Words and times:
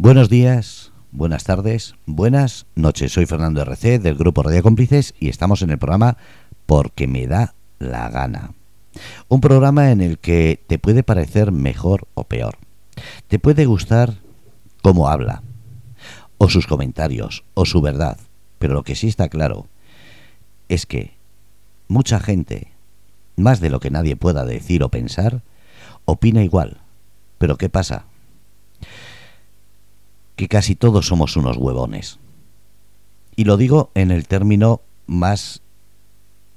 Buenos 0.00 0.28
días, 0.28 0.92
buenas 1.10 1.42
tardes, 1.42 1.96
buenas 2.06 2.66
noches. 2.76 3.10
Soy 3.10 3.26
Fernando 3.26 3.62
RC 3.62 3.98
del 3.98 4.14
grupo 4.14 4.44
Radio 4.44 4.62
Cómplices 4.62 5.12
y 5.18 5.28
estamos 5.28 5.60
en 5.62 5.70
el 5.70 5.78
programa 5.78 6.18
Porque 6.66 7.08
me 7.08 7.26
da 7.26 7.56
la 7.80 8.08
gana. 8.08 8.54
Un 9.26 9.40
programa 9.40 9.90
en 9.90 10.00
el 10.00 10.18
que 10.18 10.62
te 10.68 10.78
puede 10.78 11.02
parecer 11.02 11.50
mejor 11.50 12.06
o 12.14 12.22
peor. 12.22 12.58
Te 13.26 13.40
puede 13.40 13.66
gustar 13.66 14.18
cómo 14.82 15.08
habla, 15.08 15.42
o 16.38 16.48
sus 16.48 16.68
comentarios, 16.68 17.42
o 17.54 17.66
su 17.66 17.80
verdad. 17.80 18.18
Pero 18.60 18.74
lo 18.74 18.84
que 18.84 18.94
sí 18.94 19.08
está 19.08 19.28
claro 19.28 19.66
es 20.68 20.86
que 20.86 21.14
mucha 21.88 22.20
gente, 22.20 22.70
más 23.34 23.58
de 23.58 23.68
lo 23.68 23.80
que 23.80 23.90
nadie 23.90 24.14
pueda 24.14 24.44
decir 24.44 24.84
o 24.84 24.90
pensar, 24.90 25.42
opina 26.04 26.44
igual. 26.44 26.82
Pero 27.38 27.58
¿qué 27.58 27.68
pasa? 27.68 28.04
Que 30.38 30.46
casi 30.46 30.76
todos 30.76 31.08
somos 31.08 31.36
unos 31.36 31.56
huevones. 31.56 32.20
Y 33.34 33.42
lo 33.42 33.56
digo 33.56 33.90
en 33.94 34.12
el 34.12 34.28
término 34.28 34.82
más, 35.08 35.62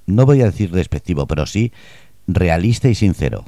no 0.05 0.27
voy 0.27 0.43
a 0.43 0.45
decir 0.45 0.69
despectivo, 0.69 1.25
pero 1.25 1.47
sí 1.47 1.73
realista 2.27 2.89
y 2.89 2.95
sincero. 2.95 3.43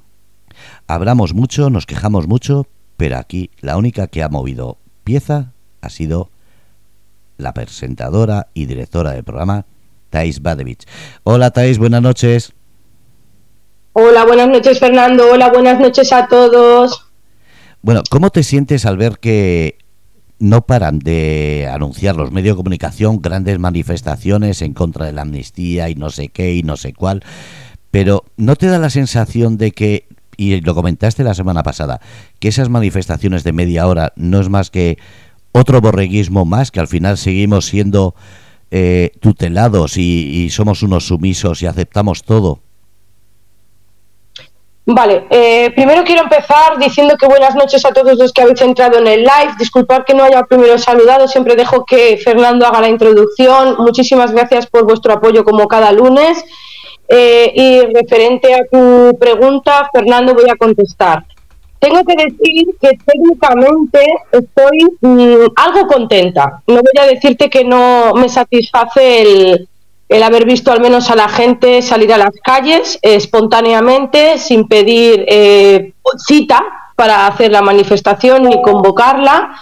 Hablamos 0.88 1.36
mucho, 1.36 1.70
nos 1.70 1.86
quejamos 1.86 2.28
mucho, 2.28 2.66
pero 2.98 3.18
aquí 3.18 3.52
la 3.62 3.78
única 3.78 4.08
que 4.08 4.24
ha 4.24 4.28
movido 4.28 4.80
pieza 5.04 5.54
ha 5.82 5.90
sido 5.90 6.32
la 7.38 7.54
presentadora 7.54 8.48
y 8.56 8.66
directora 8.66 9.12
del 9.12 9.24
programa, 9.24 9.68
Thais 10.10 10.42
Badevich. 10.42 10.88
Hola 11.22 11.52
Thais, 11.52 11.78
buenas 11.78 12.02
noches. 12.02 12.54
Hola, 13.94 14.26
buenas 14.26 14.50
noches 14.50 14.80
Fernando. 14.80 15.32
Hola, 15.32 15.52
buenas 15.52 15.80
noches 15.80 16.12
a 16.12 16.28
todos. 16.28 17.06
Bueno, 17.84 18.02
¿cómo 18.10 18.32
te 18.32 18.42
sientes 18.42 18.88
al 18.88 18.98
ver 18.98 19.20
que 19.20 19.83
no 20.44 20.66
paran 20.66 21.00
de 21.00 21.70
anunciar 21.72 22.18
los 22.18 22.32
medios 22.34 22.56
de 22.56 22.58
comunicación 22.58 23.22
grandes 23.22 23.60
manifestaciones 23.60 24.62
en 24.62 24.74
contra 24.74 25.06
de 25.06 25.14
la 25.14 25.22
amnistía 25.22 25.90
y 25.90 25.96
no 25.96 26.10
sé 26.10 26.28
qué 26.28 26.54
y 26.54 26.64
no 26.64 26.76
sé 26.76 26.92
cuál? 26.92 27.24
Pero 27.92 28.26
¿no 28.36 28.58
te 28.58 28.68
da 28.68 28.78
la 28.78 28.90
sensación 28.90 29.58
de 29.58 29.72
que, 29.72 30.06
y 30.36 30.60
lo 30.60 30.76
comentaste 30.76 31.24
la 31.24 31.34
semana 31.34 31.64
pasada, 31.64 32.02
que 32.40 32.50
esas 32.50 32.68
manifestaciones 32.68 33.46
de 33.46 33.54
media 33.54 33.88
hora 33.88 34.12
no 34.18 34.42
es 34.42 34.50
más 34.50 34.70
que 34.70 34.98
otro 35.54 35.80
borreguismo 35.80 36.44
más, 36.44 36.72
que 36.72 36.82
al 36.82 36.90
final 36.90 37.18
seguimos 37.18 37.66
siendo 37.68 38.14
eh, 38.70 39.12
tutelados 39.22 39.98
y, 39.98 40.50
somos 40.50 40.84
unos 40.84 41.08
sumisos 41.08 41.62
y 41.62 41.68
aceptamos 41.68 42.24
todo? 42.24 42.60
Vale, 44.86 45.28
eh, 45.30 45.72
primero 45.76 46.04
quiero 46.04 46.24
empezar 46.24 46.78
diciendo 46.78 47.16
que 47.18 47.26
buenas 47.26 47.56
noches 47.56 47.86
a 47.86 47.94
todos 47.94 48.18
los 48.18 48.34
que 48.34 48.42
habéis 48.42 48.62
entrado 48.62 49.00
en 49.00 49.08
el 49.08 49.22
live. 49.22 49.54
Disculpar 49.58 50.04
que 50.04 50.14
no 50.14 50.24
haya 50.24 50.44
primero 50.44 50.78
saludado, 50.78 51.28
siempre 51.28 51.56
dejo 51.56 51.86
que 51.86 52.18
Fernando 52.18 52.66
haga 52.66 52.82
la 52.82 52.90
introducción. 52.90 53.76
Muchísimas 53.78 54.34
gracias 54.34 54.68
por 54.68 54.84
vuestro 54.84 55.14
apoyo 55.14 55.46
como 55.46 55.70
cada 55.70 55.92
lunes. 55.94 56.44
Eh, 57.08 57.52
y 57.56 57.82
referente 57.94 58.54
a 58.54 58.66
tu 58.70 59.18
pregunta, 59.18 59.90
Fernando, 59.94 60.34
voy 60.34 60.50
a 60.50 60.56
contestar. 60.56 61.24
Tengo 61.80 62.04
que 62.04 62.16
decir 62.16 62.66
que 62.82 62.92
técnicamente 63.06 64.00
estoy 64.32 64.88
mm, 65.02 65.46
algo 65.56 65.88
contenta. 65.88 66.62
No 66.68 66.76
voy 66.76 67.02
a 67.02 67.06
decirte 67.06 67.50
que 67.50 67.64
no 67.64 68.14
me 68.16 68.28
satisface 68.28 69.22
el, 69.22 69.68
el, 70.14 70.24
haber 70.24 70.46
visto 70.46 70.72
al 70.72 70.82
menos 70.82 71.10
a 71.10 71.16
la 71.16 71.28
gente 71.28 71.82
salir 71.82 72.14
a 72.14 72.18
las 72.18 72.36
calles 72.44 73.00
espontáneamente, 73.02 74.38
sin 74.38 74.68
pedir 74.68 75.26
eh, 75.28 75.94
cita 76.28 76.64
para 76.96 77.28
hacer 77.28 77.52
la 77.52 77.62
manifestación 77.62 78.44
ni 78.44 78.62
convocarla. 78.62 79.56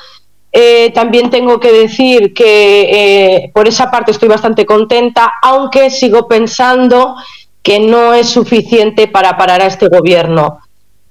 Eh, 0.52 0.92
también 0.94 1.30
tengo 1.30 1.60
que 1.60 1.72
decir 1.72 2.34
que 2.34 2.82
eh, 2.92 3.52
por 3.54 3.68
esa 3.68 3.90
parte 3.90 4.12
estoy 4.12 4.28
bastante 4.28 4.66
contenta, 4.66 5.32
aunque 5.42 5.90
sigo 5.90 6.28
pensando 6.28 7.16
que 7.64 7.80
no 7.80 8.14
es 8.14 8.28
suficiente 8.28 9.08
para 9.08 9.38
parar 9.38 9.62
a 9.62 9.68
este 9.68 9.88
gobierno 9.88 10.60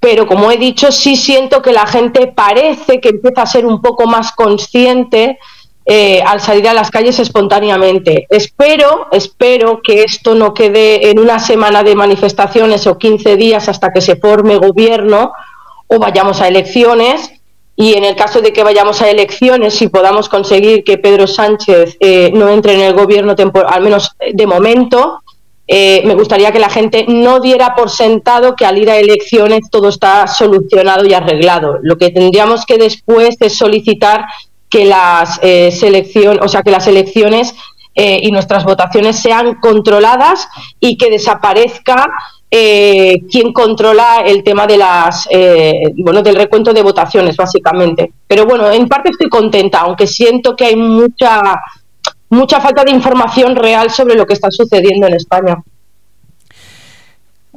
pero 0.01 0.25
como 0.25 0.51
he 0.51 0.57
dicho, 0.57 0.91
sí 0.91 1.15
siento 1.15 1.61
que 1.61 1.71
la 1.71 1.85
gente 1.85 2.25
parece 2.25 2.99
que 2.99 3.09
empieza 3.09 3.43
a 3.43 3.45
ser 3.45 3.67
un 3.67 3.83
poco 3.83 4.07
más 4.07 4.31
consciente 4.31 5.37
eh, 5.93 6.23
al 6.25 6.39
salir 6.39 6.69
a 6.69 6.73
las 6.73 6.89
calles 6.89 7.19
espontáneamente. 7.19 8.25
Espero, 8.29 9.07
espero 9.11 9.81
que 9.83 10.03
esto 10.03 10.35
no 10.35 10.53
quede 10.53 11.09
en 11.09 11.19
una 11.19 11.37
semana 11.37 11.83
de 11.83 11.95
manifestaciones 11.95 12.87
o 12.87 12.97
15 12.97 13.35
días 13.35 13.67
hasta 13.67 13.91
que 13.91 13.99
se 13.99 14.15
forme 14.15 14.55
gobierno 14.55 15.33
o 15.87 15.99
vayamos 15.99 16.39
a 16.39 16.47
elecciones. 16.47 17.31
Y 17.75 17.95
en 17.95 18.05
el 18.05 18.15
caso 18.15 18.39
de 18.39 18.53
que 18.53 18.63
vayamos 18.63 19.01
a 19.01 19.09
elecciones 19.09 19.81
y 19.81 19.89
podamos 19.89 20.29
conseguir 20.29 20.85
que 20.85 20.97
Pedro 20.97 21.27
Sánchez 21.27 21.97
eh, 21.99 22.31
no 22.33 22.47
entre 22.47 22.75
en 22.75 22.79
el 22.79 22.93
gobierno, 22.93 23.35
al 23.67 23.81
menos 23.81 24.15
de 24.33 24.47
momento, 24.47 25.19
eh, 25.67 26.03
me 26.05 26.15
gustaría 26.15 26.53
que 26.53 26.59
la 26.59 26.69
gente 26.69 27.05
no 27.09 27.41
diera 27.41 27.75
por 27.75 27.89
sentado 27.89 28.55
que 28.55 28.65
al 28.65 28.77
ir 28.77 28.89
a 28.89 28.95
elecciones 28.95 29.69
todo 29.69 29.89
está 29.89 30.25
solucionado 30.27 31.05
y 31.05 31.13
arreglado. 31.13 31.79
Lo 31.81 31.97
que 31.97 32.11
tendríamos 32.11 32.65
que 32.65 32.77
después 32.77 33.35
es 33.41 33.57
solicitar 33.57 34.23
que 34.71 34.85
las 34.85 35.39
eh, 35.43 35.69
o 36.41 36.47
sea, 36.47 36.63
que 36.63 36.71
las 36.71 36.87
elecciones 36.87 37.53
eh, 37.93 38.19
y 38.23 38.31
nuestras 38.31 38.63
votaciones 38.63 39.17
sean 39.17 39.55
controladas 39.55 40.47
y 40.79 40.97
que 40.97 41.11
desaparezca 41.11 42.09
eh, 42.49 43.21
quien 43.29 43.53
controla 43.53 44.23
el 44.25 44.43
tema 44.43 44.65
de 44.65 44.77
las 44.77 45.27
bueno 45.97 46.21
del 46.21 46.35
recuento 46.35 46.73
de 46.73 46.81
votaciones 46.81 47.35
básicamente. 47.35 48.11
Pero 48.25 48.45
bueno, 48.45 48.71
en 48.71 48.87
parte 48.87 49.11
estoy 49.11 49.29
contenta, 49.29 49.81
aunque 49.81 50.07
siento 50.07 50.55
que 50.55 50.65
hay 50.65 50.75
mucha 50.75 51.59
mucha 52.29 52.61
falta 52.61 52.83
de 52.83 52.91
información 52.91 53.55
real 53.55 53.91
sobre 53.91 54.15
lo 54.15 54.25
que 54.25 54.33
está 54.33 54.49
sucediendo 54.49 55.05
en 55.05 55.15
España. 55.15 55.61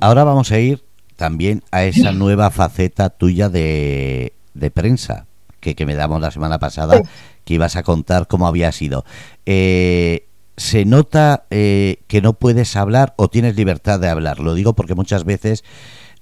Ahora 0.01 0.25
vamos 0.25 0.51
a 0.51 0.59
ir 0.59 0.83
también 1.17 1.63
a 1.71 1.85
esa 1.85 2.13
nueva 2.13 2.51
faceta 2.51 3.09
tuya 3.11 3.49
de, 3.49 4.33
prensa 4.75 5.27
que, 5.65 5.75
que, 5.75 5.87
me 5.87 5.97
damos 5.97 6.21
la 6.21 6.31
semana 6.31 6.61
pasada, 6.61 7.01
que 7.45 7.55
ibas 7.55 7.75
a 7.75 7.83
contar 7.83 8.29
cómo 8.29 8.47
había 8.47 8.71
sido. 8.71 9.05
Eh, 9.47 10.29
¿Se 10.57 10.85
nota 10.85 11.47
eh, 11.51 12.03
que 12.07 12.21
no 12.23 12.35
puedes 12.35 12.77
hablar 12.77 13.15
o 13.17 13.29
tienes 13.29 13.57
libertad 13.57 13.99
de 13.99 14.09
hablar? 14.09 14.39
Lo 14.39 14.55
digo 14.55 14.75
porque 14.75 14.95
muchas 14.95 15.25
veces 15.25 15.65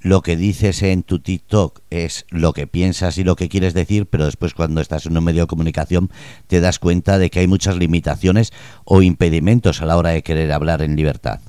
lo 0.00 0.22
que 0.22 0.36
dices 0.36 0.82
en 0.82 1.02
tu 1.02 1.18
TikTok 1.18 1.80
es 1.90 2.24
lo 2.30 2.54
que 2.54 2.66
piensas 2.66 3.18
y 3.18 3.24
lo 3.24 3.36
que 3.36 3.48
quieres 3.48 3.74
decir, 3.74 4.06
pero 4.06 4.24
después 4.24 4.54
cuando 4.54 4.80
estás 4.80 5.06
en 5.06 5.18
un 5.18 5.24
medio 5.24 5.42
de 5.42 5.46
comunicación 5.48 6.10
te 6.46 6.60
das 6.60 6.78
cuenta 6.78 7.18
de 7.18 7.30
que 7.30 7.40
hay 7.40 7.46
muchas 7.46 7.76
limitaciones 7.76 8.52
o 8.84 9.02
impedimentos 9.02 9.82
a 9.82 9.86
la 9.86 9.96
hora 9.96 10.10
de 10.10 10.22
querer 10.22 10.50
hablar 10.52 10.80
en 10.82 10.96
libertad. 10.96 11.40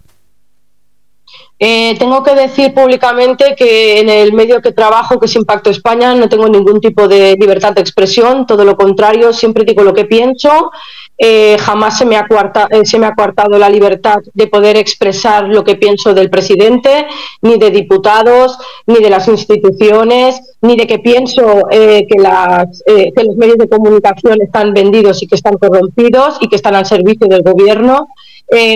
Eh, 1.60 1.96
tengo 1.98 2.24
que 2.24 2.36
decir 2.36 2.74
públicamente 2.74 3.56
que 3.56 4.02
en 4.02 4.10
el 4.10 4.34
medio 4.34 4.62
que 4.62 4.74
trabajo, 4.74 5.20
que 5.20 5.28
es 5.28 5.36
Impacto 5.36 5.70
España, 5.70 6.14
no 6.14 6.28
tengo 6.28 6.50
ningún 6.50 6.82
tipo 6.82 7.08
de 7.08 7.38
libertad 7.40 7.74
de 7.74 7.80
expresión, 7.80 8.46
todo 8.46 8.66
lo 8.66 8.76
contrario, 8.76 9.32
siempre 9.32 9.64
digo 9.64 9.84
lo 9.84 9.94
que 9.94 10.04
pienso 10.04 10.72
eh, 11.18 11.58
jamás 11.60 11.98
se 11.98 12.06
me, 12.06 12.18
ha 12.18 12.28
eh, 12.72 12.86
se 12.86 12.98
me 12.98 13.06
ha 13.06 13.14
coartado 13.14 13.58
la 13.58 13.70
libertad 13.70 14.18
de 14.34 14.48
poder 14.48 14.76
expresar 14.76 15.48
lo 15.48 15.64
que 15.64 15.76
pienso 15.76 16.14
del 16.14 16.30
presidente, 16.30 17.06
ni 17.42 17.58
de 17.58 17.70
diputados, 17.70 18.58
ni 18.88 18.96
de 18.96 19.10
las 19.10 19.28
instituciones, 19.28 20.42
ni 20.62 20.76
de 20.76 20.88
que 20.88 21.00
pienso 21.00 21.64
que, 21.70 22.18
las, 22.18 22.84
que 22.86 23.24
los 23.24 23.36
medios 23.38 23.58
de 23.58 23.70
comunicación 23.70 24.42
están 24.42 24.74
vendidos 24.74 25.22
y 25.22 25.28
que 25.28 25.36
están 25.36 25.54
corrompidos 25.58 26.38
y 26.42 26.50
que 26.50 26.56
están 26.56 26.76
al 26.76 26.86
servicio 26.86 27.28
del 27.28 27.44
gobierno. 27.44 28.08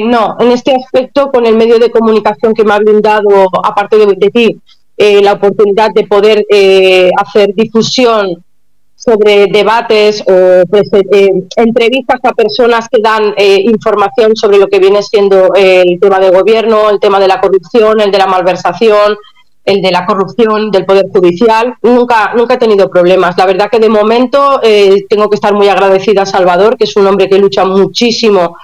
No, 0.04 0.38
en 0.40 0.52
este 0.52 0.76
aspecto, 0.76 1.32
con 1.32 1.46
el 1.46 1.56
medio 1.56 1.80
de 1.80 1.92
comunicación 1.92 2.54
que 2.54 2.64
me 2.64 2.74
ha 2.74 2.80
brindado, 2.80 3.48
aparte 3.64 3.98
de, 3.98 4.06
de 4.16 4.30
ti, 4.30 4.62
la 4.98 5.34
oportunidad 5.34 5.92
de 5.94 6.08
poder 6.08 6.46
hacer 7.20 7.53
difusión 7.53 8.44
sobre 8.97 9.46
debates 9.47 10.24
o 10.28 10.32
eh, 10.32 10.66
eh, 11.14 11.29
entrevistas 11.56 12.20
a 12.24 12.34
personas 12.34 12.88
que 12.90 13.00
dan 13.00 13.34
eh, 13.38 13.62
información 13.64 14.35
sobre 14.35 14.58
lo 14.58 14.68
que 14.68 14.79
viene 14.79 15.03
siendo 15.03 15.53
el 15.53 16.00
tema 16.00 16.20
de 16.20 16.32
gobierno, 16.32 16.90
el 16.90 17.00
tema 17.00 17.20
de 17.20 17.28
la 17.28 17.40
corrupción, 17.40 18.02
el 18.02 18.12
de 18.12 18.18
la 18.18 18.26
malversación, 18.26 19.16
el 19.64 19.82
de 19.84 19.91
la 19.91 20.06
corrupción 20.06 20.72
del 20.72 20.85
Poder 20.85 21.06
Judicial. 21.14 21.76
Nunca, 21.84 22.34
nunca 22.35 22.56
he 22.56 22.58
tenido 22.58 22.90
problemas. 22.90 23.38
La 23.38 23.46
verdad 23.46 23.70
que 23.70 23.80
de 23.80 23.90
momento 23.90 24.62
tengo 25.09 25.30
que 25.30 25.35
estar 25.35 25.53
muy 25.53 25.68
agradecida 25.68 26.23
a 26.23 26.26
Salvador, 26.26 26.78
que 26.78 26.85
es 26.85 26.96
un 26.96 27.06
hombre 27.06 27.30
que 27.30 27.38
lucha 27.38 27.66
muchísimo 27.66 28.56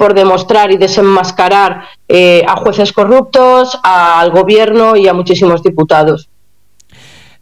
por 0.00 0.14
demostrar 0.14 0.72
y 0.72 0.78
desenmascarar 0.78 1.84
a 2.48 2.56
jueces 2.56 2.92
corruptos, 2.92 3.78
al 3.82 4.30
gobierno 4.30 4.96
y 4.96 5.06
a 5.06 5.12
muchísimos 5.12 5.62
diputados. 5.62 6.30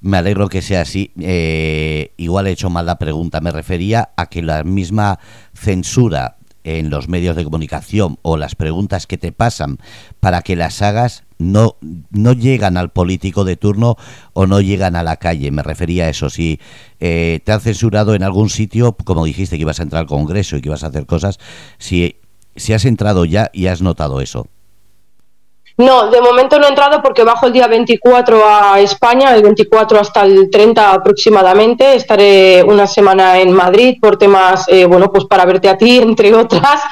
Me 0.01 0.17
alegro 0.17 0.49
que 0.49 0.63
sea 0.63 0.83
así. 0.83 1.13
Eh, 1.21 2.13
igual 2.17 2.47
he 2.47 2.53
hecho 2.53 2.71
mal 2.71 2.87
la 2.87 2.99
pregunta. 2.99 3.41
Me 3.41 3.51
refería 3.51 4.11
a 4.17 4.27
que 4.27 4.43
la 4.43 4.63
misma 4.63 5.19
censura 5.55 6.37
en 6.65 6.91
los 6.91 7.09
medios 7.09 7.35
de 7.35 7.45
comunicación 7.45 8.19
o 8.23 8.37
las 8.37 8.55
preguntas 8.55 9.07
que 9.07 9.17
te 9.17 9.33
pasan 9.33 9.79
para 10.21 10.43
que 10.43 10.55
las 10.55 10.83
hagas 10.83 11.25
no, 11.39 11.77
no 12.11 12.33
llegan 12.33 12.77
al 12.77 12.91
político 12.91 13.45
de 13.45 13.57
turno 13.57 13.97
o 14.35 14.47
no 14.47 14.61
llegan 14.61 14.95
a 14.95 15.03
la 15.03 15.17
calle. 15.17 15.51
Me 15.51 15.63
refería 15.63 16.05
a 16.05 16.09
eso. 16.11 16.31
Si 16.31 16.61
eh, 17.01 17.41
te 17.45 17.53
han 17.53 17.61
censurado 17.61 18.15
en 18.15 18.23
algún 18.23 18.51
sitio, 18.51 18.93
como 18.93 19.25
dijiste 19.25 19.57
que 19.57 19.63
ibas 19.63 19.81
a 19.81 19.85
entrar 19.85 20.01
al 20.01 20.09
Congreso 20.09 20.57
y 20.57 20.61
que 20.61 20.69
ibas 20.69 20.85
a 20.85 20.89
hacer 20.89 21.07
cosas, 21.07 21.39
si, 21.79 22.17
si 22.59 22.73
has 22.73 22.85
entrado 22.85 23.25
ya 23.25 23.51
y 23.53 23.67
has 23.67 23.83
notado 23.83 24.21
eso. 24.21 24.47
No, 25.79 26.11
de 26.11 26.21
momento 26.21 26.59
no 26.59 26.67
he 26.67 26.71
entrado 26.71 27.01
porque 27.01 27.23
bajo 27.23 27.47
el 27.47 27.53
día 27.53 27.69
24 27.69 28.43
a 28.45 28.81
España, 28.81 29.33
el 29.33 29.45
24 29.45 30.01
hasta 30.01 30.25
el 30.25 30.51
30 30.51 30.93
aproximadamente. 30.93 31.95
Estaré 31.95 32.65
una 32.65 32.89
semana 32.89 33.39
en 33.39 33.53
Madrid 33.53 33.97
por 34.01 34.19
temas, 34.19 34.67
eh, 34.67 34.87
bueno, 34.87 35.13
pues 35.13 35.25
para 35.27 35.45
verte 35.45 35.69
a 35.69 35.79
ti, 35.79 35.99
entre 36.03 36.35
otras, 36.35 36.83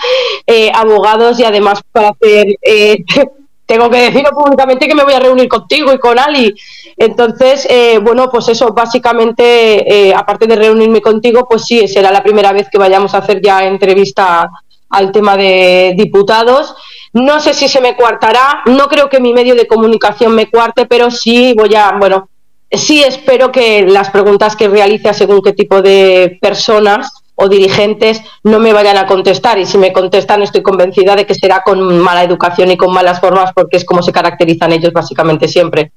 eh, 0.46 0.70
abogados 0.72 1.40
y 1.40 1.44
además 1.44 1.80
para 1.90 2.10
hacer, 2.10 2.46
eh, 2.62 2.98
tengo 3.66 3.90
que 3.90 3.96
decirlo 3.96 4.30
públicamente 4.30 4.86
que 4.86 4.94
me 4.94 5.02
voy 5.02 5.14
a 5.14 5.18
reunir 5.18 5.48
contigo 5.48 5.92
y 5.92 5.98
con 5.98 6.16
Ali. 6.20 6.54
Entonces, 6.96 7.68
bueno, 8.00 8.30
pues 8.30 8.48
eso, 8.48 8.72
básicamente, 8.72 10.14
aparte 10.14 10.46
de 10.46 10.54
reunirme 10.54 11.02
contigo, 11.02 11.46
pues 11.50 11.64
sí, 11.64 11.88
será 11.88 12.12
la 12.12 12.22
primera 12.22 12.52
vez 12.52 12.68
que 12.70 12.78
vayamos 12.78 13.12
a 13.12 13.18
hacer 13.18 13.42
ya 13.42 13.66
entrevista 13.66 14.48
al 14.88 15.12
tema 15.12 15.36
de 15.36 15.94
diputados 15.96 16.74
no 17.16 17.40
sé 17.40 17.54
si 17.54 17.66
se 17.66 17.80
me 17.80 17.96
cuartará, 17.96 18.62
no 18.66 18.88
creo 18.88 19.08
que 19.08 19.20
mi 19.20 19.32
medio 19.32 19.54
de 19.54 19.66
comunicación 19.66 20.34
me 20.34 20.50
cuarte, 20.50 20.84
pero 20.84 21.10
sí 21.10 21.54
voy 21.56 21.74
a, 21.74 21.92
bueno, 21.98 22.28
sí 22.70 23.02
espero 23.02 23.50
que 23.50 23.86
las 23.86 24.10
preguntas 24.10 24.54
que 24.54 24.68
realice 24.68 25.08
a 25.08 25.14
según 25.14 25.40
qué 25.40 25.54
tipo 25.54 25.80
de 25.80 26.36
personas 26.42 27.10
o 27.34 27.48
dirigentes 27.48 28.20
no 28.44 28.58
me 28.58 28.74
vayan 28.74 28.98
a 28.98 29.06
contestar 29.06 29.58
y 29.58 29.64
si 29.64 29.78
me 29.78 29.94
contestan 29.94 30.42
estoy 30.42 30.62
convencida 30.62 31.16
de 31.16 31.24
que 31.24 31.34
será 31.34 31.62
con 31.62 31.98
mala 32.00 32.22
educación 32.22 32.70
y 32.70 32.76
con 32.76 32.92
malas 32.92 33.18
formas 33.18 33.50
porque 33.54 33.78
es 33.78 33.86
como 33.86 34.02
se 34.02 34.12
caracterizan 34.12 34.72
ellos 34.72 34.92
básicamente 34.92 35.48
siempre. 35.48 35.92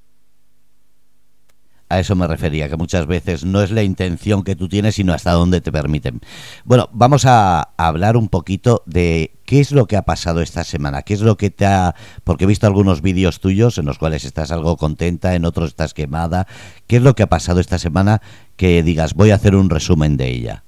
A 1.89 2.00
eso 2.00 2.15
me 2.15 2.27
refería, 2.27 2.69
que 2.69 2.77
muchas 2.77 3.07
veces 3.07 3.44
no 3.44 3.62
es 3.63 3.71
la 3.71 3.81
intención 3.81 4.44
que 4.44 4.56
tú 4.56 4.69
tienes, 4.69 4.95
sino 4.95 5.12
hasta 5.12 5.31
dónde 5.31 5.59
te 5.59 5.71
permiten. 5.71 6.21
Bueno, 6.63 6.88
vamos 6.91 7.25
a 7.25 7.69
hablar 7.77 8.15
un 8.15 8.30
poquito 8.30 8.83
de 8.86 9.33
qué 9.45 9.59
es 9.59 9.71
lo 9.71 9.88
que 9.88 9.97
ha 9.97 10.03
pasado 10.03 10.41
esta 10.41 10.63
semana, 10.63 11.01
qué 11.01 11.15
es 11.15 11.21
lo 11.21 11.36
que 11.36 11.50
te 11.50 11.65
ha... 11.65 11.95
Porque 12.24 12.44
he 12.44 12.47
visto 12.47 12.68
algunos 12.68 13.01
vídeos 13.01 13.39
tuyos 13.39 13.80
en 13.80 13.86
los 13.86 13.97
cuales 13.97 14.24
estás 14.24 14.51
algo 14.51 14.77
contenta, 14.77 15.33
en 15.33 15.45
otros 15.45 15.69
estás 15.69 15.95
quemada. 15.95 16.45
¿Qué 16.86 16.97
es 16.97 17.01
lo 17.01 17.15
que 17.15 17.24
ha 17.24 17.27
pasado 17.27 17.59
esta 17.59 17.80
semana 17.80 18.21
que 18.56 18.83
digas, 18.83 19.15
voy 19.15 19.31
a 19.31 19.35
hacer 19.35 19.56
un 19.56 19.71
resumen 19.71 20.15
de 20.15 20.30
ella? 20.30 20.63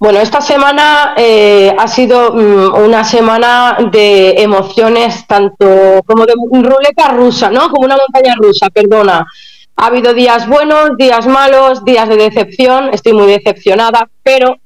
Bueno, 0.00 0.20
esta 0.20 0.40
semana 0.40 1.14
eh, 1.16 1.74
ha 1.76 1.88
sido 1.88 2.32
mm, 2.32 2.84
una 2.84 3.02
semana 3.02 3.76
de 3.90 4.30
emociones, 4.42 5.26
tanto 5.26 6.02
como 6.06 6.24
de 6.24 6.34
ruleta 6.52 7.08
rusa, 7.14 7.50
¿no? 7.50 7.68
Como 7.68 7.84
una 7.84 7.96
montaña 7.96 8.36
rusa, 8.36 8.68
perdona. 8.70 9.26
Ha 9.80 9.86
habido 9.86 10.12
días 10.12 10.48
buenos, 10.48 10.96
días 10.96 11.28
malos, 11.28 11.84
días 11.84 12.08
de 12.08 12.16
decepción, 12.16 12.90
estoy 12.92 13.12
muy 13.12 13.28
decepcionada, 13.28 14.10
pero 14.24 14.56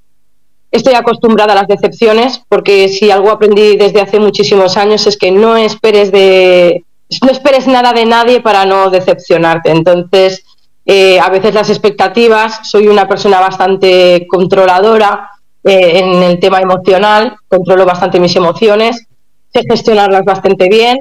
estoy 0.70 0.94
acostumbrada 0.94 1.52
a 1.52 1.56
las 1.56 1.68
decepciones 1.68 2.40
porque 2.48 2.88
si 2.88 3.10
algo 3.10 3.30
aprendí 3.30 3.76
desde 3.76 4.00
hace 4.00 4.18
muchísimos 4.18 4.78
años 4.78 5.06
es 5.06 5.18
que 5.18 5.30
no 5.30 5.58
esperes 5.58 6.12
de 6.12 6.86
no 7.22 7.30
esperes 7.30 7.66
nada 7.66 7.92
de 7.92 8.06
nadie 8.06 8.40
para 8.40 8.64
no 8.64 8.88
decepcionarte. 8.88 9.70
Entonces, 9.70 10.46
eh, 10.86 11.20
a 11.20 11.28
veces 11.28 11.52
las 11.52 11.68
expectativas, 11.68 12.66
soy 12.70 12.88
una 12.88 13.06
persona 13.06 13.38
bastante 13.38 14.26
controladora 14.30 15.28
eh, 15.62 15.98
en 15.98 16.22
el 16.22 16.40
tema 16.40 16.62
emocional, 16.62 17.36
controlo 17.48 17.84
bastante 17.84 18.18
mis 18.18 18.34
emociones, 18.34 19.06
sé 19.52 19.60
gestionarlas 19.68 20.24
bastante 20.24 20.70
bien 20.70 21.00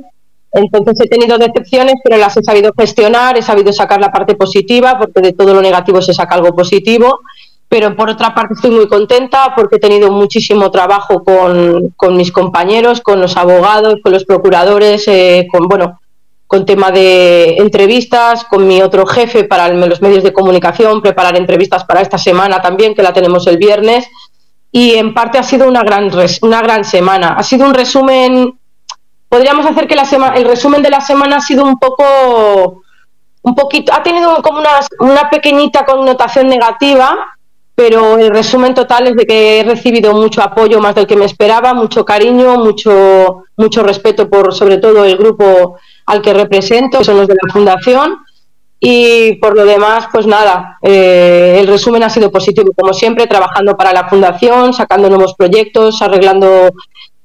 entonces 0.53 0.99
he 0.99 1.07
tenido 1.07 1.37
decepciones, 1.37 1.95
pero 2.03 2.17
las 2.17 2.35
he 2.35 2.43
sabido 2.43 2.73
gestionar, 2.77 3.37
he 3.37 3.41
sabido 3.41 3.71
sacar 3.71 4.01
la 4.01 4.11
parte 4.11 4.35
positiva, 4.35 4.97
porque 4.99 5.21
de 5.21 5.33
todo 5.33 5.53
lo 5.53 5.61
negativo 5.61 6.01
se 6.01 6.13
saca 6.13 6.35
algo 6.35 6.53
positivo. 6.53 7.21
Pero 7.69 7.95
por 7.95 8.09
otra 8.09 8.35
parte 8.35 8.55
estoy 8.55 8.71
muy 8.71 8.87
contenta 8.89 9.53
porque 9.55 9.77
he 9.77 9.79
tenido 9.79 10.11
muchísimo 10.11 10.69
trabajo 10.71 11.23
con, 11.23 12.17
mis 12.17 12.31
compañeros, 12.33 12.99
con 12.99 13.21
los 13.21 13.37
abogados, 13.37 13.95
con 14.03 14.11
los 14.11 14.25
procuradores, 14.25 15.07
eh, 15.07 15.47
con 15.49 15.69
bueno, 15.69 16.01
con 16.47 16.65
tema 16.65 16.91
de 16.91 17.55
entrevistas, 17.59 18.43
con 18.43 18.67
mi 18.67 18.81
otro 18.81 19.05
jefe 19.05 19.45
para 19.45 19.69
los 19.69 20.01
medios 20.01 20.21
de 20.21 20.33
comunicación, 20.33 21.01
preparar 21.01 21.37
entrevistas 21.37 21.85
para 21.85 22.01
esta 22.01 22.17
semana 22.17 22.61
también, 22.61 22.93
que 22.93 23.03
la 23.03 23.13
tenemos 23.13 23.47
el 23.47 23.55
viernes. 23.55 24.05
Y 24.69 24.95
en 24.95 25.13
parte 25.13 25.37
ha 25.37 25.43
sido 25.43 25.65
una 25.65 25.81
gran, 25.83 26.11
una 26.41 26.61
gran 26.61 26.83
semana. 26.83 27.35
Ha 27.37 27.43
sido 27.43 27.65
un 27.65 27.73
resumen 27.73 28.59
podríamos 29.31 29.65
hacer 29.65 29.87
que 29.87 29.95
la 29.95 30.03
semana, 30.03 30.35
el 30.35 30.43
resumen 30.43 30.83
de 30.83 30.89
la 30.89 30.99
semana 30.99 31.37
ha 31.37 31.39
sido 31.39 31.63
un 31.63 31.79
poco, 31.79 32.83
un 33.43 33.55
poquito, 33.55 33.93
ha 33.93 34.03
tenido 34.03 34.41
como 34.41 34.59
una, 34.59 34.71
una 34.99 35.29
pequeñita 35.29 35.85
connotación 35.85 36.49
negativa, 36.49 37.37
pero 37.73 38.17
el 38.17 38.29
resumen 38.29 38.73
total 38.73 39.07
es 39.07 39.15
de 39.15 39.25
que 39.25 39.61
he 39.61 39.63
recibido 39.63 40.11
mucho 40.11 40.41
apoyo 40.41 40.81
más 40.81 40.95
del 40.95 41.07
que 41.07 41.15
me 41.15 41.23
esperaba, 41.23 41.73
mucho 41.73 42.03
cariño, 42.03 42.57
mucho, 42.57 43.45
mucho 43.55 43.83
respeto 43.83 44.29
por 44.29 44.53
sobre 44.53 44.79
todo 44.79 45.05
el 45.05 45.15
grupo 45.15 45.77
al 46.07 46.21
que 46.21 46.33
represento, 46.33 46.97
que 46.97 47.05
son 47.05 47.15
los 47.15 47.27
de 47.29 47.37
la 47.41 47.53
fundación. 47.53 48.17
Y 48.81 49.35
por 49.35 49.55
lo 49.55 49.63
demás, 49.63 50.07
pues 50.11 50.27
nada, 50.27 50.77
eh, 50.81 51.57
el 51.59 51.67
resumen 51.67 52.03
ha 52.03 52.09
sido 52.09 52.31
positivo, 52.31 52.73
como 52.75 52.93
siempre, 52.93 53.27
trabajando 53.27 53.77
para 53.77 53.93
la 53.93 54.09
fundación, 54.09 54.73
sacando 54.73 55.07
nuevos 55.07 55.35
proyectos, 55.35 56.01
arreglando 56.01 56.71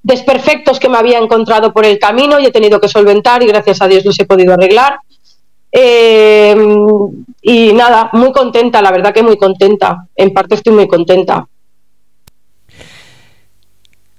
desperfectos 0.07 0.79
que 0.79 0.89
me 0.89 0.99
había 0.99 1.19
encontrado 1.19 1.73
por 1.73 1.85
el 1.85 1.99
camino 1.99 2.39
y 2.39 2.47
he 2.47 2.53
tenido 2.53 2.81
que 2.81 2.87
solventar 2.87 3.43
y 3.43 3.47
gracias 3.47 3.83
a 3.83 3.89
Dios 3.89 4.05
los 4.05 4.19
he 4.21 4.25
podido 4.25 4.55
arreglar. 4.55 5.01
Eh, 5.73 6.57
y 7.43 7.73
nada, 7.73 8.11
muy 8.13 8.33
contenta, 8.33 8.81
la 8.81 8.93
verdad 8.93 9.13
que 9.13 9.25
muy 9.25 9.37
contenta. 9.37 10.07
En 10.15 10.33
parte 10.33 10.55
estoy 10.55 10.75
muy 10.75 10.87
contenta. 10.87 11.49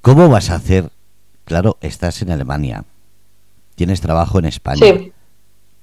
¿Cómo 0.01 0.27
vas 0.27 0.49
a 0.49 0.55
hacer? 0.55 0.89
Claro, 1.45 1.77
estás 1.79 2.21
en 2.21 2.31
Alemania, 2.31 2.83
tienes 3.75 4.01
trabajo 4.01 4.39
en 4.39 4.45
España. 4.45 4.79
Sí. 4.85 5.13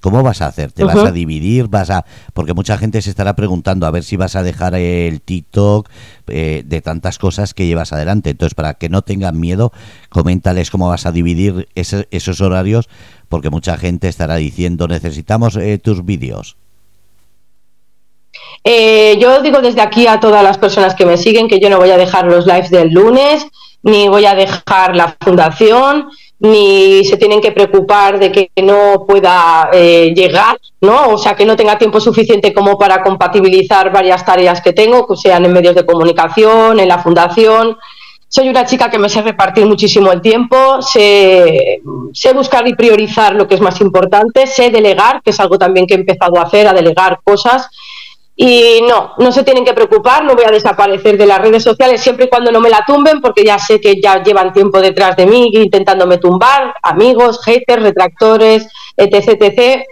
¿Cómo 0.05 0.21
vas 0.21 0.43
a 0.43 0.45
hacer? 0.45 0.71
¿Te 0.71 0.83
vas 0.83 0.97
a 0.97 1.11
dividir? 1.11 1.67
¿Vas 1.67 1.89
a...? 1.89 2.05
Porque 2.35 2.53
mucha 2.53 2.77
gente 2.77 3.01
se 3.01 3.09
estará 3.09 3.35
preguntando 3.35 3.87
a 3.87 3.91
ver 3.91 4.03
si 4.03 4.17
vas 4.17 4.35
a 4.35 4.43
dejar 4.43 4.75
el 4.75 5.19
TikTok 5.19 5.89
eh, 6.27 6.61
de 6.63 6.81
tantas 6.81 7.17
cosas 7.17 7.55
que 7.55 7.65
llevas 7.65 7.91
adelante. 7.91 8.29
Entonces, 8.29 8.53
para 8.53 8.75
que 8.75 8.87
no 8.87 9.01
tengan 9.01 9.39
miedo, 9.39 9.71
coméntales 10.09 10.69
cómo 10.69 10.89
vas 10.89 11.07
a 11.07 11.11
dividir 11.11 11.69
esos 11.73 12.39
horarios, 12.39 12.87
porque 13.29 13.49
mucha 13.49 13.77
gente 13.77 14.07
estará 14.07 14.35
diciendo, 14.35 14.87
necesitamos 14.87 15.55
eh, 15.55 15.79
tus 15.79 16.05
vídeos. 16.05 16.55
Eh, 18.63 19.17
yo 19.19 19.41
digo 19.41 19.59
desde 19.59 19.81
aquí 19.81 20.05
a 20.05 20.19
todas 20.19 20.43
las 20.43 20.59
personas 20.59 20.93
que 20.93 21.07
me 21.07 21.17
siguen 21.17 21.47
que 21.47 21.59
yo 21.59 21.71
no 21.71 21.79
voy 21.79 21.89
a 21.89 21.97
dejar 21.97 22.25
los 22.27 22.45
lives 22.45 22.69
del 22.69 22.89
lunes, 22.91 23.47
ni 23.81 24.07
voy 24.07 24.27
a 24.27 24.35
dejar 24.35 24.95
la 24.95 25.17
fundación, 25.19 26.09
ni 26.39 27.03
se 27.05 27.17
tienen 27.17 27.41
que 27.41 27.51
preocupar 27.51 28.19
de 28.19 28.31
que 28.31 28.49
no 28.61 29.05
pueda 29.07 29.69
eh, 29.71 30.13
llegar, 30.15 30.57
¿no? 30.81 31.09
O 31.09 31.17
sea, 31.17 31.35
que 31.35 31.45
no 31.45 31.55
tenga 31.55 31.77
tiempo 31.77 31.99
suficiente 31.99 32.53
como 32.53 32.77
para 32.77 33.01
compatibilizar 33.01 33.91
varias 33.91 34.25
tareas 34.25 34.61
que 34.61 34.73
tengo, 34.73 35.07
que 35.07 35.15
sean 35.15 35.45
en 35.45 35.53
medios 35.53 35.75
de 35.75 35.85
comunicación, 35.85 36.79
en 36.79 36.87
la 36.87 36.99
fundación. 36.99 37.77
Soy 38.27 38.49
una 38.49 38.65
chica 38.65 38.89
que 38.89 38.99
me 38.99 39.07
sé 39.07 39.21
repartir 39.21 39.65
muchísimo 39.65 40.11
el 40.11 40.21
tiempo, 40.21 40.81
sé, 40.81 41.81
sé 42.11 42.33
buscar 42.33 42.67
y 42.67 42.75
priorizar 42.75 43.33
lo 43.33 43.47
que 43.47 43.55
es 43.55 43.61
más 43.61 43.79
importante, 43.79 44.45
sé 44.45 44.71
delegar, 44.71 45.21
que 45.23 45.29
es 45.29 45.39
algo 45.39 45.57
también 45.57 45.87
que 45.87 45.93
he 45.93 45.97
empezado 45.97 46.37
a 46.37 46.43
hacer, 46.43 46.67
a 46.67 46.73
delegar 46.73 47.19
cosas 47.23 47.69
y 48.37 48.81
no, 48.87 49.13
no 49.17 49.31
se 49.31 49.43
tienen 49.43 49.63
que 49.63 49.73
preocupar, 49.73 50.25
no 50.25 50.35
voy 50.35 50.43
a 50.43 50.51
desaparecer 50.51 51.17
de 51.17 51.25
las 51.25 51.39
redes 51.39 51.63
sociales 51.63 52.01
siempre 52.01 52.25
y 52.25 52.29
cuando 52.29 52.51
no 52.51 52.59
me 52.59 52.69
la 52.69 52.83
tumben, 52.85 53.21
porque 53.21 53.45
ya 53.45 53.57
sé 53.57 53.79
que 53.79 54.01
ya 54.01 54.21
llevan 54.21 54.51
tiempo 54.51 54.81
detrás 54.81 55.15
de 55.15 55.25
mí 55.25 55.49
intentándome 55.53 56.17
tumbar, 56.17 56.73
amigos, 56.83 57.39
haters, 57.45 57.81
retractores, 57.81 58.67
etc, 58.97 59.41
etc. 59.41 59.83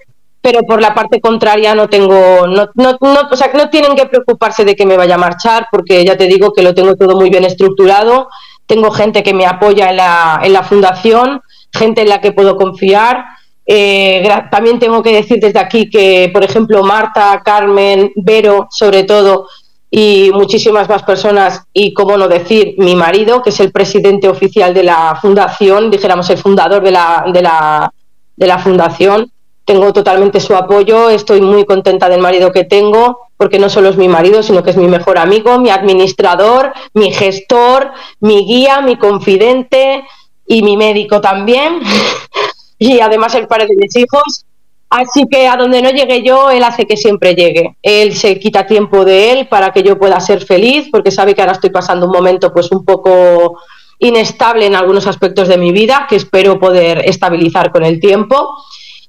Pero 0.42 0.64
por 0.64 0.82
la 0.82 0.94
parte 0.94 1.22
contraria 1.22 1.74
no 1.74 1.88
tengo, 1.88 2.46
no, 2.48 2.68
no, 2.76 2.98
no, 3.00 3.20
o 3.32 3.36
sea, 3.38 3.50
no 3.54 3.70
tienen 3.70 3.96
que 3.96 4.08
preocuparse 4.08 4.66
de 4.66 4.76
que 4.76 4.86
me 4.86 4.98
vaya 4.98 5.16
a 5.16 5.20
marchar, 5.20 5.68
porque 5.72 6.04
ya 6.04 6.18
te 6.18 6.28
digo 6.28 6.52
que 6.52 6.64
lo 6.64 6.74
tengo 6.74 6.96
todo 6.96 7.16
muy 7.16 7.30
bien 7.30 7.46
estructurado. 7.46 8.28
Tengo 8.66 8.92
gente 8.92 9.24
que 9.24 9.34
me 9.34 9.46
apoya 9.46 9.90
en 9.90 9.98
la, 9.98 10.42
en 10.44 10.52
la 10.52 10.64
fundación, 10.64 11.42
gente 11.72 12.02
en 12.02 12.10
la 12.10 12.20
que 12.20 12.34
puedo 12.34 12.58
confiar 12.58 13.24
eh, 13.66 14.28
también 14.52 14.80
tengo 14.80 15.02
que 15.02 15.14
decir 15.14 15.40
desde 15.40 15.60
aquí 15.60 15.90
que, 15.90 16.30
por 16.34 16.44
ejemplo, 16.44 16.84
Marta, 16.84 17.42
Carmen, 17.44 18.12
Vero, 18.16 18.68
sobre 18.70 19.04
todo, 19.04 19.48
y 19.90 20.32
muchísimas 20.34 20.90
más 20.90 21.04
personas, 21.04 21.62
y 21.72 21.94
cómo 21.94 22.18
no 22.18 22.28
decir, 22.28 22.76
mi 22.78 22.96
marido, 22.96 23.42
que 23.42 23.52
es 23.52 23.60
el 23.60 23.72
presidente 23.72 24.28
oficial 24.28 24.74
de 24.74 24.84
la 24.84 25.18
fundación, 25.22 25.92
dijéramos 25.92 26.30
el 26.30 26.40
fundador 26.40 26.84
de 26.84 26.92
la, 26.92 27.26
de 27.32 27.42
la, 27.42 27.94
de 28.36 28.48
la 28.48 28.58
fundación, 28.58 29.32
tengo 29.66 29.94
totalmente 29.94 30.40
su 30.40 30.56
apoyo, 30.56 31.10
estoy 31.10 31.42
muy 31.42 31.66
contenta 31.66 32.10
del 32.10 32.22
marido 32.22 32.52
que 32.52 32.66
tengo, 32.66 33.20
porque 33.38 33.60
no 33.60 33.70
solo 33.70 33.90
es 33.90 33.98
mi 33.98 34.08
marido, 34.08 34.44
sino 34.44 34.64
que 34.64 34.72
es 34.72 34.78
mi 34.78 34.88
mejor 34.88 35.18
amigo, 35.18 35.60
mi 35.60 35.70
administrador, 35.70 36.74
mi 36.94 37.12
gestor, 37.14 37.92
mi 38.20 38.46
guía, 38.46 38.82
mi 38.82 38.98
confidente 38.98 40.04
y 40.46 40.64
mi 40.64 40.76
médico 40.76 41.22
también, 41.22 41.82
y 42.78 43.00
además 43.00 43.36
el 43.36 43.48
padre 43.48 43.68
de 43.68 43.76
mis 43.76 43.96
hijos. 43.96 44.46
Así 44.90 45.26
que 45.30 45.48
a 45.48 45.56
donde 45.58 45.82
no 45.82 45.90
llegue 45.90 46.22
yo, 46.22 46.52
él 46.52 46.64
hace 46.64 46.86
que 46.86 46.98
siempre 46.98 47.34
llegue. 47.34 47.78
Él 47.82 48.16
se 48.16 48.40
quita 48.40 48.68
tiempo 48.68 49.04
de 49.04 49.32
él 49.32 49.48
para 49.48 49.72
que 49.72 49.82
yo 49.82 49.98
pueda 49.98 50.20
ser 50.20 50.46
feliz, 50.46 50.90
porque 50.92 51.10
sabe 51.10 51.34
que 51.34 51.42
ahora 51.42 51.54
estoy 51.54 51.72
pasando 51.72 52.06
un 52.06 52.12
momento 52.12 52.54
pues 52.54 52.72
un 52.72 52.86
poco 52.86 53.58
inestable 53.98 54.68
en 54.68 54.76
algunos 54.76 55.08
aspectos 55.08 55.48
de 55.48 55.58
mi 55.58 55.72
vida, 55.72 56.06
que 56.08 56.16
espero 56.16 56.60
poder 56.60 57.02
estabilizar 57.06 57.72
con 57.72 57.84
el 57.84 58.00
tiempo. 58.00 58.50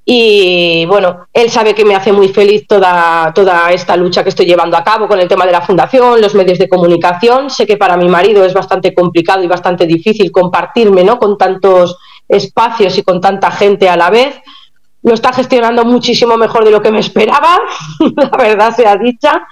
Y 0.06 0.84
bueno, 0.86 1.26
él 1.32 1.50
sabe 1.50 1.74
que 1.74 1.84
me 1.84 1.94
hace 1.94 2.12
muy 2.12 2.28
feliz 2.28 2.66
toda, 2.66 3.32
toda 3.34 3.72
esta 3.72 3.96
lucha 3.96 4.22
que 4.22 4.28
estoy 4.28 4.44
llevando 4.44 4.76
a 4.76 4.84
cabo 4.84 5.08
con 5.08 5.18
el 5.18 5.28
tema 5.28 5.46
de 5.46 5.52
la 5.52 5.62
fundación, 5.62 6.20
los 6.20 6.34
medios 6.34 6.58
de 6.58 6.68
comunicación. 6.68 7.48
Sé 7.48 7.66
que 7.66 7.78
para 7.78 7.96
mi 7.96 8.08
marido 8.08 8.44
es 8.44 8.52
bastante 8.52 8.94
complicado 8.94 9.42
y 9.42 9.48
bastante 9.48 9.86
difícil 9.86 10.30
compartirme 10.30 11.04
¿no? 11.04 11.18
con 11.18 11.38
tantos 11.38 11.96
espacios 12.28 12.96
y 12.98 13.02
con 13.02 13.20
tanta 13.20 13.50
gente 13.50 13.88
a 13.88 13.96
la 13.96 14.10
vez 14.10 14.34
lo 15.04 15.12
está 15.12 15.32
gestionando 15.32 15.84
muchísimo 15.84 16.36
mejor 16.36 16.64
de 16.64 16.70
lo 16.70 16.80
que 16.80 16.90
me 16.90 17.00
esperaba, 17.00 17.60
la 18.16 18.36
verdad 18.38 18.74
sea 18.74 18.96
dicha. 18.96 19.46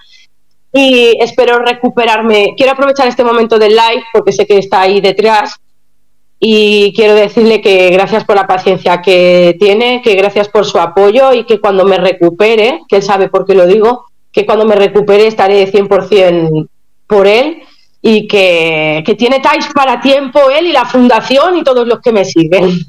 Y 0.73 1.19
espero 1.21 1.59
recuperarme. 1.59 2.55
Quiero 2.57 2.73
aprovechar 2.73 3.07
este 3.07 3.23
momento 3.23 3.59
del 3.59 3.73
live 3.73 4.03
porque 4.15 4.33
sé 4.33 4.47
que 4.47 4.57
está 4.57 4.81
ahí 4.81 5.03
detrás 5.03 5.61
y 6.41 6.95
quiero 6.95 7.15
decirle 7.15 7.61
que 7.61 7.91
gracias 7.91 8.25
por 8.25 8.35
la 8.35 8.47
paciencia 8.47 9.03
que 9.03 9.55
tiene, 9.61 10.01
que 10.03 10.15
gracias 10.15 10.49
por 10.49 10.65
su 10.65 10.79
apoyo 10.79 11.35
y 11.35 11.45
que 11.45 11.61
cuando 11.61 11.85
me 11.85 11.99
recupere, 11.99 12.81
que 12.89 12.97
él 12.97 13.03
sabe 13.03 13.29
por 13.29 13.45
qué 13.45 13.55
lo 13.55 13.67
digo, 13.67 14.07
que 14.33 14.47
cuando 14.47 14.65
me 14.65 14.75
recupere 14.75 15.27
estaré 15.27 15.71
100% 15.71 16.69
por 17.07 17.27
él 17.27 17.63
y 18.03 18.27
que, 18.27 19.03
que 19.07 19.15
tiene 19.15 19.39
TAIS 19.39 19.69
para 19.73 20.01
tiempo 20.01 20.51
él 20.51 20.67
y 20.67 20.73
la 20.73 20.85
fundación 20.85 21.57
y 21.57 21.63
todos 21.63 21.87
los 21.87 22.01
que 22.01 22.13
me 22.13 22.25
siguen. 22.25 22.81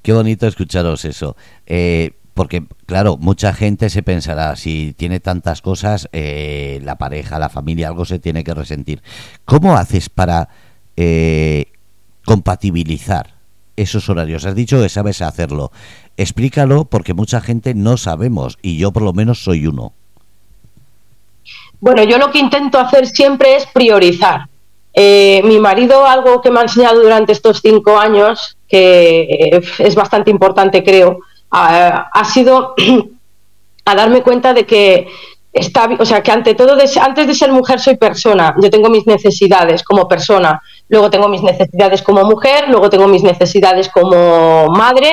Qué 0.00 0.12
bonito 0.12 0.46
escucharos 0.46 1.04
eso. 1.04 1.36
Eh, 1.66 2.12
porque, 2.34 2.64
claro, 2.86 3.16
mucha 3.16 3.54
gente 3.54 3.88
se 3.90 4.02
pensará, 4.02 4.54
si 4.56 4.92
tiene 4.96 5.18
tantas 5.18 5.62
cosas, 5.62 6.08
eh, 6.12 6.80
la 6.82 6.98
pareja, 6.98 7.38
la 7.38 7.48
familia, 7.48 7.88
algo 7.88 8.04
se 8.04 8.18
tiene 8.18 8.44
que 8.44 8.54
resentir. 8.54 9.02
¿Cómo 9.44 9.76
haces 9.76 10.08
para 10.08 10.48
eh, 10.96 11.66
compatibilizar 12.24 13.36
esos 13.76 14.08
horarios? 14.08 14.44
Has 14.44 14.54
dicho 14.54 14.80
que 14.82 14.88
sabes 14.88 15.22
hacerlo. 15.22 15.72
Explícalo 16.16 16.84
porque 16.84 17.14
mucha 17.14 17.40
gente 17.40 17.74
no 17.74 17.96
sabemos 17.96 18.58
y 18.62 18.76
yo 18.76 18.92
por 18.92 19.02
lo 19.02 19.12
menos 19.12 19.42
soy 19.42 19.66
uno. 19.66 19.94
Bueno, 21.84 22.02
yo 22.02 22.16
lo 22.16 22.30
que 22.30 22.38
intento 22.38 22.78
hacer 22.78 23.06
siempre 23.06 23.56
es 23.56 23.66
priorizar. 23.66 24.48
mi 24.96 25.58
marido, 25.58 26.06
algo 26.06 26.40
que 26.40 26.50
me 26.50 26.60
ha 26.60 26.62
enseñado 26.62 27.02
durante 27.02 27.32
estos 27.32 27.60
cinco 27.60 27.98
años, 27.98 28.56
que 28.66 29.20
eh, 29.20 29.60
es 29.80 29.94
bastante 29.94 30.30
importante, 30.30 30.82
creo, 30.82 31.18
ha, 31.50 32.24
sido 32.24 32.74
a 33.84 33.94
darme 33.94 34.22
cuenta 34.22 34.54
de 34.54 34.64
que 34.64 35.08
está, 35.52 35.90
o 35.98 36.06
sea, 36.06 36.22
que 36.22 36.32
ante 36.32 36.54
todo, 36.54 36.72
antes 37.02 37.26
de 37.26 37.34
ser 37.34 37.52
mujer 37.52 37.78
soy 37.78 37.98
persona. 37.98 38.54
Yo 38.62 38.70
tengo 38.70 38.88
mis 38.88 39.06
necesidades 39.06 39.82
como 39.82 40.08
persona, 40.08 40.62
luego 40.88 41.10
tengo 41.10 41.28
mis 41.28 41.42
necesidades 41.42 42.00
como 42.00 42.24
mujer, 42.24 42.70
luego 42.70 42.88
tengo 42.88 43.08
mis 43.08 43.22
necesidades 43.22 43.90
como 43.90 44.68
madre 44.68 45.12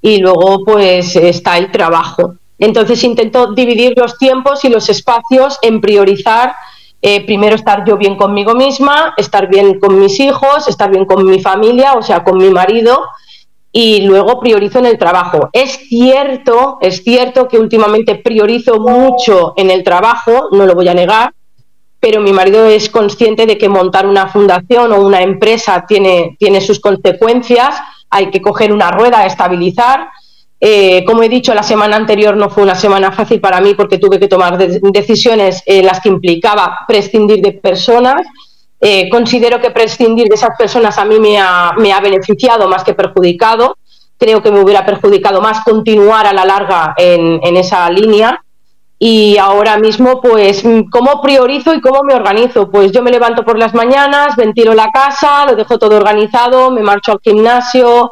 y 0.00 0.16
luego 0.16 0.64
pues 0.64 1.14
está 1.14 1.58
el 1.58 1.70
trabajo. 1.70 2.36
Entonces 2.58 3.02
intento 3.04 3.52
dividir 3.52 3.94
los 3.96 4.16
tiempos 4.18 4.64
y 4.64 4.68
los 4.68 4.88
espacios 4.88 5.58
en 5.62 5.80
priorizar 5.80 6.54
eh, 7.02 7.24
primero 7.24 7.54
estar 7.54 7.84
yo 7.86 7.96
bien 7.96 8.16
conmigo 8.16 8.54
misma, 8.54 9.14
estar 9.16 9.48
bien 9.48 9.78
con 9.78 9.98
mis 10.00 10.18
hijos, 10.18 10.66
estar 10.66 10.90
bien 10.90 11.04
con 11.04 11.24
mi 11.26 11.40
familia, 11.40 11.92
o 11.92 12.02
sea, 12.02 12.24
con 12.24 12.38
mi 12.38 12.50
marido, 12.50 13.00
y 13.70 14.00
luego 14.02 14.40
priorizo 14.40 14.78
en 14.78 14.86
el 14.86 14.98
trabajo. 14.98 15.50
Es 15.52 15.72
cierto, 15.88 16.78
es 16.80 17.04
cierto 17.04 17.46
que 17.46 17.58
últimamente 17.58 18.16
priorizo 18.16 18.80
mucho 18.80 19.52
en 19.56 19.70
el 19.70 19.84
trabajo, 19.84 20.48
no 20.52 20.64
lo 20.64 20.74
voy 20.74 20.88
a 20.88 20.94
negar, 20.94 21.34
pero 22.00 22.20
mi 22.20 22.32
marido 22.32 22.66
es 22.66 22.88
consciente 22.88 23.46
de 23.46 23.58
que 23.58 23.68
montar 23.68 24.06
una 24.06 24.28
fundación 24.28 24.92
o 24.92 25.00
una 25.00 25.22
empresa 25.22 25.84
tiene, 25.86 26.36
tiene 26.38 26.60
sus 26.60 26.80
consecuencias, 26.80 27.76
hay 28.08 28.30
que 28.30 28.40
coger 28.40 28.72
una 28.72 28.90
rueda, 28.90 29.26
estabilizar, 29.26 30.08
eh, 30.58 31.04
como 31.04 31.22
he 31.22 31.28
dicho, 31.28 31.54
la 31.54 31.62
semana 31.62 31.96
anterior 31.96 32.36
no 32.36 32.48
fue 32.48 32.62
una 32.62 32.74
semana 32.74 33.12
fácil 33.12 33.40
para 33.40 33.60
mí 33.60 33.74
porque 33.74 33.98
tuve 33.98 34.18
que 34.18 34.28
tomar 34.28 34.56
decisiones 34.56 35.62
en 35.66 35.84
las 35.84 36.00
que 36.00 36.08
implicaba 36.08 36.78
prescindir 36.88 37.42
de 37.42 37.52
personas. 37.52 38.22
Eh, 38.80 39.08
considero 39.10 39.60
que 39.60 39.70
prescindir 39.70 40.28
de 40.28 40.34
esas 40.34 40.56
personas 40.56 40.98
a 40.98 41.04
mí 41.04 41.18
me 41.18 41.38
ha, 41.38 42.00
beneficiado 42.02 42.68
más 42.68 42.84
que 42.84 42.94
perjudicado. 42.94 43.76
Creo 44.18 44.42
que 44.42 44.50
me 44.50 44.60
hubiera 44.60 44.86
perjudicado 44.86 45.42
más 45.42 45.62
continuar 45.62 46.26
a 46.26 46.32
la 46.32 46.46
larga 46.46 46.94
en, 46.96 47.38
en 47.42 47.56
esa 47.56 47.88
línea. 47.90 48.42
Y 48.98 49.36
ahora 49.36 49.76
mismo, 49.76 50.22
pues, 50.22 50.62
¿cómo 50.90 51.20
priorizo 51.20 51.74
y 51.74 51.82
cómo 51.82 52.02
me 52.02 52.14
organizo? 52.14 52.70
Pues 52.70 52.92
yo 52.92 53.02
me 53.02 53.10
levanto 53.10 53.44
por 53.44 53.58
las 53.58 53.74
mañanas, 53.74 54.36
ventilo 54.36 54.72
la 54.72 54.88
casa, 54.88 55.44
lo 55.44 55.54
dejo 55.54 55.78
todo 55.78 55.96
organizado, 55.96 56.70
me 56.70 56.80
marcho 56.80 57.12
al 57.12 57.20
gimnasio, 57.22 58.10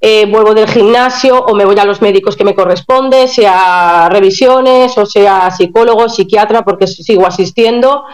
eh, 0.00 0.26
vuelvo 0.26 0.54
del 0.54 0.68
gimnasio 0.68 1.38
o 1.38 1.54
me 1.54 1.64
voy 1.64 1.78
a 1.78 1.84
los 1.84 2.02
médicos 2.02 2.36
que 2.36 2.44
me 2.44 2.54
corresponde, 2.54 3.28
sea 3.28 4.08
revisiones 4.10 4.96
o 4.98 5.06
sea 5.06 5.50
psicólogo, 5.50 6.08
psiquiatra, 6.08 6.62
porque 6.62 6.86
sigo 6.86 7.26
asistiendo. 7.26 8.04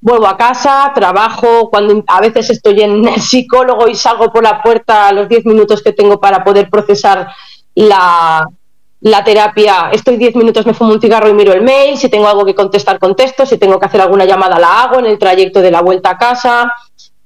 Vuelvo 0.00 0.28
a 0.28 0.36
casa, 0.36 0.92
trabajo, 0.94 1.70
cuando 1.70 2.04
a 2.06 2.20
veces 2.20 2.50
estoy 2.50 2.82
en 2.82 3.08
el 3.08 3.20
psicólogo 3.20 3.88
y 3.88 3.94
salgo 3.94 4.32
por 4.32 4.42
la 4.42 4.62
puerta 4.62 5.08
a 5.08 5.12
los 5.12 5.28
10 5.28 5.46
minutos 5.46 5.82
que 5.82 5.92
tengo 5.92 6.20
para 6.20 6.44
poder 6.44 6.68
procesar 6.70 7.28
la, 7.74 8.48
la 9.00 9.24
terapia, 9.24 9.90
estoy 9.92 10.16
10 10.16 10.36
minutos, 10.36 10.66
me 10.66 10.74
fumo 10.74 10.92
un 10.92 11.00
cigarro 11.00 11.28
y 11.28 11.34
miro 11.34 11.52
el 11.52 11.62
mail, 11.62 11.96
si 11.96 12.08
tengo 12.08 12.26
algo 12.26 12.44
que 12.44 12.54
contestar, 12.54 12.98
contesto, 12.98 13.46
si 13.46 13.56
tengo 13.56 13.78
que 13.78 13.86
hacer 13.86 14.00
alguna 14.00 14.24
llamada, 14.24 14.58
la 14.58 14.82
hago 14.82 14.98
en 14.98 15.06
el 15.06 15.18
trayecto 15.18 15.60
de 15.60 15.70
la 15.70 15.82
vuelta 15.82 16.10
a 16.10 16.18
casa. 16.18 16.72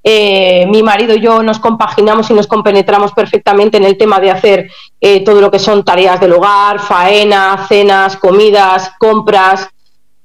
Eh, 0.05 0.67
mi 0.67 0.83
marido 0.83 1.15
y 1.15 1.21
yo 1.21 1.43
nos 1.43 1.61
compaginamos 1.61 2.29
y 2.31 2.35
nos 2.35 2.49
compenetramos 2.49 3.13
perfectamente 3.13 3.77
en 3.77 3.85
el 3.85 3.97
tema 3.97 4.19
de 4.19 4.33
hacer 4.33 4.69
eh, 5.01 5.23
todo 5.25 5.41
lo 5.41 5.51
que 5.51 5.61
son 5.61 5.85
tareas 5.85 6.21
del 6.21 6.33
hogar, 6.33 6.81
faena, 6.81 7.67
cenas, 7.69 8.17
comidas, 8.17 8.93
compras. 8.99 9.69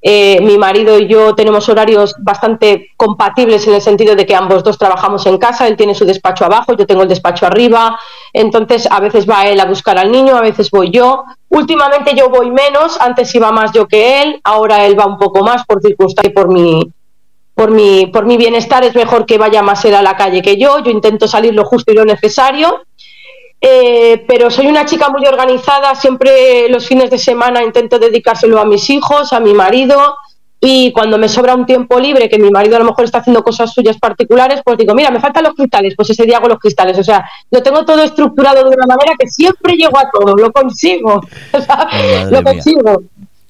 Eh, 0.02 0.40
mi 0.42 0.58
marido 0.58 0.98
y 0.98 1.08
yo 1.08 1.36
tenemos 1.36 1.68
horarios 1.70 2.16
bastante 2.20 2.92
compatibles 2.96 3.68
en 3.68 3.74
el 3.74 3.82
sentido 3.82 4.16
de 4.16 4.26
que 4.26 4.36
ambos 4.36 4.64
dos 4.64 4.78
trabajamos 4.78 5.26
en 5.26 5.38
casa, 5.38 5.68
él 5.68 5.76
tiene 5.76 5.96
su 5.96 6.06
despacho 6.06 6.46
abajo, 6.46 6.78
yo 6.78 6.86
tengo 6.86 7.02
el 7.02 7.10
despacho 7.10 7.48
arriba, 7.48 8.00
entonces 8.32 8.88
a 8.90 9.00
veces 9.00 9.28
va 9.28 9.48
él 9.48 9.60
a 9.60 9.66
buscar 9.66 9.98
al 9.98 10.12
niño, 10.12 10.38
a 10.38 10.42
veces 10.42 10.70
voy 10.72 10.92
yo. 10.92 11.24
Últimamente 11.50 12.14
yo 12.16 12.30
voy 12.30 12.52
menos, 12.52 13.00
antes 13.02 13.34
iba 13.34 13.52
más 13.52 13.72
yo 13.74 13.88
que 13.88 14.22
él, 14.22 14.40
ahora 14.44 14.86
él 14.86 14.98
va 14.98 15.08
un 15.08 15.18
poco 15.18 15.44
más 15.44 15.66
por 15.66 15.82
circunstancia 15.82 16.30
y 16.30 16.34
por 16.34 16.48
mi, 16.48 16.92
por 17.58 17.72
mi, 17.72 18.06
por 18.06 18.28
mi 18.28 18.38
bienestar 18.38 18.84
es 18.84 18.94
mejor 18.94 19.26
que 19.26 19.40
vaya 19.40 19.64
más 19.64 19.84
él 19.84 19.96
a 19.96 20.04
la 20.04 20.16
calle 20.16 20.44
que 20.44 20.58
yo, 20.58 20.78
yo 20.84 20.92
intento 20.92 21.28
salir 21.28 21.56
lo 21.56 21.66
justo 21.66 21.92
y 21.92 21.96
lo 21.96 22.06
necesario, 22.06 22.84
eh, 23.60 24.24
pero 24.28 24.52
soy 24.52 24.68
una 24.68 24.86
chica 24.86 25.10
muy 25.10 25.26
organizada, 25.26 25.96
siempre 25.96 26.70
los 26.70 26.86
fines 26.86 27.10
de 27.10 27.18
semana 27.18 27.64
intento 27.64 27.98
dedicárselo 27.98 28.60
a 28.60 28.66
mis 28.66 28.88
hijos, 28.92 29.34
a 29.34 29.40
mi 29.40 29.56
marido, 29.56 30.18
y 30.62 30.92
cuando 30.92 31.18
me 31.18 31.28
sobra 31.28 31.56
un 31.56 31.66
tiempo 31.66 32.00
libre, 32.00 32.30
que 32.30 32.38
mi 32.38 32.52
marido 32.52 32.76
a 32.76 32.80
lo 32.80 32.86
mejor 32.86 33.06
está 33.06 33.20
haciendo 33.20 33.42
cosas 33.42 33.74
suyas 33.74 33.98
particulares, 33.98 34.62
pues 34.64 34.78
digo, 34.78 34.94
mira, 34.94 35.10
me 35.10 35.20
faltan 35.20 35.44
los 35.44 35.56
cristales, 35.56 35.96
pues 35.98 36.12
ese 36.12 36.26
día 36.26 36.38
hago 36.38 36.50
los 36.50 36.60
cristales. 36.60 37.00
O 37.00 37.04
sea, 37.04 37.28
lo 37.50 37.64
tengo 37.64 37.84
todo 37.86 38.04
estructurado 38.04 38.70
de 38.70 38.76
una 38.76 38.86
manera 38.86 39.16
que 39.18 39.28
siempre 39.28 39.74
llego 39.74 39.98
a 39.98 40.12
todo, 40.12 40.36
lo 40.36 40.52
consigo. 40.52 41.22
lo 42.32 42.44
consigo 42.44 43.02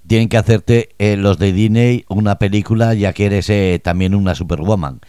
tienen 0.08 0.30
que 0.30 0.38
hacerte 0.38 0.90
eh, 0.98 1.18
los 1.18 1.38
de 1.38 1.52
Disney 1.52 2.06
una 2.10 2.40
película 2.40 2.94
ya 2.94 3.14
que 3.14 3.26
eres 3.26 3.50
eh, 3.50 3.80
también 3.84 4.16
una 4.16 4.36
superwoman. 4.36 5.02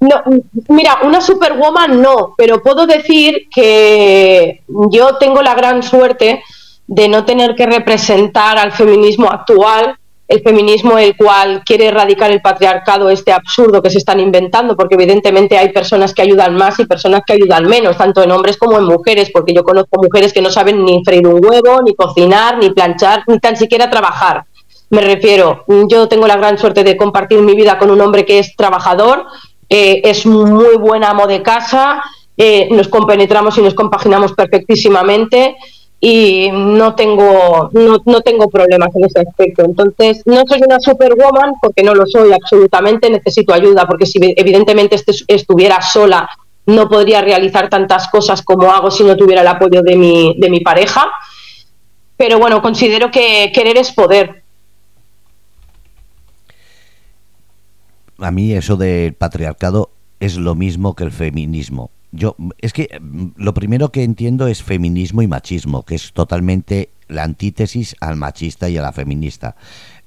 No, 0.00 0.22
mira, 0.68 1.00
una 1.04 1.20
superwoman 1.20 2.00
no, 2.00 2.34
pero 2.38 2.62
puedo 2.62 2.86
decir 2.86 3.48
que 3.54 4.62
yo 4.90 5.16
tengo 5.18 5.42
la 5.42 5.54
gran 5.54 5.82
suerte 5.82 6.42
de 6.86 7.08
no 7.08 7.26
tener 7.26 7.54
que 7.54 7.66
representar 7.66 8.56
al 8.56 8.72
feminismo 8.72 9.28
actual 9.28 9.99
el 10.30 10.42
feminismo 10.42 10.96
el 10.96 11.16
cual 11.16 11.62
quiere 11.66 11.86
erradicar 11.86 12.30
el 12.30 12.40
patriarcado, 12.40 13.10
este 13.10 13.32
absurdo 13.32 13.82
que 13.82 13.90
se 13.90 13.98
están 13.98 14.20
inventando, 14.20 14.76
porque 14.76 14.94
evidentemente 14.94 15.58
hay 15.58 15.70
personas 15.72 16.14
que 16.14 16.22
ayudan 16.22 16.54
más 16.54 16.78
y 16.78 16.86
personas 16.86 17.22
que 17.26 17.32
ayudan 17.32 17.66
menos, 17.66 17.98
tanto 17.98 18.22
en 18.22 18.30
hombres 18.30 18.56
como 18.56 18.78
en 18.78 18.84
mujeres, 18.84 19.30
porque 19.32 19.52
yo 19.52 19.64
conozco 19.64 20.00
mujeres 20.00 20.32
que 20.32 20.40
no 20.40 20.48
saben 20.48 20.84
ni 20.84 21.02
freír 21.04 21.26
un 21.26 21.44
huevo, 21.44 21.82
ni 21.84 21.96
cocinar, 21.96 22.58
ni 22.58 22.70
planchar, 22.70 23.24
ni 23.26 23.40
tan 23.40 23.56
siquiera 23.56 23.90
trabajar. 23.90 24.44
Me 24.90 25.00
refiero, 25.00 25.64
yo 25.88 26.06
tengo 26.06 26.28
la 26.28 26.36
gran 26.36 26.58
suerte 26.58 26.84
de 26.84 26.96
compartir 26.96 27.40
mi 27.40 27.56
vida 27.56 27.76
con 27.76 27.90
un 27.90 28.00
hombre 28.00 28.24
que 28.24 28.38
es 28.38 28.54
trabajador, 28.54 29.26
eh, 29.68 30.00
es 30.04 30.26
muy 30.26 30.76
buen 30.76 31.02
amo 31.02 31.26
de 31.26 31.42
casa, 31.42 32.04
eh, 32.36 32.68
nos 32.70 32.86
compenetramos 32.86 33.58
y 33.58 33.62
nos 33.62 33.74
compaginamos 33.74 34.32
perfectísimamente 34.34 35.56
y 36.00 36.50
no 36.50 36.94
tengo, 36.94 37.70
no, 37.72 38.20
tengo 38.22 38.48
problemas 38.48 38.88
en 38.96 39.04
ese 39.04 39.20
aspecto. 39.20 39.64
Entonces, 39.64 40.22
no 40.24 40.42
soy 40.48 40.62
una 40.66 40.80
superwoman 40.80 41.52
porque 41.60 41.82
no 41.82 41.94
lo 41.94 42.06
soy 42.06 42.32
absolutamente, 42.32 43.10
necesito 43.10 43.52
ayuda 43.52 43.86
porque 43.86 44.06
si 44.06 44.18
evidentemente 44.36 44.96
este 44.96 45.12
estuviera 45.28 45.82
sola 45.82 46.28
no 46.64 46.88
podría 46.88 47.20
realizar 47.20 47.68
tantas 47.68 48.08
cosas 48.08 48.42
como 48.42 48.70
hago 48.70 48.90
si 48.90 49.04
no 49.04 49.16
tuviera 49.16 49.42
el 49.42 49.48
apoyo 49.48 49.82
de 49.82 49.96
mi, 49.96 50.36
de 50.38 50.48
mi 50.48 50.60
pareja. 50.60 51.06
Pero 52.16 52.38
bueno, 52.38 52.62
considero 52.62 53.10
que 53.10 53.50
querer 53.54 53.76
es 53.76 53.92
poder. 53.92 54.42
A 58.18 58.30
mí 58.30 58.52
eso 58.52 58.76
del 58.76 59.14
patriarcado 59.14 59.90
es 60.18 60.36
lo 60.36 60.54
mismo 60.54 60.94
que 60.94 61.04
el 61.04 61.12
feminismo 61.12 61.90
yo, 62.12 62.36
es 62.58 62.72
que 62.72 62.98
mm, 63.00 63.28
lo 63.36 63.54
primero 63.54 63.92
que 63.92 64.02
entiendo 64.02 64.46
es 64.46 64.62
feminismo 64.62 65.22
y 65.22 65.26
machismo, 65.26 65.84
que 65.84 65.94
es 65.94 66.12
totalmente 66.12 66.90
la 67.08 67.24
antítesis 67.24 67.96
al 68.00 68.16
machista 68.16 68.68
y 68.68 68.76
a 68.78 68.82
la 68.82 68.92
feminista. 68.92 69.56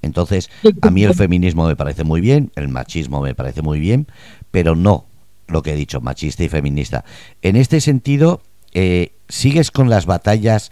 Entonces, 0.01 0.50
a 0.81 0.91
mí 0.91 1.03
el 1.03 1.13
feminismo 1.13 1.65
me 1.65 1.75
parece 1.75 2.03
muy 2.03 2.19
bien, 2.22 2.51
el 2.55 2.67
machismo 2.67 3.22
me 3.22 3.36
parece 3.36 3.62
muy 3.62 3.79
bien, 3.79 4.07
pero 4.51 4.75
no 4.75 5.05
lo 5.48 5.62
que 5.62 5.72
he 5.72 5.75
dicho, 5.75 6.01
machista 6.01 6.43
y 6.43 6.50
feminista. 6.50 7.05
En 7.41 7.55
este 7.55 7.79
sentido, 7.79 8.41
eh, 8.74 9.13
¿sigues 9.29 9.72
con 9.72 9.89
las 9.89 10.05
batallas 10.05 10.72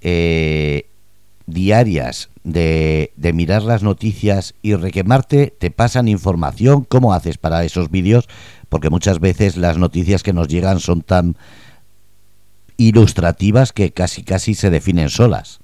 eh, 0.00 0.86
diarias 1.46 2.29
de, 2.44 3.12
de, 3.16 3.32
mirar 3.32 3.62
las 3.62 3.82
noticias 3.82 4.54
y 4.62 4.74
requemarte? 4.74 5.54
¿Te 5.58 5.70
pasan 5.70 6.08
información? 6.08 6.84
¿Cómo 6.84 7.12
haces 7.12 7.38
para 7.38 7.64
esos 7.64 7.90
vídeos? 7.90 8.28
porque 8.70 8.88
muchas 8.88 9.20
veces 9.20 9.58
las 9.58 9.76
noticias 9.76 10.22
que 10.22 10.32
nos 10.32 10.48
llegan 10.48 10.80
son 10.80 11.02
tan 11.02 11.36
ilustrativas 12.78 13.74
que 13.74 13.90
casi 13.90 14.22
casi 14.22 14.54
se 14.54 14.70
definen 14.70 15.10
solas. 15.10 15.60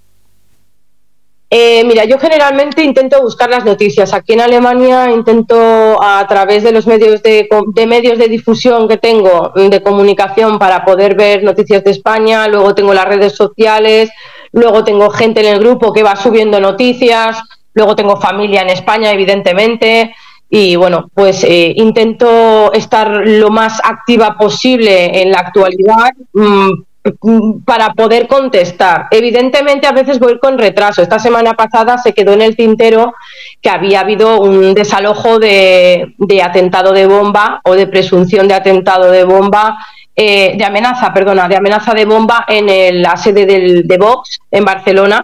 Eh, 1.48 1.84
mira, 1.84 2.04
yo 2.04 2.18
generalmente 2.18 2.82
intento 2.82 3.22
buscar 3.22 3.48
las 3.48 3.64
noticias. 3.64 4.12
Aquí 4.12 4.32
en 4.32 4.40
Alemania 4.40 5.12
intento 5.12 6.02
a 6.02 6.26
través 6.28 6.64
de 6.64 6.72
los 6.72 6.88
medios 6.88 7.22
de, 7.22 7.48
de, 7.74 7.86
medios 7.86 8.18
de 8.18 8.26
difusión 8.26 8.88
que 8.88 8.96
tengo 8.96 9.52
de 9.54 9.80
comunicación 9.80 10.58
para 10.58 10.84
poder 10.84 11.14
ver 11.14 11.44
noticias 11.44 11.84
de 11.84 11.92
España. 11.92 12.48
Luego 12.48 12.74
tengo 12.74 12.92
las 12.92 13.06
redes 13.06 13.36
sociales. 13.36 14.10
Luego 14.56 14.82
tengo 14.82 15.08
gente 15.10 15.40
en 15.40 15.54
el 15.54 15.60
grupo 15.60 15.92
que 15.92 16.02
va 16.02 16.16
subiendo 16.16 16.58
noticias. 16.58 17.38
Luego 17.74 17.94
tengo 17.94 18.20
familia 18.20 18.62
en 18.62 18.70
España, 18.70 19.12
evidentemente 19.12 20.12
y 20.48 20.76
bueno, 20.76 21.10
pues 21.12 21.42
eh, 21.42 21.72
intento 21.76 22.72
estar 22.72 23.08
lo 23.10 23.50
más 23.50 23.80
activa 23.82 24.36
posible 24.38 25.22
en 25.22 25.32
la 25.32 25.40
actualidad 25.40 26.10
mm, 26.32 27.62
para 27.64 27.92
poder 27.94 28.28
contestar. 28.28 29.06
Evidentemente 29.10 29.86
a 29.86 29.92
veces 29.92 30.18
voy 30.18 30.38
con 30.38 30.58
retraso. 30.58 31.02
Esta 31.02 31.18
semana 31.18 31.54
pasada 31.54 31.98
se 31.98 32.12
quedó 32.12 32.32
en 32.32 32.42
el 32.42 32.56
tintero 32.56 33.14
que 33.60 33.70
había 33.70 34.00
habido 34.00 34.40
un 34.40 34.74
desalojo 34.74 35.38
de, 35.38 36.14
atentado 36.42 36.92
de 36.92 37.06
bomba 37.06 37.60
o 37.64 37.74
de 37.74 37.86
presunción 37.86 38.46
de 38.48 38.54
atentado 38.54 39.10
de 39.10 39.24
bomba. 39.24 39.78
Eh, 40.18 40.54
de 40.56 40.64
amenaza, 40.64 41.12
perdona, 41.12 41.46
de 41.46 41.56
amenaza 41.56 41.92
de 41.92 42.06
bomba 42.06 42.46
en 42.48 43.02
la 43.02 43.18
sede 43.18 43.44
del, 43.44 43.86
de 43.86 43.98
Vox 43.98 44.38
en 44.50 44.64
Barcelona. 44.64 45.22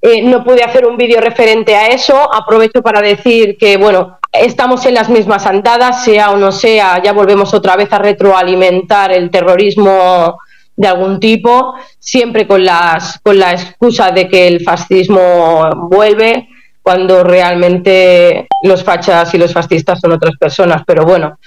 Eh, 0.00 0.20
no 0.22 0.42
pude 0.42 0.64
hacer 0.64 0.84
un 0.84 0.96
vídeo 0.96 1.20
referente 1.20 1.76
a 1.76 1.86
eso. 1.86 2.16
Aprovecho 2.34 2.82
para 2.82 3.00
decir 3.00 3.56
que, 3.56 3.76
bueno, 3.76 4.18
estamos 4.32 4.84
en 4.86 4.94
las 4.94 5.08
mismas 5.08 5.46
andadas, 5.46 6.04
sea 6.04 6.32
o 6.32 6.36
no 6.36 6.50
sea, 6.50 7.00
ya 7.00 7.12
volvemos 7.12 7.54
otra 7.54 7.76
vez 7.76 7.92
a 7.92 7.98
retroalimentar 7.98 9.12
el 9.12 9.30
terrorismo 9.30 10.36
de 10.74 10.88
algún 10.88 11.20
tipo, 11.20 11.74
siempre 12.00 12.48
con, 12.48 12.64
las, 12.64 13.20
con 13.20 13.38
la 13.38 13.52
excusa 13.52 14.10
de 14.10 14.26
que 14.26 14.48
el 14.48 14.64
fascismo 14.64 15.70
vuelve, 15.88 16.48
cuando 16.82 17.22
realmente 17.22 18.48
los 18.64 18.82
fachas 18.82 19.32
y 19.34 19.38
los 19.38 19.52
fascistas 19.52 20.00
son 20.00 20.10
otras 20.10 20.34
personas. 20.40 20.82
Pero 20.84 21.04
bueno, 21.04 21.38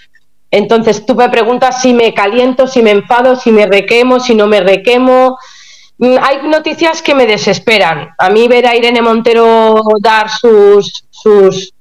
entonces 0.55 1.05
tú 1.05 1.15
me 1.15 1.29
preguntas 1.29 1.81
si 1.81 1.93
me 1.93 2.13
caliento, 2.13 2.65
si 2.65 2.81
me 2.81 2.91
enfado, 2.91 3.35
si 3.35 3.51
me 3.51 3.65
requemo, 3.65 4.19
si 4.19 4.35
no 4.35 4.47
me 4.47 4.61
requemo. 4.61 5.37
Mm, 5.97 6.15
hay 6.21 6.47
noticias 6.47 7.01
que 7.01 7.13
me 7.13 7.27
desesperan. 7.27 8.09
A 8.17 8.29
mí 8.29 8.47
ver 8.47 8.65
a 8.65 8.75
Irene 8.75 9.01
Montero 9.01 9.81
dar 10.01 10.29
sus, 10.29 11.05
sus 11.09 11.74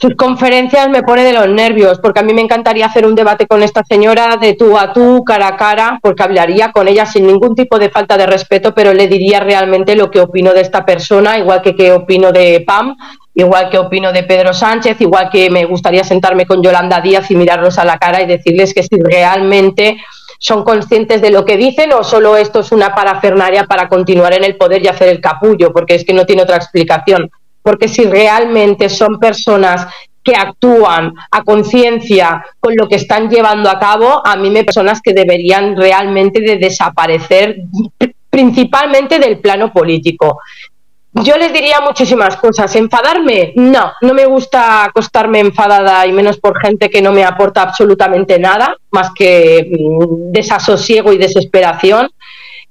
sus 0.00 0.14
conferencias 0.14 0.88
me 0.88 1.02
pone 1.02 1.24
de 1.24 1.32
los 1.32 1.48
nervios, 1.48 1.98
porque 1.98 2.20
a 2.20 2.22
mí 2.22 2.32
me 2.32 2.40
encantaría 2.40 2.86
hacer 2.86 3.04
un 3.04 3.16
debate 3.16 3.48
con 3.48 3.64
esta 3.64 3.82
señora 3.82 4.36
de 4.36 4.54
tú 4.54 4.78
a 4.78 4.92
tú, 4.92 5.24
cara 5.24 5.48
a 5.48 5.56
cara, 5.56 5.98
porque 6.00 6.22
hablaría 6.22 6.70
con 6.70 6.86
ella 6.86 7.04
sin 7.04 7.26
ningún 7.26 7.56
tipo 7.56 7.80
de 7.80 7.90
falta 7.90 8.16
de 8.16 8.26
respeto, 8.26 8.72
pero 8.74 8.94
le 8.94 9.08
diría 9.08 9.40
realmente 9.40 9.96
lo 9.96 10.08
que 10.08 10.20
opino 10.20 10.52
de 10.52 10.60
esta 10.60 10.86
persona, 10.86 11.36
igual 11.38 11.62
que 11.62 11.74
qué 11.74 11.92
opino 11.92 12.30
de 12.30 12.62
Pam, 12.64 12.96
igual 13.34 13.70
que 13.70 13.78
opino 13.78 14.12
de 14.12 14.22
Pedro 14.22 14.54
Sánchez, 14.54 15.00
igual 15.00 15.30
que 15.30 15.50
me 15.50 15.64
gustaría 15.64 16.04
sentarme 16.04 16.46
con 16.46 16.62
Yolanda 16.62 17.00
Díaz 17.00 17.28
y 17.32 17.36
mirarlos 17.36 17.76
a 17.78 17.84
la 17.84 17.98
cara 17.98 18.22
y 18.22 18.26
decirles 18.26 18.74
que 18.74 18.84
si 18.84 19.00
realmente 19.02 19.96
son 20.38 20.62
conscientes 20.62 21.20
de 21.20 21.30
lo 21.30 21.44
que 21.44 21.56
dicen 21.56 21.92
o 21.92 22.04
solo 22.04 22.36
esto 22.36 22.60
es 22.60 22.70
una 22.70 22.94
parafernaria 22.94 23.64
para 23.64 23.88
continuar 23.88 24.32
en 24.32 24.44
el 24.44 24.56
poder 24.56 24.84
y 24.84 24.86
hacer 24.86 25.08
el 25.08 25.20
capullo, 25.20 25.72
porque 25.72 25.96
es 25.96 26.04
que 26.04 26.14
no 26.14 26.24
tiene 26.24 26.42
otra 26.42 26.56
explicación 26.56 27.32
porque 27.68 27.86
si 27.86 28.06
realmente 28.06 28.88
son 28.88 29.20
personas 29.20 29.86
que 30.24 30.34
actúan 30.34 31.12
a 31.30 31.42
conciencia 31.44 32.42
con 32.58 32.74
lo 32.74 32.88
que 32.88 32.96
están 32.96 33.28
llevando 33.28 33.68
a 33.68 33.78
cabo, 33.78 34.26
a 34.26 34.36
mí 34.36 34.48
me 34.48 34.64
personas 34.64 35.02
que 35.02 35.12
deberían 35.12 35.76
realmente 35.76 36.40
de 36.40 36.56
desaparecer 36.56 37.56
principalmente 38.30 39.18
del 39.18 39.40
plano 39.40 39.70
político. 39.70 40.38
Yo 41.12 41.36
les 41.36 41.52
diría 41.52 41.82
muchísimas 41.82 42.38
cosas. 42.38 42.74
¿Enfadarme? 42.74 43.52
No, 43.56 43.92
no 44.00 44.14
me 44.14 44.24
gusta 44.24 44.84
acostarme 44.84 45.40
enfadada 45.40 46.06
y 46.06 46.12
menos 46.12 46.38
por 46.38 46.58
gente 46.58 46.88
que 46.88 47.02
no 47.02 47.12
me 47.12 47.22
aporta 47.22 47.60
absolutamente 47.60 48.38
nada, 48.38 48.78
más 48.92 49.10
que 49.14 49.68
mm, 49.78 50.32
desasosiego 50.32 51.12
y 51.12 51.18
desesperación. 51.18 52.08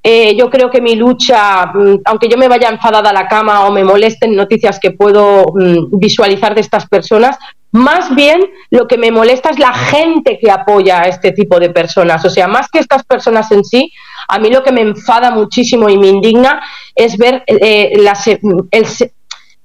Eh, 0.03 0.35
yo 0.37 0.49
creo 0.49 0.69
que 0.69 0.79
mi 0.79 0.95
lucha, 0.95 1.65
mm, 1.73 2.01
aunque 2.05 2.29
yo 2.29 2.37
me 2.37 2.47
vaya 2.47 2.69
enfadada 2.69 3.09
a 3.09 3.13
la 3.13 3.27
cama 3.27 3.65
o 3.65 3.71
me 3.71 3.83
molesten 3.83 4.35
noticias 4.35 4.79
que 4.79 4.91
puedo 4.91 5.45
mm, 5.53 5.99
visualizar 5.99 6.55
de 6.55 6.61
estas 6.61 6.87
personas, 6.87 7.37
más 7.71 8.15
bien 8.15 8.39
lo 8.69 8.87
que 8.87 8.97
me 8.97 9.11
molesta 9.11 9.49
es 9.49 9.59
la 9.59 9.73
gente 9.73 10.39
que 10.39 10.49
apoya 10.49 11.01
a 11.01 11.07
este 11.07 11.31
tipo 11.31 11.59
de 11.59 11.71
personas. 11.71 12.23
O 12.23 12.29
sea, 12.29 12.47
más 12.47 12.69
que 12.69 12.79
estas 12.79 13.03
personas 13.03 13.51
en 13.51 13.65
sí, 13.65 13.91
a 14.29 14.39
mí 14.39 14.49
lo 14.49 14.63
que 14.63 14.71
me 14.71 14.81
enfada 14.81 15.31
muchísimo 15.31 15.89
y 15.89 15.97
me 15.97 16.07
indigna 16.07 16.61
es 16.95 17.17
ver 17.17 17.43
eh, 17.47 17.97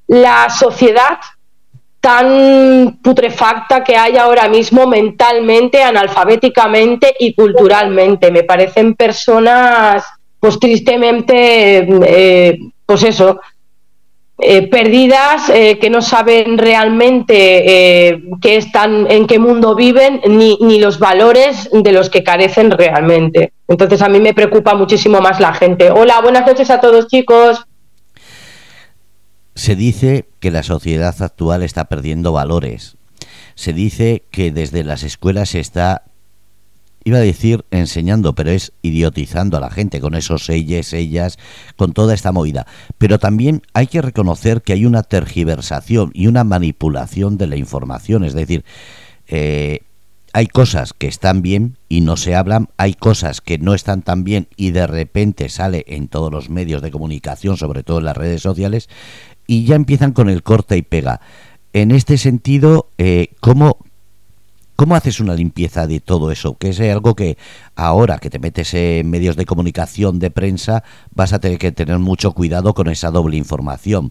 la 0.09 0.51
sociedad 0.51 1.19
tan 2.03 2.99
putrefacta 3.01 3.85
que 3.85 3.97
hay 3.97 4.17
ahora 4.17 4.49
mismo 4.49 4.89
mentalmente, 4.89 5.85
analfabéticamente 5.85 7.15
y 7.17 7.33
culturalmente. 7.33 8.33
Me 8.33 8.43
parecen 8.43 8.95
personas 8.97 10.05
pues 10.43 10.59
tristemente, 10.59 11.87
eh, 12.05 12.59
pues 12.85 13.05
eso, 13.05 13.39
eh, 14.39 14.67
perdidas, 14.67 15.49
eh, 15.51 15.79
que 15.79 15.89
no 15.89 16.03
saben 16.03 16.59
realmente 16.59 18.21
qué 18.41 18.57
están, 18.57 19.09
en 19.09 19.29
qué 19.29 19.39
mundo 19.39 19.77
viven, 19.77 20.21
ni, 20.27 20.59
ni 20.61 20.81
los 20.81 20.99
valores 20.99 21.71
de 21.73 21.93
los 21.93 22.11
que 22.11 22.25
carecen 22.25 22.73
realmente. 22.73 23.53
Entonces 23.69 24.03
a 24.03 24.09
mí 24.09 24.19
me 24.19 24.35
preocupa 24.35 24.75
muchísimo 24.75 25.21
más 25.21 25.39
la 25.39 25.55
gente. 25.55 25.93
Hola, 25.93 26.21
buenas 26.21 26.45
noches 26.45 26.71
a 26.71 26.81
todos 26.81 27.07
chicos. 27.07 27.65
Se 29.55 29.77
dice 29.77 30.27
que 30.41 30.51
la 30.51 30.65
sociedad 30.65 31.15
actual 31.23 31.63
está 31.63 31.85
perdiendo 31.85 32.33
valores. 32.33 32.97
Se 33.55 33.73
dice 33.73 34.25
que 34.33 34.51
desde 34.51 34.83
las 34.83 35.05
escuelas 35.05 35.51
se 35.51 35.61
está 35.61 36.03
iba 37.05 37.19
a 37.19 37.23
decir 37.23 37.65
enseñando, 37.71 38.35
pero 38.35 38.51
es 38.51 38.73
idiotizando 38.83 39.57
a 39.57 39.61
la 39.61 39.71
gente 39.71 40.01
con 40.01 40.15
esos 40.15 40.49
ellas, 40.49 40.93
ellas, 40.93 41.39
con 41.77 41.93
toda 41.93 42.15
esta 42.15 42.33
movida. 42.33 42.67
Pero 42.99 43.19
también 43.19 43.63
hay 43.75 43.87
que 43.87 44.03
reconocer 44.03 44.63
que 44.63 44.73
hay 44.73 44.87
una 44.87 45.03
tergiversación 45.03 46.11
y 46.15 46.27
una 46.27 46.45
manipulación 46.45 47.39
de 47.39 47.47
la 47.47 47.57
información, 47.57 48.25
es 48.25 48.35
decir, 48.35 48.65
eh, 49.29 49.81
hay 50.35 50.47
cosas 50.47 50.95
que 50.95 51.09
están 51.09 51.43
bien 51.43 51.77
y 51.89 52.01
no 52.01 52.17
se 52.17 52.35
hablan, 52.35 52.69
hay 52.79 52.95
cosas 52.95 53.41
que 53.41 53.59
no 53.59 53.75
están 53.75 54.03
tan 54.03 54.25
bien 54.25 54.49
y 54.57 54.71
de 54.71 54.87
repente 54.87 55.49
sale 55.49 55.85
en 55.89 56.09
todos 56.09 56.33
los 56.33 56.49
medios 56.49 56.81
de 56.81 56.91
comunicación, 56.91 57.57
sobre 57.57 57.83
todo 57.83 57.99
en 57.99 58.07
las 58.07 58.17
redes 58.17 58.41
sociales, 58.41 58.89
y 59.47 59.65
ya 59.65 59.75
empiezan 59.75 60.13
con 60.13 60.31
el 60.31 60.43
corte 60.43 60.77
y 60.77 60.83
pega. 60.83 61.21
En 61.75 61.91
este 61.91 62.17
sentido, 62.17 62.89
eh, 62.97 63.29
¿cómo, 63.41 63.79
¿Cómo 64.83 64.97
haces 64.97 65.21
una 65.21 65.35
limpieza 65.35 65.87
de 65.87 66.01
todo 66.01 66.33
eso? 66.33 66.57
Que 66.59 66.71
es 66.71 66.81
algo 66.81 67.15
que 67.15 67.39
ahora 67.77 68.19
que 68.19 68.31
te 68.31 68.41
metes 68.41 68.75
en 68.75 69.09
medios 69.09 69.37
de 69.37 69.47
comunicación, 69.47 70.19
de 70.19 70.33
prensa, 70.33 70.83
vas 71.13 71.33
a 71.33 71.39
tener 71.39 71.59
que 71.59 71.71
tener 71.71 72.01
mucho 72.01 72.33
cuidado 72.33 72.75
con 72.75 72.89
esa 72.89 73.13
doble 73.13 73.37
información. 73.37 74.11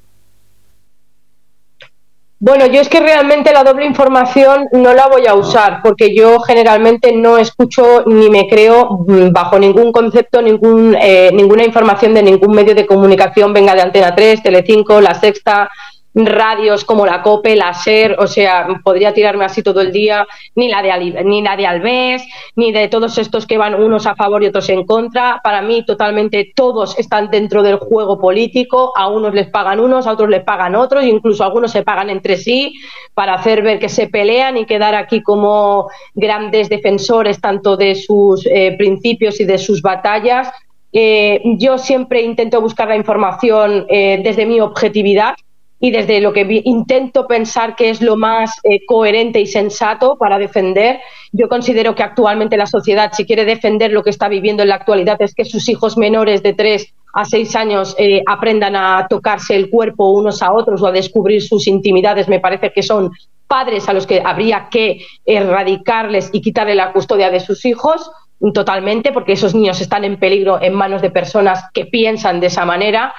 Bueno, 2.39 2.67
yo 2.67 2.79
es 2.79 2.88
que 2.88 3.01
realmente 3.01 3.51
la 3.51 3.65
doble 3.65 3.86
información 3.86 4.69
no 4.71 4.93
la 4.93 5.10
voy 5.10 5.27
a 5.27 5.36
usar 5.36 5.81
porque 5.84 6.15
yo 6.15 6.39
generalmente 6.39 7.12
no 7.17 7.38
escucho 7.38 8.05
ni 8.05 8.29
me 8.29 8.47
creo 8.47 9.05
bajo 9.34 9.60
ningún 9.60 9.91
concepto 9.91 10.41
ningún, 10.41 10.95
eh, 11.01 11.31
ninguna 11.34 11.65
información 11.65 12.13
de 12.13 12.23
ningún 12.23 12.55
medio 12.55 12.73
de 12.73 12.86
comunicación, 12.86 13.51
venga 13.51 13.75
de 13.75 13.81
Antena 13.81 14.15
3, 14.15 14.41
Telecinco, 14.41 15.01
La 15.01 15.15
Sexta, 15.15 15.69
radios 16.13 16.84
como 16.84 17.06
la 17.06 17.21
COPE, 17.21 17.56
la 17.56 17.74
SER, 17.74 18.17
o 18.19 18.28
sea, 18.28 18.67
podría 18.84 19.13
tirarme 19.13 19.45
así 19.45 19.63
todo 19.63 19.82
el 19.82 19.91
día, 19.91 20.28
ni 20.56 20.67
la 20.69 20.82
de, 20.82 21.24
ni 21.24 21.41
la 21.41 21.56
de 21.56 21.67
Alves, 21.67 22.24
ni 22.56 22.71
de 22.71 22.88
todos 22.88 23.17
estos 23.17 23.45
que 23.45 23.58
van 23.58 23.76
unos 23.76 24.06
a 24.06 24.15
favor 24.15 24.43
y 24.43 24.47
otros 24.47 24.69
en 24.69 24.86
contra. 24.86 25.39
Para 25.43 25.62
mí, 25.62 25.86
totalmente 25.86 26.52
todos 26.56 26.97
están 27.00 27.30
dentro 27.32 27.63
del 27.63 27.78
juego 27.78 28.19
político, 28.19 28.91
a 28.95 29.08
unos 29.08 29.34
les 29.34 29.50
pagan 29.50 29.80
unos, 29.80 30.08
a 30.08 30.12
otros 30.12 30.30
les 30.30 30.43
pagan 30.43 30.76
otros, 30.76 31.06
incluso 31.06 31.43
algunos 31.43 31.71
se 31.71 31.84
pagan 31.84 32.10
entre 32.10 32.38
sí 32.38 32.74
para 33.13 33.36
hacer 33.36 33.62
ver 33.62 33.80
que 33.80 33.89
se 33.89 34.08
pelean 34.08 34.58
y 34.58 34.65
quedar 34.65 34.95
aquí 34.95 35.21
como 35.21 35.88
grandes 36.13 36.69
defensores 36.69 37.39
tanto 37.39 37.78
de 37.78 37.95
sus 37.95 38.45
eh, 38.47 38.76
principios 38.78 39.39
y 39.39 39.45
de 39.45 39.58
sus 39.58 39.82
batallas. 39.82 40.52
Eh, 40.93 41.41
yo 41.58 41.78
siempre 41.78 42.21
intento 42.21 42.60
buscar 42.60 42.89
la 42.89 42.97
información 42.97 43.86
eh, 43.88 44.19
desde 44.21 44.45
mi 44.45 44.60
objetividad 44.60 45.36
y 45.84 45.89
desde 45.89 46.22
lo 46.22 46.32
que 46.32 46.62
intento 46.63 47.28
pensar 47.28 47.76
que 47.76 47.89
es 47.89 48.02
lo 48.02 48.15
más 48.15 48.52
eh, 48.63 48.86
coherente 48.86 49.41
y 49.41 49.48
sensato 49.48 50.15
para 50.15 50.38
defender. 50.38 51.00
Yo 51.32 51.50
considero 51.50 51.96
que 51.96 52.04
actualmente 52.04 52.56
la 52.56 52.67
sociedad, 52.67 53.12
si 53.13 53.26
quiere 53.26 53.46
defender 53.46 53.91
lo 53.91 54.04
que 54.04 54.12
está 54.12 54.30
viviendo 54.30 54.62
en 54.62 54.70
la 54.70 54.76
actualidad, 54.76 55.20
es 55.20 55.34
que 55.34 55.44
sus 55.44 55.67
hijos 55.70 55.98
menores 55.98 56.44
de 56.44 56.54
3 56.54 56.94
a 57.15 57.26
6 57.26 57.56
años 57.56 57.96
eh, 57.98 58.22
aprendan 58.28 58.76
a 58.76 59.08
tocarse 59.10 59.56
el 59.56 59.72
cuerpo 59.72 60.12
unos 60.12 60.44
a 60.44 60.54
otros 60.54 60.84
o 60.84 60.88
a 60.88 60.91
descubrir 60.91 61.41
sus 61.41 61.67
intimidades. 61.67 62.28
Me 62.28 62.39
parece 62.39 62.72
que 62.72 62.84
son 62.84 63.12
padres 63.48 63.89
a 63.89 63.94
los 63.94 64.06
que 64.06 64.22
habría 64.24 64.70
que 64.70 65.02
erradicarles 65.26 66.30
y 66.32 66.41
quitarle 66.41 66.76
la 66.76 66.94
custodia 66.94 67.32
de 67.32 67.39
sus 67.39 67.65
hijos 67.65 68.12
totalmente, 68.54 69.12
porque 69.12 69.34
esos 69.34 69.56
niños 69.56 69.82
están 69.82 70.04
en 70.04 70.17
peligro 70.17 70.62
en 70.62 70.74
manos 70.74 71.02
de 71.02 71.10
personas 71.10 71.63
que 71.74 71.86
piensan 71.86 72.39
de 72.39 72.48
esa 72.48 72.65
manera. 72.65 73.13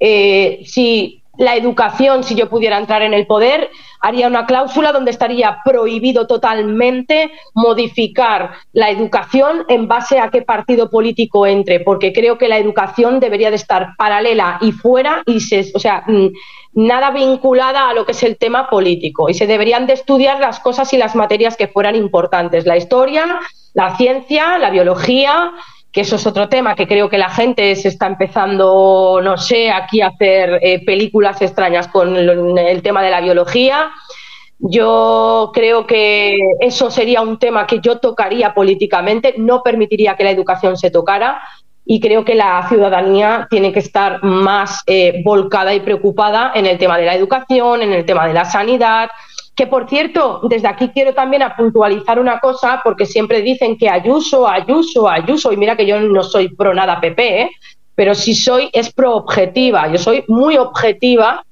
Eh, 0.00 0.60
la 1.38 1.56
educación, 1.56 2.24
si 2.24 2.34
yo 2.34 2.48
pudiera 2.48 2.78
entrar 2.78 3.02
en 3.02 3.14
el 3.14 3.26
poder, 3.26 3.70
haría 4.00 4.28
una 4.28 4.44
cláusula 4.44 4.92
donde 4.92 5.10
estaría 5.10 5.58
prohibido 5.64 6.26
totalmente 6.26 7.30
modificar 7.54 8.52
la 8.72 8.90
educación 8.90 9.64
en 9.68 9.88
base 9.88 10.18
a 10.18 10.30
qué 10.30 10.42
partido 10.42 10.90
político 10.90 11.46
entre, 11.46 11.80
porque 11.80 12.12
creo 12.12 12.36
que 12.36 12.48
la 12.48 12.58
educación 12.58 13.18
debería 13.18 13.50
de 13.50 13.56
estar 13.56 13.96
paralela 13.96 14.58
y 14.60 14.72
fuera 14.72 15.22
y 15.26 15.40
se, 15.40 15.72
o 15.74 15.78
sea, 15.78 16.04
mm, 16.06 16.28
nada 16.74 17.12
vinculada 17.12 17.88
a 17.88 17.94
lo 17.94 18.04
que 18.04 18.12
es 18.12 18.22
el 18.22 18.36
tema 18.36 18.68
político. 18.68 19.30
Y 19.30 19.34
se 19.34 19.46
deberían 19.46 19.86
de 19.86 19.94
estudiar 19.94 20.40
las 20.40 20.60
cosas 20.60 20.92
y 20.92 20.98
las 20.98 21.14
materias 21.14 21.56
que 21.56 21.68
fueran 21.68 21.96
importantes, 21.96 22.66
la 22.66 22.76
historia, 22.76 23.40
la 23.72 23.96
ciencia, 23.96 24.58
la 24.58 24.70
biología, 24.70 25.52
que 25.94 26.00
eso 26.00 26.16
es 26.16 26.26
otro 26.26 26.48
tema, 26.48 26.74
que 26.74 26.88
creo 26.88 27.08
que 27.08 27.18
la 27.18 27.30
gente 27.30 27.76
se 27.76 27.86
está 27.86 28.08
empezando, 28.08 29.20
no 29.22 29.38
sé, 29.38 29.70
aquí 29.70 30.00
a 30.00 30.08
hacer 30.08 30.58
eh, 30.60 30.84
películas 30.84 31.40
extrañas 31.40 31.86
con 31.86 32.16
el, 32.16 32.82
tema 32.82 33.00
de 33.00 33.12
la 33.12 33.20
biología. 33.20 33.92
Yo 34.58 35.52
creo 35.54 35.86
que 35.86 36.36
eso 36.58 36.90
sería 36.90 37.22
un 37.22 37.38
tema 37.38 37.64
que 37.68 37.78
yo 37.78 37.98
tocaría 37.98 38.54
políticamente, 38.54 39.36
no 39.38 39.62
permitiría 39.62 40.16
que 40.16 40.24
la 40.24 40.32
educación 40.32 40.76
se 40.76 40.90
tocara 40.90 41.40
y 41.84 42.00
creo 42.00 42.24
que 42.24 42.34
la 42.34 42.66
ciudadanía 42.68 43.46
tiene 43.48 43.72
que 43.72 43.78
estar 43.78 44.20
más 44.24 44.82
eh, 44.88 45.22
volcada 45.24 45.74
y 45.74 45.80
preocupada 45.80 46.50
en 46.56 46.66
el 46.66 46.76
tema 46.76 46.98
de 46.98 47.06
la 47.06 47.14
educación, 47.14 47.82
en 47.82 47.92
el 47.92 48.04
tema 48.04 48.26
de 48.26 48.34
la 48.34 48.44
sanidad, 48.44 49.10
que 49.54 49.66
por 49.66 49.88
cierto, 49.88 50.40
desde 50.44 50.68
aquí 50.68 50.88
quiero 50.88 51.14
también 51.14 51.42
puntualizar 51.56 52.18
una 52.18 52.40
cosa, 52.40 52.80
porque 52.82 53.06
siempre 53.06 53.42
dicen 53.42 53.78
que 53.78 53.88
Ayuso, 53.88 54.48
Ayuso, 54.48 55.08
Ayuso, 55.08 55.52
y 55.52 55.56
mira 55.56 55.76
que 55.76 55.86
yo 55.86 56.00
no 56.00 56.22
soy 56.22 56.48
pro 56.48 56.74
nada 56.74 57.00
PP, 57.00 57.42
¿eh? 57.42 57.50
pero 57.94 58.14
si 58.14 58.34
soy 58.34 58.70
es 58.72 58.92
pro 58.92 59.14
objetiva, 59.14 59.88
yo 59.88 59.98
soy 59.98 60.24
muy 60.26 60.56
objetiva 60.56 61.44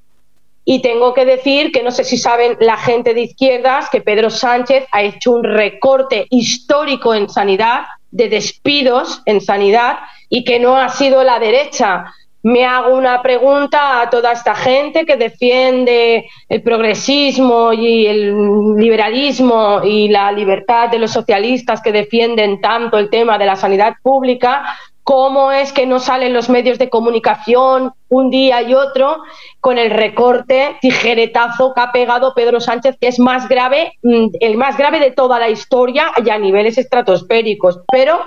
y 0.65 0.81
tengo 0.81 1.15
que 1.15 1.25
decir 1.25 1.73
que 1.73 1.83
no 1.83 1.91
sé 1.91 2.05
si 2.05 2.19
saben 2.19 2.57
la 2.61 2.77
gente 2.77 3.15
de 3.15 3.23
izquierdas 3.23 3.89
que 3.91 4.01
Pedro 4.01 4.31
Sánchez 4.31 4.87
ha 4.93 5.03
hecho 5.03 5.33
un 5.33 5.45
recorte 5.45 6.27
histórico 6.31 7.15
en 7.15 7.29
sanidad, 7.29 7.83
de 8.11 8.29
despidos 8.29 9.23
en 9.27 9.41
sanidad, 9.41 9.99
y 10.29 10.45
que 10.45 10.59
no 10.59 10.77
ha 10.77 10.89
sido 10.89 11.23
la 11.25 11.39
derecha 11.39 12.13
me 12.43 12.65
hago 12.65 12.97
una 12.97 13.23
pregunta 13.23 14.01
a 14.01 14.11
toda 14.11 14.33
esta 14.33 14.55
gente 14.55 15.07
que 15.07 15.17
defiende 15.17 16.27
el 16.49 16.63
progresismo 16.63 17.73
y 17.73 18.07
el 18.07 18.77
liberalismo 18.77 19.81
y 19.85 20.09
la 20.09 20.33
libertad 20.33 20.89
de 20.89 20.99
los 20.99 21.13
socialistas 21.13 21.81
que 21.81 21.93
defienden 21.93 22.61
tanto 22.61 22.99
el 22.99 23.11
tema 23.11 23.39
de 23.39 23.47
la 23.47 23.57
sanidad 23.57 23.95
pública, 24.03 24.65
cómo 25.05 25.53
es 25.53 25.73
que 25.73 25.87
no 25.87 26.01
salen 26.01 26.33
los 26.33 26.49
medios 26.49 26.79
de 26.79 26.89
comunicación 26.89 27.93
un 28.09 28.31
día 28.31 28.63
y 28.63 28.75
otro 28.75 29.19
con 29.61 29.79
el 29.79 29.91
recorte 29.91 30.77
tijeretazo 30.81 31.73
que 31.75 31.81
ha 31.81 31.93
pegado 31.93 32.35
Pedro 32.35 32.61
Sánchez, 32.61 32.97
que 33.01 33.09
es 33.09 33.19
más 33.19 33.49
grave, 33.49 33.93
mm, 34.03 34.29
el 34.41 34.57
más 34.57 34.77
grave 34.77 35.01
de 35.01 35.11
toda 35.13 35.39
la 35.39 35.49
historia 35.49 36.13
y 36.25 36.31
a 36.31 36.39
niveles 36.39 36.79
estratosféricos. 36.79 37.81
Pero 37.91 38.21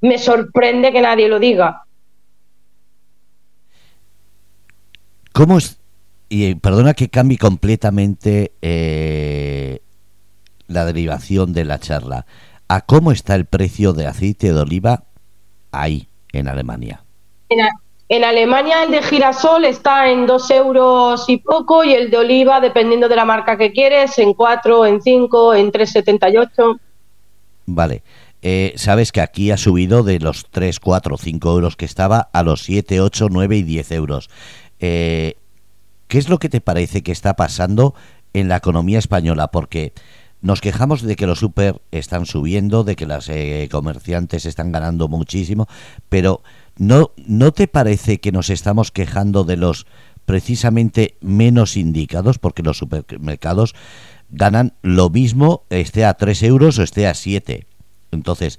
me 0.00 0.18
sorprende 0.18 0.92
que 0.92 1.00
nadie 1.00 1.28
lo 1.28 1.38
diga. 1.38 1.84
¿Cómo 5.40 5.56
es? 5.56 5.80
Y 6.28 6.54
perdona 6.56 6.92
que 6.92 7.08
cambie 7.08 7.38
completamente 7.38 8.52
eh, 8.60 9.80
la 10.66 10.84
derivación 10.84 11.54
de 11.54 11.64
la 11.64 11.78
charla. 11.78 12.26
¿A 12.68 12.82
cómo 12.82 13.10
está 13.10 13.36
el 13.36 13.46
precio 13.46 13.94
de 13.94 14.06
aceite 14.06 14.52
de 14.52 14.60
oliva 14.60 15.04
ahí, 15.72 16.08
en 16.34 16.46
Alemania? 16.46 17.04
En, 18.10 18.22
Alemania 18.22 18.82
el 18.82 18.90
de 18.90 19.00
girasol 19.00 19.64
está 19.64 20.10
en 20.10 20.26
dos 20.26 20.50
euros 20.50 21.24
y 21.26 21.38
poco 21.38 21.84
y 21.84 21.94
el 21.94 22.10
de 22.10 22.18
oliva, 22.18 22.60
dependiendo 22.60 23.08
de 23.08 23.16
la 23.16 23.24
marca 23.24 23.56
que 23.56 23.72
quieres, 23.72 24.18
en 24.18 24.34
cuatro, 24.34 24.84
en 24.84 25.00
cinco, 25.00 25.54
en 25.54 25.72
3,78. 25.72 26.78
Vale. 27.64 28.02
Eh, 28.42 28.72
sabes 28.76 29.12
que 29.12 29.20
aquí 29.20 29.50
ha 29.50 29.56
subido 29.56 30.02
de 30.02 30.18
los 30.18 30.46
3, 30.50 30.80
4, 30.80 31.16
5 31.18 31.50
euros 31.50 31.76
que 31.76 31.84
estaba 31.84 32.28
a 32.32 32.42
los 32.42 32.62
7, 32.62 33.00
8, 33.00 33.28
9 33.30 33.56
y 33.56 33.62
10 33.62 33.92
euros. 33.92 34.30
Eh, 34.80 35.36
¿Qué 36.08 36.18
es 36.18 36.28
lo 36.28 36.38
que 36.38 36.48
te 36.48 36.60
parece 36.60 37.02
que 37.02 37.12
está 37.12 37.36
pasando 37.36 37.94
en 38.32 38.48
la 38.48 38.56
economía 38.56 38.98
española? 38.98 39.52
Porque 39.52 39.92
nos 40.42 40.60
quejamos 40.60 41.02
de 41.02 41.16
que 41.16 41.26
los 41.26 41.38
super 41.38 41.80
están 41.90 42.26
subiendo, 42.26 42.82
de 42.82 42.96
que 42.96 43.06
las 43.06 43.28
eh, 43.28 43.68
comerciantes 43.70 44.46
están 44.46 44.72
ganando 44.72 45.06
muchísimo, 45.06 45.68
pero 46.08 46.42
¿no, 46.76 47.12
¿no 47.16 47.52
te 47.52 47.68
parece 47.68 48.20
que 48.20 48.32
nos 48.32 48.50
estamos 48.50 48.90
quejando 48.90 49.44
de 49.44 49.56
los 49.56 49.86
precisamente 50.24 51.16
menos 51.20 51.76
indicados? 51.76 52.38
Porque 52.38 52.62
los 52.62 52.78
supermercados 52.78 53.74
ganan 54.30 54.74
lo 54.82 55.10
mismo, 55.10 55.64
esté 55.70 56.04
a 56.04 56.14
3 56.14 56.42
euros 56.44 56.78
o 56.78 56.82
esté 56.82 57.06
a 57.06 57.14
7. 57.14 57.66
Entonces, 58.12 58.58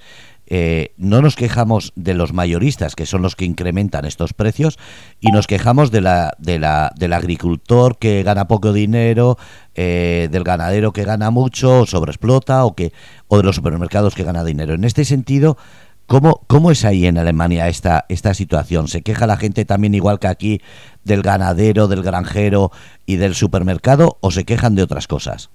eh, 0.54 0.94
no 0.98 1.22
nos 1.22 1.38
quejamos 1.38 1.94
de 1.96 2.14
los 2.14 2.34
mayoristas, 2.34 2.94
que 2.94 3.06
son 3.06 3.22
los 3.22 3.38
que 3.38 3.46
incrementan 3.46 4.04
estos 4.04 4.34
precios, 4.34 4.78
y 5.22 5.32
nos 5.32 5.48
quejamos 5.48 5.92
de 5.92 6.02
la, 6.02 6.34
de 6.40 6.60
la, 6.60 6.92
del 6.98 7.14
agricultor 7.14 7.98
que 7.98 8.22
gana 8.22 8.50
poco 8.50 8.74
dinero, 8.74 9.38
eh, 9.76 10.28
del 10.30 10.44
ganadero 10.44 10.92
que 10.92 11.06
gana 11.06 11.32
mucho, 11.32 11.80
o 11.80 11.86
sobreexplota, 11.86 12.66
o, 12.66 12.76
que, 12.76 12.92
o 13.30 13.38
de 13.38 13.44
los 13.44 13.56
supermercados 13.56 14.14
que 14.14 14.26
gana 14.26 14.44
dinero. 14.44 14.74
En 14.74 14.84
este 14.84 15.06
sentido, 15.06 15.58
¿Cómo, 16.06 16.42
¿Cómo, 16.48 16.72
es 16.72 16.84
ahí 16.84 17.06
en 17.06 17.18
Alemania 17.18 17.70
esta, 17.70 18.04
esta 18.10 18.34
situación? 18.34 18.90
¿Se 18.90 19.02
queja 19.02 19.28
la 19.28 19.38
gente 19.38 19.64
también 19.64 19.94
igual 19.94 20.20
que 20.20 20.28
aquí 20.28 20.62
del 21.06 21.22
ganadero, 21.22 21.88
del 21.88 22.04
granjero 22.04 22.72
y 23.06 23.16
del 23.16 23.34
supermercado 23.34 24.18
o 24.20 24.32
se 24.32 24.44
quejan 24.44 24.76
de 24.76 24.84
otras 24.84 25.08
cosas? 25.08 25.52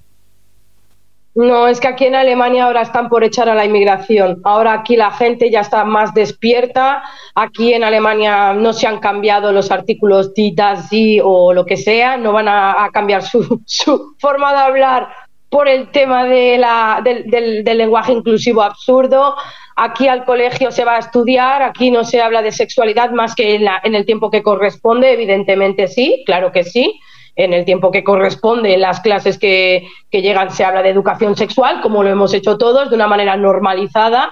No, 1.37 1.69
es 1.69 1.81
que 1.81 1.89
aquí 1.89 2.07
en 2.07 2.15
Alemania 2.15 2.65
ahora 2.65 2.81
están 2.81 3.11
por 3.11 3.23
echar 3.23 3.51
a 3.51 3.55
la 3.55 3.67
inmigración. 3.67 4.41
Ahora 4.43 4.73
aquí 4.73 4.97
la 4.97 5.11
gente 5.11 5.51
ya 5.51 5.61
está 5.61 5.85
más 5.85 6.15
despierta. 6.15 7.03
Aquí 7.35 7.75
en 7.75 7.85
Alemania 7.85 8.55
no 8.55 8.73
se 8.73 8.87
han 8.87 9.01
cambiado 9.01 9.53
los 9.53 9.71
artículos 9.71 10.33
di, 10.33 10.55
das, 10.55 10.89
o 11.23 11.53
lo 11.53 11.67
que 11.67 11.77
sea. 11.77 12.17
No 12.17 12.33
van 12.33 12.49
a, 12.49 12.89
cambiar 12.91 13.23
su, 13.67 14.15
forma 14.19 14.53
de 14.55 14.59
hablar 14.61 15.09
por 15.51 15.69
el 15.69 15.91
tema 15.91 16.25
de 16.25 16.57
la, 16.57 17.03
del, 17.05 17.65
lenguaje 17.65 18.15
inclusivo 18.15 18.63
absurdo. 18.63 19.37
Aquí 19.77 20.09
al 20.09 20.25
colegio 20.25 20.73
se 20.73 20.87
va 20.87 20.97
a 20.97 21.01
estudiar, 21.01 21.63
aquí 21.63 21.91
no 21.91 22.05
se 22.05 22.23
habla 22.23 22.41
de 22.41 22.51
sexualidad 22.51 23.11
más 23.11 23.35
que 23.35 23.57
en, 23.57 23.67
en 23.83 23.95
el 23.95 24.07
tiempo 24.07 24.31
que 24.31 24.43
corresponde, 24.43 25.13
evidentemente 25.13 25.87
sí, 25.87 26.23
claro 26.25 26.51
que 26.51 26.65
sí 26.65 26.99
en 27.37 27.53
el 27.53 27.65
tiempo 27.65 27.91
que 27.91 28.03
corresponde 28.03 28.75
en 28.75 28.81
las 28.81 29.01
clases 29.01 29.39
que, 29.39 29.87
llegan 30.11 30.51
se 30.51 30.65
habla 30.65 30.83
de 30.83 30.89
educación 30.89 31.37
sexual, 31.37 31.83
como 31.83 32.03
lo 32.03 32.09
hemos 32.09 32.33
hecho 32.33 32.57
todos, 32.57 32.89
de 32.89 32.97
una 32.97 33.07
manera 33.07 33.37
normalizada. 33.37 34.31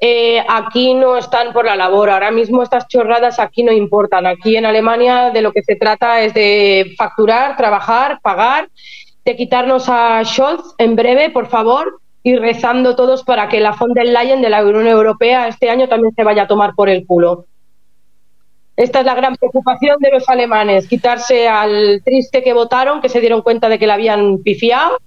eh, 0.00 0.44
aquí 0.48 0.94
no 0.94 1.16
están 1.16 1.52
por 1.52 1.64
la 1.64 1.74
labor. 1.74 2.10
Ahora 2.10 2.30
mismo 2.30 2.62
estas 2.62 2.86
chorradas 2.86 3.40
aquí 3.40 3.64
no 3.64 3.72
importan. 3.72 4.26
Aquí 4.26 4.56
en 4.56 4.66
Alemania 4.66 5.30
de 5.30 5.42
lo 5.42 5.50
que 5.52 5.62
se 5.62 5.74
trata 5.74 6.20
es 6.20 6.34
de 6.34 6.94
facturar, 6.96 7.56
trabajar, 7.56 8.20
pagar, 8.22 8.68
de 9.24 9.34
quitarnos 9.34 9.88
a 9.88 10.22
Scholz 10.24 10.74
en 10.78 10.94
breve, 10.94 11.30
por 11.30 11.48
favor, 11.48 12.00
y 12.22 12.36
rezando 12.36 12.94
todos 12.94 13.24
para 13.24 13.48
que 13.48 13.60
la 13.60 13.72
von 13.72 13.92
der 13.92 14.06
Leyen 14.06 14.42
de 14.42 14.50
la 14.50 14.64
Unión 14.64 14.86
Europea 14.86 15.48
este 15.48 15.70
año 15.70 15.88
también 15.88 16.14
se 16.14 16.24
vaya 16.24 16.42
a 16.42 16.46
tomar 16.46 16.74
por 16.74 16.88
el 16.88 17.06
culo. 17.06 17.46
Esta 18.78 19.00
es 19.00 19.06
la 19.06 19.16
gran 19.16 19.34
preocupación 19.34 19.96
de 19.98 20.12
los 20.12 20.28
alemanes, 20.28 20.86
quitarse 20.86 21.48
al 21.48 22.00
triste 22.04 22.44
que 22.44 22.52
votaron, 22.52 23.00
que 23.00 23.08
se 23.08 23.18
dieron 23.18 23.42
cuenta 23.42 23.68
de 23.68 23.76
que 23.76 23.88
la 23.88 23.94
habían 23.94 24.38
pifiado 24.38 24.98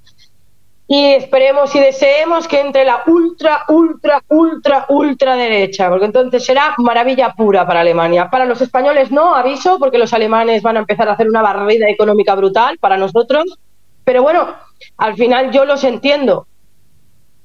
y 0.89 1.13
esperemos 1.13 1.73
y 1.73 1.79
deseemos 1.79 2.49
que 2.49 2.59
entre 2.59 2.83
la 2.83 3.03
ultra, 3.07 3.63
ultra, 3.69 4.21
ultra, 4.27 4.87
ultra 4.89 5.37
derecha, 5.37 5.87
porque 5.87 6.03
entonces 6.03 6.43
será 6.43 6.75
maravilla 6.79 7.33
pura 7.33 7.65
para 7.65 7.79
Alemania. 7.79 8.29
Para 8.29 8.43
los 8.43 8.59
españoles 8.59 9.09
no, 9.09 9.33
aviso, 9.33 9.79
porque 9.79 9.97
los 9.97 10.13
alemanes 10.13 10.61
van 10.61 10.75
a 10.75 10.81
empezar 10.81 11.07
a 11.07 11.13
hacer 11.13 11.29
una 11.29 11.41
barrida 11.41 11.87
económica 11.87 12.35
brutal 12.35 12.77
para 12.77 12.97
nosotros. 12.97 13.57
Pero 14.03 14.21
bueno, 14.21 14.53
al 14.97 15.15
final 15.15 15.49
yo 15.51 15.63
los 15.63 15.85
entiendo. 15.85 16.45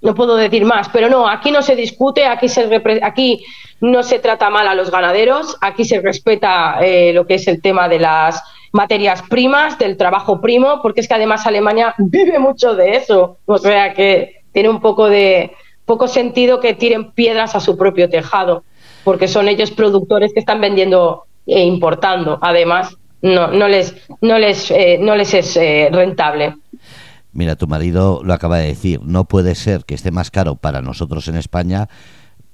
No 0.03 0.17
puedo 0.17 0.35
decir 0.35 0.65
más, 0.65 0.89
pero 0.89 1.09
no, 1.09 1.29
aquí 1.29 1.53
no 1.53 1.63
se 1.63 1.77
discute, 1.77 2.27
aquí, 2.27 2.49
se 2.49 2.69
aquí 3.05 3.45
no 3.81 4.03
se 4.03 4.19
trata 4.19 4.51
mal 4.51 4.69
a 4.69 4.75
los 4.75 4.91
ganaderos, 4.91 5.57
aquí 5.61 5.85
se 5.85 6.01
respeta 6.01 6.79
eh, 6.81 7.13
lo 7.13 7.27
que 7.27 7.35
es 7.35 7.47
el 7.49 7.61
tema 7.61 7.89
de 7.89 7.99
las 7.99 8.43
materias 8.73 9.23
primas, 9.29 9.79
del 9.79 9.97
trabajo 9.97 10.41
primo, 10.41 10.81
porque 10.83 11.01
es 11.01 11.09
que 11.09 11.15
además 11.15 11.47
Alemania 11.47 11.95
vive 11.99 12.39
mucho 12.39 12.75
de 12.75 12.97
eso. 12.97 13.39
O 13.47 13.59
sea 13.59 13.95
que 13.95 14.43
tiene 14.53 14.69
un 14.69 14.81
poco 14.81 15.09
de 15.09 15.53
poco 15.85 16.09
sentido 16.09 16.61
que 16.61 16.75
tiren 16.75 17.13
piedras 17.13 17.55
a 17.55 17.61
su 17.61 17.77
propio 17.77 18.09
tejado, 18.09 18.65
porque 19.05 19.29
son 19.29 19.49
ellos 19.49 19.71
productores 19.71 20.33
que 20.33 20.41
están 20.41 20.61
vendiendo 20.61 21.25
e 21.47 21.63
importando. 21.63 22.39
Además, 22.43 22.97
no, 23.23 23.49
no 23.49 23.69
les, 23.69 23.95
no 24.21 24.39
les, 24.39 24.71
eh, 24.71 24.99
no 25.01 25.15
les 25.15 25.33
es 25.35 25.57
eh, 25.57 25.89
rentable. 25.93 26.55
Mira, 27.33 27.55
tu 27.55 27.67
marido 27.67 28.21
lo 28.25 28.33
acaba 28.33 28.59
de 28.59 28.69
decir, 28.69 29.01
no 29.03 29.25
puede 29.25 29.55
ser 29.55 29.85
que 29.85 29.95
esté 29.95 30.11
más 30.11 30.31
caro 30.31 30.57
para 30.57 30.81
nosotros 30.81 31.29
en 31.29 31.37
España 31.37 31.89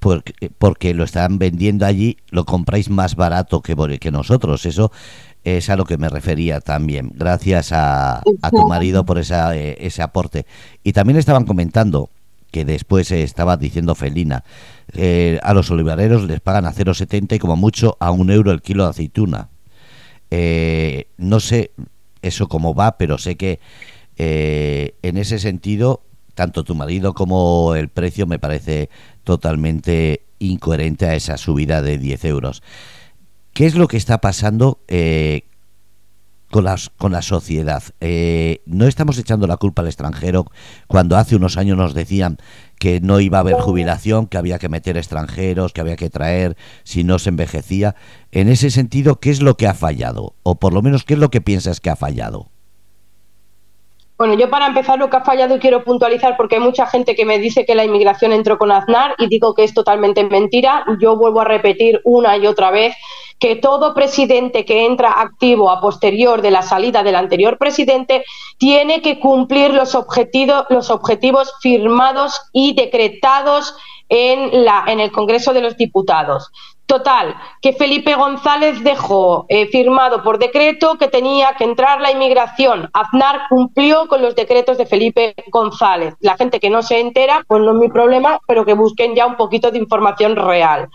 porque, 0.02 0.50
porque 0.58 0.94
lo 0.94 1.04
están 1.04 1.38
vendiendo 1.38 1.86
allí, 1.86 2.16
lo 2.30 2.44
compráis 2.44 2.90
más 2.90 3.14
barato 3.14 3.62
que, 3.62 3.76
que 4.00 4.10
nosotros. 4.10 4.66
Eso 4.66 4.90
es 5.44 5.70
a 5.70 5.76
lo 5.76 5.84
que 5.84 5.96
me 5.96 6.08
refería 6.08 6.58
también. 6.58 7.12
Gracias 7.14 7.70
a, 7.70 8.20
tu 8.50 8.66
marido 8.66 9.06
por 9.06 9.18
esa, 9.18 9.56
eh, 9.56 9.76
ese 9.78 10.02
aporte. 10.02 10.44
Y 10.82 10.92
también 10.92 11.20
estaban 11.20 11.44
comentando 11.44 12.10
que 12.50 12.64
después 12.64 13.12
estaba 13.12 13.56
diciendo 13.56 13.94
Felina, 13.94 14.42
eh, 14.92 15.38
a 15.44 15.54
los 15.54 15.70
olivareros 15.70 16.24
les 16.24 16.40
pagan 16.40 16.66
a 16.66 16.72
0,70 16.72 17.36
y 17.36 17.38
como 17.38 17.54
mucho 17.54 17.96
a 18.00 18.10
un 18.10 18.28
euro 18.32 18.50
el 18.50 18.60
kilo 18.60 18.82
de 18.82 18.90
aceituna. 18.90 19.50
Eh, 20.32 21.06
no 21.16 21.38
sé 21.38 21.70
eso 22.22 22.48
cómo 22.48 22.74
va, 22.74 22.98
pero 22.98 23.18
sé 23.18 23.36
que 23.36 23.60
en 24.16 25.16
ese 25.16 25.38
sentido, 25.38 26.02
tanto 26.34 26.64
tu 26.64 26.74
marido 26.74 27.14
como 27.14 27.74
el 27.76 27.88
precio 27.88 28.26
me 28.26 28.38
parece 28.38 28.88
totalmente 29.24 30.24
incoherente 30.38 31.06
a 31.06 31.14
esa 31.14 31.36
subida 31.36 31.82
de 31.82 31.98
10 31.98 32.24
euros. 32.24 32.62
¿Qué 33.52 33.66
es 33.66 33.74
lo 33.74 33.88
que 33.88 33.96
está 33.96 34.20
pasando 34.20 34.80
eh, 34.88 35.42
con, 36.50 36.64
las, 36.64 36.90
con 36.90 37.12
la 37.12 37.22
sociedad? 37.22 37.82
Eh, 38.00 38.62
no 38.66 38.86
estamos 38.86 39.18
echando 39.18 39.46
la 39.46 39.58
culpa 39.58 39.82
al 39.82 39.88
extranjero 39.88 40.46
cuando 40.86 41.16
hace 41.16 41.36
unos 41.36 41.56
años 41.56 41.76
nos 41.76 41.94
decían 41.94 42.38
que 42.78 43.00
no 43.00 43.20
iba 43.20 43.38
a 43.38 43.42
haber 43.42 43.56
jubilación, 43.56 44.26
que 44.26 44.38
había 44.38 44.58
que 44.58 44.68
meter 44.68 44.96
extranjeros, 44.96 45.72
que 45.72 45.80
había 45.80 45.96
que 45.96 46.10
traer 46.10 46.56
si 46.82 47.04
no 47.04 47.18
se 47.18 47.28
envejecía. 47.28 47.94
En 48.32 48.48
ese 48.48 48.70
sentido, 48.70 49.20
¿qué 49.20 49.30
es 49.30 49.42
lo 49.42 49.56
que 49.56 49.68
ha 49.68 49.74
fallado? 49.74 50.34
O 50.42 50.56
por 50.58 50.72
lo 50.72 50.82
menos, 50.82 51.04
¿qué 51.04 51.14
es 51.14 51.20
lo 51.20 51.30
que 51.30 51.40
piensas 51.40 51.80
que 51.80 51.90
ha 51.90 51.96
fallado? 51.96 52.51
Bueno, 54.22 54.34
yo 54.34 54.48
para 54.48 54.68
empezar 54.68 55.00
lo 55.00 55.10
que 55.10 55.16
ha 55.16 55.24
fallado 55.24 55.56
y 55.56 55.58
quiero 55.58 55.82
puntualizar 55.82 56.36
porque 56.36 56.54
hay 56.54 56.60
mucha 56.60 56.86
gente 56.86 57.16
que 57.16 57.24
me 57.24 57.40
dice 57.40 57.66
que 57.66 57.74
la 57.74 57.84
inmigración 57.84 58.30
entró 58.30 58.56
con 58.56 58.70
Aznar 58.70 59.16
y 59.18 59.26
digo 59.26 59.52
que 59.52 59.64
es 59.64 59.74
totalmente 59.74 60.22
mentira. 60.22 60.86
Yo 61.00 61.16
vuelvo 61.16 61.40
a 61.40 61.44
repetir 61.44 62.00
una 62.04 62.36
y 62.36 62.46
otra 62.46 62.70
vez 62.70 62.94
que 63.40 63.56
todo 63.56 63.94
presidente 63.94 64.64
que 64.64 64.86
entra 64.86 65.20
activo 65.20 65.72
a 65.72 65.80
posterior 65.80 66.40
de 66.40 66.52
la 66.52 66.62
salida 66.62 67.02
del 67.02 67.16
anterior 67.16 67.58
presidente 67.58 68.24
tiene 68.58 69.02
que 69.02 69.18
cumplir 69.18 69.74
los 69.74 69.96
objetivos, 69.96 70.66
los 70.70 70.90
objetivos 70.90 71.54
firmados 71.60 72.42
y 72.52 72.74
decretados 72.74 73.74
en 74.08 75.00
el 75.00 75.10
Congreso 75.10 75.52
de 75.52 75.62
los 75.62 75.76
Diputados. 75.76 76.52
Total, 76.92 77.34
que 77.62 77.72
Felipe 77.72 78.14
González 78.16 78.84
dejó 78.84 79.46
eh, 79.48 79.66
firmado 79.68 80.22
por 80.22 80.38
decreto 80.38 80.98
que 80.98 81.08
tenía 81.08 81.54
que 81.54 81.64
entrar 81.64 82.02
la 82.02 82.10
inmigración. 82.10 82.90
Aznar 82.92 83.44
cumplió 83.48 84.08
con 84.08 84.20
los 84.20 84.34
decretos 84.34 84.76
de 84.76 84.84
Felipe 84.84 85.34
González. 85.50 86.14
La 86.20 86.36
gente 86.36 86.60
que 86.60 86.68
no 86.68 86.82
se 86.82 87.00
entera, 87.00 87.46
pues 87.48 87.62
no 87.62 87.70
es 87.70 87.78
mi 87.78 87.88
problema, 87.88 88.40
pero 88.46 88.66
que 88.66 88.74
busquen 88.74 89.14
ya 89.14 89.24
un 89.24 89.36
poquito 89.36 89.70
de 89.70 89.78
información 89.78 90.36
real. 90.36 90.90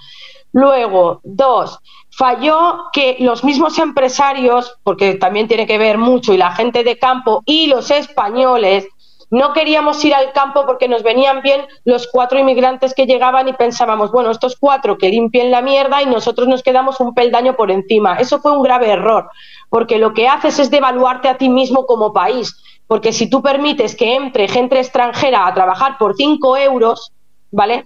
Luego, 0.52 1.20
dos, 1.24 1.80
falló 2.12 2.92
que 2.94 3.18
los 3.20 3.44
mismos 3.44 3.80
empresarios, 3.80 4.78
porque 4.84 5.16
también 5.16 5.48
tiene 5.48 5.66
que 5.66 5.80
ver 5.80 5.98
mucho, 5.98 6.32
y 6.32 6.38
la 6.38 6.52
gente 6.52 6.84
de 6.84 7.00
campo 7.00 7.42
y 7.44 7.66
los 7.66 7.90
españoles, 7.90 8.88
no 9.30 9.54
queríamos 9.54 10.04
ir 10.06 10.13
al 10.13 10.32
campo 10.32 10.66
porque 10.66 10.88
nos 10.88 11.04
venían 11.04 11.42
bien 11.42 11.66
los 11.84 12.08
cuatro 12.08 12.40
inmigrantes 12.40 12.94
que 12.94 13.06
llegaban 13.06 13.48
y 13.48 13.54
pensábamos, 13.54 14.12
bueno, 14.12 14.32
estos 14.32 14.56
cuatro 14.56 14.98
que 14.98 15.10
limpien 15.10 15.52
la 15.52 15.62
mierda 15.62 16.02
y 16.02 16.06
nosotros 16.06 16.48
nos 16.48 16.63
quedamos 16.63 17.00
un 17.00 17.13
peldaño 17.13 17.56
por 17.56 17.72
encima. 17.72 18.16
Eso 18.16 18.40
fue 18.40 18.52
un 18.52 18.63
grave 18.63 18.90
error, 18.90 19.30
porque 19.70 19.98
lo 19.98 20.13
que 20.13 20.28
haces 20.28 20.60
es 20.60 20.72
devaluarte 20.72 21.28
a 21.28 21.38
ti 21.38 21.50
mismo 21.50 21.86
como 21.86 22.13
país, 22.13 22.56
porque 22.88 23.12
si 23.12 23.30
tú 23.30 23.42
permites 23.42 23.96
que 23.96 24.16
entre 24.16 24.48
gente 24.48 24.80
extranjera 24.80 25.46
a 25.46 25.54
trabajar 25.54 25.98
por 25.98 26.16
cinco 26.16 26.56
euros, 26.56 27.12
¿vale? 27.52 27.86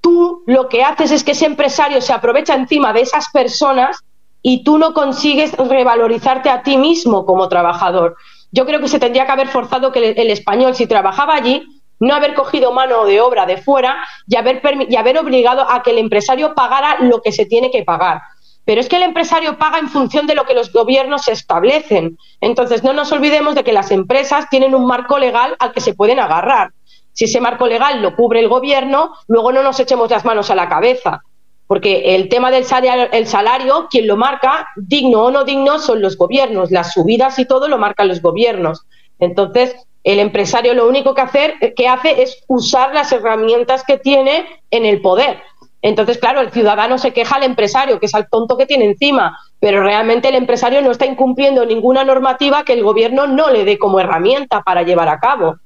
tú 0.00 0.42
lo 0.46 0.68
que 0.68 0.82
haces 0.82 1.10
es 1.10 1.24
que 1.24 1.32
ese 1.32 1.46
empresario 1.46 2.00
se 2.00 2.12
aprovecha 2.12 2.54
encima 2.54 2.92
de 2.92 3.00
esas 3.02 3.28
personas 3.30 4.04
y 4.42 4.64
tú 4.64 4.78
no 4.78 4.94
consigues 4.94 5.52
revalorizarte 5.56 6.50
a 6.50 6.62
ti 6.62 6.76
mismo 6.76 7.26
como 7.26 7.48
trabajador. 7.48 8.16
Yo 8.56 8.64
creo 8.64 8.80
que 8.80 8.88
se 8.88 8.98
tendría 8.98 9.26
que 9.26 9.32
haber 9.32 9.48
forzado 9.48 9.92
que 9.92 10.12
el, 10.16 10.30
español, 10.30 10.74
si 10.74 10.86
trabajaba 10.86 11.34
allí, 11.34 11.62
no 12.00 12.14
haber 12.14 12.32
cogido 12.32 12.72
mano 12.72 13.04
de 13.04 13.20
obra 13.20 13.44
de 13.44 13.58
fuera 13.58 13.98
y 14.26 14.34
haber, 14.36 14.62
y 14.88 14.96
haber 14.96 15.18
obligado 15.18 15.70
a 15.70 15.82
que 15.82 15.90
el 15.90 15.98
empresario 15.98 16.54
pagara 16.54 16.96
lo 17.00 17.20
que 17.20 17.32
se 17.32 17.44
tiene 17.44 17.70
que 17.70 17.84
pagar. 17.84 18.22
Pero 18.64 18.80
es 18.80 18.88
que 18.88 18.96
el 18.96 19.02
empresario 19.02 19.58
paga 19.58 19.78
en 19.78 19.90
función 19.90 20.26
de 20.26 20.34
lo 20.34 20.46
que 20.46 20.54
los 20.54 20.72
gobiernos 20.72 21.28
establecen. 21.28 22.16
Entonces, 22.40 22.82
no 22.82 22.94
nos 22.94 23.12
olvidemos 23.12 23.54
de 23.54 23.62
que 23.62 23.74
las 23.74 23.90
empresas 23.90 24.48
tienen 24.48 24.74
un 24.74 24.86
marco 24.86 25.18
legal 25.18 25.54
al 25.58 25.72
que 25.72 25.82
se 25.82 25.92
pueden 25.92 26.18
agarrar. 26.18 26.70
Si 27.12 27.26
ese 27.26 27.42
marco 27.42 27.66
legal 27.66 28.00
lo 28.00 28.16
cubre 28.16 28.40
el 28.40 28.48
gobierno, 28.48 29.12
luego 29.28 29.52
no 29.52 29.62
nos 29.62 29.78
echemos 29.80 30.10
las 30.10 30.24
manos 30.24 30.50
a 30.50 30.54
la 30.54 30.70
cabeza. 30.70 31.20
Porque 31.66 32.14
el 32.14 32.28
tema 32.28 32.50
del 32.50 32.64
salario, 32.64 33.08
el 33.12 33.26
salario, 33.26 33.88
quien 33.90 34.06
lo 34.06 34.16
marca, 34.16 34.68
digno 34.76 35.24
o 35.24 35.30
no 35.30 35.44
digno, 35.44 35.78
son 35.78 36.00
los 36.00 36.16
gobiernos. 36.16 36.70
Las 36.70 36.92
subidas 36.92 37.38
y 37.38 37.44
todo 37.44 37.68
lo 37.68 37.78
marcan 37.78 38.08
los 38.08 38.22
gobiernos. 38.22 38.86
Entonces, 39.18 39.74
el 40.04 40.20
empresario 40.20 40.74
lo 40.74 40.86
único 40.88 41.14
que, 41.14 41.74
que 41.74 41.88
hace 41.88 42.22
es 42.22 42.44
usar 42.46 42.94
las 42.94 43.10
herramientas 43.10 43.82
que 43.84 43.98
tiene 43.98 44.46
en 44.70 44.84
el 44.86 45.00
poder. 45.00 45.42
Entonces, 45.82 46.18
claro, 46.18 46.40
el 46.40 46.52
ciudadano 46.52 46.98
se 46.98 47.12
queja 47.12 47.36
al 47.36 47.42
empresario, 47.42 47.98
que 47.98 48.06
es 48.06 48.14
al 48.14 48.28
tonto 48.28 48.56
que 48.56 48.66
tiene 48.66 48.86
encima, 48.86 49.38
pero 49.60 49.82
realmente 49.82 50.28
el 50.28 50.34
empresario 50.34 50.82
no 50.82 50.90
está 50.90 51.06
incumpliendo 51.06 51.64
ninguna 51.66 52.04
normativa 52.04 52.64
que 52.64 52.72
el 52.72 52.82
gobierno 52.82 53.26
no 53.26 53.50
le 53.50 53.64
dé 53.64 53.78
como 53.78 54.00
herramienta 54.00 54.62
para 54.62 54.82
llevar 54.82 55.08
a 55.08 55.18
cabo. 55.18 55.56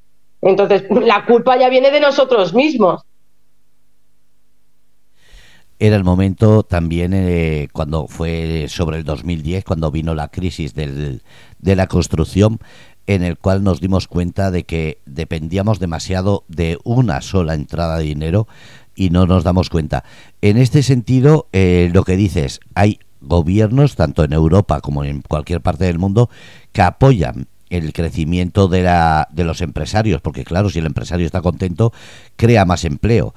Entonces, 0.42 0.84
la 0.90 1.24
culpa 1.26 1.56
ya 1.56 1.68
viene 1.68 1.90
de 1.90 2.00
nosotros 2.00 2.54
mismos. 2.54 3.02
Era 5.82 5.96
el 5.96 6.04
momento 6.04 6.62
también 6.62 7.14
eh, 7.14 7.68
cuando 7.72 8.06
fue 8.06 8.66
sobre 8.68 8.98
el 8.98 9.04
2010, 9.04 9.64
cuando 9.64 9.90
vino 9.90 10.14
la 10.14 10.28
crisis 10.28 10.74
del, 10.74 11.22
de 11.58 11.74
la 11.74 11.86
construcción, 11.86 12.58
en 13.06 13.22
el 13.22 13.38
cual 13.38 13.64
nos 13.64 13.80
dimos 13.80 14.06
cuenta 14.06 14.50
de 14.50 14.64
que 14.64 15.00
dependíamos 15.06 15.78
demasiado 15.78 16.44
de 16.48 16.78
una 16.84 17.22
sola 17.22 17.54
entrada 17.54 17.96
de 17.96 18.04
dinero 18.04 18.46
y 18.94 19.08
no 19.08 19.24
nos 19.24 19.42
damos 19.42 19.70
cuenta. 19.70 20.04
En 20.42 20.58
este 20.58 20.82
sentido, 20.82 21.48
eh, 21.54 21.88
lo 21.94 22.04
que 22.04 22.18
dices, 22.18 22.60
hay 22.74 23.00
gobiernos, 23.22 23.96
tanto 23.96 24.22
en 24.22 24.34
Europa 24.34 24.82
como 24.82 25.02
en 25.02 25.22
cualquier 25.22 25.62
parte 25.62 25.86
del 25.86 25.98
mundo, 25.98 26.28
que 26.72 26.82
apoyan 26.82 27.48
el 27.70 27.92
crecimiento 27.92 28.68
de, 28.68 28.82
la, 28.82 29.28
de 29.32 29.44
los 29.44 29.60
empresarios, 29.60 30.20
porque 30.20 30.44
claro, 30.44 30.68
si 30.68 30.80
el 30.80 30.86
empresario 30.86 31.24
está 31.24 31.40
contento, 31.40 31.92
crea 32.36 32.64
más 32.64 32.84
empleo. 32.84 33.32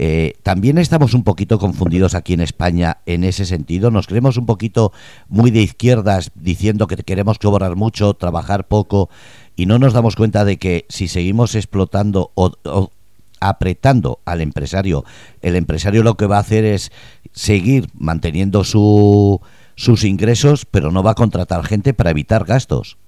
Eh, 0.00 0.34
también 0.44 0.78
estamos 0.78 1.12
un 1.12 1.24
poquito 1.24 1.58
confundidos 1.58 2.14
aquí 2.14 2.32
en 2.32 2.40
España 2.40 2.98
en 3.04 3.24
ese 3.24 3.44
sentido. 3.44 3.90
Nos 3.90 4.06
creemos 4.06 4.36
un 4.36 4.46
poquito 4.46 4.92
muy 5.28 5.50
de 5.50 5.60
izquierdas 5.60 6.30
diciendo 6.36 6.86
que 6.86 6.94
queremos 6.98 7.40
cobrar 7.40 7.74
mucho, 7.74 8.14
trabajar 8.14 8.68
poco 8.68 9.10
y 9.56 9.66
no 9.66 9.80
nos 9.80 9.94
damos 9.94 10.14
cuenta 10.14 10.44
de 10.44 10.56
que 10.56 10.86
si 10.88 11.08
seguimos 11.08 11.56
explotando 11.56 12.30
o, 12.36 12.92
apretando 13.40 14.20
al 14.24 14.40
empresario, 14.40 15.04
el 15.42 15.56
empresario 15.56 16.04
lo 16.04 16.16
que 16.16 16.26
va 16.26 16.36
a 16.36 16.42
hacer 16.42 16.64
es 16.64 16.92
seguir 17.32 17.88
manteniendo 17.94 18.62
su, 18.62 19.40
sus 19.74 20.04
ingresos, 20.04 20.64
pero 20.64 20.92
no 20.92 21.02
va 21.02 21.10
a 21.10 21.16
contratar 21.16 21.64
gente 21.64 21.92
para 21.92 22.10
evitar 22.10 22.44
gastos. 22.44 22.98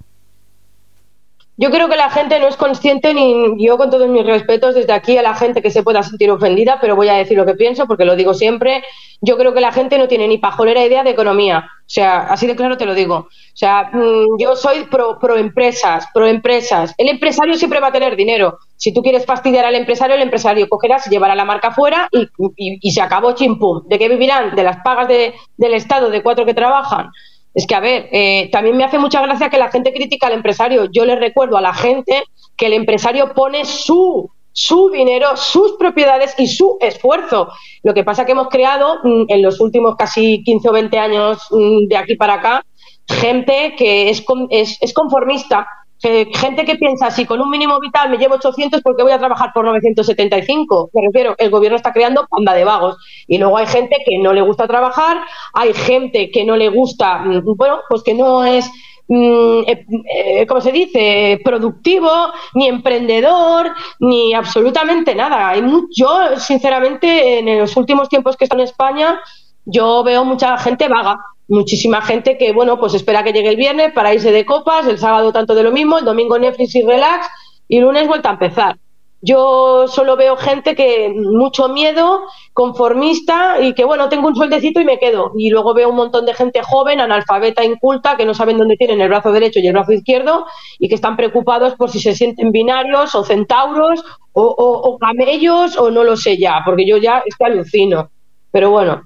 Yo 1.61 1.71
creo 1.71 1.91
que 1.91 1.97
la 1.97 2.09
gente 2.09 2.41
no 2.41 2.49
es 2.49 2.57
consciente, 2.57 3.13
ni 3.13 3.63
yo 3.63 3.77
con 3.77 3.91
todos 3.91 4.09
mis 4.09 4.25
respetos 4.25 4.75
desde 4.75 4.95
aquí 4.95 5.19
a 5.19 5.23
la 5.23 5.35
gente 5.35 5.61
que 5.61 5.71
se 5.71 5.83
pueda 5.83 6.03
sentir 6.03 6.31
ofendida, 6.31 6.79
pero 6.81 6.97
voy 6.97 7.11
a 7.11 7.17
decir 7.17 7.37
lo 7.37 7.45
que 7.45 7.53
pienso 7.53 7.87
porque 7.87 8.07
lo 8.07 8.17
digo 8.17 8.33
siempre. 8.33 8.83
Yo 9.21 9.37
creo 9.37 9.53
que 9.53 9.61
la 9.61 9.71
gente 9.71 9.99
no 9.99 10.09
tiene 10.09 10.27
ni 10.27 10.39
pajolera 10.39 10.83
idea 10.83 11.05
de 11.05 11.11
economía. 11.11 11.69
O 11.81 11.83
sea, 11.93 12.21
así 12.21 12.47
de 12.47 12.57
claro 12.57 12.79
te 12.79 12.87
lo 12.87 12.95
digo. 12.95 13.15
O 13.15 13.29
sea, 13.53 13.91
mm, 13.93 14.39
yo 14.39 14.57
soy 14.57 14.85
pro, 14.85 15.19
pro 15.21 15.37
empresas, 15.37 16.07
pro 16.15 16.27
empresas. 16.27 16.95
El 16.97 17.11
empresario 17.11 17.55
siempre 17.57 17.79
va 17.79 17.89
a 17.89 17.93
tener 17.93 18.17
dinero. 18.17 18.57
Si 18.77 18.95
tú 18.95 19.03
quieres 19.03 19.27
fastidiar 19.27 19.67
al 19.67 19.75
empresario, 19.75 20.17
el 20.17 20.23
empresario 20.23 20.67
cogerá, 20.67 20.99
se 20.99 21.11
llevará 21.11 21.35
la 21.35 21.45
marca 21.45 21.73
fuera 21.73 22.09
y, 22.57 22.91
se 22.91 23.03
acabó 23.03 23.33
chimpum. 23.33 23.87
¿De 23.87 23.99
qué 23.99 24.09
vivirán? 24.09 24.57
De 24.57 24.63
las 24.63 24.79
pagas 24.79 25.09
del 25.09 25.75
Estado 25.75 26.09
de 26.09 26.23
cuatro 26.23 26.47
que 26.47 26.55
trabajan. 26.55 27.11
Es 27.55 27.67
que, 27.67 27.75
a 27.75 27.81
ver, 27.81 28.09
eh, 28.13 28.49
también 28.53 28.77
me 28.77 28.85
hace 28.85 28.99
mucha 28.99 29.21
gracia 29.23 29.51
que 29.51 29.59
la 29.59 29.71
gente 29.71 29.93
critica 29.93 30.29
al 30.29 30.35
empresario. 30.35 30.89
Yo 30.93 31.05
le 31.05 31.17
recuerdo 31.17 31.57
a 31.57 31.61
la 31.61 31.75
gente 31.75 32.23
que 32.57 32.67
el 32.67 32.75
empresario 32.75 33.35
pone 33.35 33.65
su, 33.65 34.31
su 34.53 34.91
dinero, 34.91 35.37
sus 35.37 35.73
propiedades 35.73 36.35
y 36.39 36.47
su 36.47 36.79
esfuerzo. 36.81 37.49
Lo 37.83 37.93
que 37.93 38.05
pasa 38.05 38.25
que 38.25 38.33
hemos 38.33 38.49
creado 38.49 38.99
mm, 39.03 39.25
en 39.29 39.43
los 39.43 39.61
últimos 39.61 39.97
casi 39.97 40.43
15 40.45 40.69
o 40.69 40.73
20 40.73 40.99
años 40.99 41.47
mm, 41.51 41.89
de 41.89 41.97
aquí 41.97 42.15
para 42.17 42.35
acá 42.35 42.65
gente 43.11 43.75
que 43.77 44.11
es, 44.11 44.25
es, 44.51 44.79
es 44.81 44.95
conformista 44.95 45.67
gente 46.01 46.65
que 46.65 46.77
piensa, 46.77 47.11
si 47.11 47.27
con 47.27 47.41
un 47.41 47.51
mínimo 47.51 47.79
vital 47.79 48.11
me 48.11 48.17
llevo 48.17 48.37
800, 48.37 48.81
porque 48.83 49.03
voy 49.03 49.13
a 49.13 49.19
trabajar 49.19 49.53
por 49.53 49.65
975? 49.65 50.91
Me 50.95 51.03
refiero, 51.03 51.35
el 51.39 51.51
gobierno 51.51 51.77
está 51.77 51.93
creando 51.93 52.27
panda 52.29 52.55
de 52.55 52.65
vagos. 52.65 52.97
Y 53.27 53.39
luego 53.39 53.59
hay 53.59 53.67
gente 53.67 53.97
que 54.05 54.19
no 54.19 54.33
le 54.33 54.41
gusta 54.43 54.67
trabajar, 54.67 55.19
hay 55.53 55.75
gente 55.75 56.31
que 56.31 56.45
no 56.45 56.57
le 56.57 56.69
gusta, 56.69 57.19
mm, 57.19 57.43
bueno, 57.57 57.81
pues 57.89 58.03
que 58.03 58.15
no 58.15 58.45
es 58.45 58.71
mm, 59.09 59.63
eh, 59.67 60.47
¿cómo 60.47 60.61
se 60.61 60.73
dice? 60.73 61.41
productivo, 61.45 62.11
ni 62.55 62.69
emprendedor, 62.69 63.73
ni 63.99 64.33
absolutamente 64.35 65.15
nada. 65.15 65.51
Hay 65.51 65.63
yo, 65.97 66.39
sinceramente, 66.39 67.41
en 67.41 67.59
los 67.59 67.77
últimos 67.77 68.09
tiempos 68.09 68.37
que 68.37 68.45
estoy 68.45 68.61
en 68.61 68.65
España, 68.65 69.21
yo 69.65 70.03
veo 70.03 70.25
mucha 70.25 70.57
gente 70.59 70.89
vaga, 70.89 71.19
muchísima 71.51 72.01
gente 72.01 72.39
que, 72.39 72.53
bueno, 72.53 72.79
pues 72.79 72.95
espera 72.95 73.25
que 73.25 73.33
llegue 73.33 73.49
el 73.51 73.57
viernes 73.57 73.93
para 73.93 74.15
irse 74.15 74.31
de 74.31 74.47
copas, 74.47 74.87
el 74.87 74.99
sábado 74.99 75.33
tanto 75.33 75.55
de 75.55 75.65
lo 75.65 75.73
mismo, 75.73 75.99
el 75.99 76.05
domingo 76.05 76.39
Netflix 76.39 76.77
y 76.77 76.83
relax, 76.83 77.27
y 77.69 77.79
el 77.79 77.85
lunes 77.85 78.07
vuelta 78.07 78.31
a 78.31 78.33
empezar. 78.35 78.79
Yo 79.21 79.87
solo 79.89 80.17
veo 80.17 80.37
gente 80.37 80.75
que 80.75 81.13
mucho 81.15 81.69
miedo, 81.69 82.23
conformista 82.55 83.61
y 83.61 83.75
que 83.75 83.85
bueno, 83.85 84.09
tengo 84.09 84.29
un 84.29 84.37
sueldecito 84.37 84.81
y 84.81 84.85
me 84.85 84.99
quedo. 84.99 85.33
Y 85.37 85.51
luego 85.51 85.75
veo 85.75 85.91
un 85.91 85.97
montón 85.97 86.25
de 86.25 86.33
gente 86.33 86.63
joven, 86.63 87.01
analfabeta, 87.01 87.63
inculta, 87.63 88.17
que 88.17 88.25
no 88.25 88.33
saben 88.33 88.57
dónde 88.57 88.77
tienen 88.77 89.01
el 89.01 89.09
brazo 89.09 89.31
derecho 89.31 89.59
y 89.59 89.67
el 89.67 89.75
brazo 89.75 89.93
izquierdo 89.93 90.47
y 90.79 90.89
que 90.89 90.95
están 90.95 91.17
preocupados 91.17 91.75
por 91.75 91.91
si 91.91 92.01
se 92.01 92.15
sienten 92.15 92.51
binarios 92.51 93.15
o 93.15 93.25
centauros 93.25 94.03
o, 94.33 94.43
o 94.43 94.99
camellos 94.99 95.77
o 95.77 95.91
no 95.91 96.03
lo 96.03 96.17
sé 96.17 96.39
ya, 96.39 96.63
porque 96.65 96.87
yo 96.87 96.97
ya 96.97 97.23
es 97.27 97.37
que 97.37 97.45
alucino. 97.45 98.11
Pero 98.51 98.71
bueno, 98.71 99.03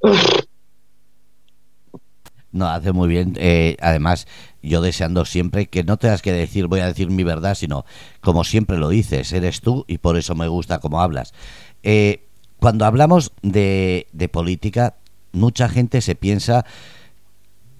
no, 2.52 2.68
hace 2.68 2.92
muy 2.92 3.08
bien. 3.08 3.34
Eh, 3.38 3.76
además, 3.80 4.26
yo 4.62 4.80
deseando 4.80 5.24
siempre 5.24 5.66
que 5.66 5.84
no 5.84 5.96
tengas 5.96 6.22
que 6.22 6.32
decir, 6.32 6.66
voy 6.66 6.80
a 6.80 6.86
decir 6.86 7.10
mi 7.10 7.22
verdad, 7.22 7.54
sino 7.54 7.84
como 8.20 8.44
siempre 8.44 8.78
lo 8.78 8.88
dices, 8.88 9.32
eres 9.32 9.60
tú 9.60 9.84
y 9.86 9.98
por 9.98 10.16
eso 10.16 10.34
me 10.34 10.48
gusta 10.48 10.78
cómo 10.78 11.00
hablas. 11.00 11.34
Eh, 11.82 12.24
cuando 12.58 12.86
hablamos 12.86 13.32
de, 13.42 14.08
de 14.12 14.28
política, 14.28 14.94
mucha 15.32 15.68
gente 15.68 16.00
se 16.00 16.14
piensa 16.14 16.64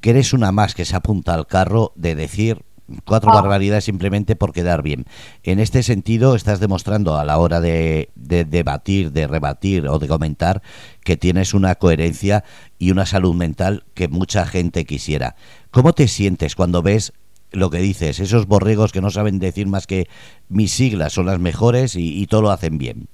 que 0.00 0.10
eres 0.10 0.32
una 0.32 0.52
más 0.52 0.74
que 0.74 0.84
se 0.84 0.94
apunta 0.94 1.34
al 1.34 1.46
carro 1.46 1.92
de 1.96 2.14
decir 2.14 2.62
cuatro 3.04 3.30
ah. 3.30 3.34
barbaridades 3.34 3.84
simplemente 3.84 4.36
por 4.36 4.52
quedar 4.52 4.82
bien. 4.82 5.06
En 5.42 5.58
este 5.58 5.82
sentido, 5.82 6.34
estás 6.34 6.60
demostrando 6.60 7.16
a 7.16 7.24
la 7.24 7.38
hora 7.38 7.60
de, 7.60 8.10
debatir, 8.14 9.12
de 9.12 9.26
rebatir 9.26 9.88
o 9.88 9.98
de 9.98 10.08
comentar 10.08 10.62
que 11.04 11.16
tienes 11.16 11.54
una 11.54 11.74
coherencia 11.74 12.44
y 12.78 12.90
una 12.90 13.06
salud 13.06 13.34
mental 13.34 13.84
que 13.94 14.08
mucha 14.08 14.46
gente 14.46 14.84
quisiera. 14.84 15.36
¿Cómo 15.70 15.92
te 15.92 16.08
sientes 16.08 16.54
cuando 16.54 16.82
ves 16.82 17.12
lo 17.50 17.70
que 17.70 17.78
dices, 17.78 18.20
esos 18.20 18.46
borregos 18.46 18.92
que 18.92 19.00
no 19.00 19.10
saben 19.10 19.38
decir 19.38 19.66
más 19.66 19.86
que 19.86 20.08
mis 20.48 20.72
siglas 20.72 21.14
son 21.14 21.26
las 21.26 21.38
mejores 21.38 21.96
y 21.96 22.26
todo 22.26 22.42
lo 22.42 22.50
hacen 22.50 22.76
bien? 22.78 23.08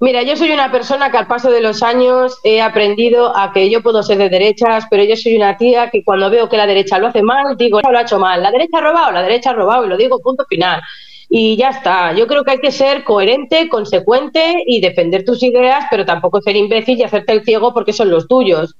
Mira, 0.00 0.22
yo 0.22 0.36
soy 0.36 0.52
una 0.52 0.70
persona 0.70 1.10
que 1.10 1.16
al 1.16 1.26
paso 1.26 1.50
de 1.50 1.60
los 1.60 1.82
años 1.82 2.38
he 2.44 2.60
aprendido 2.60 3.36
a 3.36 3.52
que 3.52 3.68
yo 3.68 3.82
puedo 3.82 4.04
ser 4.04 4.18
de 4.18 4.28
derechas, 4.28 4.84
pero 4.88 5.02
yo 5.02 5.16
soy 5.16 5.34
una 5.34 5.56
tía 5.56 5.90
que 5.90 6.04
cuando 6.04 6.30
veo 6.30 6.48
que 6.48 6.56
la 6.56 6.68
derecha 6.68 7.00
lo 7.00 7.08
hace 7.08 7.20
mal, 7.20 7.56
digo, 7.56 7.80
lo 7.80 7.98
ha 7.98 8.02
hecho 8.02 8.20
mal, 8.20 8.40
la 8.40 8.52
derecha 8.52 8.78
ha 8.78 8.82
robado, 8.82 9.10
la 9.10 9.22
derecha 9.22 9.50
ha 9.50 9.54
robado, 9.54 9.84
y 9.84 9.88
lo 9.88 9.96
digo 9.96 10.20
punto 10.20 10.44
final. 10.48 10.80
Y 11.28 11.56
ya 11.56 11.70
está, 11.70 12.12
yo 12.12 12.28
creo 12.28 12.44
que 12.44 12.52
hay 12.52 12.58
que 12.58 12.70
ser 12.70 13.02
coherente, 13.02 13.68
consecuente 13.68 14.62
y 14.66 14.80
defender 14.80 15.24
tus 15.24 15.42
ideas, 15.42 15.86
pero 15.90 16.06
tampoco 16.06 16.40
ser 16.40 16.54
imbécil 16.54 16.96
y 16.96 17.02
hacerte 17.02 17.32
el 17.32 17.42
ciego 17.42 17.74
porque 17.74 17.92
son 17.92 18.08
los 18.08 18.28
tuyos. 18.28 18.76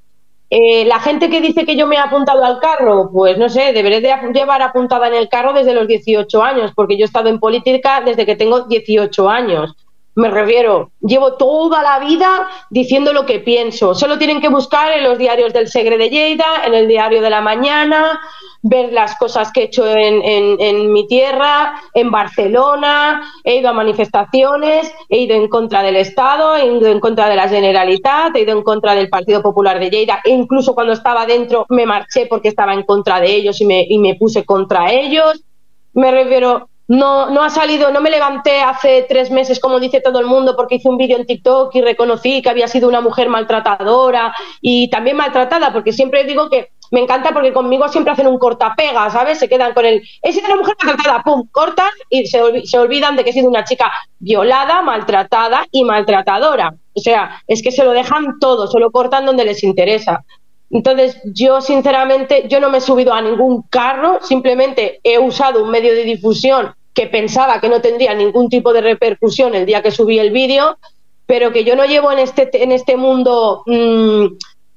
Eh, 0.50 0.85
la 0.85 1.00
gente 1.00 1.28
que 1.28 1.40
dice 1.40 1.66
que 1.66 1.76
yo 1.76 1.88
me 1.88 1.96
he 1.96 1.98
apuntado 1.98 2.44
al 2.44 2.61
carro, 2.61 3.11
pues 3.12 3.37
no 3.37 3.48
sé, 3.48 3.72
deberé 3.72 4.00
de 4.00 4.14
llevar 4.33 4.62
apuntada 4.62 5.09
en 5.09 5.14
el 5.14 5.28
carro 5.28 5.52
desde 5.52 5.74
los 5.74 5.88
18 5.88 6.42
años, 6.42 6.72
porque 6.76 6.96
yo 6.96 7.04
he 7.04 7.07
estado 7.07 7.28
en 7.28 7.40
política 7.40 8.02
desde 8.02 8.24
que 8.24 8.37
tengo 8.37 8.61
18 8.62 9.28
años. 9.28 9.74
Me 10.18 10.31
refiero, 10.31 10.90
llevo 11.00 11.35
toda 11.35 11.81
la 11.81 12.00
vida 12.00 12.48
diciendo 12.70 13.12
lo 13.12 13.24
que 13.24 13.38
pienso. 13.38 13.94
Solo 13.94 14.18
tienen 14.18 14.40
que 14.40 14.48
buscar 14.48 14.90
en 14.90 15.04
los 15.04 15.16
diarios 15.16 15.52
del 15.52 15.68
Segre 15.68 15.96
de 15.96 16.11
Lleida, 16.11 16.44
en 16.66 16.74
el 16.74 16.88
diario 16.88 17.22
de 17.22 17.31
la 17.31 17.40
mañana, 17.40 18.18
ver 18.61 18.92
las 18.92 19.16
cosas 19.16 19.52
que 19.52 19.61
he 19.61 19.64
hecho 19.66 19.87
en, 19.87 20.92
mi 20.92 21.07
tierra, 21.07 21.81
en 21.94 22.11
Barcelona. 22.11 23.31
He 23.44 23.59
ido 23.59 23.68
a 23.68 23.72
manifestaciones, 23.72 24.92
he 25.09 25.18
ido 25.18 25.37
en 25.37 25.46
contra 25.46 25.85
del 25.85 25.94
Estado, 25.94 26.57
he 26.57 26.66
ido 26.66 26.88
en 26.88 26.98
contra 26.98 27.28
de 27.28 27.37
la 27.37 27.48
Generalitat, 27.48 28.35
he 28.35 28.40
ido 28.40 28.59
en 28.59 28.64
contra 28.64 28.96
del 28.96 29.09
Partido 29.09 29.40
Popular 29.40 29.78
de 29.78 29.88
Lleida. 29.88 30.20
E 30.24 30.31
incluso 30.31 30.74
cuando 30.74 30.94
estaba 30.94 31.26
dentro 31.26 31.64
me 31.68 31.87
marché 31.87 32.26
porque 32.26 32.48
estaba 32.48 32.74
en 32.74 32.83
contra 32.83 33.20
de 33.20 33.33
ellos 33.33 33.61
y 33.61 33.66
me, 33.66 33.87
y 33.88 33.98
me 34.00 34.16
puse 34.16 34.44
contra 34.44 34.90
ellos. 34.90 35.44
Me 35.92 36.11
refiero, 36.11 36.68
no, 36.88 37.29
no 37.29 37.42
ha 37.42 37.51
salido, 37.51 37.90
no 37.90 38.01
me 38.01 38.11
levanté 38.11 38.62
hace 38.62 39.05
tres 39.07 39.31
meses, 39.31 39.61
como 39.61 39.79
dice 39.79 40.01
todo 40.01 40.20
el 40.20 40.27
mundo, 40.27 40.57
porque 40.57 40.77
hice 40.77 40.88
un 40.88 40.96
vídeo 40.96 41.18
en 41.18 41.27
TikTok 41.27 41.74
y 41.74 41.83
reconocí 41.83 42.40
que 42.40 42.48
había 42.48 42.66
sido 42.66 42.88
una 42.88 43.03
mujer 43.03 43.29
maltratadora 43.29 44.35
y 44.62 44.88
también 44.88 45.18
maltratada, 45.18 45.70
porque 45.70 45.92
siempre 45.92 46.24
digo 46.24 46.48
que 46.48 46.70
me 46.90 47.01
encanta 47.01 47.33
porque 47.33 47.53
conmigo 47.53 47.87
siempre 47.88 48.14
hacen 48.14 48.27
un 48.27 48.38
cortapega, 48.38 49.11
¿sabes? 49.11 49.38
Se 49.38 49.51
quedan 49.51 49.74
con 49.74 49.85
el, 49.85 50.03
he 50.22 50.33
sido 50.33 50.46
una 50.46 50.57
mujer 50.57 50.77
maltratada, 50.83 51.22
pum, 51.22 51.46
cortan 51.53 51.90
y 52.09 52.27
se, 52.27 52.40
se 52.64 52.79
olvidan 52.79 53.16
de 53.16 53.24
que 53.24 53.31
he 53.31 53.35
sido 53.35 53.48
una 53.48 53.64
chica 53.64 53.92
violada, 54.18 54.81
maltratada 54.81 55.66
y 55.70 55.85
maltratadora. 55.85 56.74
O 56.94 57.01
sea, 57.01 57.42
es 57.46 57.62
que 57.62 57.70
se 57.70 57.85
lo 57.85 57.92
dejan 57.92 58.38
todo, 58.40 58.66
se 58.66 58.81
lo 58.81 58.90
cortan 58.90 59.27
donde 59.27 59.44
les 59.44 59.62
interesa. 59.62 60.24
Entonces, 60.70 61.20
yo 61.24 61.61
sinceramente, 61.61 62.46
yo 62.48 62.61
no 62.61 62.70
me 62.70 62.79
he 62.79 62.81
subido 62.81 63.12
a 63.12 63.20
ningún 63.22 63.62
carro, 63.68 64.20
simplemente 64.22 65.01
he 65.03 65.18
usado 65.18 65.62
un 65.62 65.70
medio 65.70 65.94
de 65.94 66.05
difusión 66.05 66.74
que 66.98 67.06
pensaba 67.06 67.61
que 67.61 67.68
no 67.68 67.80
tendría 67.80 68.12
ningún 68.12 68.48
tipo 68.48 68.72
de 68.72 68.80
repercusión 68.80 69.54
el 69.54 69.66
día 69.66 69.82
que 69.84 69.92
subí 69.92 70.18
el 70.18 70.32
vídeo, 70.32 70.78
pero 71.26 71.52
que 71.52 71.62
yo 71.62 71.76
no 71.76 71.84
llevo 71.84 72.11
en 72.11 72.18
este, 72.18 72.50
en 72.61 72.72
este 72.72 72.96
mundo 72.96 73.62
mm, 73.66 74.26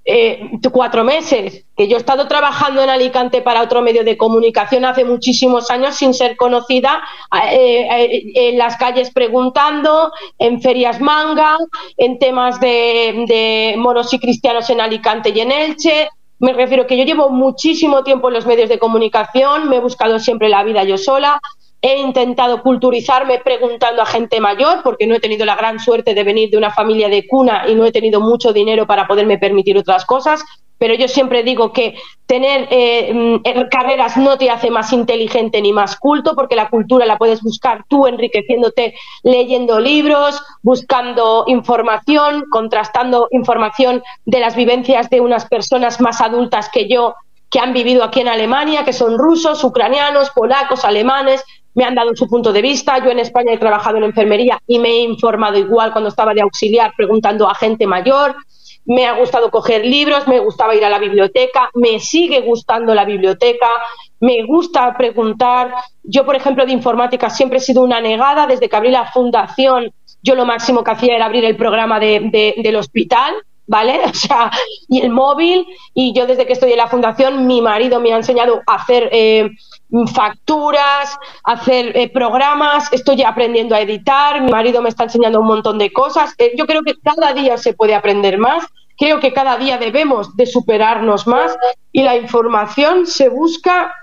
eh, 0.05 0.51
cuatro 0.71 1.03
meses, 1.03 1.65
que 1.75 1.87
yo 1.87 1.95
he 1.95 1.99
estado 1.99 2.27
trabajando 2.27 2.83
en 2.83 2.91
Alicante 2.91 3.41
para 3.41 3.63
otro 3.63 3.81
medio 3.81 4.03
de 4.03 4.17
comunicación 4.17 4.85
hace 4.85 5.03
muchísimos 5.03 5.71
años 5.71 5.95
sin 5.95 6.13
ser 6.13 6.37
conocida, 6.37 7.01
eh, 7.49 7.87
eh, 7.89 8.31
en 8.35 8.59
las 8.59 8.77
calles 8.77 9.09
preguntando, 9.09 10.11
en 10.37 10.61
ferias 10.61 11.01
manga, 11.01 11.57
en 11.97 12.19
temas 12.19 12.59
de, 12.59 13.25
de 13.27 13.75
moros 13.79 14.13
y 14.13 14.19
cristianos 14.19 14.69
en 14.69 14.79
Alicante 14.79 15.31
y 15.33 15.39
en 15.39 15.51
Elche. 15.51 16.09
Me 16.37 16.53
refiero 16.53 16.85
que 16.85 16.97
yo 16.97 17.03
llevo 17.03 17.31
muchísimo 17.31 18.03
tiempo 18.03 18.27
en 18.27 18.35
los 18.35 18.45
medios 18.45 18.69
de 18.69 18.77
comunicación, 18.77 19.69
me 19.69 19.77
he 19.77 19.79
buscado 19.79 20.19
siempre 20.19 20.49
la 20.49 20.63
vida 20.63 20.83
yo 20.83 20.99
sola, 20.99 21.41
He 21.81 21.97
intentado 21.97 22.61
culturizarme 22.61 23.39
preguntando 23.39 24.03
a 24.03 24.05
gente 24.05 24.39
mayor, 24.39 24.83
porque 24.83 25.07
no 25.07 25.15
he 25.15 25.19
tenido 25.19 25.45
la 25.45 25.55
gran 25.55 25.79
suerte 25.79 26.13
de 26.13 26.23
venir 26.23 26.51
de 26.51 26.57
una 26.57 26.71
familia 26.71 27.09
de 27.09 27.25
cuna 27.27 27.63
y 27.67 27.73
no 27.73 27.85
he 27.85 27.91
tenido 27.91 28.21
mucho 28.21 28.53
dinero 28.53 28.85
para 28.85 29.07
poderme 29.07 29.39
permitir 29.39 29.77
otras 29.77 30.05
cosas. 30.05 30.43
Pero 30.77 30.93
yo 30.93 31.07
siempre 31.07 31.43
digo 31.43 31.73
que 31.73 31.95
tener 32.27 32.67
eh, 32.71 33.11
mm, 33.13 33.41
er, 33.43 33.69
carreras 33.69 34.17
no 34.17 34.37
te 34.37 34.49
hace 34.49 34.69
más 34.69 34.93
inteligente 34.93 35.61
ni 35.61 35.73
más 35.73 35.95
culto, 35.95 36.35
porque 36.35 36.55
la 36.55 36.69
cultura 36.69 37.05
la 37.05 37.17
puedes 37.17 37.41
buscar 37.41 37.83
tú 37.87 38.05
enriqueciéndote 38.05 38.93
leyendo 39.23 39.79
libros, 39.79 40.39
buscando 40.61 41.45
información, 41.47 42.45
contrastando 42.51 43.27
información 43.31 44.03
de 44.25 44.39
las 44.39 44.55
vivencias 44.55 45.09
de 45.09 45.21
unas 45.21 45.45
personas 45.45 45.99
más 45.99 46.21
adultas 46.21 46.69
que 46.71 46.87
yo 46.87 47.15
que 47.51 47.59
han 47.59 47.73
vivido 47.73 48.03
aquí 48.03 48.21
en 48.21 48.29
Alemania, 48.29 48.85
que 48.85 48.93
son 48.93 49.17
rusos, 49.17 49.63
ucranianos, 49.65 50.31
polacos, 50.31 50.85
alemanes, 50.85 51.43
me 51.73 51.83
han 51.83 51.95
dado 51.95 52.15
su 52.15 52.27
punto 52.27 52.51
de 52.51 52.61
vista. 52.61 53.03
Yo 53.03 53.11
en 53.11 53.19
España 53.19 53.53
he 53.53 53.57
trabajado 53.57 53.97
en 53.97 54.03
enfermería 54.03 54.59
y 54.67 54.79
me 54.79 54.89
he 54.89 55.01
informado 55.01 55.57
igual 55.57 55.91
cuando 55.91 56.09
estaba 56.09 56.33
de 56.33 56.41
auxiliar 56.41 56.93
preguntando 56.95 57.49
a 57.49 57.55
gente 57.55 57.87
mayor. 57.87 58.35
Me 58.85 59.05
ha 59.05 59.17
gustado 59.17 59.51
coger 59.51 59.85
libros, 59.85 60.27
me 60.27 60.39
gustaba 60.39 60.75
ir 60.75 60.83
a 60.83 60.89
la 60.89 60.97
biblioteca, 60.97 61.69
me 61.75 61.99
sigue 61.99 62.41
gustando 62.41 62.95
la 62.95 63.05
biblioteca, 63.05 63.67
me 64.19 64.43
gusta 64.43 64.95
preguntar. 64.97 65.73
Yo, 66.03 66.25
por 66.25 66.35
ejemplo, 66.35 66.65
de 66.65 66.71
informática 66.71 67.29
siempre 67.29 67.59
he 67.59 67.61
sido 67.61 67.83
una 67.83 68.01
negada. 68.01 68.47
Desde 68.47 68.67
que 68.67 68.75
abrí 68.75 68.89
la 68.89 69.11
fundación, 69.11 69.91
yo 70.23 70.35
lo 70.35 70.45
máximo 70.45 70.83
que 70.83 70.91
hacía 70.91 71.15
era 71.15 71.25
abrir 71.25 71.45
el 71.45 71.55
programa 71.55 71.99
de, 71.99 72.55
del 72.57 72.75
hospital 72.75 73.35
¿vale? 73.71 74.01
O 74.11 74.13
sea, 74.13 74.51
y 74.89 74.99
el 75.01 75.09
móvil, 75.09 75.65
y 75.93 76.13
yo 76.13 76.27
desde 76.27 76.45
que 76.45 76.53
estoy 76.53 76.71
en 76.71 76.77
la 76.77 76.87
fundación, 76.87 77.47
mi 77.47 77.61
marido 77.61 77.99
me 77.99 78.13
ha 78.13 78.17
enseñado 78.17 78.61
a 78.67 78.75
hacer 78.75 79.09
eh, 79.11 79.49
facturas, 80.13 81.17
a 81.45 81.53
hacer 81.53 81.97
eh, 81.97 82.09
programas, 82.09 82.91
estoy 82.91 83.23
aprendiendo 83.23 83.73
a 83.73 83.79
editar, 83.79 84.41
mi 84.41 84.51
marido 84.51 84.81
me 84.81 84.89
está 84.89 85.05
enseñando 85.05 85.39
un 85.39 85.47
montón 85.47 85.77
de 85.77 85.91
cosas. 85.91 86.35
Eh, 86.37 86.51
yo 86.57 86.65
creo 86.65 86.81
que 86.83 86.95
cada 87.01 87.33
día 87.33 87.57
se 87.57 87.73
puede 87.73 87.95
aprender 87.95 88.37
más, 88.37 88.65
creo 88.97 89.19
que 89.21 89.31
cada 89.31 89.57
día 89.57 89.77
debemos 89.77 90.35
de 90.35 90.45
superarnos 90.45 91.25
más 91.25 91.55
y 91.91 92.03
la 92.03 92.17
información 92.17 93.07
se 93.07 93.29
busca 93.29 93.93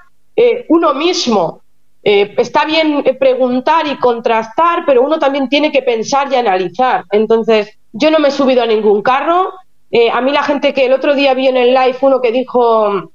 uno 0.69 0.95
mismo. 0.95 1.63
está 2.03 2.65
bien 2.65 3.03
preguntar 3.19 3.89
y 3.89 3.97
contrastar, 3.97 4.85
pero 4.87 5.03
uno 5.03 5.19
también 5.19 5.49
tiene 5.49 5.73
que 5.73 5.83
pensar 5.83 6.33
y 6.33 6.37
analizar. 6.37 7.05
Entonces, 7.11 7.79
yo 7.93 8.11
no 8.11 8.19
me 8.19 8.29
he 8.29 8.33
subido 8.33 8.63
a 8.63 8.67
ningún 8.67 9.03
carro. 9.03 9.53
Eh, 9.91 10.11
a 10.11 10.21
mí 10.21 10.33
la 10.33 10.43
gente 10.43 10.75
que 10.75 10.87
el 10.87 10.93
otro 10.93 11.15
día 11.15 11.35
vi 11.35 11.49
en 11.49 11.57
el 11.57 11.73
live 11.73 11.97
uno 12.03 12.21
que 12.21 12.33
dijo, 12.33 13.11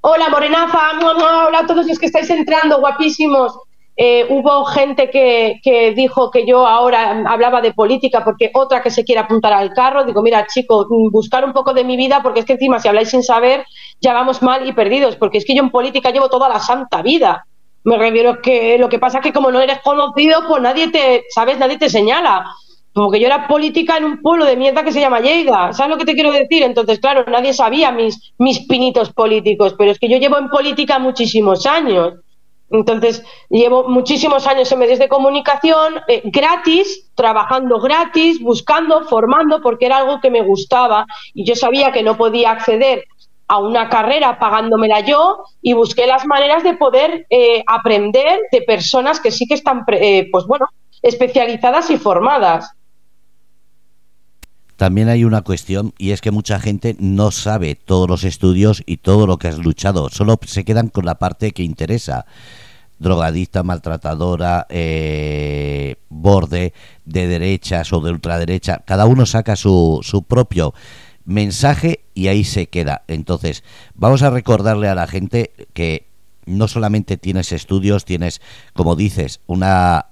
hola 0.00 0.28
Morenaza, 0.30 0.78
hola 1.00 1.58
a 1.58 1.66
todos 1.66 1.86
los 1.86 1.98
que 1.98 2.06
estáis 2.06 2.30
entrando, 2.30 2.80
guapísimos. 2.80 3.58
Eh, 3.94 4.26
hubo 4.30 4.64
gente 4.64 5.10
que, 5.10 5.60
que, 5.62 5.92
dijo 5.92 6.30
que 6.30 6.46
yo 6.46 6.66
ahora 6.66 7.24
hablaba 7.26 7.60
de 7.60 7.74
política 7.74 8.24
porque 8.24 8.50
otra 8.54 8.82
que 8.82 8.90
se 8.90 9.04
quiere 9.04 9.20
apuntar 9.20 9.52
al 9.52 9.72
carro. 9.74 10.04
Digo, 10.04 10.22
mira, 10.22 10.46
chico, 10.46 10.86
buscar 11.10 11.44
un 11.44 11.52
poco 11.52 11.74
de 11.74 11.84
mi 11.84 11.96
vida 11.96 12.22
porque 12.22 12.40
es 12.40 12.46
que 12.46 12.54
encima 12.54 12.78
si 12.78 12.88
habláis 12.88 13.10
sin 13.10 13.22
saber 13.22 13.66
ya 14.00 14.14
vamos 14.14 14.40
mal 14.42 14.66
y 14.66 14.72
perdidos 14.72 15.16
porque 15.16 15.38
es 15.38 15.44
que 15.44 15.54
yo 15.54 15.62
en 15.62 15.70
política 15.70 16.10
llevo 16.10 16.30
toda 16.30 16.48
la 16.48 16.60
santa 16.60 17.02
vida. 17.02 17.46
Me 17.84 17.98
refiero 17.98 18.40
que 18.40 18.78
lo 18.78 18.88
que 18.88 19.00
pasa 19.00 19.18
es 19.18 19.24
que 19.24 19.32
como 19.32 19.50
no 19.50 19.60
eres 19.60 19.80
conocido, 19.80 20.46
pues 20.48 20.62
nadie 20.62 20.88
te, 20.88 21.24
¿sabes? 21.34 21.58
Nadie 21.58 21.78
te 21.78 21.90
señala 21.90 22.46
como 22.94 23.10
que 23.10 23.20
yo 23.20 23.26
era 23.26 23.48
política 23.48 23.96
en 23.96 24.04
un 24.04 24.20
pueblo 24.20 24.44
de 24.44 24.56
mierda 24.56 24.84
que 24.84 24.92
se 24.92 25.00
llama 25.00 25.20
Lleida. 25.20 25.72
¿Sabes 25.72 25.90
lo 25.90 25.98
que 25.98 26.04
te 26.04 26.14
quiero 26.14 26.30
decir? 26.30 26.62
Entonces, 26.62 26.98
claro, 27.00 27.24
nadie 27.30 27.54
sabía 27.54 27.90
mis, 27.90 28.32
mis 28.38 28.60
pinitos 28.66 29.12
políticos, 29.12 29.74
pero 29.78 29.90
es 29.90 29.98
que 29.98 30.08
yo 30.08 30.18
llevo 30.18 30.38
en 30.38 30.48
política 30.50 30.98
muchísimos 30.98 31.66
años. 31.66 32.14
Entonces, 32.70 33.22
llevo 33.50 33.88
muchísimos 33.88 34.46
años 34.46 34.72
en 34.72 34.78
medios 34.78 34.98
de 34.98 35.08
comunicación, 35.08 36.00
eh, 36.08 36.22
gratis, 36.24 37.10
trabajando 37.14 37.78
gratis, 37.78 38.40
buscando, 38.40 39.04
formando, 39.04 39.60
porque 39.60 39.86
era 39.86 39.98
algo 39.98 40.20
que 40.20 40.30
me 40.30 40.42
gustaba 40.42 41.06
y 41.34 41.44
yo 41.44 41.54
sabía 41.54 41.92
que 41.92 42.02
no 42.02 42.16
podía 42.16 42.50
acceder 42.50 43.04
a 43.46 43.58
una 43.58 43.90
carrera 43.90 44.38
pagándomela 44.38 45.00
yo 45.00 45.44
y 45.60 45.74
busqué 45.74 46.06
las 46.06 46.24
maneras 46.24 46.62
de 46.62 46.74
poder 46.74 47.26
eh, 47.28 47.62
aprender 47.66 48.40
de 48.50 48.62
personas 48.62 49.20
que 49.20 49.30
sí 49.30 49.46
que 49.46 49.54
están, 49.54 49.84
eh, 49.88 50.28
pues 50.32 50.46
bueno, 50.46 50.66
especializadas 51.02 51.90
y 51.90 51.98
formadas. 51.98 52.70
También 54.82 55.08
hay 55.08 55.24
una 55.24 55.42
cuestión 55.42 55.94
y 55.96 56.10
es 56.10 56.20
que 56.20 56.32
mucha 56.32 56.58
gente 56.58 56.96
no 56.98 57.30
sabe 57.30 57.76
todos 57.76 58.10
los 58.10 58.24
estudios 58.24 58.82
y 58.84 58.96
todo 58.96 59.28
lo 59.28 59.38
que 59.38 59.46
has 59.46 59.58
luchado, 59.58 60.10
solo 60.10 60.40
se 60.44 60.64
quedan 60.64 60.88
con 60.88 61.04
la 61.04 61.20
parte 61.20 61.52
que 61.52 61.62
interesa. 61.62 62.26
Drogadicta, 62.98 63.62
maltratadora, 63.62 64.66
eh, 64.70 65.94
borde 66.08 66.72
de 67.04 67.28
derechas 67.28 67.92
o 67.92 68.00
de 68.00 68.10
ultraderecha, 68.10 68.82
cada 68.84 69.06
uno 69.06 69.24
saca 69.24 69.54
su, 69.54 70.00
su 70.02 70.24
propio 70.24 70.74
mensaje 71.24 72.00
y 72.12 72.26
ahí 72.26 72.42
se 72.42 72.66
queda. 72.66 73.04
Entonces, 73.06 73.62
vamos 73.94 74.24
a 74.24 74.30
recordarle 74.30 74.88
a 74.88 74.96
la 74.96 75.06
gente 75.06 75.52
que 75.74 76.08
no 76.44 76.66
solamente 76.66 77.16
tienes 77.16 77.52
estudios, 77.52 78.04
tienes, 78.04 78.40
como 78.72 78.96
dices, 78.96 79.42
una 79.46 80.06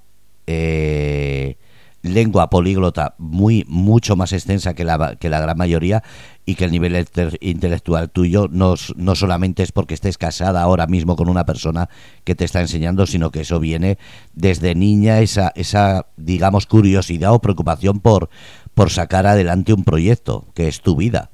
eh, 0.46 1.56
lengua 2.02 2.50
políglota 2.50 3.14
muy 3.18 3.64
mucho 3.68 4.16
más 4.16 4.32
extensa 4.32 4.74
que 4.74 4.84
la, 4.84 5.16
que 5.16 5.28
la 5.28 5.40
gran 5.40 5.56
mayoría 5.56 6.02
y 6.46 6.54
que 6.54 6.64
el 6.64 6.72
nivel 6.72 7.06
intelectual 7.40 8.10
tuyo 8.10 8.48
no, 8.50 8.74
no 8.96 9.14
solamente 9.14 9.62
es 9.62 9.72
porque 9.72 9.94
estés 9.94 10.18
casada 10.18 10.62
ahora 10.62 10.86
mismo 10.86 11.14
con 11.16 11.28
una 11.28 11.46
persona 11.46 11.88
que 12.24 12.34
te 12.34 12.44
está 12.44 12.60
enseñando, 12.60 13.06
sino 13.06 13.30
que 13.30 13.42
eso 13.42 13.60
viene 13.60 13.98
desde 14.32 14.74
niña, 14.74 15.20
esa, 15.20 15.52
esa 15.54 16.06
digamos, 16.16 16.66
curiosidad 16.66 17.32
o 17.32 17.40
preocupación 17.40 18.00
por, 18.00 18.30
por 18.74 18.90
sacar 18.90 19.26
adelante 19.26 19.72
un 19.72 19.84
proyecto, 19.84 20.46
que 20.54 20.68
es 20.68 20.80
tu 20.80 20.96
vida. 20.96 21.30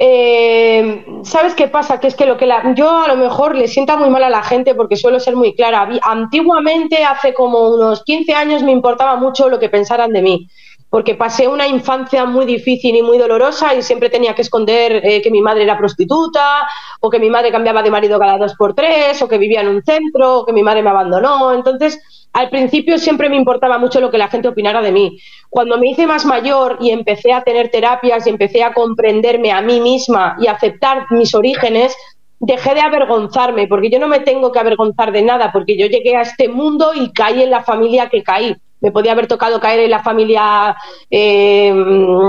Eh, 0.00 1.04
¿Sabes 1.28 1.54
qué 1.54 1.68
pasa? 1.68 2.00
Que 2.00 2.08
es 2.08 2.14
que 2.14 2.24
lo 2.24 2.38
que 2.38 2.46
la, 2.46 2.74
yo 2.74 2.90
a 2.90 3.06
lo 3.06 3.16
mejor 3.16 3.54
le 3.54 3.68
sienta 3.68 3.98
muy 3.98 4.08
mal 4.08 4.22
a 4.22 4.30
la 4.30 4.42
gente 4.42 4.74
porque 4.74 4.96
suelo 4.96 5.20
ser 5.20 5.36
muy 5.36 5.54
clara. 5.54 5.86
Antiguamente, 6.02 7.04
hace 7.04 7.34
como 7.34 7.68
unos 7.68 8.02
15 8.04 8.32
años, 8.32 8.62
me 8.62 8.72
importaba 8.72 9.16
mucho 9.16 9.50
lo 9.50 9.58
que 9.58 9.68
pensaran 9.68 10.10
de 10.10 10.22
mí, 10.22 10.48
porque 10.88 11.14
pasé 11.14 11.46
una 11.46 11.68
infancia 11.68 12.24
muy 12.24 12.46
difícil 12.46 12.96
y 12.96 13.02
muy 13.02 13.18
dolorosa 13.18 13.74
y 13.74 13.82
siempre 13.82 14.08
tenía 14.08 14.34
que 14.34 14.40
esconder 14.40 15.04
eh, 15.04 15.20
que 15.20 15.30
mi 15.30 15.42
madre 15.42 15.64
era 15.64 15.76
prostituta, 15.76 16.66
o 17.00 17.10
que 17.10 17.18
mi 17.18 17.28
madre 17.28 17.52
cambiaba 17.52 17.82
de 17.82 17.90
marido 17.90 18.18
cada 18.18 18.38
dos 18.38 18.54
por 18.54 18.74
tres, 18.74 19.20
o 19.20 19.28
que 19.28 19.36
vivía 19.36 19.60
en 19.60 19.68
un 19.68 19.82
centro, 19.82 20.38
o 20.38 20.46
que 20.46 20.54
mi 20.54 20.62
madre 20.62 20.82
me 20.82 20.88
abandonó. 20.88 21.52
Entonces, 21.52 22.00
al 22.32 22.50
principio 22.50 22.98
siempre 22.98 23.28
me 23.28 23.36
importaba 23.36 23.78
mucho 23.78 24.00
lo 24.00 24.10
que 24.10 24.18
la 24.18 24.28
gente 24.28 24.48
opinara 24.48 24.82
de 24.82 24.92
mí. 24.92 25.18
Cuando 25.50 25.78
me 25.78 25.88
hice 25.88 26.06
más 26.06 26.24
mayor 26.24 26.78
y 26.80 26.90
empecé 26.90 27.32
a 27.32 27.42
tener 27.42 27.70
terapias 27.70 28.26
y 28.26 28.30
empecé 28.30 28.62
a 28.62 28.72
comprenderme 28.72 29.50
a 29.50 29.62
mí 29.62 29.80
misma 29.80 30.36
y 30.40 30.46
aceptar 30.46 31.06
mis 31.10 31.34
orígenes, 31.34 31.96
dejé 32.40 32.74
de 32.74 32.80
avergonzarme, 32.80 33.66
porque 33.66 33.90
yo 33.90 33.98
no 33.98 34.08
me 34.08 34.20
tengo 34.20 34.52
que 34.52 34.58
avergonzar 34.58 35.10
de 35.10 35.22
nada, 35.22 35.50
porque 35.52 35.76
yo 35.76 35.86
llegué 35.86 36.16
a 36.16 36.22
este 36.22 36.48
mundo 36.48 36.92
y 36.94 37.12
caí 37.12 37.42
en 37.42 37.50
la 37.50 37.62
familia 37.64 38.08
que 38.08 38.22
caí. 38.22 38.54
Me 38.80 38.92
podía 38.92 39.10
haber 39.10 39.26
tocado 39.26 39.58
caer 39.58 39.80
en 39.80 39.90
la 39.90 40.04
familia 40.04 40.76
eh, 41.10 41.74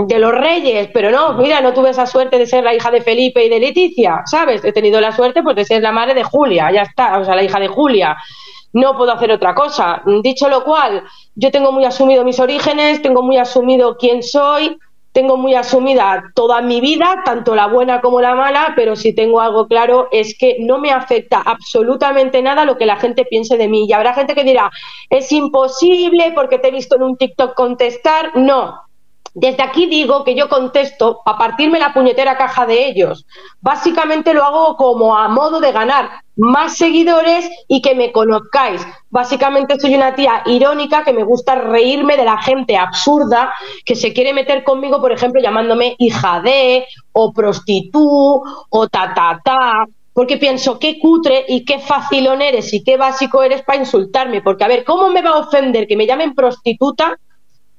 de 0.08 0.20
los 0.20 0.32
reyes, 0.32 0.89
pero 0.91 1.12
no, 1.12 1.36
mira, 1.36 1.62
no 1.62 1.74
tuve 1.74 1.91
esa 1.91 2.08
suerte 2.08 2.39
de 2.39 2.47
ser 2.47 2.64
la 2.64 2.74
hija 2.74 2.89
de 2.89 3.02
Felipe 3.02 3.45
y 3.45 3.50
de 3.50 3.60
Leticia, 3.60 4.24
¿sabes? 4.26 4.66
He 4.66 4.72
tenido 4.72 5.00
la 5.00 5.12
suerte 5.12 5.43
pues, 5.43 5.56
de 5.56 5.66
ser 5.66 5.84
la 5.84 5.91
madre 5.91 6.16
de 6.16 6.24
Julia, 6.24 6.72
ya 6.74 6.82
está, 6.82 7.20
o 7.20 7.26
sea, 7.26 7.36
la 7.36 7.43
hija 7.43 7.60
de 7.60 7.68
Julia 7.68 8.18
no 8.74 8.97
puedo 8.97 9.11
hacer 9.11 9.32
otra 9.32 9.55
cosa. 9.55 10.01
Dicho 10.24 10.49
lo 10.49 10.63
cual, 10.63 11.03
yo 11.36 11.51
tengo 11.51 11.72
muy 11.72 11.86
asumido 11.86 12.24
mis 12.24 12.39
orígenes, 12.39 13.01
tengo 13.01 13.24
muy 13.24 13.38
asumido 13.38 13.97
quién 13.97 14.24
soy, 14.24 14.78
tengo 15.11 15.38
muy 15.38 15.55
asumida 15.55 16.32
toda 16.36 16.61
mi 16.61 16.82
vida, 16.82 17.24
tanto 17.26 17.55
la 17.55 17.67
buena 17.67 17.99
como 17.99 18.22
la 18.22 18.36
mala, 18.36 18.74
pero 18.76 18.95
si 18.95 19.13
tengo 19.13 19.41
algo 19.41 19.67
claro 19.67 20.07
es 20.11 20.38
que 20.38 20.57
no 20.59 20.78
me 20.78 20.91
afecta 20.91 21.41
absolutamente 21.41 22.41
nada 22.41 22.63
lo 22.63 22.78
que 22.78 22.86
la 22.86 22.97
gente 22.97 23.26
piense 23.26 23.57
de 23.57 23.67
mí. 23.67 23.86
Y 23.88 23.93
habrá 23.93 24.13
gente 24.13 24.36
que 24.36 24.43
dirá, 24.43 24.70
es 25.09 25.32
imposible 25.32 26.32
porque 26.36 26.59
te 26.59 26.67
he 26.67 26.72
visto 26.72 26.95
en 26.95 27.03
un 27.03 27.17
TikTok 27.17 27.55
contestar. 27.55 28.32
No, 28.36 28.80
desde 29.34 29.63
aquí 29.63 29.86
digo 29.86 30.23
que 30.23 30.36
yo 30.36 30.49
contesto 30.49 31.21
a 31.25 31.38
partirme 31.38 31.80
la 31.80 31.93
puñetera 31.93 32.38
caja 32.38 32.65
de 32.65 32.88
ellos. 32.88 33.25
Básicamente 33.61 34.34
lo 34.34 34.43
hago 34.43 34.75
como 34.75 35.17
a 35.17 35.27
modo 35.27 35.59
de 35.59 35.71
ganar 35.71 36.09
más 36.36 36.77
seguidores 36.77 37.49
y 37.67 37.82
que 37.82 37.95
me 37.95 38.11
conozcáis. 38.11 38.86
Básicamente 39.09 39.80
soy 39.80 39.95
una 39.95 40.15
tía 40.15 40.43
irónica 40.45 41.03
que 41.03 41.13
me 41.13 41.23
gusta 41.23 41.55
reírme 41.55 42.17
de 42.17 42.25
la 42.25 42.41
gente 42.41 42.77
absurda 42.77 43.53
que 43.86 43.95
se 43.95 44.13
quiere 44.13 44.34
meter 44.34 44.63
conmigo, 44.63 45.01
por 45.01 45.11
ejemplo, 45.11 45.41
llamándome 45.41 45.95
hija 45.99 46.41
de 46.41 46.86
o 47.11 47.34
prostitut 47.34 48.41
o 48.69 48.88
ta 48.89 49.13
ta 49.13 49.41
ta 49.43 49.86
porque 50.13 50.38
pienso 50.38 50.80
qué 50.80 50.99
cutre 50.99 51.45
y 51.47 51.63
qué 51.63 51.80
facilón 51.80 52.41
eres 52.41 52.73
y 52.73 52.84
qué 52.84 52.97
básico 52.97 53.41
eres 53.41 53.61
para 53.61 53.80
insultarme, 53.80 54.41
porque 54.41 54.65
a 54.65 54.67
ver, 54.67 54.84
¿cómo 54.84 55.07
me 55.07 55.21
va 55.21 55.30
a 55.30 55.38
ofender 55.38 55.88
que 55.88 55.95
me 55.95 56.05
llamen 56.05 56.36
prostituta 56.36 57.17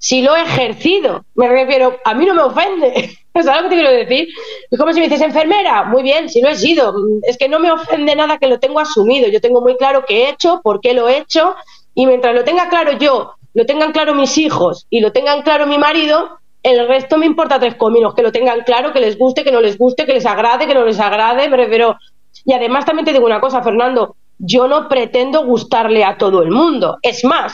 si 0.00 0.22
lo 0.22 0.34
he 0.34 0.40
ejercido. 0.40 1.26
Me 1.34 1.46
refiero, 1.46 1.98
a 2.04 2.14
mí 2.14 2.24
no 2.24 2.34
me 2.34 2.42
ofende. 2.42 3.18
¿Sabes 3.34 3.62
lo 3.62 3.68
que 3.68 3.76
te 3.76 3.82
quiero 3.82 3.96
decir? 3.96 4.28
Es 4.70 4.78
como 4.78 4.92
si 4.92 5.00
me 5.00 5.08
dices 5.08 5.20
enfermera. 5.20 5.84
Muy 5.84 6.02
bien, 6.02 6.30
si 6.30 6.40
lo 6.40 6.48
he 6.48 6.56
sido. 6.56 6.94
Es 7.22 7.36
que 7.36 7.48
no 7.50 7.60
me 7.60 7.70
ofende 7.70 8.16
nada 8.16 8.38
que 8.38 8.46
lo 8.46 8.58
tengo 8.58 8.80
asumido. 8.80 9.28
Yo 9.28 9.42
tengo 9.42 9.60
muy 9.60 9.76
claro 9.76 10.04
qué 10.08 10.24
he 10.24 10.30
hecho, 10.30 10.62
por 10.64 10.80
qué 10.80 10.94
lo 10.94 11.06
he 11.08 11.18
hecho. 11.18 11.54
Y 11.94 12.06
mientras 12.06 12.34
lo 12.34 12.44
tenga 12.44 12.70
claro 12.70 12.92
yo, 12.92 13.34
lo 13.52 13.66
tengan 13.66 13.92
claro 13.92 14.14
mis 14.14 14.38
hijos 14.38 14.86
y 14.88 15.00
lo 15.00 15.12
tengan 15.12 15.42
claro 15.42 15.66
mi 15.66 15.76
marido, 15.76 16.38
el 16.62 16.88
resto 16.88 17.18
me 17.18 17.26
importa 17.26 17.60
tres 17.60 17.74
cominos. 17.74 18.14
Que 18.14 18.22
lo 18.22 18.32
tengan 18.32 18.62
claro, 18.62 18.94
que 18.94 19.00
les 19.00 19.18
guste, 19.18 19.44
que 19.44 19.52
no 19.52 19.60
les 19.60 19.76
guste, 19.76 20.06
que 20.06 20.14
les 20.14 20.24
agrade, 20.24 20.66
que 20.66 20.74
no 20.74 20.86
les 20.86 20.98
agrade. 20.98 21.46
Me 21.50 21.58
refiero. 21.58 21.98
Y 22.46 22.54
además 22.54 22.86
también 22.86 23.04
te 23.04 23.12
digo 23.12 23.26
una 23.26 23.40
cosa, 23.40 23.62
Fernando. 23.62 24.16
Yo 24.38 24.66
no 24.66 24.88
pretendo 24.88 25.44
gustarle 25.44 26.04
a 26.04 26.16
todo 26.16 26.42
el 26.42 26.50
mundo. 26.50 26.96
Es 27.02 27.22
más, 27.22 27.52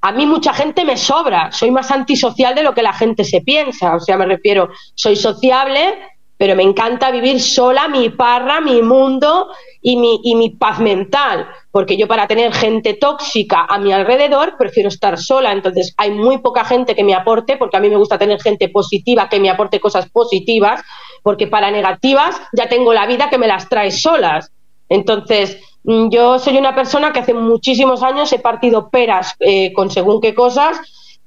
a 0.00 0.12
mí 0.12 0.26
mucha 0.26 0.54
gente 0.54 0.84
me 0.84 0.96
sobra, 0.96 1.50
soy 1.52 1.70
más 1.70 1.90
antisocial 1.90 2.54
de 2.54 2.62
lo 2.62 2.74
que 2.74 2.82
la 2.82 2.92
gente 2.92 3.24
se 3.24 3.40
piensa, 3.40 3.96
o 3.96 4.00
sea, 4.00 4.16
me 4.16 4.26
refiero, 4.26 4.70
soy 4.94 5.16
sociable, 5.16 5.98
pero 6.36 6.54
me 6.54 6.62
encanta 6.62 7.10
vivir 7.10 7.40
sola, 7.40 7.88
mi 7.88 8.10
parra, 8.10 8.60
mi 8.60 8.80
mundo, 8.80 9.48
y 9.80 9.96
mi, 9.96 10.20
y 10.22 10.34
mi 10.34 10.50
paz 10.50 10.78
mental, 10.80 11.48
porque 11.70 11.96
yo 11.96 12.06
para 12.06 12.26
tener 12.26 12.52
gente 12.52 12.94
tóxica 12.94 13.66
a 13.68 13.78
mi 13.78 13.92
alrededor 13.92 14.56
prefiero 14.56 14.88
estar 14.88 15.18
sola, 15.18 15.52
entonces 15.52 15.94
hay 15.96 16.10
muy 16.10 16.38
poca 16.38 16.64
gente 16.64 16.94
que 16.94 17.04
me 17.04 17.14
aporte, 17.14 17.56
porque 17.56 17.76
a 17.76 17.80
mí 17.80 17.88
me 17.88 17.96
gusta 17.96 18.18
tener 18.18 18.40
gente 18.40 18.68
positiva 18.68 19.28
que 19.28 19.40
me 19.40 19.50
aporte 19.50 19.80
cosas 19.80 20.08
positivas, 20.10 20.80
porque 21.22 21.46
para 21.46 21.70
negativas 21.70 22.40
ya 22.52 22.68
tengo 22.68 22.92
la 22.92 23.06
vida 23.06 23.30
que 23.30 23.38
me 23.38 23.46
las 23.46 23.68
trae 23.68 23.90
solas. 23.90 24.52
Entonces, 24.88 25.58
yo 25.84 26.38
soy 26.38 26.58
una 26.58 26.74
persona 26.74 27.12
que 27.12 27.20
hace 27.20 27.34
muchísimos 27.34 28.02
años 28.02 28.32
he 28.32 28.38
partido 28.38 28.90
peras 28.90 29.34
eh, 29.40 29.72
con 29.72 29.90
según 29.90 30.20
qué 30.20 30.34
cosas 30.34 30.80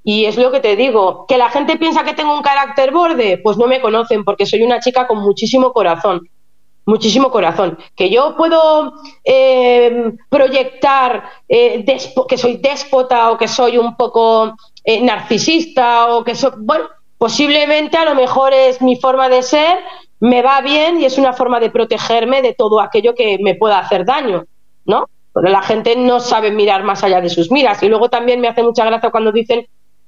y 0.03 0.25
es 0.25 0.37
lo 0.37 0.51
que 0.51 0.59
te 0.59 0.75
digo, 0.75 1.25
que 1.27 1.37
la 1.37 1.49
gente 1.49 1.77
piensa 1.77 2.03
que 2.03 2.13
tengo 2.13 2.35
un 2.35 2.41
carácter 2.41 2.91
borde, 2.91 3.37
pues 3.37 3.57
no 3.57 3.67
me 3.67 3.81
conocen 3.81 4.23
porque 4.23 4.45
soy 4.45 4.63
una 4.63 4.79
chica 4.79 5.05
con 5.07 5.19
muchísimo 5.19 5.71
corazón, 5.73 6.21
muchísimo 6.85 7.29
corazón. 7.29 7.77
Que 7.95 8.09
yo 8.09 8.35
puedo 8.35 8.93
eh, 9.23 10.13
proyectar 10.29 11.23
eh, 11.47 11.85
que 12.27 12.37
soy 12.37 12.57
déspota 12.57 13.31
o 13.31 13.37
que 13.37 13.47
soy 13.47 13.77
un 13.77 13.95
poco 13.95 14.55
eh, 14.83 15.01
narcisista 15.01 16.15
o 16.15 16.23
que 16.23 16.33
soy, 16.33 16.51
bueno, 16.57 16.85
posiblemente 17.19 17.97
a 17.97 18.05
lo 18.05 18.15
mejor 18.15 18.53
es 18.53 18.81
mi 18.81 18.99
forma 18.99 19.29
de 19.29 19.43
ser, 19.43 19.77
me 20.21 20.43
va 20.43 20.61
bien 20.61 21.01
y 21.01 21.05
es 21.05 21.17
una 21.17 21.33
forma 21.33 21.59
de 21.59 21.71
protegerme 21.71 22.41
de 22.41 22.53
todo 22.53 22.79
aquello 22.79 23.13
que 23.15 23.37
me 23.41 23.55
pueda 23.55 23.79
hacer 23.79 24.05
daño, 24.05 24.45
¿no? 24.85 25.09
Pero 25.33 25.49
la 25.49 25.63
gente 25.63 25.95
no 25.95 26.19
sabe 26.19 26.51
mirar 26.51 26.83
más 26.83 27.03
allá 27.03 27.21
de 27.21 27.29
sus 27.29 27.51
miras. 27.51 27.81
Y 27.81 27.89
luego 27.89 28.09
también 28.09 28.39
me 28.39 28.47
hace 28.47 28.61
mucha 28.61 28.85
gracia 28.85 29.09
cuando 29.09 29.31
dicen 29.31 29.65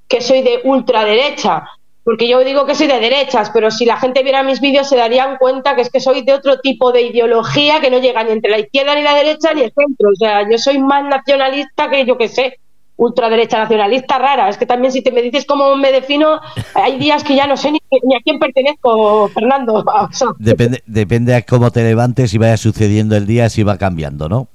que 0.07 0.22
soy 0.22 0.43
de 0.43 0.61
ultraderecha, 0.66 1.64
porque 2.03 2.28
yo 2.28 2.43
digo 2.43 2.66
que 2.66 2.76
soy 2.76 2.88
de 2.88 2.99
derechas, 2.99 3.49
pero 3.51 3.72
si 3.72 3.86
la 3.86 3.97
gente 3.97 4.22
viera 4.22 4.43
mis 4.43 4.61
vídeos 4.61 4.88
se 4.88 4.97
darían 4.97 5.38
cuenta 5.38 5.76
que 5.76 5.82
es 5.82 5.89
que 5.89 5.99
soy 5.99 6.22
de 6.22 6.34
otro 6.34 6.59
tipo 6.59 6.91
de 6.91 7.01
ideología 7.01 7.82
que 7.82 7.89
no 7.89 7.97
llega 7.97 8.24
ni 8.24 8.34
entre 8.34 8.51
la 8.51 8.59
izquierda 8.59 8.93
ni 8.93 9.01
la 9.01 9.16
derecha 9.16 9.53
ni 9.53 9.61
el 9.61 9.74
centro. 9.74 10.11
O 10.11 10.16
sea, 10.16 10.47
yo 10.47 10.59
soy 10.59 10.78
más 10.78 11.05
nacionalista 11.05 11.89
que 11.89 12.05
yo 12.05 12.18
que 12.20 12.28
sé, 12.28 12.59
ultraderecha 12.96 13.60
nacionalista 13.60 14.18
rara. 14.18 14.50
Es 14.50 14.58
que 14.58 14.66
también 14.66 14.91
si 14.91 15.02
te 15.02 15.12
me 15.12 15.22
dices 15.22 15.46
cómo 15.46 15.76
me 15.76 15.91
defino, 15.91 16.39
hay 16.74 16.98
días 16.98 17.24
que 17.24 17.36
ya 17.36 17.48
no 17.48 17.58
sé 17.58 17.72
ni, 17.72 17.80
a 18.16 18.20
quién 18.24 18.39
pertenezco, 18.39 19.28
Fernando. 19.30 19.84
depende, 20.38 20.84
depende 20.86 21.36
a 21.36 21.41
cómo 21.41 21.72
te 21.72 21.84
levantes 21.84 22.34
y 22.34 22.38
vaya 22.38 22.58
sucediendo 22.58 23.16
el 23.16 23.26
día, 23.26 23.50
si 23.50 23.64
va 23.64 23.78
cambiando, 23.78 24.30
¿no? 24.30 24.48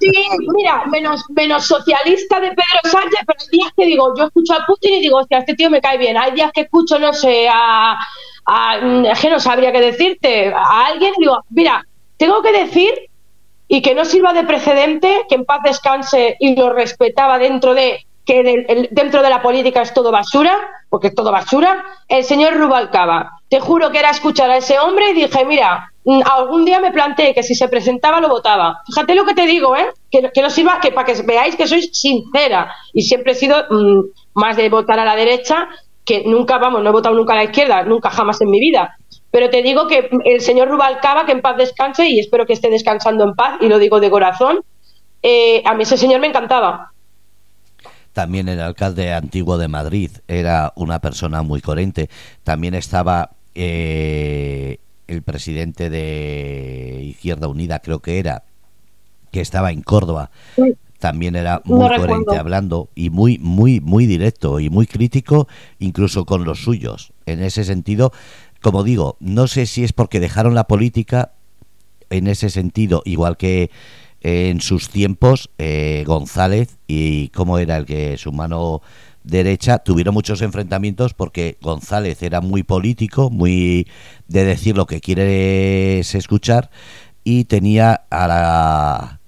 Sí, 0.00 0.12
mira, 0.56 0.86
menos, 0.86 1.22
menos 1.28 1.66
socialista 1.66 2.40
de 2.40 2.48
Pedro 2.48 2.80
Sánchez, 2.84 3.20
pero 3.26 3.38
hay 3.38 3.58
días 3.58 3.70
que 3.76 3.84
digo, 3.84 4.14
yo 4.16 4.24
escucho 4.24 4.54
a 4.54 4.64
Putin 4.66 4.94
y 4.94 5.00
digo, 5.00 5.18
hostia, 5.18 5.38
este 5.38 5.54
tío 5.54 5.68
me 5.68 5.82
cae 5.82 5.98
bien. 5.98 6.16
Hay 6.16 6.32
días 6.32 6.50
que 6.52 6.62
escucho, 6.62 6.98
no 6.98 7.12
sé, 7.12 7.48
a, 7.52 7.98
a 8.46 8.76
es 9.12 9.20
que 9.20 9.30
no 9.30 9.38
sabría 9.38 9.70
qué 9.70 9.80
decirte, 9.80 10.52
a 10.54 10.86
alguien 10.86 11.12
digo, 11.18 11.44
mira, 11.50 11.86
tengo 12.16 12.40
que 12.42 12.52
decir 12.52 13.07
y 13.68 13.82
que 13.82 13.94
no 13.94 14.04
sirva 14.04 14.32
de 14.32 14.44
precedente, 14.44 15.26
que 15.28 15.34
en 15.36 15.44
paz 15.44 15.60
descanse 15.62 16.36
y 16.40 16.56
lo 16.56 16.72
respetaba 16.72 17.38
dentro 17.38 17.74
de 17.74 18.06
que 18.28 18.88
dentro 18.90 19.22
de 19.22 19.30
la 19.30 19.40
política 19.40 19.80
es 19.80 19.94
todo 19.94 20.12
basura, 20.12 20.54
porque 20.90 21.06
es 21.06 21.14
todo 21.14 21.32
basura, 21.32 21.82
el 22.08 22.24
señor 22.24 22.58
Rubalcaba. 22.58 23.40
Te 23.48 23.58
juro 23.58 23.90
que 23.90 24.00
era 24.00 24.10
escuchar 24.10 24.50
a 24.50 24.58
ese 24.58 24.78
hombre 24.78 25.10
y 25.10 25.14
dije, 25.14 25.46
mira, 25.46 25.90
mm, 26.04 26.20
algún 26.30 26.66
día 26.66 26.78
me 26.78 26.92
planteé 26.92 27.32
que 27.32 27.42
si 27.42 27.54
se 27.54 27.68
presentaba 27.68 28.20
lo 28.20 28.28
votaba. 28.28 28.82
Fíjate 28.86 29.14
lo 29.14 29.24
que 29.24 29.32
te 29.32 29.46
digo, 29.46 29.74
¿eh? 29.76 29.86
Que, 30.10 30.30
que 30.30 30.42
no 30.42 30.50
sirva 30.50 30.78
que 30.78 30.92
para 30.92 31.06
que 31.06 31.22
veáis 31.22 31.56
que 31.56 31.66
soy 31.66 31.80
sincera 31.80 32.70
y 32.92 33.00
siempre 33.00 33.32
he 33.32 33.34
sido 33.34 33.64
mm, 33.70 34.00
más 34.34 34.58
de 34.58 34.68
votar 34.68 34.98
a 34.98 35.06
la 35.06 35.16
derecha 35.16 35.66
que 36.04 36.24
nunca, 36.26 36.58
vamos, 36.58 36.82
no 36.82 36.88
he 36.88 36.92
votado 36.92 37.14
nunca 37.14 37.34
a 37.34 37.36
la 37.36 37.44
izquierda, 37.44 37.82
nunca 37.84 38.10
jamás 38.10 38.40
en 38.42 38.50
mi 38.50 38.60
vida. 38.60 38.97
Pero 39.30 39.50
te 39.50 39.62
digo 39.62 39.86
que 39.86 40.10
el 40.24 40.40
señor 40.40 40.68
Rubalcaba, 40.68 41.26
que 41.26 41.32
en 41.32 41.42
paz 41.42 41.56
descanse 41.56 42.08
y 42.08 42.18
espero 42.18 42.46
que 42.46 42.54
esté 42.54 42.70
descansando 42.70 43.24
en 43.24 43.34
paz, 43.34 43.58
y 43.60 43.68
lo 43.68 43.78
digo 43.78 44.00
de 44.00 44.10
corazón, 44.10 44.60
eh, 45.22 45.62
a 45.64 45.74
mí 45.74 45.82
ese 45.82 45.96
señor 45.96 46.20
me 46.20 46.28
encantaba 46.28 46.92
también 48.18 48.48
el 48.48 48.60
alcalde 48.60 49.12
antiguo 49.12 49.58
de 49.58 49.68
Madrid 49.68 50.10
era 50.26 50.72
una 50.74 50.98
persona 50.98 51.42
muy 51.42 51.60
coherente. 51.60 52.10
También 52.42 52.74
estaba 52.74 53.30
eh, 53.54 54.78
el 55.06 55.22
presidente 55.22 55.88
de 55.88 57.00
Izquierda 57.04 57.46
Unida, 57.46 57.78
creo 57.78 58.00
que 58.00 58.18
era, 58.18 58.42
que 59.30 59.40
estaba 59.40 59.70
en 59.70 59.82
Córdoba. 59.82 60.32
También 60.98 61.36
era 61.36 61.62
muy 61.64 61.86
coherente 61.96 62.36
hablando 62.36 62.88
y 62.96 63.10
muy, 63.10 63.38
muy, 63.38 63.78
muy 63.78 64.06
directo 64.06 64.58
y 64.58 64.68
muy 64.68 64.88
crítico, 64.88 65.46
incluso 65.78 66.24
con 66.24 66.44
los 66.44 66.64
suyos. 66.64 67.12
En 67.24 67.40
ese 67.40 67.62
sentido, 67.62 68.12
como 68.60 68.82
digo, 68.82 69.16
no 69.20 69.46
sé 69.46 69.66
si 69.66 69.84
es 69.84 69.92
porque 69.92 70.20
dejaron 70.20 70.54
la 70.54 70.64
política 70.64 71.32
en 72.10 72.26
ese 72.26 72.50
sentido, 72.50 73.02
igual 73.04 73.36
que 73.36 73.70
en 74.20 74.60
sus 74.60 74.88
tiempos 74.88 75.50
eh, 75.58 76.02
González 76.06 76.78
y 76.86 77.28
cómo 77.28 77.58
era 77.58 77.76
el 77.76 77.86
que 77.86 78.16
su 78.18 78.32
mano 78.32 78.82
derecha 79.22 79.78
tuvieron 79.78 80.14
muchos 80.14 80.42
enfrentamientos 80.42 81.14
porque 81.14 81.58
González 81.60 82.22
era 82.22 82.40
muy 82.40 82.62
político, 82.62 83.30
muy 83.30 83.86
de 84.26 84.44
decir 84.44 84.76
lo 84.76 84.86
que 84.86 85.00
quieres 85.00 86.14
escuchar 86.14 86.70
y 87.22 87.44
tenía 87.44 88.06
a 88.10 88.26
la, 88.26 89.20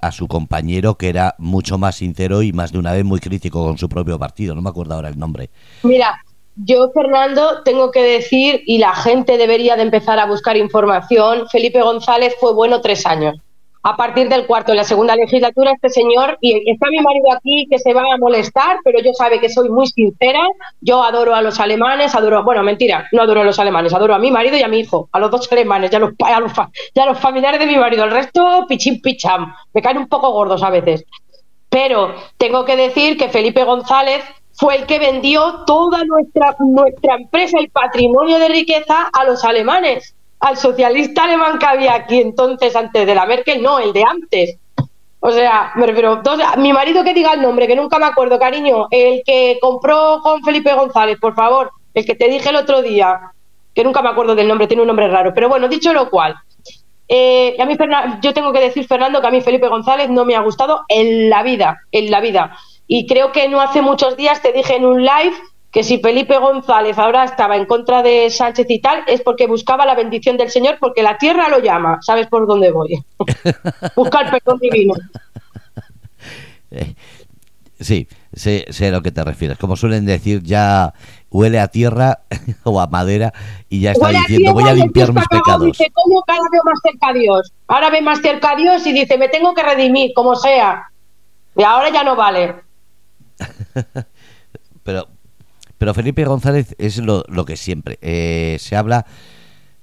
a 0.00 0.12
su 0.12 0.28
compañero 0.28 0.96
que 0.96 1.08
era 1.08 1.34
mucho 1.38 1.76
más 1.76 1.96
sincero 1.96 2.42
y 2.42 2.52
más 2.52 2.72
de 2.72 2.78
una 2.78 2.92
vez 2.92 3.04
muy 3.04 3.20
crítico 3.20 3.64
con 3.64 3.78
su 3.78 3.88
propio 3.88 4.18
partido, 4.18 4.54
no 4.54 4.62
me 4.62 4.70
acuerdo 4.70 4.94
ahora 4.94 5.08
el 5.08 5.18
nombre. 5.18 5.50
Mira, 5.82 6.24
yo 6.64 6.90
Fernando 6.92 7.62
tengo 7.62 7.90
que 7.90 8.02
decir 8.02 8.62
y 8.66 8.78
la 8.78 8.94
gente 8.94 9.38
debería 9.38 9.76
de 9.76 9.82
empezar 9.82 10.18
a 10.18 10.26
buscar 10.26 10.56
información, 10.56 11.48
Felipe 11.48 11.82
González 11.82 12.34
fue 12.40 12.52
bueno 12.52 12.80
tres 12.80 13.06
años. 13.06 13.36
A 13.84 13.96
partir 13.96 14.28
del 14.28 14.44
cuarto, 14.46 14.72
en 14.72 14.78
la 14.78 14.84
segunda 14.84 15.14
legislatura, 15.14 15.72
este 15.72 15.88
señor, 15.88 16.36
y 16.40 16.68
está 16.68 16.90
mi 16.90 17.00
marido 17.00 17.32
aquí 17.32 17.66
que 17.70 17.78
se 17.78 17.94
va 17.94 18.02
a 18.12 18.18
molestar, 18.18 18.78
pero 18.82 19.00
yo 19.00 19.12
sabe 19.14 19.38
que 19.38 19.48
soy 19.48 19.68
muy 19.70 19.86
sincera, 19.86 20.40
yo 20.80 21.02
adoro 21.02 21.32
a 21.34 21.42
los 21.42 21.60
alemanes, 21.60 22.14
adoro, 22.14 22.42
bueno, 22.42 22.64
mentira, 22.64 23.08
no 23.12 23.22
adoro 23.22 23.42
a 23.42 23.44
los 23.44 23.58
alemanes, 23.60 23.94
adoro 23.94 24.14
a 24.14 24.18
mi 24.18 24.32
marido 24.32 24.56
y 24.56 24.62
a 24.62 24.68
mi 24.68 24.80
hijo, 24.80 25.08
a 25.12 25.20
los 25.20 25.30
dos 25.30 25.50
alemanes, 25.52 25.92
ya 25.92 26.00
los, 26.00 26.12
a 26.24 26.40
los, 26.40 26.52
ya 26.92 27.06
los 27.06 27.18
familiares 27.18 27.60
de 27.60 27.66
mi 27.66 27.76
marido, 27.76 28.04
el 28.04 28.10
resto 28.10 28.66
pichín 28.68 29.00
picham, 29.00 29.54
me 29.72 29.80
caen 29.80 29.98
un 29.98 30.08
poco 30.08 30.32
gordos 30.32 30.62
a 30.64 30.70
veces. 30.70 31.04
Pero 31.70 32.14
tengo 32.36 32.64
que 32.64 32.76
decir 32.76 33.16
que 33.16 33.28
Felipe 33.28 33.62
González 33.62 34.24
fue 34.58 34.76
el 34.76 34.86
que 34.86 34.98
vendió 34.98 35.64
toda 35.66 36.04
nuestra, 36.04 36.56
nuestra 36.58 37.14
empresa 37.14 37.60
y 37.60 37.68
patrimonio 37.68 38.38
de 38.38 38.48
riqueza 38.48 39.08
a 39.12 39.24
los 39.24 39.44
alemanes 39.44 40.14
al 40.40 40.56
socialista 40.56 41.24
alemán 41.24 41.58
que 41.58 41.66
había 41.66 41.94
aquí 41.94 42.20
entonces 42.20 42.74
antes 42.74 43.06
de 43.06 43.14
la 43.14 43.26
Merkel, 43.26 43.62
no, 43.62 43.78
el 43.78 43.92
de 43.92 44.04
antes. 44.04 44.56
O 45.20 45.30
sea, 45.30 45.72
me 45.74 45.86
refiero, 45.86 46.22
mi 46.58 46.72
marido 46.72 47.02
que 47.02 47.14
diga 47.14 47.32
el 47.32 47.42
nombre, 47.42 47.66
que 47.66 47.74
nunca 47.74 47.98
me 47.98 48.06
acuerdo, 48.06 48.38
cariño, 48.38 48.86
el 48.90 49.22
que 49.24 49.58
compró 49.60 50.20
con 50.22 50.42
Felipe 50.42 50.72
González, 50.74 51.18
por 51.20 51.34
favor, 51.34 51.70
el 51.94 52.04
que 52.04 52.14
te 52.14 52.28
dije 52.28 52.50
el 52.50 52.56
otro 52.56 52.82
día, 52.82 53.32
que 53.74 53.82
nunca 53.82 54.00
me 54.00 54.10
acuerdo 54.10 54.36
del 54.36 54.46
nombre, 54.46 54.68
tiene 54.68 54.82
un 54.82 54.88
nombre 54.88 55.08
raro, 55.08 55.32
pero 55.34 55.48
bueno, 55.48 55.68
dicho 55.68 55.92
lo 55.92 56.08
cual, 56.08 56.36
eh, 57.08 57.56
a 57.58 57.64
mí, 57.64 57.76
yo 58.20 58.32
tengo 58.32 58.52
que 58.52 58.60
decir, 58.60 58.86
Fernando, 58.86 59.20
que 59.20 59.26
a 59.26 59.30
mí 59.30 59.40
Felipe 59.40 59.68
González 59.68 60.08
no 60.08 60.24
me 60.24 60.36
ha 60.36 60.40
gustado 60.40 60.84
en 60.88 61.30
la 61.30 61.42
vida, 61.42 61.78
en 61.90 62.10
la 62.10 62.20
vida. 62.20 62.56
Y 62.88 63.06
creo 63.06 63.30
que 63.32 63.48
no 63.48 63.60
hace 63.60 63.82
muchos 63.82 64.16
días 64.16 64.42
te 64.42 64.52
dije 64.52 64.74
en 64.74 64.86
un 64.86 65.02
live 65.02 65.34
que 65.70 65.84
si 65.84 65.98
Felipe 65.98 66.38
González 66.38 66.98
ahora 66.98 67.24
estaba 67.24 67.56
en 67.56 67.66
contra 67.66 68.02
de 68.02 68.30
Sánchez 68.30 68.66
y 68.70 68.80
tal, 68.80 69.04
es 69.06 69.20
porque 69.20 69.46
buscaba 69.46 69.84
la 69.84 69.94
bendición 69.94 70.38
del 70.38 70.50
Señor, 70.50 70.78
porque 70.80 71.02
la 71.02 71.18
tierra 71.18 71.48
lo 71.48 71.58
llama. 71.58 71.98
¿Sabes 72.00 72.26
por 72.26 72.46
dónde 72.46 72.70
voy? 72.70 73.04
Busca 73.96 74.22
el 74.22 74.30
perdón 74.30 74.58
divino. 74.58 74.94
Eh, 76.70 76.94
sí, 77.78 78.08
sé, 78.32 78.64
sé, 78.70 78.88
a 78.88 78.90
lo 78.92 79.02
que 79.02 79.10
te 79.10 79.22
refieres. 79.22 79.58
Como 79.58 79.76
suelen 79.76 80.06
decir, 80.06 80.42
ya 80.42 80.94
huele 81.30 81.60
a 81.60 81.68
tierra 81.68 82.20
o 82.64 82.80
a 82.80 82.86
madera 82.86 83.34
y 83.68 83.80
ya 83.80 83.92
está 83.92 84.08
diciendo, 84.08 84.54
voy 84.54 84.68
a 84.68 84.72
limpiar 84.72 85.12
mis 85.12 85.28
pecados. 85.28 85.66
Dice, 85.66 85.92
¿cómo 85.92 86.22
cada 86.22 86.48
vez 86.50 86.62
más 86.64 86.78
cerca 86.82 87.08
a 87.08 87.12
Dios? 87.12 87.52
Ahora 87.66 87.90
ve 87.90 88.00
más 88.00 88.20
cerca 88.22 88.52
a 88.52 88.56
Dios 88.56 88.86
y 88.86 88.94
dice, 88.94 89.18
me 89.18 89.28
tengo 89.28 89.52
que 89.52 89.62
redimir, 89.62 90.12
como 90.14 90.34
sea. 90.34 90.90
Y 91.54 91.62
ahora 91.62 91.90
ya 91.90 92.02
no 92.04 92.16
vale. 92.16 92.67
Pero 94.82 95.08
pero 95.78 95.94
Felipe 95.94 96.24
González 96.24 96.74
es 96.78 96.98
lo, 96.98 97.24
que 97.46 97.56
siempre. 97.56 97.98
Eh, 98.02 98.56
se 98.58 98.76
habla 98.76 99.06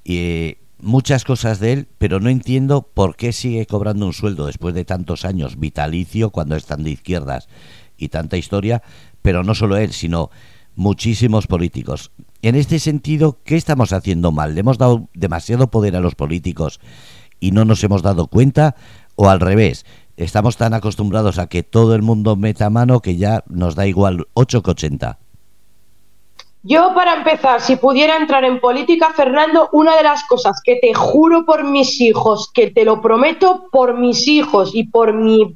y 0.03 0.57
muchas 0.77 1.23
cosas 1.23 1.59
de 1.59 1.71
él, 1.71 1.87
pero 1.97 2.19
no 2.19 2.29
entiendo 2.29 2.89
por 2.93 3.15
qué 3.15 3.31
sigue 3.31 3.65
cobrando 3.65 4.05
un 4.05 4.13
sueldo 4.13 4.45
después 4.45 4.75
de 4.75 4.83
tantos 4.83 5.23
años 5.23 5.57
vitalicio 5.57 6.29
cuando 6.31 6.57
están 6.57 6.83
de 6.83 6.91
izquierdas 6.91 7.47
y 7.97 8.09
tanta 8.09 8.35
historia, 8.35 8.83
pero 9.21 9.43
no 9.43 9.55
solo 9.55 9.77
él, 9.77 9.93
sino 9.93 10.29
muchísimos 10.75 11.47
políticos. 11.47 12.11
En 12.41 12.55
este 12.55 12.79
sentido, 12.79 13.39
¿qué 13.45 13.55
estamos 13.55 13.93
haciendo 13.93 14.33
mal? 14.33 14.53
¿Le 14.53 14.59
hemos 14.59 14.77
dado 14.77 15.07
demasiado 15.13 15.71
poder 15.71 15.95
a 15.95 16.01
los 16.01 16.13
políticos 16.13 16.81
y 17.39 17.51
no 17.51 17.63
nos 17.63 17.81
hemos 17.85 18.01
dado 18.01 18.27
cuenta? 18.27 18.75
¿O 19.15 19.29
al 19.29 19.39
revés? 19.39 19.85
Estamos 20.17 20.55
tan 20.55 20.73
acostumbrados 20.73 21.39
a 21.39 21.47
que 21.47 21.63
todo 21.63 21.93
el 21.95 22.01
mundo 22.01 22.35
meta 22.35 22.69
mano 22.69 23.01
que 23.01 23.17
ya 23.17 23.43
nos 23.47 23.75
da 23.75 23.85
igual 23.85 24.27
8 24.33 24.63
que 24.63 24.71
80. 24.71 25.19
Yo, 26.67 26.93
para 26.95 27.13
empezar, 27.13 27.61
si 27.61 27.75
pudiera 27.75 28.17
entrar 28.17 28.43
en 28.43 28.59
política, 28.59 29.11
Fernando, 29.15 29.69
una 29.71 29.95
de 29.95 30.03
las 30.03 30.23
cosas 30.23 30.61
que 30.63 30.77
te 30.77 30.95
juro 30.95 31.45
por 31.45 31.63
mis 31.63 32.01
hijos, 32.01 32.49
que 32.51 32.71
te 32.71 32.85
lo 32.85 33.01
prometo 33.01 33.67
por 33.71 33.99
mis 33.99 34.27
hijos 34.27 34.71
y 34.73 34.85
por 34.85 35.13
mi 35.13 35.55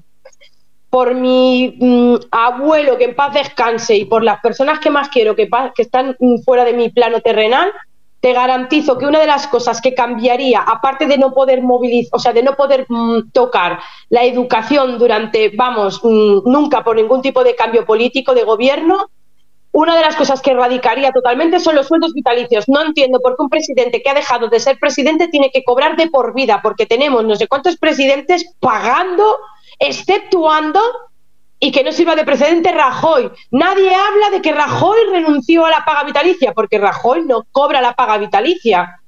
por 0.91 1.13
mi 1.13 1.75
mm, 1.79 2.15
abuelo 2.31 2.97
que 2.97 3.05
en 3.05 3.15
paz 3.15 3.33
descanse 3.33 3.95
y 3.95 4.05
por 4.05 4.23
las 4.23 4.39
personas 4.41 4.79
que 4.79 4.89
más 4.89 5.09
quiero 5.09 5.35
que, 5.35 5.47
que 5.75 5.81
están 5.83 6.17
fuera 6.43 6.65
de 6.65 6.73
mi 6.73 6.89
plano 6.89 7.21
terrenal, 7.21 7.71
te 8.19 8.33
garantizo 8.33 8.97
que 8.97 9.05
una 9.05 9.19
de 9.19 9.27
las 9.27 9.47
cosas 9.47 9.81
que 9.81 9.93
cambiaría, 9.93 10.61
aparte 10.61 11.05
de 11.05 11.17
no 11.17 11.33
poder 11.33 11.61
movilizar, 11.61 12.17
o 12.17 12.19
sea, 12.19 12.33
de 12.33 12.43
no 12.43 12.55
poder 12.55 12.85
mm, 12.89 13.31
tocar 13.31 13.79
la 14.09 14.23
educación 14.23 14.99
durante, 14.99 15.49
vamos, 15.55 16.01
mm, 16.03 16.39
nunca 16.45 16.83
por 16.83 16.97
ningún 16.97 17.21
tipo 17.21 17.43
de 17.43 17.55
cambio 17.55 17.85
político 17.85 18.33
de 18.33 18.43
gobierno, 18.43 19.09
una 19.71 19.95
de 19.95 20.01
las 20.01 20.15
cosas 20.15 20.41
que 20.41 20.51
erradicaría 20.51 21.11
totalmente 21.11 21.59
son 21.59 21.75
los 21.75 21.87
sueldos 21.87 22.13
vitalicios. 22.13 22.67
No 22.67 22.81
entiendo 22.81 23.19
por 23.21 23.35
qué 23.35 23.43
un 23.43 23.49
presidente 23.49 24.01
que 24.01 24.09
ha 24.09 24.15
dejado 24.15 24.49
de 24.49 24.59
ser 24.59 24.79
presidente 24.79 25.27
tiene 25.27 25.51
que 25.51 25.63
cobrar 25.63 25.95
de 25.95 26.09
por 26.09 26.33
vida, 26.33 26.59
porque 26.61 26.87
tenemos 26.87 27.23
no 27.23 27.35
sé 27.35 27.47
cuántos 27.47 27.77
presidentes 27.77 28.55
pagando, 28.59 29.37
exceptuando 29.77 30.81
y 31.59 31.71
que 31.71 31.83
no 31.83 31.91
sirva 31.91 32.15
de 32.15 32.23
precedente 32.23 32.71
Rajoy. 32.71 33.29
Nadie 33.51 33.93
habla 33.93 34.29
de 34.31 34.41
que 34.41 34.51
Rajoy 34.51 34.97
renunció 35.11 35.65
a 35.65 35.69
la 35.69 35.83
paga 35.85 36.03
vitalicia, 36.03 36.53
porque 36.53 36.77
Rajoy 36.77 37.25
no 37.25 37.45
cobra 37.51 37.81
la 37.81 37.93
paga 37.93 38.17
vitalicia. 38.17 38.99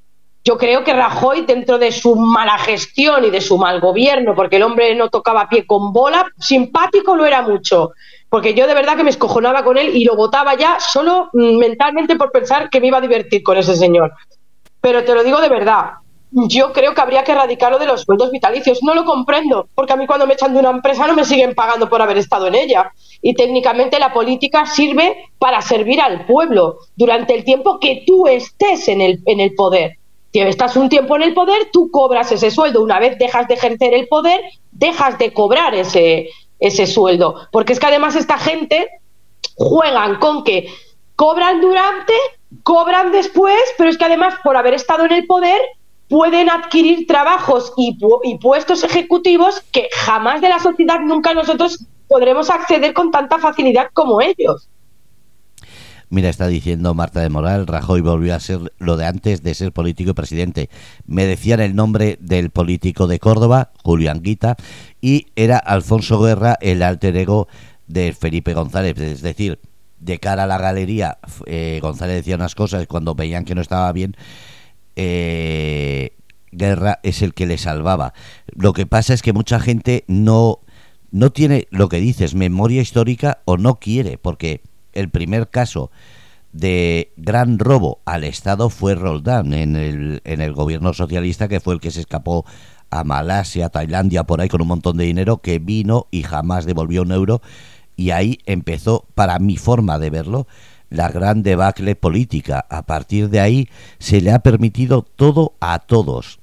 Yo 0.44 0.58
creo 0.58 0.84
que 0.84 0.94
Rajoy, 0.94 1.46
dentro 1.46 1.78
de 1.78 1.92
su 1.92 2.16
mala 2.16 2.58
gestión 2.58 3.24
y 3.24 3.30
de 3.30 3.42
su 3.42 3.58
mal 3.58 3.80
gobierno, 3.80 4.36
porque 4.36 4.58
el 4.58 4.64
hombre 4.64 4.94
no 4.96 5.10
tocaba 5.10 5.48
pie 5.48 5.66
con 5.66 5.94
bola, 5.94 6.26
simpático 6.38 7.16
lo 7.16 7.26
era 7.26 7.42
mucho 7.42 7.92
porque 8.32 8.54
yo 8.54 8.66
de 8.66 8.74
verdad 8.74 8.96
que 8.96 9.04
me 9.04 9.10
escojonaba 9.10 9.62
con 9.62 9.78
él 9.78 9.94
y 9.94 10.06
lo 10.06 10.16
votaba 10.16 10.56
ya 10.56 10.80
solo 10.80 11.30
mm, 11.34 11.58
mentalmente 11.58 12.16
por 12.16 12.32
pensar 12.32 12.70
que 12.70 12.80
me 12.80 12.88
iba 12.88 12.98
a 12.98 13.02
divertir 13.02 13.44
con 13.44 13.58
ese 13.58 13.76
señor. 13.76 14.14
Pero 14.80 15.04
te 15.04 15.14
lo 15.14 15.22
digo 15.22 15.42
de 15.42 15.50
verdad, 15.50 15.96
yo 16.32 16.72
creo 16.72 16.94
que 16.94 17.02
habría 17.02 17.24
que 17.24 17.34
erradicarlo 17.34 17.78
de 17.78 17.86
los 17.86 18.04
sueldos 18.04 18.32
vitalicios. 18.32 18.82
No 18.84 18.96
lo 18.96 19.04
comprendo, 19.04 19.68
porque 19.76 19.94
a 19.94 19.98
mí 19.98 20.08
cuando 20.08 20.26
me 20.26 20.34
echan 20.34 20.54
de 20.54 20.60
una 20.60 20.70
empresa 20.70 21.06
no 21.06 21.14
me 21.14 21.26
siguen 21.26 21.54
pagando 21.54 21.90
por 21.90 22.02
haber 22.02 22.18
estado 22.18 22.48
en 22.48 22.56
ella. 22.56 22.92
Y 23.22 23.34
técnicamente 23.34 24.00
la 24.00 24.14
política 24.14 24.66
sirve 24.66 25.30
para 25.38 25.62
servir 25.62 26.00
al 26.02 26.26
pueblo 26.26 26.80
durante 26.96 27.36
el 27.36 27.44
tiempo 27.44 27.80
que 27.80 28.04
tú 28.08 28.28
estés 28.28 28.88
en 28.88 29.02
el, 29.02 29.20
en 29.26 29.40
el 29.40 29.54
poder. 29.56 29.98
Si 30.32 30.40
estás 30.40 30.78
un 30.78 30.88
tiempo 30.88 31.18
en 31.18 31.24
el 31.24 31.34
poder, 31.34 31.70
tú 31.74 31.92
cobras 31.92 32.32
ese 32.32 32.52
sueldo. 32.52 32.82
Una 32.82 33.00
vez 33.00 33.18
dejas 33.20 33.48
de 33.50 33.56
ejercer 33.56 33.94
el 33.94 34.08
poder, 34.08 34.40
dejas 34.72 35.18
de 35.18 35.34
cobrar 35.34 35.76
ese, 35.76 36.30
ese 36.60 36.88
sueldo. 36.88 37.36
Porque 37.52 37.74
es 37.74 37.80
que 37.80 37.88
además 37.88 38.16
esta 38.16 38.38
gente 38.38 38.90
juegan 39.56 40.16
con 40.20 40.46
que 40.46 40.70
cobran 41.18 41.60
durante, 41.60 42.14
cobran 42.64 43.12
después, 43.12 43.60
pero 43.78 43.90
es 43.90 43.98
que 43.98 44.06
además 44.06 44.36
por 44.42 44.56
haber 44.56 44.74
estado 44.74 45.04
en 45.04 45.12
el 45.12 45.28
poder 45.28 45.60
pueden 46.12 46.50
adquirir 46.50 47.08
trabajos 47.08 47.72
y, 47.78 47.98
puestos 48.38 48.84
ejecutivos 48.84 49.62
que 49.72 49.88
jamás 49.96 50.42
de 50.42 50.50
la 50.50 50.60
sociedad 50.60 51.00
nunca 51.00 51.34
nosotros 51.34 51.86
podremos 52.10 52.50
acceder 52.50 52.94
con 52.94 53.12
tanta 53.12 53.40
facilidad 53.40 53.88
como 53.94 54.20
ellos. 54.20 54.68
Mira, 56.10 56.28
está 56.28 56.48
diciendo 56.48 56.94
Marta 56.94 57.22
de 57.22 57.30
Moral, 57.30 57.66
Rajoy 57.66 58.02
volvió 58.02 58.36
a 58.36 58.42
ser 58.42 58.74
lo 58.78 58.98
de 58.98 59.06
antes 59.06 59.42
de 59.42 59.54
ser 59.54 59.72
político 59.72 60.12
y 60.12 60.14
presidente. 60.14 60.70
Me 61.08 61.26
decían 61.26 61.62
el 61.62 61.78
nombre 61.78 62.18
del 62.20 62.50
político 62.50 63.08
de 63.08 63.18
Córdoba, 63.18 63.72
Julio 63.82 64.12
Anguita, 64.12 64.58
y 65.00 65.28
era 65.38 65.58
Alfonso 65.58 66.20
Guerra 66.20 66.58
el 66.60 66.84
alter 66.84 67.16
ego 67.16 67.48
de 67.88 68.12
Felipe 68.12 68.54
González. 68.54 69.00
Es 69.00 69.22
decir, 69.22 69.60
de 70.02 70.20
cara 70.20 70.44
a 70.44 70.48
la 70.48 70.58
galería, 70.58 71.20
eh, 71.46 71.80
González 71.82 72.18
decía 72.18 72.36
unas 72.36 72.54
cosas 72.54 72.86
cuando 72.88 73.16
veían 73.16 73.46
que 73.46 73.56
no 73.56 73.62
estaba 73.62 73.90
bien. 73.94 74.18
Eh, 74.96 76.16
Guerra 76.52 77.00
es 77.04 77.22
el 77.22 77.34
que 77.34 77.46
le 77.46 77.58
salvaba. 77.58 78.14
Lo 78.48 78.74
que 78.74 78.86
pasa 78.86 79.14
es 79.14 79.22
que 79.22 79.34
mucha 79.34 79.60
gente 79.60 80.04
no, 80.08 80.60
no 81.12 81.32
tiene 81.32 81.68
lo 81.72 81.90
que 81.90 82.00
dices, 82.00 82.36
memoria 82.36 82.82
histórica 82.82 83.40
o 83.46 83.58
no 83.58 83.80
quiere, 83.80 84.18
porque 84.18 84.62
el 84.94 85.10
primer 85.10 85.50
caso 85.50 85.92
de 86.52 87.14
gran 87.16 87.60
robo 87.60 88.00
al 88.06 88.26
Estado 88.26 88.70
fue 88.70 88.96
Roldán 88.96 89.54
en 89.54 89.76
el, 89.76 90.22
en 90.26 90.42
el 90.42 90.54
gobierno 90.54 90.94
socialista, 90.94 91.48
que 91.48 91.62
fue 91.62 91.74
el 91.74 91.80
que 91.80 91.92
se 91.92 92.02
escapó 92.02 92.46
a 92.90 93.06
Malasia, 93.06 93.70
Tailandia, 93.70 94.26
por 94.26 94.42
ahí 94.42 94.50
con 94.50 94.62
un 94.62 94.68
montón 94.68 94.98
de 94.98 95.06
dinero, 95.06 95.38
que 95.38 95.60
vino 95.60 96.08
y 96.12 96.24
jamás 96.24 96.66
devolvió 96.66 97.04
un 97.04 97.14
euro. 97.14 97.42
Y 97.96 98.12
ahí 98.12 98.40
empezó, 98.46 99.06
para 99.16 99.40
mi 99.40 99.56
forma 99.56 99.98
de 100.00 100.10
verlo, 100.10 100.48
la 100.92 101.08
gran 101.10 101.42
debacle 101.42 101.96
política. 101.96 102.66
A 102.70 102.84
partir 102.84 103.30
de 103.30 103.40
ahí 103.40 103.70
se 103.98 104.22
le 104.22 104.32
ha 104.32 104.40
permitido 104.40 105.02
todo 105.02 105.54
a 105.60 105.80
todos. 105.80 106.40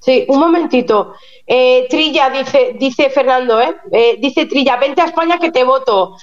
Sí, 0.00 0.24
un 0.28 0.40
momentito. 0.40 1.14
Eh, 1.46 1.86
Trilla, 1.88 2.30
dice, 2.30 2.76
dice 2.78 3.10
Fernando, 3.10 3.60
¿eh? 3.60 3.76
¿eh? 3.92 4.16
Dice 4.18 4.46
Trilla, 4.46 4.76
vente 4.76 5.02
a 5.02 5.06
España 5.06 5.38
que 5.38 5.52
te 5.52 5.64
voto. 5.64 6.16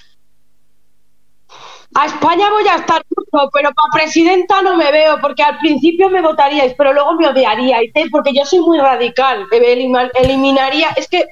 A 1.93 2.07
España 2.07 2.49
voy 2.49 2.67
a 2.67 2.75
estar 2.77 3.05
pero 3.53 3.69
para 3.73 3.91
presidenta 3.93 4.61
no 4.61 4.75
me 4.75 4.91
veo, 4.91 5.17
porque 5.21 5.43
al 5.43 5.57
principio 5.59 6.09
me 6.09 6.21
votaríais, 6.21 6.73
pero 6.77 6.93
luego 6.93 7.13
me 7.13 7.27
odiaríais, 7.27 7.91
¿eh? 7.93 8.05
porque 8.11 8.33
yo 8.33 8.45
soy 8.45 8.59
muy 8.59 8.79
radical. 8.79 9.45
Eliminaría, 9.51 10.89
es 10.95 11.07
que, 11.07 11.25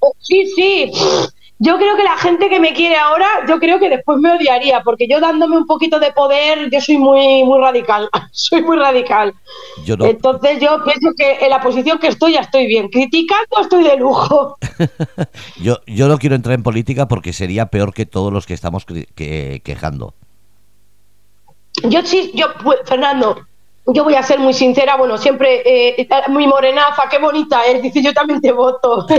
oh, 0.00 0.12
sí, 0.18 0.46
sí, 0.54 0.92
yo 1.60 1.76
creo 1.76 1.96
que 1.96 2.04
la 2.04 2.16
gente 2.16 2.48
que 2.48 2.60
me 2.60 2.72
quiere 2.72 2.96
ahora, 2.96 3.26
yo 3.48 3.58
creo 3.58 3.80
que 3.80 3.88
después 3.88 4.18
me 4.18 4.32
odiaría, 4.32 4.82
porque 4.82 5.08
yo 5.08 5.20
dándome 5.20 5.56
un 5.56 5.66
poquito 5.66 5.98
de 5.98 6.12
poder, 6.12 6.70
yo 6.70 6.80
soy 6.80 6.98
muy, 6.98 7.42
muy 7.44 7.58
radical, 7.60 8.08
soy 8.30 8.62
muy 8.62 8.76
radical. 8.76 9.34
Entonces 9.86 10.60
yo 10.60 10.82
pienso 10.84 11.10
que 11.16 11.44
en 11.44 11.50
la 11.50 11.60
posición 11.60 11.98
que 11.98 12.08
estoy 12.08 12.34
ya 12.34 12.40
estoy 12.40 12.66
bien, 12.66 12.88
criticando 12.88 13.60
estoy 13.60 13.82
de 13.82 13.96
lujo. 13.96 14.56
yo, 15.60 15.78
yo 15.86 16.06
no 16.06 16.18
quiero 16.18 16.36
entrar 16.36 16.54
en 16.54 16.62
política 16.62 17.08
porque 17.08 17.32
sería 17.32 17.66
peor 17.66 17.92
que 17.92 18.06
todos 18.06 18.32
los 18.32 18.46
que 18.46 18.54
estamos 18.54 18.86
quejando. 19.14 20.14
Yo 21.84 22.02
sí, 22.04 22.32
yo, 22.34 22.46
pues, 22.62 22.78
Fernando, 22.84 23.46
yo 23.86 24.04
voy 24.04 24.14
a 24.14 24.22
ser 24.22 24.38
muy 24.38 24.52
sincera, 24.52 24.96
bueno, 24.96 25.16
siempre 25.16 25.62
eh, 25.64 26.08
muy 26.28 26.46
morenaza, 26.46 27.08
qué 27.10 27.18
bonita 27.18 27.64
es, 27.66 27.82
dice 27.82 28.02
yo 28.02 28.12
también 28.12 28.40
te 28.40 28.52
voto. 28.52 29.06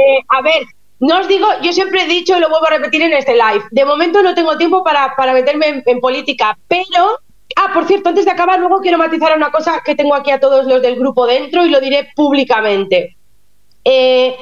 Eh, 0.00 0.20
a 0.28 0.42
ver, 0.42 0.62
no 1.00 1.20
os 1.20 1.28
digo, 1.28 1.46
yo 1.62 1.72
siempre 1.72 2.02
he 2.02 2.06
dicho 2.06 2.36
y 2.36 2.40
lo 2.40 2.48
vuelvo 2.48 2.66
a 2.66 2.70
repetir 2.70 3.02
en 3.02 3.12
este 3.12 3.32
live, 3.32 3.64
de 3.70 3.84
momento 3.84 4.22
no 4.22 4.34
tengo 4.34 4.56
tiempo 4.56 4.82
para, 4.82 5.14
meterme 5.32 5.82
en, 5.86 6.00
política, 6.00 6.58
pero, 6.66 7.20
ah, 7.56 7.70
por 7.72 7.86
cierto, 7.86 8.08
antes 8.08 8.24
de 8.24 8.32
acabar, 8.32 8.58
luego 8.58 8.80
quiero 8.80 8.98
matizar 8.98 9.36
una 9.36 9.50
cosa 9.50 9.80
que 9.84 9.94
tengo 9.94 10.14
aquí 10.14 10.30
a 10.30 10.40
todos 10.40 10.66
los 10.66 10.82
del 10.82 10.96
grupo 10.96 11.26
dentro 11.26 11.64
y 11.64 11.70
lo 11.70 11.80
diré 11.80 12.08
públicamente. 12.16 13.16
Eh, 13.84 14.36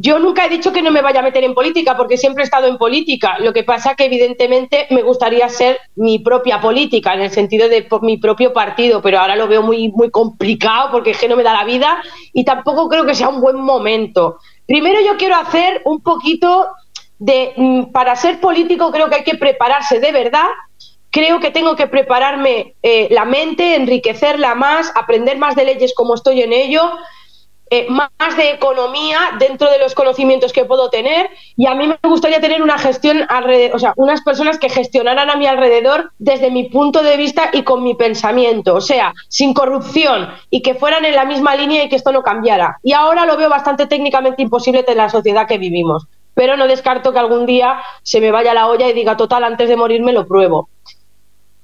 yo 0.00 0.20
nunca 0.20 0.46
he 0.46 0.48
dicho 0.48 0.72
que 0.72 0.80
no 0.80 0.92
me 0.92 1.02
vaya 1.02 1.18
a 1.18 1.24
meter 1.24 1.42
en 1.42 1.54
política, 1.54 1.96
porque 1.96 2.16
siempre 2.16 2.42
he 2.42 2.44
estado 2.44 2.68
en 2.68 2.78
política. 2.78 3.36
Lo 3.40 3.52
que 3.52 3.64
pasa 3.64 3.96
que 3.96 4.04
evidentemente 4.04 4.86
me 4.90 5.02
gustaría 5.02 5.48
ser 5.48 5.78
mi 5.96 6.20
propia 6.20 6.60
política, 6.60 7.14
en 7.14 7.22
el 7.22 7.30
sentido 7.30 7.68
de 7.68 7.88
mi 8.02 8.16
propio 8.16 8.52
partido, 8.52 9.02
pero 9.02 9.18
ahora 9.18 9.34
lo 9.34 9.48
veo 9.48 9.60
muy, 9.62 9.88
muy 9.88 10.10
complicado 10.10 10.92
porque 10.92 11.10
es 11.10 11.18
que 11.18 11.26
no 11.28 11.34
me 11.34 11.42
da 11.42 11.52
la 11.52 11.64
vida 11.64 12.00
y 12.32 12.44
tampoco 12.44 12.88
creo 12.88 13.04
que 13.04 13.16
sea 13.16 13.28
un 13.28 13.40
buen 13.40 13.56
momento. 13.56 14.38
Primero 14.68 15.00
yo 15.00 15.16
quiero 15.16 15.34
hacer 15.34 15.80
un 15.86 16.02
poquito 16.02 16.68
de, 17.18 17.54
mm, 17.56 17.84
para 17.90 18.14
ser 18.16 18.38
político 18.38 18.92
creo 18.92 19.08
que 19.08 19.16
hay 19.16 19.24
que 19.24 19.38
prepararse 19.38 19.98
de 19.98 20.12
verdad, 20.12 20.46
creo 21.10 21.40
que 21.40 21.50
tengo 21.50 21.74
que 21.74 21.86
prepararme 21.86 22.74
eh, 22.82 23.08
la 23.10 23.24
mente, 23.24 23.76
enriquecerla 23.76 24.54
más, 24.54 24.92
aprender 24.94 25.38
más 25.38 25.56
de 25.56 25.64
leyes 25.64 25.94
como 25.96 26.14
estoy 26.14 26.42
en 26.42 26.52
ello, 26.52 26.82
eh, 27.70 27.86
más 27.88 28.36
de 28.36 28.52
economía 28.52 29.18
dentro 29.38 29.70
de 29.70 29.78
los 29.78 29.94
conocimientos 29.94 30.52
que 30.52 30.64
puedo 30.64 30.90
tener 30.90 31.30
y 31.56 31.66
a 31.66 31.74
mí 31.74 31.86
me 31.86 31.98
gustaría 32.02 32.40
tener 32.40 32.62
una 32.62 32.78
gestión 32.78 33.26
alrededor, 33.28 33.76
o 33.76 33.78
sea, 33.78 33.92
unas 33.96 34.22
personas 34.22 34.58
que 34.58 34.68
gestionaran 34.68 35.30
a 35.30 35.36
mi 35.36 35.46
alrededor 35.46 36.12
desde 36.18 36.50
mi 36.50 36.68
punto 36.70 37.02
de 37.02 37.16
vista 37.16 37.50
y 37.52 37.62
con 37.62 37.82
mi 37.82 37.94
pensamiento, 37.94 38.74
o 38.74 38.80
sea, 38.80 39.12
sin 39.28 39.52
corrupción 39.52 40.28
y 40.50 40.62
que 40.62 40.74
fueran 40.74 41.04
en 41.04 41.14
la 41.14 41.24
misma 41.24 41.56
línea 41.56 41.84
y 41.84 41.88
que 41.88 41.96
esto 41.96 42.12
no 42.12 42.22
cambiara. 42.22 42.78
Y 42.82 42.92
ahora 42.92 43.26
lo 43.26 43.36
veo 43.36 43.48
bastante 43.48 43.86
técnicamente 43.86 44.42
imposible 44.42 44.84
en 44.86 44.96
la 44.96 45.08
sociedad 45.08 45.46
que 45.46 45.58
vivimos, 45.58 46.06
pero 46.34 46.56
no 46.56 46.66
descarto 46.68 47.12
que 47.12 47.18
algún 47.18 47.46
día 47.46 47.80
se 48.02 48.20
me 48.20 48.30
vaya 48.30 48.54
la 48.54 48.68
olla 48.68 48.88
y 48.88 48.92
diga, 48.92 49.16
total, 49.16 49.44
antes 49.44 49.68
de 49.68 49.76
morirme 49.76 50.12
lo 50.12 50.26
pruebo. 50.26 50.68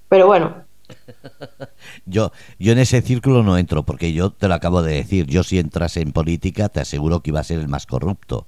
Pero 0.08 0.26
bueno, 0.26 0.63
yo, 2.06 2.32
yo 2.58 2.72
en 2.72 2.78
ese 2.78 3.02
círculo 3.02 3.42
no 3.42 3.58
entro, 3.58 3.84
porque 3.84 4.12
yo 4.12 4.30
te 4.30 4.48
lo 4.48 4.54
acabo 4.54 4.82
de 4.82 4.94
decir, 4.94 5.26
yo 5.26 5.42
si 5.42 5.58
entras 5.58 5.96
en 5.96 6.12
política 6.12 6.68
te 6.68 6.80
aseguro 6.80 7.20
que 7.20 7.30
iba 7.30 7.40
a 7.40 7.44
ser 7.44 7.60
el 7.60 7.68
más 7.68 7.86
corrupto. 7.86 8.46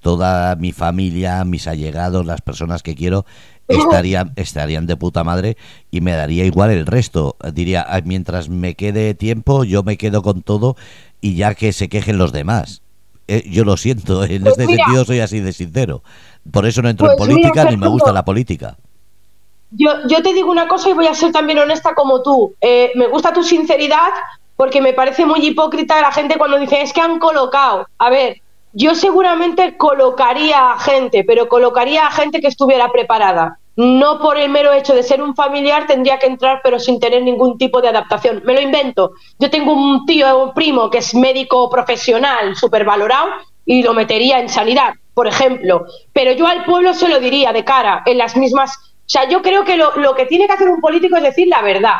Toda 0.00 0.54
mi 0.56 0.72
familia, 0.72 1.44
mis 1.44 1.66
allegados, 1.66 2.26
las 2.26 2.42
personas 2.42 2.82
que 2.82 2.94
quiero, 2.94 3.24
estarían, 3.68 4.32
estarían 4.36 4.86
de 4.86 4.96
puta 4.96 5.24
madre 5.24 5.56
y 5.90 6.00
me 6.00 6.12
daría 6.12 6.44
igual 6.44 6.70
el 6.70 6.86
resto. 6.86 7.36
Diría, 7.54 7.86
mientras 8.04 8.48
me 8.48 8.74
quede 8.74 9.14
tiempo, 9.14 9.64
yo 9.64 9.82
me 9.82 9.96
quedo 9.96 10.22
con 10.22 10.42
todo 10.42 10.76
y 11.20 11.36
ya 11.36 11.54
que 11.54 11.72
se 11.72 11.88
quejen 11.88 12.18
los 12.18 12.32
demás. 12.32 12.82
Eh, 13.26 13.48
yo 13.50 13.64
lo 13.64 13.78
siento, 13.78 14.24
en 14.26 14.42
pues 14.42 14.58
este 14.58 14.76
sentido 14.76 15.04
soy 15.04 15.20
así 15.20 15.40
de 15.40 15.52
sincero. 15.52 16.02
Por 16.50 16.66
eso 16.66 16.82
no 16.82 16.90
entro 16.90 17.10
en 17.10 17.16
pues 17.16 17.28
política 17.28 17.70
ni 17.70 17.76
me 17.76 17.88
gusta 17.88 18.12
la 18.12 18.24
política. 18.24 18.76
Yo, 19.76 20.22
te 20.22 20.32
digo 20.32 20.50
una 20.50 20.68
cosa 20.68 20.90
y 20.90 20.94
voy 20.94 21.06
a 21.06 21.14
ser 21.14 21.32
también 21.32 21.58
honesta 21.58 21.94
como 21.94 22.22
tú. 22.22 22.54
Eh, 22.60 22.92
me 22.94 23.06
gusta 23.06 23.32
tu 23.32 23.42
sinceridad 23.42 24.10
porque 24.56 24.80
me 24.80 24.92
parece 24.92 25.26
muy 25.26 25.44
hipócrita 25.44 26.00
la 26.00 26.12
gente 26.12 26.38
cuando 26.38 26.58
dice 26.58 26.80
es 26.82 26.92
que 26.92 27.00
han 27.00 27.18
colocado. 27.18 27.86
A 27.98 28.10
ver, 28.10 28.40
yo 28.72 28.94
seguramente 28.94 29.76
colocaría 29.76 30.72
a 30.72 30.78
gente, 30.78 31.24
pero 31.24 31.48
colocaría 31.48 32.06
a 32.06 32.10
gente 32.10 32.40
que 32.40 32.48
estuviera 32.48 32.90
preparada. 32.90 33.58
No 33.76 34.20
por 34.20 34.38
el 34.38 34.50
mero 34.50 34.72
hecho 34.72 34.94
de 34.94 35.02
ser 35.02 35.20
un 35.20 35.34
familiar 35.34 35.86
tendría 35.86 36.18
que 36.18 36.28
entrar, 36.28 36.60
pero 36.62 36.78
sin 36.78 37.00
tener 37.00 37.22
ningún 37.22 37.58
tipo 37.58 37.80
de 37.80 37.88
adaptación. 37.88 38.42
Me 38.44 38.54
lo 38.54 38.60
invento. 38.60 39.12
Yo 39.38 39.50
tengo 39.50 39.72
un 39.72 40.06
tío, 40.06 40.44
un 40.44 40.54
primo 40.54 40.90
que 40.90 40.98
es 40.98 41.14
médico 41.14 41.68
profesional, 41.68 42.54
súper 42.54 42.84
valorado, 42.84 43.30
y 43.66 43.82
lo 43.82 43.94
metería 43.94 44.38
en 44.38 44.48
sanidad, 44.48 44.94
por 45.12 45.26
ejemplo. 45.26 45.86
Pero 46.12 46.32
yo 46.32 46.46
al 46.46 46.64
pueblo 46.64 46.94
se 46.94 47.08
lo 47.08 47.18
diría 47.18 47.52
de 47.52 47.64
cara, 47.64 48.02
en 48.06 48.18
las 48.18 48.36
mismas. 48.36 48.93
O 49.06 49.08
sea, 49.08 49.28
yo 49.28 49.42
creo 49.42 49.64
que 49.64 49.76
lo, 49.76 50.14
que 50.14 50.26
tiene 50.26 50.46
que 50.46 50.54
hacer 50.54 50.68
un 50.68 50.80
político 50.80 51.16
es 51.16 51.22
decir 51.22 51.48
la 51.48 51.60
verdad 51.62 51.98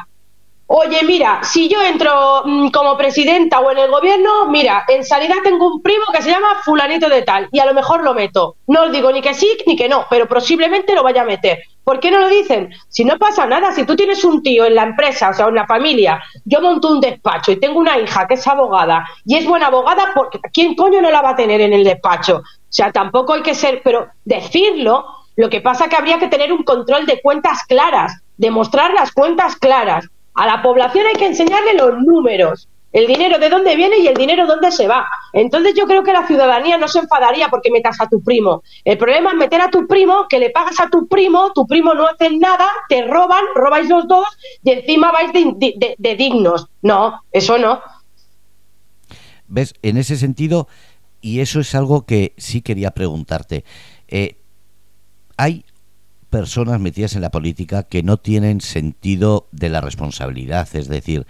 Oye, 0.67 1.03
mira, 1.05 1.41
si 1.43 1.69
yo 1.69 1.83
entro 1.83 2.43
mm, 2.47 2.71
como 2.71 2.97
presidenta 2.97 3.61
o 3.61 3.71
en 3.71 3.79
el 3.79 3.91
gobierno, 3.91 4.47
mira, 4.49 4.85
en 4.89 5.05
sanidad 5.05 5.37
tengo 5.45 5.75
un 5.75 5.83
primo 5.83 6.05
que 6.11 6.23
se 6.23 6.31
llama 6.31 6.63
fulanito 6.65 7.11
de 7.11 7.21
tal 7.21 7.49
y 7.53 7.59
a 7.59 7.67
lo 7.67 7.75
mejor 7.75 8.03
lo 8.03 8.15
meto. 8.15 8.57
No 8.67 8.85
os 8.85 8.93
digo 8.93 9.13
ni 9.13 9.21
que 9.21 9.35
sí 9.35 9.59
ni 9.67 9.77
que 9.77 9.91
no, 9.91 10.07
pero 10.09 10.27
posiblemente 10.27 10.95
lo 10.95 11.03
vaya 11.03 11.21
a 11.21 11.27
meter. 11.27 11.59
¿Por 11.85 12.01
qué 12.01 12.11
no 12.11 12.19
lo 12.19 12.29
dicen? 12.31 12.73
Si 12.89 13.05
no 13.05 13.19
pasa 13.19 13.45
nada, 13.45 13.73
si 13.73 13.85
tú 13.85 13.95
tienes 13.95 14.25
un 14.25 14.43
tío 14.43 14.65
en 14.65 14.75
la 14.75 14.85
empresa, 14.85 15.29
o 15.29 15.35
sea, 15.35 15.49
en 15.49 15.55
la 15.55 15.67
familia, 15.67 16.23
yo 16.47 16.63
monto 16.63 16.91
un 16.91 17.01
despacho 17.01 17.53
y 17.53 17.61
tengo 17.61 17.79
una 17.79 17.99
hija 17.99 18.27
que 18.27 18.35
es 18.35 18.47
abogada 18.47 19.05
y 19.27 19.37
es 19.37 19.47
buena 19.47 19.67
abogada, 19.67 20.13
porque 20.15 20.41
¿quién 20.51 20.75
coño 20.75 21.03
no 21.03 21.11
la 21.11 21.21
va 21.21 21.31
a 21.31 21.37
tener 21.37 21.61
en 21.61 21.75
el 21.75 21.85
despacho? 21.85 22.37
O 22.39 22.43
sea, 22.71 22.91
tampoco 22.91 23.35
hay 23.35 23.43
que 23.43 23.55
ser, 23.55 23.83
pero 23.85 24.09
decirlo, 24.25 25.05
lo 25.37 25.51
que 25.51 25.61
pasa 25.61 25.89
que 25.89 25.97
habría 25.97 26.19
que 26.19 26.29
tener 26.29 26.53
un 26.53 26.63
control 26.63 27.07
de 27.07 27.21
cuentas 27.21 27.65
claras, 27.69 28.21
demostrar 28.37 28.93
las 28.93 29.13
cuentas 29.13 29.57
claras 29.57 30.09
a 30.35 30.47
la 30.47 30.63
población 30.63 31.07
hay 31.07 31.15
que 31.15 31.27
enseñarle 31.27 31.75
los 31.75 31.99
números, 32.03 32.69
el 32.93 33.07
dinero 33.07 33.39
de 33.39 33.49
dónde 33.49 33.75
viene 33.75 33.99
y 33.99 34.07
el 34.07 34.15
dinero 34.15 34.47
dónde 34.47 34.71
se 34.71 34.87
va. 34.87 35.07
Entonces 35.33 35.75
yo 35.77 35.85
creo 35.87 36.05
que 36.05 36.13
la 36.13 36.27
ciudadanía 36.27 36.77
no 36.77 36.87
se 36.87 37.01
enfadaría 37.01 37.49
porque 37.49 37.71
metas 37.71 38.01
a 38.01 38.09
tu 38.09 38.23
primo. 38.23 38.63
El 38.85 38.99
problema 38.99 39.31
es 39.31 39.37
meter 39.37 39.61
a 39.61 39.71
tu 39.71 39.87
primo, 39.87 40.27
que 40.29 40.39
le 40.39 40.51
pagas 40.51 40.79
a 40.81 40.89
tu 40.89 41.09
primo, 41.09 41.53
tu 41.53 41.67
primo 41.67 41.95
no 41.95 42.07
hace 42.07 42.37
nada, 42.37 42.69
te 42.89 43.05
roban, 43.07 43.45
robáis 43.55 43.89
los 43.89 44.07
dos 44.07 44.27
y 44.63 44.71
encima 44.71 45.13
vais 45.13 45.33
de, 45.33 46.17
dignos. 46.17 46.69
No, 46.83 47.21
eso 47.33 47.59
no. 47.59 47.81
¿Ves? 49.47 49.75
En 49.83 49.97
ese 49.97 50.17
sentido, 50.17 50.69
y 51.21 51.41
eso 51.41 51.61
es 51.61 51.75
algo 51.75 52.07
que 52.07 52.33
sí 52.37 52.63
quería 52.63 52.93
preguntarte, 52.93 53.65
eh, 54.09 54.37
¿hay 55.37 55.65
personas 56.31 56.81
metidas 56.81 57.15
en 57.15 57.23
la 57.23 57.31
política 57.31 57.85
que 57.85 58.03
no 58.03 58.17
tienen 58.17 58.61
sentido 58.61 59.47
de 59.53 59.69
la 59.69 59.81
responsabilidad, 59.81 60.69
es 60.75 60.89
decir, 60.89 61.27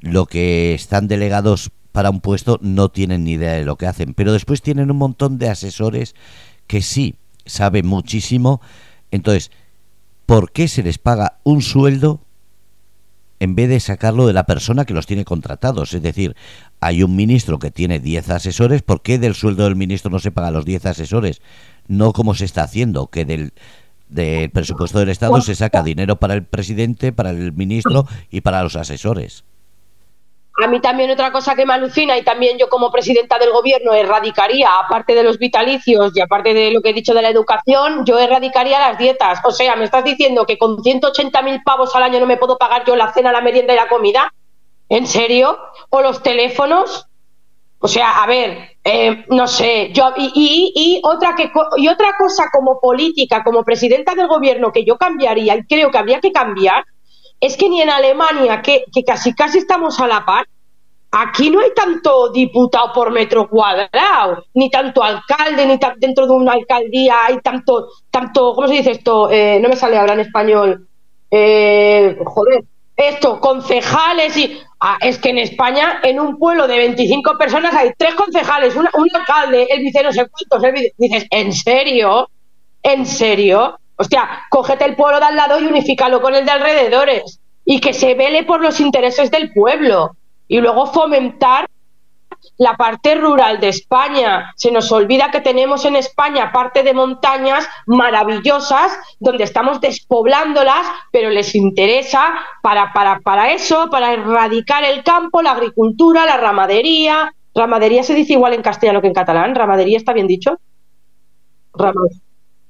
lo 0.00 0.26
que 0.26 0.74
están 0.74 1.08
delegados 1.08 1.72
para 1.90 2.10
un 2.10 2.20
puesto 2.20 2.58
no 2.62 2.88
tienen 2.88 3.24
ni 3.24 3.32
idea 3.32 3.54
de 3.54 3.64
lo 3.64 3.76
que 3.76 3.86
hacen, 3.86 4.14
pero 4.14 4.32
después 4.32 4.62
tienen 4.62 4.90
un 4.90 4.96
montón 4.96 5.38
de 5.38 5.48
asesores 5.48 6.14
que 6.66 6.82
sí 6.82 7.16
saben 7.46 7.86
muchísimo. 7.86 8.60
Entonces, 9.10 9.50
¿por 10.26 10.52
qué 10.52 10.68
se 10.68 10.82
les 10.82 10.98
paga 10.98 11.38
un 11.44 11.62
sueldo 11.62 12.20
en 13.40 13.54
vez 13.54 13.68
de 13.68 13.80
sacarlo 13.80 14.26
de 14.26 14.32
la 14.32 14.46
persona 14.46 14.84
que 14.84 14.94
los 14.94 15.06
tiene 15.06 15.24
contratados? 15.24 15.94
Es 15.94 16.02
decir, 16.02 16.36
hay 16.80 17.02
un 17.02 17.16
ministro 17.16 17.58
que 17.58 17.70
tiene 17.70 18.00
10 18.00 18.30
asesores, 18.30 18.82
¿por 18.82 19.02
qué 19.02 19.18
del 19.18 19.34
sueldo 19.34 19.64
del 19.64 19.76
ministro 19.76 20.10
no 20.10 20.18
se 20.18 20.32
paga 20.32 20.48
a 20.48 20.52
los 20.52 20.64
10 20.64 20.86
asesores? 20.86 21.40
No 21.86 22.12
como 22.12 22.34
se 22.34 22.44
está 22.44 22.62
haciendo, 22.62 23.08
que 23.08 23.24
del 23.24 23.52
del 24.08 24.50
presupuesto 24.50 24.98
del 24.98 25.08
Estado 25.08 25.40
se 25.40 25.54
saca 25.54 25.82
dinero 25.82 26.16
para 26.16 26.34
el 26.34 26.44
presidente, 26.44 27.12
para 27.12 27.30
el 27.30 27.52
ministro 27.52 28.06
y 28.30 28.42
para 28.42 28.62
los 28.62 28.76
asesores. 28.76 29.44
A 30.62 30.68
mí 30.68 30.80
también 30.80 31.10
otra 31.10 31.32
cosa 31.32 31.56
que 31.56 31.66
me 31.66 31.74
alucina 31.74 32.16
y 32.16 32.22
también 32.22 32.58
yo 32.58 32.68
como 32.68 32.92
presidenta 32.92 33.40
del 33.40 33.50
gobierno 33.50 33.92
erradicaría, 33.92 34.68
aparte 34.78 35.16
de 35.16 35.24
los 35.24 35.38
vitalicios 35.38 36.16
y 36.16 36.20
aparte 36.20 36.54
de 36.54 36.70
lo 36.70 36.80
que 36.80 36.90
he 36.90 36.92
dicho 36.92 37.12
de 37.12 37.22
la 37.22 37.28
educación, 37.28 38.04
yo 38.06 38.20
erradicaría 38.20 38.78
las 38.78 38.96
dietas. 38.96 39.40
O 39.44 39.50
sea, 39.50 39.74
me 39.74 39.84
estás 39.84 40.04
diciendo 40.04 40.46
que 40.46 40.56
con 40.56 40.76
180.000 40.76 41.64
pavos 41.64 41.96
al 41.96 42.04
año 42.04 42.20
no 42.20 42.26
me 42.26 42.36
puedo 42.36 42.56
pagar 42.56 42.84
yo 42.86 42.94
la 42.94 43.12
cena, 43.12 43.32
la 43.32 43.40
merienda 43.40 43.72
y 43.72 43.76
la 43.76 43.88
comida. 43.88 44.32
¿En 44.88 45.08
serio? 45.08 45.58
¿O 45.90 46.02
los 46.02 46.22
teléfonos? 46.22 47.08
O 47.84 47.86
sea, 47.86 48.22
a 48.22 48.26
ver, 48.26 48.78
eh, 48.82 49.26
no 49.28 49.46
sé, 49.46 49.90
yo 49.92 50.14
y, 50.16 50.72
y, 50.74 51.02
otra 51.04 51.34
que 51.34 51.52
y 51.76 51.86
otra 51.86 52.16
cosa 52.18 52.44
como 52.50 52.80
política, 52.80 53.44
como 53.44 53.62
presidenta 53.62 54.14
del 54.14 54.26
gobierno 54.26 54.72
que 54.72 54.86
yo 54.86 54.96
cambiaría 54.96 55.54
y 55.54 55.64
creo 55.64 55.90
que 55.90 55.98
habría 55.98 56.18
que 56.18 56.32
cambiar 56.32 56.82
es 57.38 57.58
que 57.58 57.68
ni 57.68 57.82
en 57.82 57.90
Alemania, 57.90 58.62
que, 58.62 58.86
casi 59.06 59.34
casi 59.34 59.58
estamos 59.58 60.00
a 60.00 60.06
la 60.06 60.24
par, 60.24 60.46
aquí 61.10 61.50
no 61.50 61.60
hay 61.60 61.74
tanto 61.76 62.30
diputado 62.30 62.90
por 62.94 63.12
metro 63.12 63.50
cuadrado, 63.50 64.46
ni 64.54 64.70
tanto 64.70 65.02
alcalde, 65.02 65.66
ni 65.66 65.78
dentro 65.98 66.26
de 66.26 66.32
una 66.32 66.52
alcaldía 66.52 67.26
hay 67.26 67.38
tanto, 67.42 67.88
tanto, 68.10 68.54
¿cómo 68.54 68.66
se 68.66 68.76
dice 68.76 68.92
esto? 68.92 69.30
Eh, 69.30 69.60
no 69.60 69.68
me 69.68 69.76
sale 69.76 69.98
ahora 69.98 70.14
en 70.14 70.20
español. 70.20 70.88
Eh, 71.30 72.16
joder, 72.24 72.64
esto, 72.96 73.40
concejales 73.40 74.36
y... 74.36 74.60
Ah, 74.86 74.98
es 75.00 75.18
que 75.18 75.30
en 75.30 75.38
España, 75.38 76.00
en 76.02 76.20
un 76.20 76.38
pueblo 76.38 76.66
de 76.66 76.76
25 76.76 77.38
personas, 77.38 77.72
hay 77.74 77.92
tres 77.96 78.14
concejales, 78.14 78.76
un 78.76 78.86
alcalde, 79.14 79.66
el 79.70 79.80
vice 79.80 80.02
no 80.02 80.12
sé 80.12 80.26
cuántos. 80.28 80.72
Dices, 80.98 81.26
¿en 81.30 81.54
serio? 81.54 82.28
¿En 82.82 83.06
serio? 83.06 83.78
Hostia, 83.96 84.42
cógete 84.50 84.84
el 84.84 84.94
pueblo 84.94 85.20
de 85.20 85.24
al 85.24 85.36
lado 85.36 85.58
y 85.58 85.64
unifícalo 85.64 86.20
con 86.20 86.34
el 86.34 86.44
de 86.44 86.50
alrededores. 86.50 87.40
Y 87.64 87.80
que 87.80 87.94
se 87.94 88.12
vele 88.14 88.42
por 88.42 88.60
los 88.60 88.78
intereses 88.78 89.30
del 89.30 89.54
pueblo. 89.54 90.16
Y 90.48 90.60
luego 90.60 90.84
fomentar 90.86 91.66
la 92.56 92.76
parte 92.76 93.14
rural 93.14 93.60
de 93.60 93.68
España. 93.68 94.52
Se 94.56 94.70
nos 94.70 94.90
olvida 94.92 95.30
que 95.30 95.40
tenemos 95.40 95.84
en 95.84 95.96
España 95.96 96.52
parte 96.52 96.82
de 96.82 96.94
montañas 96.94 97.66
maravillosas 97.86 98.96
donde 99.18 99.44
estamos 99.44 99.80
despoblándolas, 99.80 100.86
pero 101.10 101.30
les 101.30 101.54
interesa 101.54 102.34
para, 102.62 102.92
para, 102.92 103.20
para 103.20 103.52
eso, 103.52 103.88
para 103.90 104.12
erradicar 104.12 104.84
el 104.84 105.02
campo, 105.02 105.42
la 105.42 105.52
agricultura, 105.52 106.26
la 106.26 106.36
ramadería. 106.36 107.34
Ramadería 107.54 108.02
se 108.02 108.14
dice 108.14 108.34
igual 108.34 108.54
en 108.54 108.62
castellano 108.62 109.00
que 109.00 109.08
en 109.08 109.14
catalán. 109.14 109.54
Ramadería 109.54 109.96
está 109.96 110.12
bien 110.12 110.26
dicho. 110.26 110.58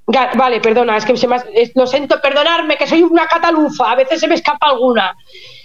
Vale, 0.07 0.61
perdona, 0.61 0.99
es 0.99 1.07
que 1.07 1.16
se 1.16 1.26
me 1.26 1.37
lo 1.74 1.87
siento, 1.87 2.20
perdonarme, 2.20 2.76
que 2.76 2.87
soy 2.87 3.03
una 3.03 3.26
catalufa, 3.26 3.91
a 3.91 3.97
veces 3.97 4.20
se 4.20 4.28
me 4.28 4.35
escapa 4.35 4.66
alguna. 4.68 5.16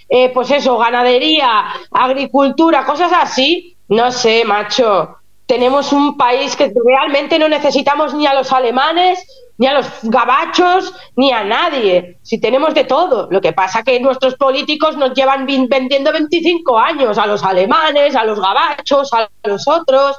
Eh, 0.08 0.30
pues 0.34 0.50
eso, 0.52 0.78
ganadería, 0.78 1.66
agricultura, 1.92 2.86
cosas 2.86 3.12
así, 3.14 3.78
no 3.90 4.12
sé, 4.12 4.46
macho. 4.46 5.18
Tenemos 5.46 5.92
un 5.92 6.16
país 6.16 6.56
que 6.56 6.72
realmente 6.86 7.40
no 7.40 7.50
necesitamos 7.50 8.14
ni 8.14 8.28
a 8.28 8.36
los 8.36 8.52
alemanes, 8.54 9.20
ni 9.58 9.66
a 9.66 9.74
los 9.74 9.88
gabachos, 10.04 10.94
ni 11.16 11.32
a 11.34 11.44
nadie. 11.44 12.18
Si 12.22 12.40
tenemos 12.40 12.76
de 12.76 12.84
todo. 12.84 13.28
Lo 13.32 13.42
que 13.42 13.52
pasa 13.52 13.84
que 13.84 14.00
nuestros 14.00 14.36
políticos 14.36 14.96
nos 14.96 15.14
llevan 15.14 15.48
vendiendo 15.48 16.12
25 16.12 16.78
años 16.78 17.18
a 17.18 17.26
los 17.26 17.44
alemanes, 17.44 18.16
a 18.16 18.24
los 18.26 18.40
gabachos, 18.40 19.12
a 19.12 19.28
los 19.44 19.68
otros. 19.68 20.18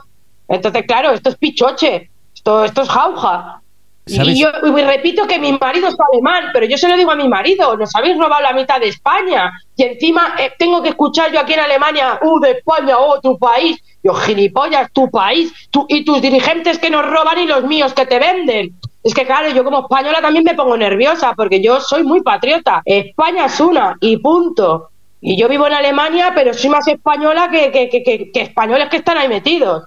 Entonces, 0.49 0.85
claro, 0.87 1.13
esto 1.13 1.31
es 1.31 1.37
pichoche. 1.37 2.11
Esto, 2.35 2.65
esto 2.65 2.83
es 2.83 2.89
jauja. 2.89 3.63
Y 4.11 4.41
yo 4.41 4.51
repito 4.53 5.27
que 5.27 5.39
mi 5.39 5.53
marido 5.53 5.89
es 5.89 5.97
alemán, 6.13 6.51
pero 6.53 6.67
yo 6.67 6.77
se 6.77 6.89
lo 6.89 6.97
digo 6.97 7.11
a 7.11 7.17
mi 7.17 7.29
marido, 7.29 7.77
nos 7.77 7.95
habéis 7.95 8.19
robado 8.19 8.43
la 8.43 8.53
mitad 8.53 8.81
de 8.81 8.89
España. 8.89 9.53
Y 9.77 9.85
encima 9.85 10.35
eh, 10.39 10.53
tengo 10.59 10.83
que 10.83 10.91
escuchar 10.91 11.33
yo 11.33 11.41
aquí 11.41 11.55
en 11.55 11.61
Alemania, 11.61 12.19
uh, 12.23 12.41
de 12.41 12.51
España, 12.53 12.99
oh, 12.99 13.21
tu 13.21 13.39
país. 13.39 13.79
Yo, 14.03 14.15
gilipollas, 14.15 14.91
tu 14.93 15.11
país, 15.11 15.53
y 15.89 16.05
tus 16.05 16.23
dirigentes 16.23 16.79
que 16.79 16.89
nos 16.89 17.07
roban 17.07 17.39
y 17.39 17.47
los 17.47 17.65
míos 17.65 17.93
que 17.93 18.07
te 18.07 18.19
venden. 18.19 18.75
Es 19.03 19.15
que 19.15 19.27
claro, 19.27 19.51
yo 19.51 19.63
como 19.63 19.81
española 19.81 20.21
también 20.21 20.45
me 20.45 20.55
pongo 20.55 20.77
nerviosa, 20.77 21.35
porque 21.35 21.63
yo 21.63 21.81
soy 21.81 22.03
muy 22.03 22.23
patriota. 22.23 22.83
España 22.85 23.47
es 23.47 23.61
una, 23.61 23.97
y 24.01 24.17
punto. 24.17 24.89
Y 25.21 25.39
yo 25.39 25.49
vivo 25.49 25.67
en 25.67 25.75
Alemania, 25.75 26.33
pero 26.35 26.55
soy 26.55 26.71
más 26.71 26.89
española 26.89 27.51
que, 27.51 27.71
que, 27.71 27.89
que, 27.91 28.31
que 28.33 28.41
españoles 28.41 28.89
que 28.89 28.97
están 28.97 29.19
ahí 29.19 29.29
metidos. 29.29 29.85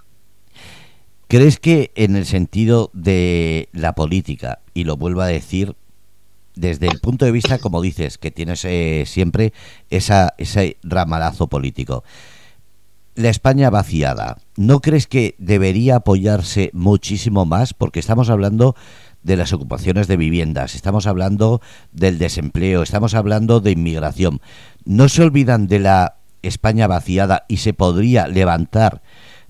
¿Crees 1.34 1.58
que 1.58 1.92
en 1.96 2.16
el 2.16 2.28
sentido 2.28 2.92
de 2.94 3.68
la 3.72 3.96
política, 3.96 4.60
y 4.76 4.84
lo 4.84 4.98
vuelvo 4.98 5.22
a 5.22 5.26
decir, 5.26 5.76
desde 6.54 6.86
el 6.86 7.00
punto 7.00 7.26
de 7.26 7.32
vista, 7.32 7.58
como 7.58 7.82
dices, 7.82 8.20
que 8.20 8.30
tienes 8.30 8.64
eh, 8.66 9.06
siempre 9.08 9.52
ese 9.90 10.78
ramalazo 10.84 11.48
político, 11.48 12.04
la 13.16 13.30
España 13.30 13.72
vaciada, 13.72 14.38
¿no 14.58 14.80
crees 14.80 15.08
que 15.08 15.34
debería 15.40 15.96
apoyarse 15.96 16.70
muchísimo 16.72 17.48
más? 17.48 17.74
Porque 17.74 18.00
estamos 18.00 18.30
hablando 18.30 18.76
de 19.24 19.36
las 19.36 19.54
ocupaciones 19.54 20.08
de 20.08 20.18
viviendas, 20.18 20.76
estamos 20.76 21.08
hablando 21.08 21.62
del 21.92 22.20
desempleo, 22.20 22.84
estamos 22.84 23.16
hablando 23.16 23.60
de 23.60 23.72
inmigración. 23.72 24.40
¿No 24.86 25.10
se 25.10 25.24
olvidan 25.24 25.66
de 25.66 25.80
la 25.80 26.18
España 26.44 26.86
vaciada 26.86 27.46
y 27.48 27.58
se 27.58 27.74
podría 27.74 28.28
levantar 28.28 29.02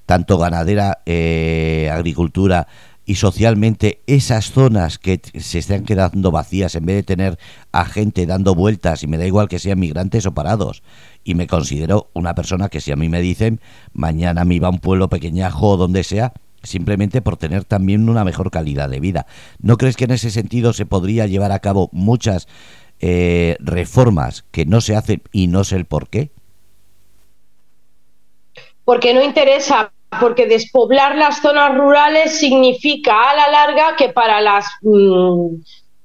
tanto 0.05 0.37
ganadera, 0.37 0.99
eh, 1.05 1.89
agricultura 1.91 2.67
y 3.05 3.15
socialmente 3.15 4.01
esas 4.07 4.51
zonas 4.51 4.97
que 4.97 5.21
se 5.37 5.59
están 5.59 5.83
quedando 5.83 6.31
vacías 6.31 6.75
en 6.75 6.85
vez 6.85 6.95
de 6.97 7.03
tener 7.03 7.39
a 7.71 7.85
gente 7.85 8.25
dando 8.25 8.55
vueltas 8.55 9.03
y 9.03 9.07
me 9.07 9.17
da 9.17 9.25
igual 9.25 9.49
que 9.49 9.59
sean 9.59 9.79
migrantes 9.79 10.25
o 10.25 10.33
parados 10.33 10.83
y 11.23 11.35
me 11.35 11.47
considero 11.47 12.09
una 12.13 12.33
persona 12.33 12.69
que 12.69 12.79
si 12.79 12.91
a 12.91 12.95
mí 12.95 13.09
me 13.09 13.21
dicen 13.21 13.59
mañana 13.91 14.45
me 14.45 14.55
iba 14.55 14.67
a 14.67 14.71
un 14.71 14.79
pueblo 14.79 15.09
pequeñajo 15.09 15.71
o 15.71 15.77
donde 15.77 16.03
sea 16.03 16.33
simplemente 16.61 17.21
por 17.21 17.35
tener 17.35 17.65
también 17.65 18.07
una 18.07 18.23
mejor 18.23 18.51
calidad 18.51 18.89
de 18.89 19.01
vida 19.01 19.25
¿no 19.59 19.77
crees 19.77 19.97
que 19.97 20.05
en 20.05 20.11
ese 20.11 20.31
sentido 20.31 20.71
se 20.71 20.85
podría 20.85 21.27
llevar 21.27 21.51
a 21.51 21.59
cabo 21.59 21.89
muchas 21.91 22.47
eh, 23.05 23.57
reformas 23.59 24.45
que 24.51 24.65
no 24.65 24.79
se 24.79 24.95
hacen 24.95 25.23
y 25.33 25.47
no 25.47 25.65
sé 25.65 25.75
el 25.75 25.83
por 25.83 26.07
qué? 26.07 26.31
Porque 28.85 29.13
no 29.13 29.21
interesa 29.21 29.91
porque 30.19 30.45
despoblar 30.47 31.15
las 31.15 31.41
zonas 31.41 31.75
rurales 31.75 32.37
significa 32.37 33.29
a 33.29 33.35
la 33.35 33.49
larga 33.49 33.95
que 33.95 34.09
para 34.09 34.41
las 34.41 34.65
mmm, 34.81 35.55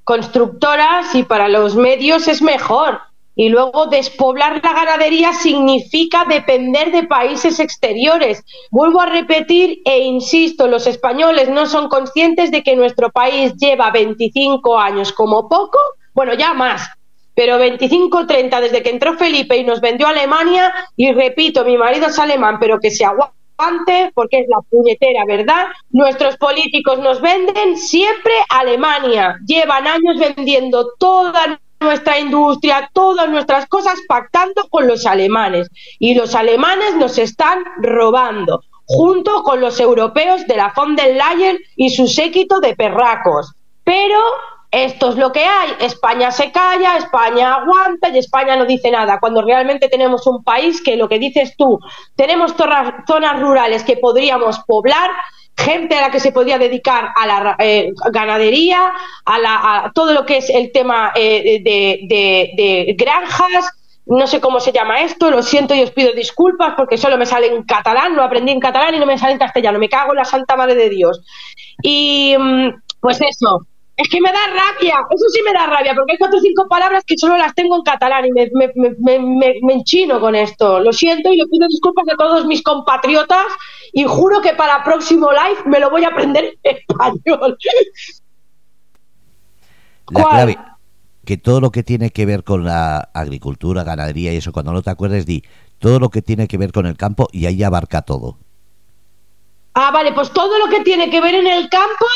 constructoras 0.04 1.14
y 1.14 1.22
para 1.22 1.48
los 1.48 1.76
medios 1.76 2.28
es 2.28 2.42
mejor. 2.42 3.00
Y 3.34 3.50
luego 3.50 3.86
despoblar 3.86 4.60
la 4.64 4.72
ganadería 4.72 5.32
significa 5.32 6.24
depender 6.28 6.90
de 6.90 7.04
países 7.04 7.60
exteriores. 7.60 8.42
Vuelvo 8.70 9.00
a 9.00 9.06
repetir 9.06 9.80
e 9.84 10.00
insisto, 10.00 10.66
los 10.66 10.88
españoles 10.88 11.48
no 11.48 11.66
son 11.66 11.88
conscientes 11.88 12.50
de 12.50 12.64
que 12.64 12.74
nuestro 12.74 13.10
país 13.10 13.54
lleva 13.56 13.92
25 13.92 14.76
años 14.76 15.12
como 15.12 15.48
poco, 15.48 15.78
bueno, 16.14 16.34
ya 16.34 16.52
más, 16.52 16.90
pero 17.39 17.57
25 17.57 18.26
30 18.26 18.61
desde 18.61 18.82
que 18.82 18.91
entró 18.91 19.16
Felipe 19.16 19.57
y 19.57 19.62
nos 19.62 19.80
vendió 19.80 20.09
Alemania 20.09 20.74
y 20.97 21.12
repito, 21.12 21.64
mi 21.64 21.78
marido 21.78 22.09
es 22.09 22.18
alemán, 22.18 22.59
pero 22.59 22.80
que 22.80 22.91
se 22.91 23.05
aguanta 23.05 23.32
porque 24.12 24.41
es 24.41 24.49
la 24.49 24.59
puñetera 24.68 25.24
verdad. 25.24 25.68
Nuestros 25.91 26.36
políticos 26.36 26.99
nos 26.99 27.20
venden 27.20 27.76
siempre 27.76 28.32
Alemania. 28.49 29.36
Llevan 29.47 29.86
años 29.86 30.18
vendiendo 30.18 30.89
toda 30.99 31.61
nuestra 31.78 32.18
industria, 32.18 32.91
todas 32.93 33.28
nuestras 33.28 33.66
cosas 33.66 34.01
pactando 34.09 34.66
con 34.68 34.89
los 34.89 35.07
alemanes. 35.07 35.68
Y 36.01 36.16
los 36.16 36.34
alemanes 36.34 36.97
nos 36.97 37.18
están 37.18 37.62
robando, 37.80 38.62
junto 38.84 39.45
con 39.45 39.61
los 39.61 39.78
europeos 39.78 40.45
de 40.49 40.57
la 40.57 40.72
von 40.74 40.97
der 40.97 41.14
Leyen 41.14 41.57
y 41.76 41.91
su 41.91 42.09
séquito 42.09 42.59
de 42.59 42.74
perracos. 42.74 43.53
Pero 43.84 44.18
esto 44.70 45.10
es 45.10 45.16
lo 45.16 45.32
que 45.32 45.44
hay. 45.44 45.70
España 45.80 46.30
se 46.30 46.52
calla, 46.52 46.98
España 46.98 47.54
aguanta 47.54 48.10
y 48.10 48.18
España 48.18 48.56
no 48.56 48.66
dice 48.66 48.90
nada. 48.90 49.18
Cuando 49.18 49.42
realmente 49.42 49.88
tenemos 49.88 50.26
un 50.26 50.44
país 50.44 50.82
que 50.82 50.96
lo 50.96 51.08
que 51.08 51.18
dices 51.18 51.54
tú, 51.56 51.78
tenemos 52.16 52.54
zonas 52.54 53.40
rurales 53.40 53.82
que 53.82 53.96
podríamos 53.96 54.58
poblar, 54.66 55.10
gente 55.56 55.96
a 55.96 56.02
la 56.02 56.10
que 56.10 56.20
se 56.20 56.32
podría 56.32 56.58
dedicar 56.58 57.08
a 57.16 57.26
la 57.26 57.56
eh, 57.58 57.92
ganadería, 58.12 58.92
a, 59.24 59.38
la, 59.38 59.54
a, 59.54 59.92
todo 59.92 60.12
lo 60.12 60.26
que 60.26 60.36
es 60.36 60.50
el 60.50 60.70
tema 60.70 61.12
eh, 61.14 61.60
de, 61.64 62.50
de, 62.54 62.94
granjas. 62.96 63.72
No 64.04 64.26
sé 64.26 64.40
cómo 64.40 64.58
se 64.58 64.72
llama 64.72 65.02
esto, 65.02 65.30
lo 65.30 65.42
siento 65.42 65.74
y 65.74 65.82
os 65.82 65.90
pido 65.90 66.12
disculpas 66.12 66.74
porque 66.76 66.96
solo 66.96 67.18
me 67.18 67.26
sale 67.26 67.48
en 67.48 67.62
catalán, 67.64 68.16
lo 68.16 68.22
aprendí 68.22 68.52
en 68.52 68.60
catalán 68.60 68.94
y 68.94 68.98
no 68.98 69.04
me 69.04 69.18
sale 69.18 69.32
en 69.32 69.38
castellano, 69.38 69.78
me 69.78 69.90
cago 69.90 70.12
en 70.12 70.18
la 70.18 70.24
santa 70.24 70.56
madre 70.56 70.74
de 70.76 70.88
Dios. 70.88 71.20
Y 71.82 72.34
mm, 72.38 72.70
pues 73.00 73.20
eso, 73.20 73.66
es 73.99 74.09
que 74.09 74.20
me 74.20 74.30
da 74.30 74.38
rabia, 74.46 74.94
eso 75.11 75.24
sí 75.28 75.40
me 75.44 75.53
da 75.53 75.66
rabia, 75.66 75.92
porque 75.92 76.12
hay 76.12 76.18
cuatro 76.18 76.38
o 76.38 76.40
cinco 76.40 76.68
palabras 76.68 77.03
que 77.05 77.18
solo 77.18 77.36
las 77.36 77.53
tengo 77.53 77.74
en 77.74 77.82
catalán 77.82 78.24
y 78.26 78.30
me, 78.30 78.49
me, 78.55 78.70
me, 78.96 79.55
me, 79.61 79.72
enchino 79.74 80.20
con 80.20 80.36
esto. 80.36 80.78
Lo 80.78 80.92
siento 80.92 81.32
y 81.32 81.36
le 81.36 81.46
pido 81.49 81.66
disculpas 81.68 82.07
a 82.09 82.16
todos 82.16 82.46
mis 82.46 82.62
compatriotas 82.62 83.46
y 83.92 84.05
juro 84.05 84.40
que 84.40 84.53
para 84.53 84.84
próximo 84.84 85.32
live 85.32 85.62
me 85.66 85.80
lo 85.80 85.90
voy 85.90 86.05
a 86.05 86.11
aprender 86.11 86.57
en 86.62 86.76
español. 86.76 87.59
La 90.11 90.22
¿Cuál? 90.22 90.28
clave, 90.28 90.59
que 91.24 91.36
todo 91.36 91.61
lo 91.61 91.72
que 91.72 91.82
tiene 91.82 92.11
que 92.11 92.24
ver 92.24 92.44
con 92.44 92.64
la 92.64 93.11
agricultura, 93.12 93.82
ganadería 93.82 94.32
y 94.32 94.36
eso, 94.36 94.53
cuando 94.53 94.72
no 94.72 94.80
te 94.80 94.90
acuerdes, 94.90 95.26
di 95.26 95.42
todo 95.80 95.99
lo 95.99 96.11
que 96.11 96.22
tiene 96.22 96.46
que 96.46 96.57
ver 96.57 96.70
con 96.70 96.86
el 96.86 96.96
campo 96.96 97.26
y 97.32 97.46
ahí 97.46 97.64
abarca 97.64 98.03
todo. 98.03 98.38
Ah, 99.74 99.90
vale, 99.90 100.12
pues 100.12 100.30
todo 100.30 100.57
lo 100.61 100.68
que 100.68 100.84
tiene 100.84 101.11
que 101.11 101.20
ver 101.20 101.34
en 101.34 101.49
el 101.49 101.68
campo 101.68 102.07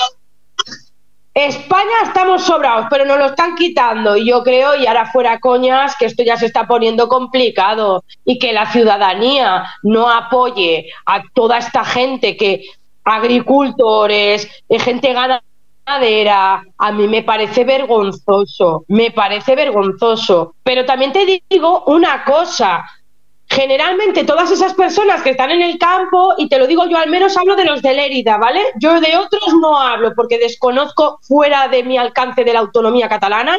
España 1.35 2.03
estamos 2.05 2.43
sobrados, 2.43 2.87
pero 2.91 3.07
nos 3.07 3.19
lo 3.19 3.27
están 3.27 3.55
quitando. 3.55 4.17
Y 4.17 4.27
yo 4.27 4.43
creo, 4.43 4.77
y 4.77 4.87
ahora 4.87 5.11
fuera 5.11 5.41
coñas, 5.41 5.97
que 5.97 6.07
esto 6.07 6.23
ya 6.23 6.37
se 6.37 6.47
está 6.47 6.67
poniendo 6.67 7.09
complicado 7.09 8.05
y 8.25 8.39
que 8.39 8.53
la 8.53 8.71
ciudadanía 8.71 9.65
no 9.83 10.11
apoye 10.11 10.91
a 11.07 11.23
toda 11.33 11.59
esta 11.59 11.85
gente 11.85 12.37
que 12.37 12.65
agricultores, 13.05 14.49
eh, 14.69 14.79
gente 14.79 15.15
ganadera, 15.15 16.63
a 16.79 16.93
mí 16.93 17.09
me 17.09 17.23
parece 17.23 17.65
vergonzoso, 17.65 18.85
me 18.89 19.11
parece 19.11 19.57
vergonzoso. 19.57 20.55
Pero 20.63 20.85
también 20.85 21.13
te 21.13 21.43
digo 21.49 21.85
una 21.87 22.25
cosa, 22.25 22.85
generalmente 23.53 24.25
todas 24.25 24.51
esas 24.51 24.73
personas 24.75 25.23
que 25.23 25.31
están 25.31 25.51
en 25.51 25.61
el 25.61 25.79
campo, 25.79 26.35
y 26.39 26.49
te 26.49 26.59
lo 26.59 26.67
digo 26.67 26.87
yo 26.89 26.97
al 26.97 27.11
menos 27.11 27.37
hablo 27.37 27.55
de 27.55 27.65
los 27.65 27.83
de 27.83 27.93
Lérida, 27.93 28.39
¿vale? 28.39 28.61
Yo 28.77 28.99
de 29.01 29.17
otros 29.17 29.55
no 29.61 29.79
hablo 29.79 30.15
porque 30.15 30.39
desconozco 30.39 31.19
fuera 31.23 31.69
de 31.69 31.83
mi 31.83 31.99
alcance 31.99 32.45
de 32.45 32.53
la 32.53 32.61
autonomía 32.61 33.09
catalana, 33.09 33.59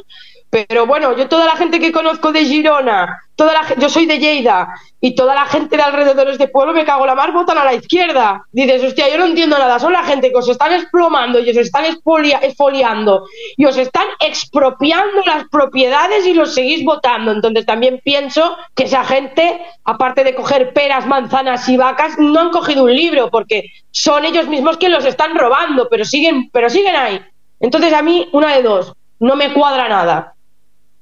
pero 0.54 0.86
bueno, 0.86 1.18
yo 1.18 1.28
toda 1.28 1.48
la 1.48 1.56
gente 1.56 1.80
que 1.80 1.92
conozco 1.92 2.32
de 2.32 2.46
Girona, 2.46 3.20
toda 3.36 3.54
la 3.54 3.76
yo 3.76 3.90
soy 3.90 4.06
de 4.06 4.20
Lleida 4.20 4.68
y 5.02 5.16
toda 5.16 5.34
la 5.34 5.48
gente 5.48 5.76
de 5.78 5.82
alrededores 5.82 6.38
de 6.38 6.48
pueblo 6.48 6.74
me 6.74 6.86
cago 6.86 7.08
la 7.08 7.16
mar, 7.16 7.32
votan 7.32 7.58
a 7.58 7.64
la 7.64 7.74
izquierda. 7.74 8.46
Dices, 8.52 8.84
hostia, 8.84 9.10
yo 9.10 9.18
no 9.18 9.26
entiendo 9.26 9.58
nada, 9.58 9.80
son 9.80 9.94
la 9.94 10.04
gente 10.04 10.30
que 10.30 10.38
os 10.38 10.48
están 10.48 10.72
explomando 10.72 11.40
y 11.40 11.50
os 11.50 11.58
están 11.58 11.86
exfoliando 11.86 13.26
y 13.58 13.66
os 13.66 13.76
están 13.78 14.06
expropiando 14.20 15.24
las 15.26 15.46
propiedades 15.50 16.28
y 16.28 16.36
los 16.36 16.54
seguís 16.54 16.86
votando. 16.86 17.32
Entonces 17.32 17.66
también 17.66 18.00
pienso 18.04 18.56
que 18.76 18.84
esa 18.84 19.04
gente, 19.04 19.60
aparte 19.86 20.24
de 20.24 20.36
coger 20.36 20.72
peras, 20.72 21.08
manzanas 21.08 21.68
y 21.68 21.78
vacas, 21.78 22.20
no 22.20 22.40
han 22.40 22.52
cogido 22.52 22.84
un 22.84 22.96
libro 22.96 23.32
porque 23.32 23.72
son 23.90 24.24
ellos 24.24 24.48
mismos 24.48 24.78
que 24.78 24.90
los 24.90 25.04
están 25.04 25.36
robando, 25.36 25.88
pero 25.90 26.06
siguen, 26.06 26.52
pero 26.54 26.70
siguen 26.70 26.96
ahí. 26.96 27.20
Entonces 27.60 27.92
a 27.92 28.04
mí, 28.04 28.30
una 28.34 28.56
de 28.56 28.62
dos, 28.62 28.94
no 29.20 29.36
me 29.36 29.52
cuadra 29.52 29.90
nada. 29.90 30.34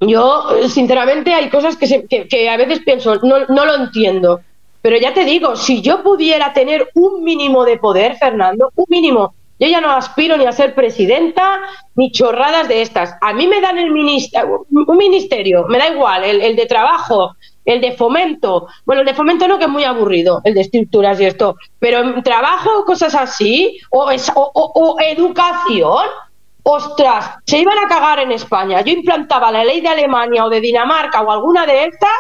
Yo, 0.02 0.68
sinceramente, 0.68 1.34
hay 1.34 1.50
cosas 1.50 1.78
que, 1.78 1.86
se, 1.86 2.08
que, 2.08 2.50
a 2.50 2.58
veces 2.58 2.80
pienso, 2.84 3.16
no, 3.18 3.46
no 3.46 3.66
lo 3.66 3.76
entiendo. 3.76 4.42
Pero 4.82 4.98
ya 4.98 5.14
te 5.14 5.26
digo, 5.26 5.56
si 5.56 5.82
yo 5.82 6.02
pudiera 6.02 6.54
tener 6.54 6.90
un 6.96 7.24
mínimo 7.24 7.64
de 7.66 7.78
poder, 7.78 8.16
Fernando, 8.18 8.72
un 8.76 8.86
mínimo, 8.90 9.36
yo 9.60 9.68
ya 9.68 9.80
no 9.80 9.92
aspiro 9.92 10.38
ni 10.38 10.46
a 10.46 10.52
ser 10.52 10.74
presidenta 10.74 11.62
ni 11.94 12.12
chorradas 12.12 12.68
de 12.68 12.82
estas. 12.82 13.14
A 13.22 13.32
mí 13.34 13.46
me 13.46 13.62
dan 13.62 13.78
el 13.78 13.92
ministerio, 13.92 14.66
un 14.72 14.98
ministerio, 14.98 15.68
me 15.68 15.78
da 15.78 15.90
igual, 15.90 16.24
el, 16.24 16.42
el, 16.42 16.56
de 16.56 16.66
trabajo, 16.66 17.36
el 17.64 17.80
de 17.80 17.92
fomento. 17.92 18.68
Bueno, 18.86 19.02
el 19.02 19.06
de 19.08 19.14
fomento 19.14 19.48
no, 19.48 19.60
que 19.60 19.66
es 19.66 19.70
muy 19.70 19.84
aburrido, 19.84 20.42
el 20.46 20.56
de 20.56 20.62
estructuras 20.62 21.22
y 21.22 21.26
esto. 21.26 21.58
Pero 21.78 22.00
en 22.00 22.24
trabajo, 22.24 22.86
cosas 22.86 23.14
así, 23.14 23.78
o, 23.92 24.10
es, 24.10 24.32
o, 24.34 24.52
o 24.56 25.00
educación, 25.00 26.08
ostras, 26.64 27.38
se 27.46 27.60
iban 27.60 27.78
a 27.78 27.88
cagar 27.88 28.20
en 28.20 28.32
España. 28.32 28.82
Yo 28.82 28.94
implantaba 28.94 29.52
la 29.52 29.64
ley 29.64 29.82
de 29.82 29.90
Alemania 29.90 30.46
o 30.46 30.50
de 30.50 30.62
Dinamarca 30.62 31.22
o 31.22 31.32
alguna 31.32 31.66
de 31.66 31.86
estas 31.86 32.12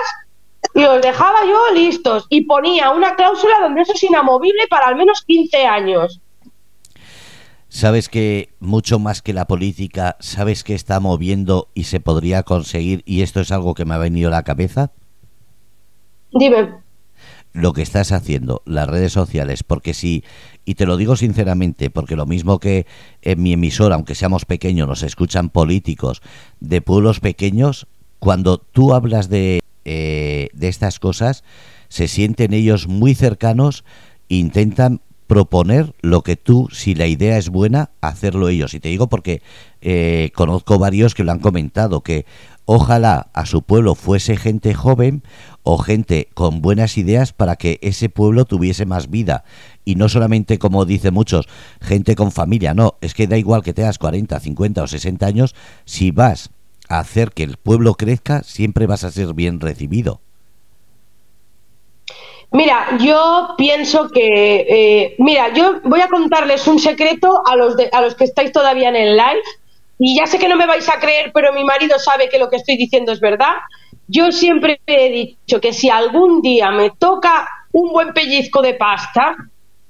y 0.73 0.83
os 0.83 1.01
dejaba 1.01 1.39
yo 1.45 1.73
listos 1.73 2.25
y 2.29 2.45
ponía 2.45 2.91
una 2.91 3.15
cláusula 3.15 3.59
donde 3.61 3.81
eso 3.81 3.93
es 3.93 4.03
inamovible 4.03 4.67
para 4.69 4.87
al 4.87 4.95
menos 4.95 5.23
15 5.25 5.65
años. 5.65 6.21
Sabes 7.67 8.09
que 8.09 8.49
mucho 8.59 8.99
más 8.99 9.21
que 9.21 9.33
la 9.33 9.47
política, 9.47 10.17
sabes 10.19 10.63
que 10.63 10.75
está 10.75 10.99
moviendo 10.99 11.69
y 11.73 11.85
se 11.85 12.01
podría 12.01 12.43
conseguir 12.43 13.01
y 13.05 13.21
esto 13.21 13.39
es 13.39 13.51
algo 13.51 13.73
que 13.73 13.85
me 13.85 13.95
ha 13.95 13.97
venido 13.97 14.27
a 14.27 14.31
la 14.31 14.43
cabeza. 14.43 14.91
Dime 16.31 16.90
lo 17.53 17.73
que 17.73 17.81
estás 17.81 18.11
haciendo, 18.11 18.61
las 18.65 18.87
redes 18.87 19.11
sociales, 19.11 19.63
porque 19.63 19.93
si, 19.93 20.23
y 20.65 20.75
te 20.75 20.85
lo 20.85 20.97
digo 20.97 21.15
sinceramente, 21.15 21.89
porque 21.89 22.15
lo 22.15 22.25
mismo 22.25 22.59
que 22.59 22.85
en 23.21 23.41
mi 23.41 23.53
emisora, 23.53 23.95
aunque 23.95 24.15
seamos 24.15 24.45
pequeños, 24.45 24.87
nos 24.87 25.03
escuchan 25.03 25.49
políticos 25.49 26.21
de 26.59 26.81
pueblos 26.81 27.19
pequeños, 27.19 27.87
cuando 28.19 28.57
tú 28.57 28.93
hablas 28.93 29.29
de, 29.29 29.61
eh, 29.83 30.49
de 30.53 30.67
estas 30.67 30.99
cosas, 30.99 31.43
se 31.89 32.07
sienten 32.07 32.53
ellos 32.53 32.87
muy 32.87 33.15
cercanos, 33.15 33.83
intentan 34.29 35.01
proponer 35.31 35.95
lo 36.01 36.23
que 36.23 36.35
tú, 36.35 36.67
si 36.73 36.93
la 36.93 37.07
idea 37.07 37.37
es 37.37 37.47
buena, 37.47 37.91
hacerlo 38.01 38.49
ellos. 38.49 38.73
Y 38.73 38.81
te 38.81 38.89
digo 38.89 39.07
porque 39.07 39.41
eh, 39.79 40.29
conozco 40.35 40.77
varios 40.77 41.15
que 41.15 41.23
lo 41.23 41.31
han 41.31 41.39
comentado, 41.39 42.01
que 42.01 42.25
ojalá 42.65 43.27
a 43.33 43.45
su 43.45 43.61
pueblo 43.61 43.95
fuese 43.95 44.37
gente 44.37 44.73
joven 44.73 45.23
o 45.63 45.77
gente 45.77 46.29
con 46.33 46.61
buenas 46.61 46.97
ideas 46.97 47.33
para 47.33 47.55
que 47.55 47.79
ese 47.81 48.09
pueblo 48.09 48.45
tuviese 48.45 48.85
más 48.85 49.09
vida 49.09 49.43
y 49.85 49.95
no 49.95 50.09
solamente 50.09 50.59
como 50.59 50.85
dicen 50.85 51.13
muchos, 51.13 51.47
gente 51.81 52.15
con 52.15 52.31
familia, 52.31 52.73
no, 52.73 52.95
es 53.01 53.13
que 53.13 53.27
da 53.27 53.37
igual 53.37 53.63
que 53.63 53.73
tengas 53.73 53.97
40, 53.97 54.39
50 54.39 54.83
o 54.83 54.87
60 54.87 55.25
años, 55.25 55.55
si 55.85 56.11
vas 56.11 56.51
a 56.87 56.99
hacer 56.99 57.31
que 57.31 57.43
el 57.43 57.57
pueblo 57.57 57.95
crezca, 57.95 58.43
siempre 58.43 58.87
vas 58.87 59.03
a 59.03 59.11
ser 59.11 59.33
bien 59.33 59.59
recibido. 59.59 60.21
Mira, 62.53 62.97
yo 62.99 63.55
pienso 63.57 64.09
que, 64.09 64.65
eh, 64.69 65.15
mira, 65.19 65.53
yo 65.53 65.79
voy 65.85 66.01
a 66.01 66.09
contarles 66.09 66.67
un 66.67 66.79
secreto 66.79 67.41
a 67.45 67.55
los, 67.55 67.77
de, 67.77 67.89
a 67.93 68.01
los 68.01 68.13
que 68.15 68.25
estáis 68.25 68.51
todavía 68.51 68.89
en 68.89 68.97
el 68.97 69.15
live 69.15 69.41
y 70.03 70.15
ya 70.17 70.25
sé 70.25 70.39
que 70.39 70.47
no 70.47 70.55
me 70.55 70.65
vais 70.65 70.89
a 70.89 70.99
creer, 70.99 71.31
pero 71.31 71.53
mi 71.53 71.63
marido 71.63 71.99
sabe 71.99 72.27
que 72.27 72.39
lo 72.39 72.49
que 72.49 72.55
estoy 72.55 72.75
diciendo 72.75 73.11
es 73.11 73.19
verdad. 73.19 73.53
Yo 74.07 74.31
siempre 74.31 74.81
he 74.87 75.11
dicho 75.11 75.61
que 75.61 75.73
si 75.73 75.91
algún 75.91 76.41
día 76.41 76.71
me 76.71 76.89
toca 76.89 77.47
un 77.71 77.91
buen 77.91 78.11
pellizco 78.11 78.63
de 78.63 78.73
pasta, 78.73 79.35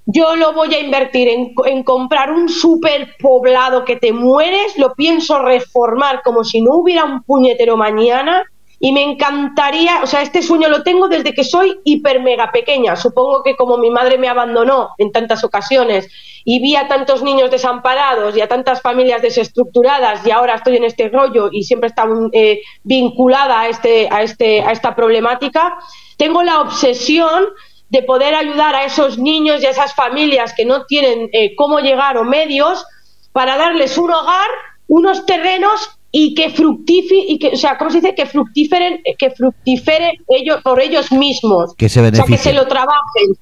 yo 0.05 0.35
lo 0.35 0.51
voy 0.51 0.73
a 0.73 0.81
invertir 0.81 1.29
en, 1.29 1.53
en 1.63 1.83
comprar 1.83 2.29
un 2.29 2.49
super 2.49 3.15
poblado 3.21 3.85
que 3.85 3.95
te 3.95 4.11
mueres, 4.11 4.77
lo 4.77 4.93
pienso 4.95 5.39
reformar 5.39 6.21
como 6.23 6.43
si 6.43 6.61
no 6.61 6.75
hubiera 6.75 7.05
un 7.05 7.23
puñetero 7.23 7.77
mañana 7.77 8.43
y 8.83 8.91
me 8.93 9.03
encantaría, 9.03 10.01
o 10.01 10.07
sea, 10.07 10.23
este 10.23 10.41
sueño 10.41 10.67
lo 10.67 10.81
tengo 10.81 11.07
desde 11.07 11.35
que 11.35 11.43
soy 11.43 11.79
hiper 11.83 12.19
mega 12.19 12.51
pequeña. 12.51 12.95
Supongo 12.95 13.43
que 13.43 13.55
como 13.55 13.77
mi 13.77 13.91
madre 13.91 14.17
me 14.17 14.27
abandonó 14.27 14.95
en 14.97 15.11
tantas 15.11 15.43
ocasiones 15.43 16.09
y 16.43 16.59
vi 16.59 16.75
a 16.75 16.87
tantos 16.87 17.21
niños 17.21 17.51
desamparados 17.51 18.35
y 18.35 18.41
a 18.41 18.47
tantas 18.47 18.81
familias 18.81 19.21
desestructuradas 19.21 20.25
y 20.25 20.31
ahora 20.31 20.55
estoy 20.55 20.77
en 20.77 20.85
este 20.85 21.09
rollo 21.09 21.49
y 21.51 21.61
siempre 21.61 21.89
está 21.89 22.07
eh, 22.33 22.61
vinculada 22.81 23.61
a, 23.61 23.67
este, 23.69 24.09
a, 24.09 24.23
este, 24.23 24.63
a 24.63 24.71
esta 24.71 24.95
problemática, 24.95 25.77
tengo 26.17 26.41
la 26.41 26.61
obsesión 26.61 27.49
de 27.89 28.01
poder 28.01 28.33
ayudar 28.33 28.73
a 28.73 28.85
esos 28.85 29.19
niños 29.19 29.61
y 29.61 29.67
a 29.67 29.69
esas 29.69 29.93
familias 29.93 30.55
que 30.57 30.65
no 30.65 30.85
tienen 30.85 31.29
eh, 31.33 31.55
cómo 31.55 31.81
llegar 31.81 32.17
o 32.17 32.23
medios 32.23 32.83
para 33.31 33.57
darles 33.57 33.99
un 33.99 34.09
hogar, 34.09 34.49
unos 34.87 35.27
terrenos 35.27 35.99
y 36.11 36.35
que 36.35 36.49
fructifique, 36.49 37.25
y 37.27 37.39
que, 37.39 37.49
o 37.49 37.55
sea, 37.55 37.77
¿cómo 37.77 37.89
se 37.89 38.01
dice? 38.01 38.13
Que 38.13 38.25
fructiferen, 38.25 39.01
que 39.17 39.31
fructifere 39.31 40.19
ellos 40.27 40.61
por 40.61 40.81
ellos 40.81 41.11
mismos. 41.11 41.73
Que 41.75 41.87
se 41.87 42.01
O 42.01 42.13
sea, 42.13 42.25
que 42.25 42.37
se 42.37 42.53
lo 42.53 42.67
trabajen. 42.67 43.37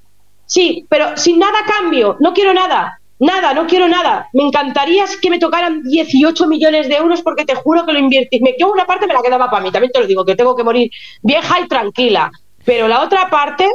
Sí, 0.46 0.86
pero 0.90 1.18
sin 1.18 1.40
nada 1.40 1.60
cambio, 1.66 2.18
no 2.20 2.34
quiero 2.34 2.54
nada, 2.54 3.00
nada, 3.20 3.54
no 3.54 3.66
quiero 3.66 3.88
nada. 3.88 4.28
Me 4.34 4.44
encantaría 4.44 5.06
que 5.22 5.30
me 5.30 5.40
tocaran 5.40 5.82
18 5.84 6.48
millones 6.48 6.88
de 6.88 6.96
euros 6.96 7.22
porque 7.22 7.46
te 7.46 7.56
juro 7.56 7.86
que 7.86 7.94
lo 7.94 8.00
invertí. 8.00 8.40
Me 8.40 8.56
quedo 8.56 8.72
una 8.72 8.86
parte 8.86 9.08
me 9.08 9.14
la 9.14 9.22
quedaba 9.22 9.50
para 9.50 9.64
mí, 9.64 9.72
también 9.72 9.92
te 9.92 10.00
lo 10.00 10.08
digo, 10.08 10.26
que 10.26 10.36
tengo 10.36 10.56
que 10.56 10.64
morir 10.64 10.92
vieja 11.24 11.60
y 11.60 11.68
tranquila. 11.68 12.32
Pero 12.66 12.88
la 12.88 13.02
otra 13.02 13.30
parte, 13.30 13.68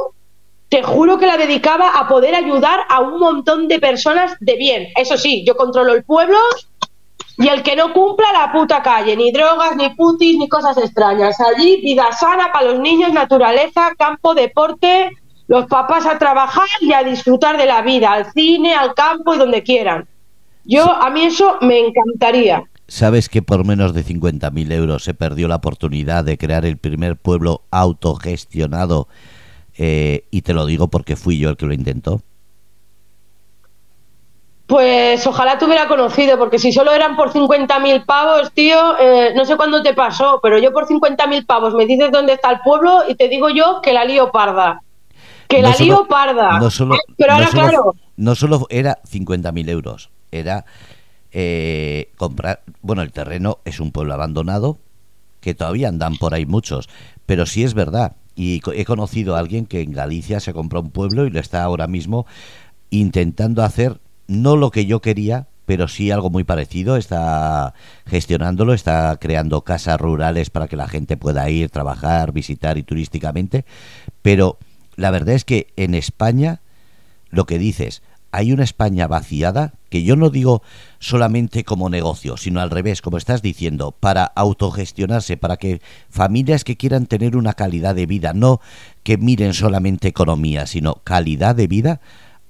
te 0.69 0.83
juro 0.83 1.17
que 1.17 1.27
la 1.27 1.37
dedicaba 1.37 1.91
a 1.91 2.07
poder 2.07 2.33
ayudar 2.35 2.81
a 2.89 3.01
un 3.01 3.19
montón 3.19 3.67
de 3.67 3.79
personas 3.79 4.35
de 4.39 4.55
bien. 4.55 4.87
Eso 4.95 5.17
sí, 5.17 5.43
yo 5.45 5.55
controlo 5.55 5.93
el 5.93 6.03
pueblo 6.03 6.37
y 7.37 7.47
el 7.47 7.63
que 7.63 7.75
no 7.75 7.91
cumpla 7.93 8.31
la 8.31 8.51
puta 8.51 8.81
calle, 8.81 9.15
ni 9.15 9.31
drogas, 9.31 9.75
ni 9.75 9.89
putis, 9.89 10.37
ni 10.37 10.47
cosas 10.47 10.77
extrañas. 10.77 11.37
Allí 11.41 11.81
vida 11.81 12.11
sana 12.13 12.51
para 12.53 12.71
los 12.71 12.79
niños, 12.79 13.11
naturaleza, 13.11 13.93
campo, 13.97 14.33
deporte, 14.33 15.11
los 15.47 15.65
papás 15.67 16.05
a 16.05 16.17
trabajar 16.17 16.67
y 16.79 16.93
a 16.93 17.03
disfrutar 17.03 17.57
de 17.57 17.65
la 17.65 17.81
vida, 17.81 18.11
al 18.11 18.31
cine, 18.31 18.73
al 18.73 18.93
campo 18.93 19.35
y 19.35 19.37
donde 19.37 19.63
quieran. 19.63 20.07
Yo, 20.63 20.83
a 20.85 21.09
mí 21.09 21.23
eso 21.23 21.57
me 21.61 21.79
encantaría. 21.79 22.63
¿Sabes 22.87 23.29
que 23.29 23.41
por 23.41 23.65
menos 23.65 23.93
de 23.93 24.03
50.000 24.03 24.71
euros 24.71 25.03
se 25.03 25.13
perdió 25.13 25.47
la 25.47 25.55
oportunidad 25.57 26.23
de 26.23 26.37
crear 26.37 26.65
el 26.65 26.77
primer 26.77 27.17
pueblo 27.17 27.63
autogestionado? 27.71 29.07
Eh, 29.77 30.25
y 30.31 30.41
te 30.41 30.53
lo 30.53 30.65
digo 30.65 30.87
porque 30.87 31.15
fui 31.15 31.37
yo 31.37 31.49
el 31.49 31.57
que 31.57 31.65
lo 31.65 31.73
intentó. 31.73 32.21
Pues 34.67 35.25
ojalá 35.27 35.59
te 35.59 35.65
hubiera 35.65 35.87
conocido, 35.87 36.39
porque 36.39 36.57
si 36.57 36.71
solo 36.71 36.91
eran 36.91 37.15
por 37.15 37.31
50.000 37.31 38.03
pavos, 38.05 38.51
tío, 38.51 38.97
eh, 38.99 39.31
no 39.35 39.45
sé 39.45 39.55
cuándo 39.57 39.83
te 39.83 39.93
pasó, 39.93 40.39
pero 40.41 40.57
yo 40.57 40.73
por 40.73 40.87
50.000 40.87 41.45
pavos 41.45 41.75
me 41.75 41.85
dices 41.85 42.11
dónde 42.11 42.33
está 42.33 42.49
el 42.51 42.59
pueblo 42.63 43.03
y 43.07 43.13
te 43.13 43.29
digo 43.29 43.49
yo 43.49 43.79
que 43.83 43.93
la 43.93 44.05
lío 44.05 44.31
parda. 44.31 44.81
Que 45.47 45.61
No 45.61 45.67
la 45.69 45.73
solo- 45.75 45.85
lío 45.97 46.07
parda. 46.07 46.59
No 46.59 46.71
solo, 46.71 46.95
pero 47.15 47.33
ahora, 47.33 47.45
no 47.45 47.51
solo- 47.51 47.63
claro, 47.67 47.93
no 48.17 48.35
solo 48.35 48.67
era 48.71 48.97
50.000 49.07 49.69
euros, 49.69 50.09
era 50.31 50.65
eh, 51.31 52.09
comprar. 52.17 52.61
Bueno, 52.81 53.03
el 53.03 53.11
terreno 53.11 53.59
es 53.65 53.79
un 53.79 53.91
pueblo 53.91 54.13
abandonado, 54.15 54.79
que 55.41 55.53
todavía 55.53 55.89
andan 55.89 56.15
por 56.17 56.33
ahí 56.33 56.45
muchos, 56.47 56.89
pero 57.27 57.45
sí 57.45 57.63
es 57.63 57.75
verdad. 57.75 58.13
Y 58.35 58.61
he 58.73 58.85
conocido 58.85 59.35
a 59.35 59.39
alguien 59.39 59.67
que 59.67 59.81
en 59.81 59.91
Galicia 59.91 60.39
se 60.39 60.53
compró 60.53 60.79
un 60.81 60.89
pueblo 60.89 61.25
y 61.27 61.29
lo 61.29 61.39
está 61.39 61.61
ahora 61.63 61.85
mismo 61.87 62.25
intentando 62.89 63.63
hacer 63.63 63.99
no 64.27 64.55
lo 64.55 64.71
que 64.71 64.85
yo 64.85 65.01
quería, 65.01 65.47
pero 65.65 65.87
sí 65.87 66.11
algo 66.11 66.29
muy 66.29 66.43
parecido. 66.43 66.97
Está 66.97 67.73
gestionándolo, 68.05 68.73
está 68.73 69.17
creando 69.17 69.61
casas 69.61 69.99
rurales 69.99 70.49
para 70.49 70.67
que 70.67 70.75
la 70.75 70.87
gente 70.87 71.17
pueda 71.17 71.49
ir, 71.49 71.69
trabajar, 71.69 72.31
visitar 72.31 72.77
y 72.77 72.83
turísticamente. 72.83 73.65
Pero 74.21 74.57
la 74.95 75.11
verdad 75.11 75.35
es 75.35 75.45
que 75.45 75.67
en 75.75 75.95
España, 75.95 76.61
lo 77.29 77.45
que 77.45 77.57
dices, 77.57 78.01
hay 78.31 78.51
una 78.51 78.65
España 78.65 79.07
vaciada 79.07 79.75
que 79.89 80.03
yo 80.03 80.17
no 80.17 80.29
digo 80.29 80.61
solamente 80.99 81.63
como 81.63 81.89
negocio, 81.89 82.35
sino 82.35 82.59
al 82.59 82.69
revés, 82.69 83.01
como 83.01 83.17
estás 83.17 83.41
diciendo, 83.41 83.93
para 83.97 84.25
autogestionarse, 84.25 85.37
para 85.37 85.55
que 85.55 85.81
familias 86.09 86.65
que 86.65 86.75
quieran 86.75 87.05
tener 87.05 87.37
una 87.37 87.53
calidad 87.53 87.95
de 87.95 88.05
vida, 88.05 88.33
no 88.33 88.59
que 89.03 89.17
miren 89.17 89.53
solamente 89.53 90.09
economía, 90.09 90.67
sino 90.67 90.95
calidad 91.05 91.55
de 91.55 91.67
vida, 91.67 92.01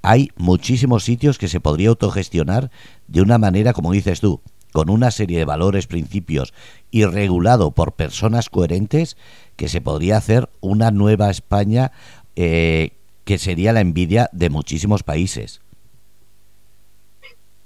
hay 0.06 0.30
muchísimos 0.38 1.04
sitios 1.04 1.38
que 1.38 1.48
se 1.48 1.60
podría 1.60 1.90
autogestionar 1.90 2.70
de 3.08 3.22
una 3.22 3.38
manera, 3.38 3.74
como 3.74 3.92
dices 3.92 4.22
tú, 4.22 4.40
con 4.72 4.90
una 4.90 5.10
serie 5.10 5.40
de 5.40 5.46
valores, 5.46 5.88
principios 5.88 6.54
y 6.92 7.06
regulado 7.06 7.72
por 7.72 7.94
personas 7.94 8.50
coherentes, 8.50 9.18
que 9.56 9.68
se 9.68 9.82
podría 9.82 10.18
hacer 10.18 10.50
una 10.62 10.92
nueva 10.92 11.32
España 11.32 11.92
eh, 12.36 12.92
que 13.24 13.40
sería 13.40 13.74
la 13.74 13.80
envidia 13.80 14.30
de 14.32 14.50
muchísimos 14.50 15.02
países. 15.02 15.62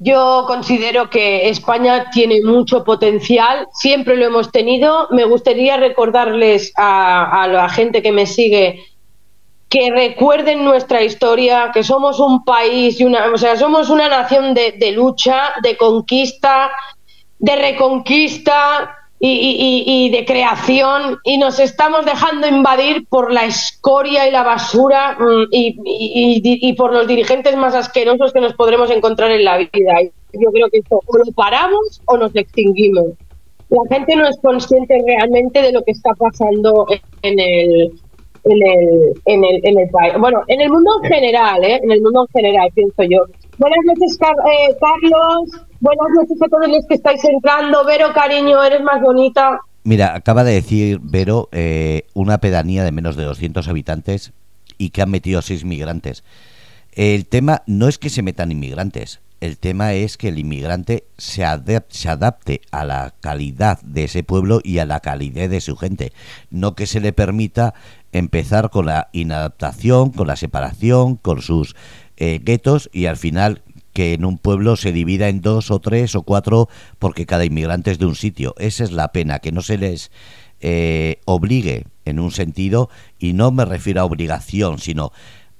yo 0.02 0.46
considero 0.48 1.10
que 1.10 1.50
España 1.50 2.10
tiene 2.10 2.42
mucho 2.42 2.86
potencial, 2.86 3.68
siempre 3.74 4.16
lo 4.16 4.28
hemos 4.28 4.50
tenido. 4.50 5.10
Me 5.12 5.26
gustaría 5.26 5.76
recordarles 5.76 6.72
a, 6.78 7.44
a 7.44 7.48
la 7.50 7.68
gente 7.68 8.02
que 8.02 8.14
me 8.14 8.26
sigue 8.26 8.80
que 9.70 9.92
recuerden 9.92 10.66
nuestra 10.66 11.04
historia, 11.04 11.70
que 11.74 11.84
somos 11.84 12.20
un 12.20 12.44
país 12.44 13.00
y 13.00 13.04
una, 13.06 13.32
o 13.32 13.38
sea, 13.38 13.56
somos 13.56 13.90
una 13.90 14.10
nación 14.10 14.54
de, 14.54 14.72
de 14.74 14.92
lucha, 14.92 15.54
de 15.62 15.78
conquista, 15.78 16.72
de 17.38 17.56
reconquista 17.56 18.96
y, 19.22 20.10
de 20.12 20.26
creación, 20.26 21.20
y 21.24 21.38
nos 21.38 21.60
estamos 21.60 22.06
dejando 22.06 22.48
invadir 22.48 23.06
por 23.10 23.34
la 23.34 23.46
escoria 23.46 24.28
y 24.28 24.32
la 24.32 24.44
basura 24.44 25.18
mm, 25.20 25.48
y, 25.52 25.76
y- 26.70 26.74
por 26.74 26.94
los 26.94 27.06
dirigentes 27.08 27.56
más 27.58 27.76
asquerosos 27.76 28.32
que 28.32 28.40
nos 28.40 28.54
podremos 28.54 28.90
encontrar 28.90 29.32
en 29.32 29.44
la 29.44 29.58
vida. 29.58 29.94
Yo 30.32 30.52
creo 30.52 30.70
que 30.72 30.80
esto 30.80 31.02
o 31.06 31.18
lo 31.18 31.32
paramos 31.34 32.02
o 32.06 32.18
nos 32.18 32.34
extinguimos. 32.34 33.08
La 33.70 33.82
gente 33.90 34.16
no 34.16 34.28
es 34.28 34.38
consciente 34.42 34.98
realmente 35.06 35.62
de 35.62 35.74
lo 35.74 35.84
que 35.84 35.92
está 35.92 36.12
pasando 36.18 36.88
en 37.22 37.40
el, 37.40 37.92
en 38.50 38.80
el, 38.80 39.14
en 39.26 39.44
el, 39.46 39.60
en 39.64 39.80
el 39.80 39.90
país. 39.90 40.14
Bueno, 40.20 40.44
en 40.48 40.62
el 40.62 40.70
mundo 40.70 40.92
en 41.04 41.10
general, 41.10 41.64
¿eh? 41.64 41.80
En 41.84 41.92
el 41.92 42.02
mundo 42.02 42.26
en 42.28 42.42
general, 42.42 42.70
pienso 42.74 43.04
yo. 43.04 43.20
Buenas 43.58 43.80
noches, 43.86 44.18
Car- 44.18 44.36
eh, 44.52 44.76
Carlos. 44.80 45.66
Buenas 45.80 46.08
noches 46.16 46.42
a 46.42 46.48
todos 46.48 46.68
los 46.68 46.86
que 46.88 46.96
estáis 46.96 47.24
entrando. 47.26 47.86
Vero, 47.86 48.08
cariño, 48.14 48.64
eres 48.64 48.82
más 48.82 49.02
bonita. 49.02 49.60
Mira, 49.84 50.14
acaba 50.16 50.44
de 50.44 50.54
decir 50.54 51.00
Vero 51.02 51.48
eh, 51.52 52.04
una 52.14 52.40
pedanía 52.40 52.84
de 52.84 52.92
menos 52.92 53.16
de 53.16 53.24
200 53.24 53.68
habitantes 53.68 54.34
y 54.78 54.90
que 54.90 55.02
han 55.02 55.10
metido 55.10 55.42
seis 55.42 55.64
migrantes. 55.66 56.24
El 56.94 57.26
tema 57.28 57.64
no 57.66 57.88
es 57.88 57.98
que 57.98 58.10
se 58.10 58.22
metan 58.22 58.52
inmigrantes, 58.52 59.22
el 59.42 59.58
tema 59.58 59.94
es 59.94 60.18
que 60.18 60.30
el 60.30 60.40
inmigrante 60.40 61.06
se, 61.18 61.44
adap- 61.44 61.86
se 61.90 62.10
adapte 62.10 62.62
a 62.72 62.86
la 62.86 63.14
calidad 63.20 63.82
de 63.82 64.06
ese 64.06 64.24
pueblo 64.24 64.60
y 64.64 64.80
a 64.80 64.86
la 64.86 65.00
calidad 65.00 65.50
de 65.50 65.62
su 65.62 65.78
gente, 65.78 66.12
no 66.50 66.76
que 66.76 66.86
se 66.88 67.00
le 67.00 67.14
permita 67.14 67.74
empezar 68.12 68.70
con 68.70 68.86
la 68.86 69.10
inadaptación, 69.14 70.12
con 70.12 70.28
la 70.28 70.36
separación, 70.36 71.16
con 71.16 71.42
sus 71.42 71.76
eh, 72.18 72.40
guetos 72.44 72.90
y 72.92 73.06
al 73.06 73.18
final 73.18 73.62
que 73.94 74.14
en 74.14 74.26
un 74.26 74.38
pueblo 74.38 74.76
se 74.76 74.92
divida 74.92 75.30
en 75.30 75.42
dos 75.42 75.72
o 75.72 75.80
tres 75.80 76.16
o 76.16 76.24
cuatro 76.24 76.70
porque 77.00 77.26
cada 77.26 77.46
inmigrante 77.46 77.92
es 77.92 78.00
de 78.00 78.06
un 78.06 78.16
sitio. 78.16 78.56
Esa 78.58 78.84
es 78.84 78.92
la 78.92 79.12
pena, 79.12 79.40
que 79.40 79.52
no 79.52 79.62
se 79.62 79.78
les 79.78 80.12
eh, 80.62 81.20
obligue 81.26 81.86
en 82.06 82.20
un 82.20 82.32
sentido 82.32 82.90
y 83.18 83.34
no 83.34 83.52
me 83.52 83.66
refiero 83.66 84.02
a 84.02 84.06
obligación, 84.06 84.80
sino 84.80 85.12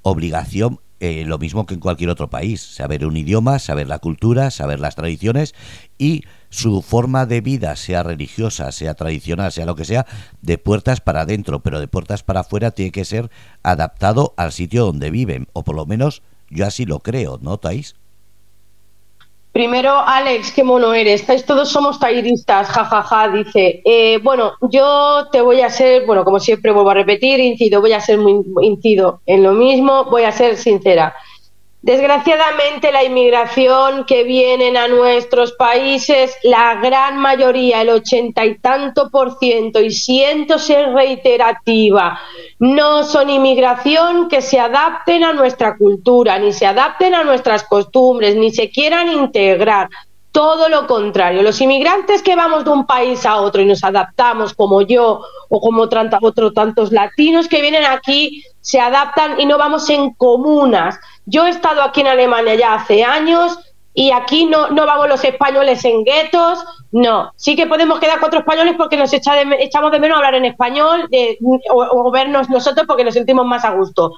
obligación 0.02 0.80
eh, 1.00 1.24
lo 1.26 1.38
mismo 1.38 1.66
que 1.66 1.74
en 1.74 1.80
cualquier 1.80 2.10
otro 2.10 2.30
país, 2.30 2.62
saber 2.62 3.06
un 3.06 3.16
idioma, 3.16 3.60
saber 3.60 3.88
la 3.88 4.00
cultura, 4.00 4.52
saber 4.52 4.80
las 4.80 4.96
tradiciones 4.96 5.56
y 5.98 6.24
su 6.50 6.82
forma 6.82 7.26
de 7.26 7.42
vida, 7.42 7.76
sea 7.76 8.04
religiosa, 8.04 8.72
sea 8.72 8.96
tradicional, 8.96 9.52
sea 9.52 9.66
lo 9.66 9.76
que 9.76 9.86
sea, 9.86 10.06
de 10.42 10.58
puertas 10.58 11.00
para 11.00 11.22
adentro, 11.22 11.62
pero 11.62 11.80
de 11.80 11.88
puertas 11.88 12.24
para 12.24 12.42
afuera 12.42 12.72
tiene 12.72 12.92
que 12.92 13.06
ser 13.06 13.30
adaptado 13.64 14.34
al 14.38 14.52
sitio 14.52 14.86
donde 14.86 15.12
viven, 15.12 15.48
o 15.54 15.64
por 15.64 15.76
lo 15.76 15.86
menos 15.86 16.22
yo 16.50 16.66
así 16.66 16.86
lo 16.86 17.00
creo, 17.00 17.40
¿no, 17.42 17.58
Thais? 17.58 17.96
Primero, 19.60 19.92
Alex, 19.92 20.54
qué 20.54 20.64
mono 20.64 20.94
eres. 20.94 21.26
Todos 21.46 21.68
somos 21.68 22.00
tairistas, 22.00 22.70
jajaja, 22.70 23.28
dice. 23.28 23.82
Eh, 23.84 24.18
bueno, 24.24 24.54
yo 24.72 25.28
te 25.34 25.42
voy 25.42 25.60
a 25.60 25.70
ser, 25.70 26.06
bueno, 26.06 26.24
como 26.24 26.40
siempre 26.40 26.72
vuelvo 26.72 26.92
a 26.92 26.94
repetir, 26.94 27.42
incido, 27.42 27.82
voy 27.82 27.92
a 27.92 28.00
ser 28.00 28.20
muy 28.20 28.42
incido 28.62 29.20
en 29.26 29.44
lo 29.44 29.52
mismo, 29.52 30.06
voy 30.06 30.24
a 30.24 30.32
ser 30.32 30.56
sincera. 30.56 31.14
Desgraciadamente, 31.82 32.92
la 32.92 33.06
inmigración 33.06 34.04
que 34.04 34.26
vienen 34.26 34.76
a 34.76 34.90
nuestros 34.90 35.54
países, 35.54 36.36
la 36.44 36.76
gran 36.76 37.18
mayoría, 37.18 37.82
el 37.82 37.90
ochenta 37.90 38.46
y 38.46 38.58
tanto 38.58 39.10
por 39.10 39.38
ciento, 39.40 39.80
y 39.80 39.92
siento 39.92 40.60
ser 40.60 40.92
reiterativa, 40.92 42.20
no 42.60 43.06
son 43.06 43.30
inmigración 43.30 44.28
que 44.28 44.42
se 44.42 44.60
adapten 44.60 45.24
a 45.24 45.32
nuestra 45.32 45.78
cultura, 45.78 46.38
ni 46.38 46.52
se 46.52 46.66
adapten 46.66 47.16
a 47.16 47.24
nuestras 47.24 47.64
costumbres, 47.64 48.36
ni 48.36 48.52
se 48.52 48.70
quieran 48.70 49.10
integrar. 49.14 49.88
Todo 50.32 50.70
lo 50.70 50.86
contrario, 50.86 51.42
los 51.42 51.60
inmigrantes 51.60 52.22
que 52.22 52.36
vamos 52.36 52.64
de 52.64 52.70
un 52.70 52.86
país 52.86 53.26
a 53.26 53.38
otro 53.38 53.62
y 53.62 53.66
nos 53.66 53.84
adaptamos, 53.84 54.54
como 54.54 54.82
yo 54.82 55.22
o 55.50 55.60
como 55.60 55.82
otros 55.82 56.54
tantos 56.54 56.92
latinos 56.92 57.48
que 57.48 57.62
vienen 57.62 57.84
aquí, 57.84 58.44
se 58.62 58.80
adaptan 58.80 59.40
y 59.40 59.48
no 59.48 59.58
vamos 59.58 59.90
en 59.90 60.14
comunas 60.14 61.00
yo 61.30 61.46
he 61.46 61.50
estado 61.50 61.82
aquí 61.82 62.02
en 62.02 62.08
Alemania 62.08 62.56
ya 62.56 62.74
hace 62.76 63.04
años 63.04 63.58
y 63.94 64.12
aquí 64.12 64.46
no, 64.46 64.70
no 64.70 64.86
vamos 64.86 65.10
los 65.10 65.24
españoles 65.24 65.84
en 65.84 66.04
guetos, 66.04 66.64
no. 66.92 67.32
Sí 67.36 67.56
que 67.56 67.68
podemos 67.68 68.00
quedar 68.00 68.20
cuatro 68.20 68.40
españoles 68.40 68.76
porque 68.78 68.98
nos 68.98 69.12
echamos 69.14 69.92
de 69.92 70.00
menos 70.00 70.18
hablar 70.18 70.36
en 70.36 70.46
español 70.46 71.10
o, 71.72 72.12
vernos 72.12 72.50
nosotros 72.50 72.86
porque 72.88 73.04
nos 73.04 73.14
sentimos 73.14 73.46
más 73.46 73.66
a 73.66 73.72
gusto. 73.72 74.14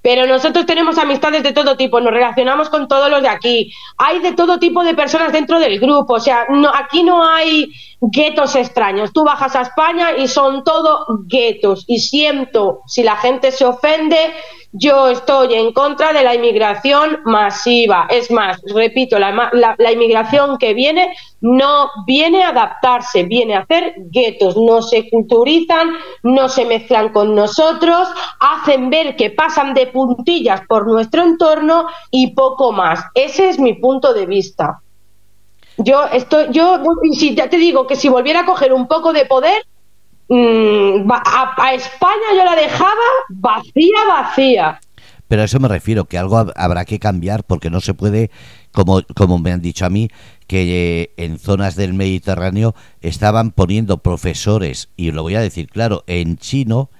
Pero 0.00 0.26
nosotros 0.26 0.66
tenemos 0.66 0.98
amistades 0.98 1.42
de 1.42 1.52
todo 1.52 1.76
tipo, 1.76 2.00
nos 2.00 2.12
relacionamos 2.12 2.68
con 2.68 2.86
todos 2.86 3.10
los 3.10 3.22
de 3.22 3.28
aquí. 3.28 3.72
Hay 3.98 4.20
de 4.20 4.32
todo 4.32 4.58
tipo 4.58 4.84
de 4.84 4.94
personas 4.94 5.32
dentro 5.32 5.58
del 5.58 5.80
grupo, 5.80 6.14
o 6.14 6.20
sea, 6.20 6.46
no, 6.48 6.70
aquí 6.72 7.02
no 7.02 7.28
hay 7.28 7.72
guetos 8.00 8.54
extraños. 8.54 9.12
Tú 9.12 9.24
bajas 9.24 9.56
a 9.56 9.62
España 9.62 10.16
y 10.16 10.28
son 10.28 10.62
todo 10.62 11.06
guetos. 11.26 11.84
Y 11.88 11.98
siento, 11.98 12.82
si 12.86 13.02
la 13.02 13.16
gente 13.16 13.50
se 13.50 13.64
ofende, 13.64 14.32
yo 14.78 15.08
estoy 15.08 15.54
en 15.54 15.72
contra 15.72 16.12
de 16.12 16.22
la 16.22 16.34
inmigración 16.34 17.20
masiva. 17.24 18.06
Es 18.10 18.30
más, 18.30 18.60
repito, 18.74 19.18
la, 19.18 19.50
la, 19.52 19.92
inmigración 19.92 20.58
que 20.58 20.74
viene 20.74 21.14
no 21.40 21.88
viene 22.06 22.42
a 22.42 22.50
adaptarse, 22.50 23.24
viene 23.24 23.54
a 23.54 23.60
hacer 23.60 23.94
guetos. 24.10 24.56
No 24.56 24.82
se 24.82 25.08
culturizan, 25.08 25.90
no 26.22 26.48
se 26.48 26.64
mezclan 26.64 27.10
con 27.10 27.34
nosotros, 27.34 28.08
hacen 28.40 28.90
ver 28.90 29.16
que 29.16 29.30
pasan 29.30 29.72
de 29.74 29.86
puntillas 29.86 30.60
por 30.68 30.86
nuestro 30.86 31.22
entorno 31.22 31.86
y 32.10 32.34
poco 32.34 32.72
más. 32.72 33.00
Ese 33.14 33.48
es 33.48 33.58
mi 33.58 33.74
punto 33.74 34.12
de 34.12 34.26
vista. 34.26 34.80
Yo 35.78 36.04
estoy, 36.04 36.46
yo, 36.50 36.82
si 37.12 37.34
ya 37.34 37.48
te 37.48 37.58
digo 37.58 37.86
que 37.86 37.96
si 37.96 38.08
volviera 38.08 38.40
a 38.40 38.46
coger 38.46 38.72
un 38.72 38.88
poco 38.88 39.12
de 39.12 39.26
poder, 39.26 39.62
Mm, 40.28 41.10
a, 41.10 41.74
España 41.74 42.26
yo 42.36 42.44
la 42.44 42.56
dejaba 42.56 42.90
vacía, 43.28 43.98
vacía. 44.08 44.80
Pero 45.28 45.42
a 45.42 45.44
eso 45.44 45.60
me 45.60 45.68
refiero, 45.68 46.04
que 46.04 46.18
algo 46.18 46.46
habrá 46.54 46.84
que 46.84 46.98
cambiar 46.98 47.44
porque 47.44 47.70
no 47.70 47.80
se 47.80 47.94
puede, 47.94 48.30
como, 48.72 49.02
como 49.14 49.38
me 49.38 49.52
han 49.52 49.60
dicho 49.60 49.84
a 49.84 49.90
mí, 49.90 50.08
que 50.46 51.02
eh, 51.02 51.10
en 51.16 51.38
zonas 51.38 51.74
del 51.74 51.94
Mediterráneo 51.94 52.74
estaban 53.00 53.50
poniendo 53.50 53.98
profesores, 53.98 54.88
y 54.96 55.10
lo 55.10 55.22
voy 55.22 55.34
a 55.34 55.40
decir 55.40 55.68
claro, 55.68 56.04
en 56.06 56.36
chino, 56.38 56.90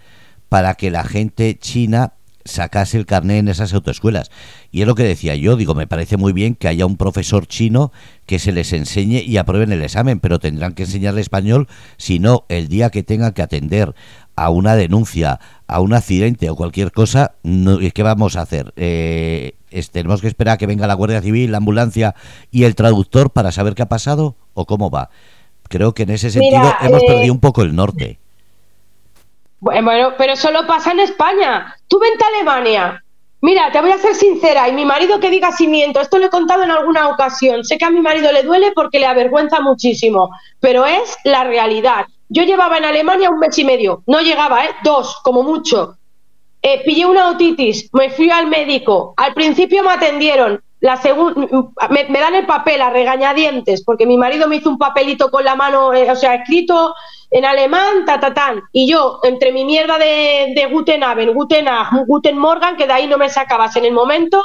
para 0.49 0.75
que 0.75 0.91
la 0.91 1.05
gente 1.05 1.57
china 1.59 2.15
sacase 2.47 2.97
el 2.99 3.07
carnet 3.07 3.39
en 3.39 3.49
esas 3.49 3.73
autoescuelas. 3.75 4.31
Y 4.71 4.83
es 4.83 4.87
lo 4.87 4.95
que 4.95 5.05
decía 5.05 5.35
yo, 5.37 5.57
digo, 5.57 5.75
me 5.75 5.87
parece 5.87 6.17
muy 6.17 6.33
bien 6.33 6.55
que 6.55 6.69
haya 6.69 6.87
un 6.87 6.97
profesor 6.97 7.47
chino 7.47 7.93
que 8.27 8.39
se 8.39 8.53
les 8.53 8.73
enseñe 8.73 9.23
y 9.23 9.37
aprueben 9.37 9.73
el 9.73 9.83
examen, 9.83 10.21
pero 10.21 10.39
tendrán 10.39 10.75
que 10.75 10.85
enseñarle 10.85 11.21
español, 11.21 11.69
si 11.97 12.19
no, 12.19 12.45
el 12.49 12.69
día 12.69 12.91
que 12.91 13.03
tengan 13.03 13.33
que 13.33 13.43
atender 13.43 13.95
a 14.37 14.51
una 14.51 14.77
denuncia, 14.77 15.41
a 15.67 15.81
un 15.81 15.95
accidente 15.95 16.51
o 16.51 16.57
cualquier 16.57 16.93
cosa, 16.93 17.35
¿qué 17.43 18.03
vamos 18.03 18.37
a 18.37 18.43
hacer? 18.43 18.73
Eh, 18.77 19.55
¿Tenemos 19.93 20.21
que 20.21 20.29
esperar 20.29 20.55
a 20.55 20.59
que 20.59 20.67
venga 20.67 20.87
la 20.87 20.95
Guardia 20.95 21.23
Civil, 21.23 21.53
la 21.53 21.59
ambulancia 21.59 22.15
y 22.51 22.65
el 22.65 22.75
traductor 22.75 23.31
para 23.31 23.51
saber 23.51 23.75
qué 23.75 23.83
ha 23.83 23.89
pasado 23.89 24.37
o 24.55 24.67
cómo 24.67 24.91
va? 24.91 25.11
Creo 25.69 25.95
que 25.95 26.05
en 26.05 26.11
ese 26.11 26.31
sentido 26.31 26.73
hemos 26.83 27.03
eh, 27.03 27.07
perdido 27.07 27.33
un 27.33 27.41
poco 27.41 27.63
el 27.63 27.75
norte. 27.75 28.19
Bueno, 29.61 30.15
pero 30.19 30.37
solo 30.37 30.67
pasa 30.67 30.93
en 30.93 31.01
España. 31.01 31.75
Tú 31.89 31.99
vente 31.99 32.25
a 32.25 32.29
Alemania. 32.29 33.03
Mira, 33.41 33.71
te 33.71 33.81
voy 33.81 33.91
a 33.91 33.99
ser 33.99 34.15
sincera, 34.15 34.69
y 34.69 34.73
mi 34.73 34.85
marido 34.85 35.21
que 35.21 35.31
diga 35.31 35.53
si 35.53 35.69
miento, 35.69 36.01
esto 36.01 36.19
lo 36.19 36.27
he 36.27 36.31
contado 36.31 36.63
en 36.63 36.71
alguna 36.71 37.09
ocasión, 37.09 37.65
sé 37.65 37.77
que 37.77 37.85
a 37.85 37.91
mi 37.91 38.01
marido 38.01 38.33
le 38.33 38.43
duele 38.43 38.73
porque 38.75 38.99
le 38.99 39.07
avergüenza 39.07 39.61
muchísimo, 39.61 40.31
pero 40.59 40.87
es 40.87 41.17
la 41.23 41.45
realidad. 41.45 42.07
Yo 42.29 42.43
llevaba 42.45 42.79
en 42.79 42.87
Alemania 42.87 43.31
un 43.31 43.39
mes 43.39 43.57
y 43.59 43.65
medio, 43.65 44.03
no 44.07 44.21
llegaba, 44.21 44.65
¿eh? 44.65 44.71
Dos, 44.83 45.21
como 45.23 45.43
mucho. 45.43 45.97
Eh, 46.63 46.83
pillé 46.85 47.07
una 47.07 47.29
otitis, 47.29 47.89
me 47.93 48.11
fui 48.11 48.31
al 48.31 48.47
médico, 48.49 49.15
al 49.17 49.35
principio 49.35 49.85
me 49.85 49.91
atendieron, 49.91 50.61
la 50.81 51.01
me, 51.91 52.05
me, 52.09 52.19
dan 52.19 52.35
el 52.35 52.47
papel 52.47 52.81
a 52.81 52.91
regañadientes, 52.91 53.85
porque 53.85 54.07
mi 54.07 54.17
marido 54.17 54.49
me 54.49 54.57
hizo 54.57 54.71
un 54.71 54.79
papelito 54.79 55.31
con 55.31 55.45
la 55.45 55.55
mano, 55.55 55.95
eh, 55.95 56.11
o 56.11 56.17
sea, 56.17 56.35
escrito 56.35 56.95
en 57.31 57.45
alemán, 57.45 58.05
ta, 58.05 58.21
ta, 58.21 58.33
tan. 58.33 58.63
Y 58.73 58.89
yo, 58.91 59.21
entre 59.23 59.53
mi 59.53 59.65
mierda 59.65 59.99
de, 59.99 60.53
de 60.55 60.67
Guten 60.71 61.03
Abend, 61.03 61.33
Guten 61.35 61.67
Guten 62.07 62.39
Morgan, 62.39 62.77
que 62.77 62.87
de 62.87 62.93
ahí 62.93 63.07
no 63.07 63.19
me 63.19 63.29
sacabas 63.29 63.77
en 63.77 63.85
el 63.85 63.93
momento, 63.93 64.43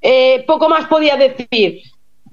eh, 0.00 0.44
poco 0.46 0.68
más 0.68 0.86
podía 0.86 1.16
decir. 1.16 1.80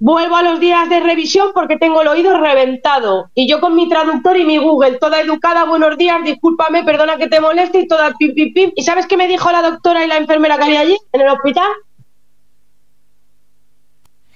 Vuelvo 0.01 0.37
a 0.37 0.43
los 0.43 0.61
días 0.61 0.89
de 0.89 1.01
revisión 1.01 1.51
porque 1.53 1.77
tengo 1.77 2.01
el 2.01 2.07
oído 2.07 2.37
reventado. 2.39 3.29
Y 3.35 3.49
yo 3.49 3.59
con 3.59 3.75
mi 3.75 3.89
traductor 3.89 4.37
y 4.37 4.45
mi 4.45 4.57
Google, 4.57 4.97
toda 4.97 5.19
educada, 5.19 5.65
buenos 5.65 5.97
días, 5.97 6.23
discúlpame, 6.23 6.83
perdona 6.83 7.17
que 7.17 7.27
te 7.27 7.41
moleste 7.41 7.79
y 7.79 7.87
toda 7.87 8.13
pim, 8.17 8.33
pim, 8.33 8.53
pim. 8.53 8.71
¿Y 8.75 8.83
sabes 8.83 9.07
qué 9.07 9.17
me 9.17 9.27
dijo 9.27 9.51
la 9.51 9.61
doctora 9.61 10.05
y 10.05 10.07
la 10.07 10.15
enfermera 10.17 10.57
que 10.57 10.63
había 10.63 10.79
allí, 10.81 10.97
en 11.11 11.21
el 11.21 11.29
hospital? 11.29 11.69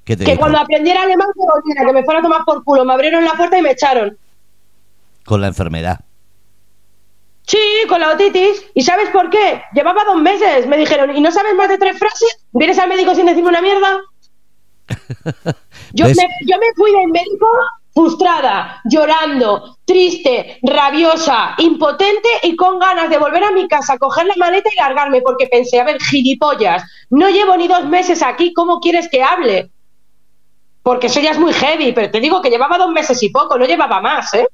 que 0.03 0.37
cuando 0.37 0.59
aprendiera 0.59 1.03
alemán 1.03 1.29
me 1.33 1.45
volviera, 1.45 1.85
que 1.85 1.93
me 1.93 2.03
fuera 2.03 2.19
a 2.19 2.23
tomar 2.23 2.43
por 2.43 2.61
culo. 2.65 2.83
Me 2.83 2.93
abrieron 2.93 3.23
la 3.23 3.31
puerta 3.31 3.57
y 3.57 3.61
me 3.61 3.71
echaron 3.71 4.17
con 5.25 5.41
la 5.41 5.47
enfermedad. 5.47 5.99
Sí, 7.45 7.59
con 7.89 7.99
la 7.99 8.11
otitis. 8.11 8.65
¿Y 8.73 8.83
sabes 8.83 9.09
por 9.09 9.29
qué? 9.29 9.63
Llevaba 9.73 10.03
dos 10.05 10.21
meses. 10.21 10.65
Me 10.67 10.77
dijeron, 10.77 11.15
¿y 11.15 11.21
no 11.21 11.31
sabes 11.31 11.53
más 11.55 11.69
de 11.69 11.77
tres 11.77 11.97
frases? 11.97 12.45
¿Vienes 12.51 12.79
al 12.79 12.89
médico 12.89 13.13
sin 13.13 13.25
decirme 13.25 13.49
una 13.49 13.61
mierda? 13.61 14.01
yo, 15.93 16.05
me, 16.05 16.13
yo 16.13 16.57
me 16.57 16.73
fui 16.75 16.91
del 16.91 17.07
médico 17.07 17.47
frustrada, 17.93 18.81
llorando, 18.85 19.77
triste, 19.85 20.59
rabiosa, 20.63 21.53
impotente 21.59 22.29
y 22.41 22.55
con 22.55 22.79
ganas 22.79 23.09
de 23.09 23.17
volver 23.17 23.43
a 23.43 23.51
mi 23.51 23.67
casa, 23.67 23.97
coger 23.99 24.25
la 24.25 24.33
maleta 24.35 24.69
y 24.73 24.79
largarme, 24.79 25.21
porque 25.21 25.47
pensé, 25.47 25.79
a 25.79 25.83
ver, 25.83 26.01
gilipollas, 26.01 26.83
no 27.11 27.29
llevo 27.29 27.55
ni 27.55 27.67
dos 27.67 27.85
meses 27.85 28.23
aquí, 28.23 28.51
¿cómo 28.53 28.79
quieres 28.79 29.09
que 29.09 29.21
hable? 29.21 29.69
Porque 30.81 31.07
eso 31.07 31.19
ya 31.19 31.31
es 31.31 31.39
muy 31.39 31.53
heavy, 31.53 31.93
pero 31.93 32.09
te 32.09 32.19
digo 32.19 32.41
que 32.41 32.49
llevaba 32.49 32.77
dos 32.77 32.91
meses 32.91 33.21
y 33.21 33.29
poco, 33.29 33.57
no 33.57 33.65
llevaba 33.65 34.01
más, 34.01 34.33
¿eh? 34.33 34.47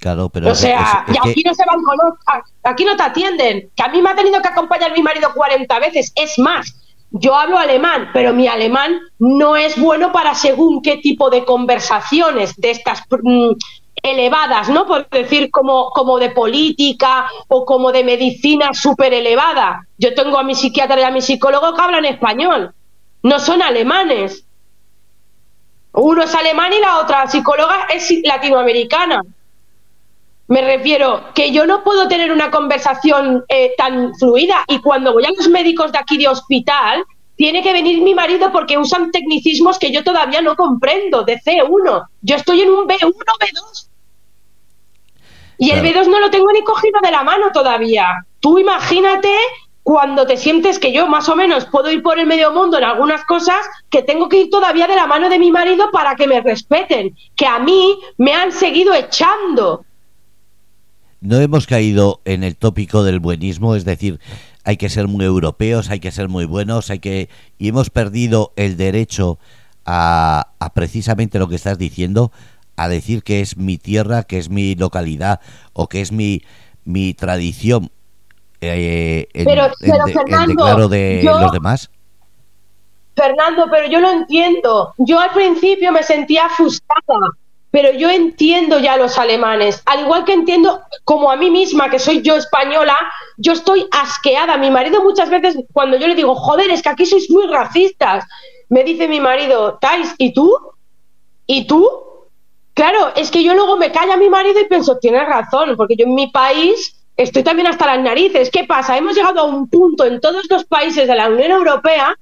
Claro, 0.00 0.30
pero. 0.30 0.50
O 0.50 0.54
sea, 0.54 1.04
y 1.08 1.28
aquí 1.28 1.42
no 1.44 1.54
se 1.54 1.62
van 1.66 1.82
con. 1.82 1.98
Aquí 2.64 2.84
no 2.84 2.96
te 2.96 3.02
atienden. 3.02 3.70
Que 3.76 3.82
a 3.82 3.88
mí 3.88 4.00
me 4.00 4.10
ha 4.10 4.16
tenido 4.16 4.40
que 4.40 4.48
acompañar 4.48 4.92
mi 4.92 5.02
marido 5.02 5.30
40 5.34 5.78
veces. 5.78 6.10
Es 6.16 6.38
más, 6.38 6.74
yo 7.10 7.34
hablo 7.34 7.58
alemán, 7.58 8.08
pero 8.14 8.32
mi 8.32 8.48
alemán 8.48 8.98
no 9.18 9.56
es 9.56 9.78
bueno 9.78 10.10
para 10.10 10.34
según 10.34 10.80
qué 10.80 10.96
tipo 10.96 11.28
de 11.28 11.44
conversaciones 11.44 12.56
de 12.56 12.70
estas 12.70 13.02
mm, 13.10 13.50
elevadas, 14.02 14.70
¿no? 14.70 14.86
Por 14.86 15.06
decir, 15.10 15.50
como, 15.50 15.90
como 15.90 16.18
de 16.18 16.30
política 16.30 17.28
o 17.48 17.66
como 17.66 17.92
de 17.92 18.02
medicina 18.02 18.72
súper 18.72 19.12
elevada. 19.12 19.86
Yo 19.98 20.14
tengo 20.14 20.38
a 20.38 20.44
mi 20.44 20.54
psiquiatra 20.54 20.98
y 20.98 21.04
a 21.04 21.10
mi 21.10 21.20
psicólogo 21.20 21.74
que 21.74 21.82
hablan 21.82 22.06
español. 22.06 22.72
No 23.22 23.38
son 23.38 23.60
alemanes. 23.60 24.46
Uno 25.92 26.22
es 26.22 26.34
alemán 26.34 26.72
y 26.72 26.80
la 26.80 27.00
otra 27.00 27.26
psicóloga 27.26 27.86
es 27.92 28.10
latinoamericana. 28.24 29.22
Me 30.50 30.62
refiero 30.62 31.26
que 31.32 31.52
yo 31.52 31.64
no 31.64 31.84
puedo 31.84 32.08
tener 32.08 32.32
una 32.32 32.50
conversación 32.50 33.44
eh, 33.48 33.72
tan 33.78 34.12
fluida 34.16 34.64
y 34.66 34.80
cuando 34.80 35.12
voy 35.12 35.24
a 35.24 35.30
los 35.30 35.46
médicos 35.46 35.92
de 35.92 35.98
aquí 35.98 36.18
de 36.18 36.26
hospital, 36.26 37.04
tiene 37.36 37.62
que 37.62 37.72
venir 37.72 38.02
mi 38.02 38.16
marido 38.16 38.50
porque 38.50 38.76
usan 38.76 39.12
tecnicismos 39.12 39.78
que 39.78 39.92
yo 39.92 40.02
todavía 40.02 40.42
no 40.42 40.56
comprendo, 40.56 41.22
de 41.22 41.38
C1. 41.38 42.04
Yo 42.22 42.34
estoy 42.34 42.62
en 42.62 42.70
un 42.70 42.88
B1, 42.88 43.12
B2. 43.12 43.88
Y 45.58 45.70
el 45.70 45.84
B2 45.84 46.08
no 46.08 46.18
lo 46.18 46.30
tengo 46.30 46.50
ni 46.50 46.64
cogido 46.64 46.98
de 47.00 47.12
la 47.12 47.22
mano 47.22 47.52
todavía. 47.52 48.08
Tú 48.40 48.58
imagínate 48.58 49.32
cuando 49.84 50.26
te 50.26 50.36
sientes 50.36 50.80
que 50.80 50.90
yo 50.90 51.06
más 51.06 51.28
o 51.28 51.36
menos 51.36 51.66
puedo 51.66 51.92
ir 51.92 52.02
por 52.02 52.18
el 52.18 52.26
medio 52.26 52.50
mundo 52.50 52.76
en 52.76 52.84
algunas 52.84 53.24
cosas, 53.24 53.64
que 53.88 54.02
tengo 54.02 54.28
que 54.28 54.38
ir 54.38 54.50
todavía 54.50 54.88
de 54.88 54.96
la 54.96 55.06
mano 55.06 55.28
de 55.28 55.38
mi 55.38 55.52
marido 55.52 55.92
para 55.92 56.16
que 56.16 56.26
me 56.26 56.40
respeten, 56.40 57.16
que 57.36 57.46
a 57.46 57.60
mí 57.60 58.00
me 58.18 58.32
han 58.34 58.50
seguido 58.50 58.92
echando 58.94 59.84
no 61.20 61.38
hemos 61.40 61.66
caído 61.66 62.20
en 62.24 62.44
el 62.44 62.56
tópico 62.56 63.02
del 63.04 63.20
buenismo, 63.20 63.74
es 63.74 63.84
decir, 63.84 64.20
hay 64.64 64.76
que 64.76 64.88
ser 64.88 65.08
muy 65.08 65.24
europeos, 65.24 65.90
hay 65.90 66.00
que 66.00 66.10
ser 66.10 66.28
muy 66.28 66.44
buenos, 66.44 66.90
hay 66.90 66.98
que 66.98 67.28
y 67.58 67.68
hemos 67.68 67.90
perdido 67.90 68.52
el 68.56 68.76
derecho 68.76 69.38
a, 69.84 70.52
precisamente 70.74 71.38
lo 71.38 71.48
que 71.48 71.56
estás 71.56 71.78
diciendo, 71.78 72.32
a 72.76 72.88
decir 72.88 73.22
que 73.22 73.40
es 73.40 73.56
mi 73.56 73.78
tierra, 73.78 74.22
que 74.22 74.38
es 74.38 74.48
mi 74.48 74.74
localidad 74.74 75.40
o 75.72 75.88
que 75.88 76.00
es 76.00 76.12
mi, 76.12 76.42
mi 76.84 77.14
tradición 77.14 77.90
eh, 78.62 79.28
pero, 79.32 79.70
de 80.88 81.22
los 81.24 81.52
demás? 81.52 81.90
Fernando, 83.16 83.66
pero 83.70 83.88
yo 83.88 84.00
lo 84.00 84.10
entiendo. 84.10 84.94
Yo 84.98 85.18
al 85.18 85.30
principio 85.30 85.92
me 85.92 86.02
sentía 86.02 86.48
frustrada, 86.48 87.30
pero 87.70 87.92
yo 87.92 88.10
entiendo 88.10 88.78
ya 88.78 88.94
a 88.94 88.96
los 88.96 89.16
alemanes. 89.18 89.82
Al 89.86 90.00
igual 90.00 90.24
que 90.24 90.32
entiendo, 90.32 90.80
como 91.04 91.30
a 91.30 91.36
mí 91.36 91.50
misma, 91.50 91.88
que 91.88 91.98
soy 91.98 92.22
yo 92.22 92.36
española, 92.36 92.96
yo 93.36 93.52
estoy 93.52 93.86
asqueada. 93.92 94.56
Mi 94.56 94.70
marido 94.70 95.02
muchas 95.02 95.30
veces, 95.30 95.56
cuando 95.72 95.96
yo 95.96 96.08
le 96.08 96.16
digo, 96.16 96.34
joder, 96.34 96.70
es 96.70 96.82
que 96.82 96.88
aquí 96.88 97.06
sois 97.06 97.30
muy 97.30 97.46
racistas, 97.46 98.24
me 98.68 98.82
dice 98.82 99.08
mi 99.08 99.20
marido, 99.20 99.78
Tais, 99.80 100.14
¿y 100.18 100.32
tú? 100.32 100.56
¿Y 101.46 101.66
tú? 101.66 101.88
Claro, 102.74 103.12
es 103.14 103.30
que 103.30 103.42
yo 103.42 103.54
luego 103.54 103.76
me 103.76 103.92
calla 103.92 104.16
mi 104.16 104.28
marido 104.28 104.60
y 104.60 104.64
pienso, 104.64 104.98
tienes 104.98 105.26
razón, 105.26 105.76
porque 105.76 105.96
yo 105.96 106.06
en 106.06 106.14
mi 106.14 106.28
país 106.28 106.96
estoy 107.16 107.42
también 107.42 107.68
hasta 107.68 107.86
las 107.86 108.00
narices. 108.00 108.50
¿Qué 108.50 108.64
pasa? 108.64 108.96
Hemos 108.96 109.14
llegado 109.14 109.40
a 109.40 109.44
un 109.44 109.68
punto 109.68 110.04
en 110.04 110.20
todos 110.20 110.46
los 110.48 110.64
países 110.64 111.06
de 111.06 111.14
la 111.14 111.28
Unión 111.28 111.50
Europea 111.50 112.16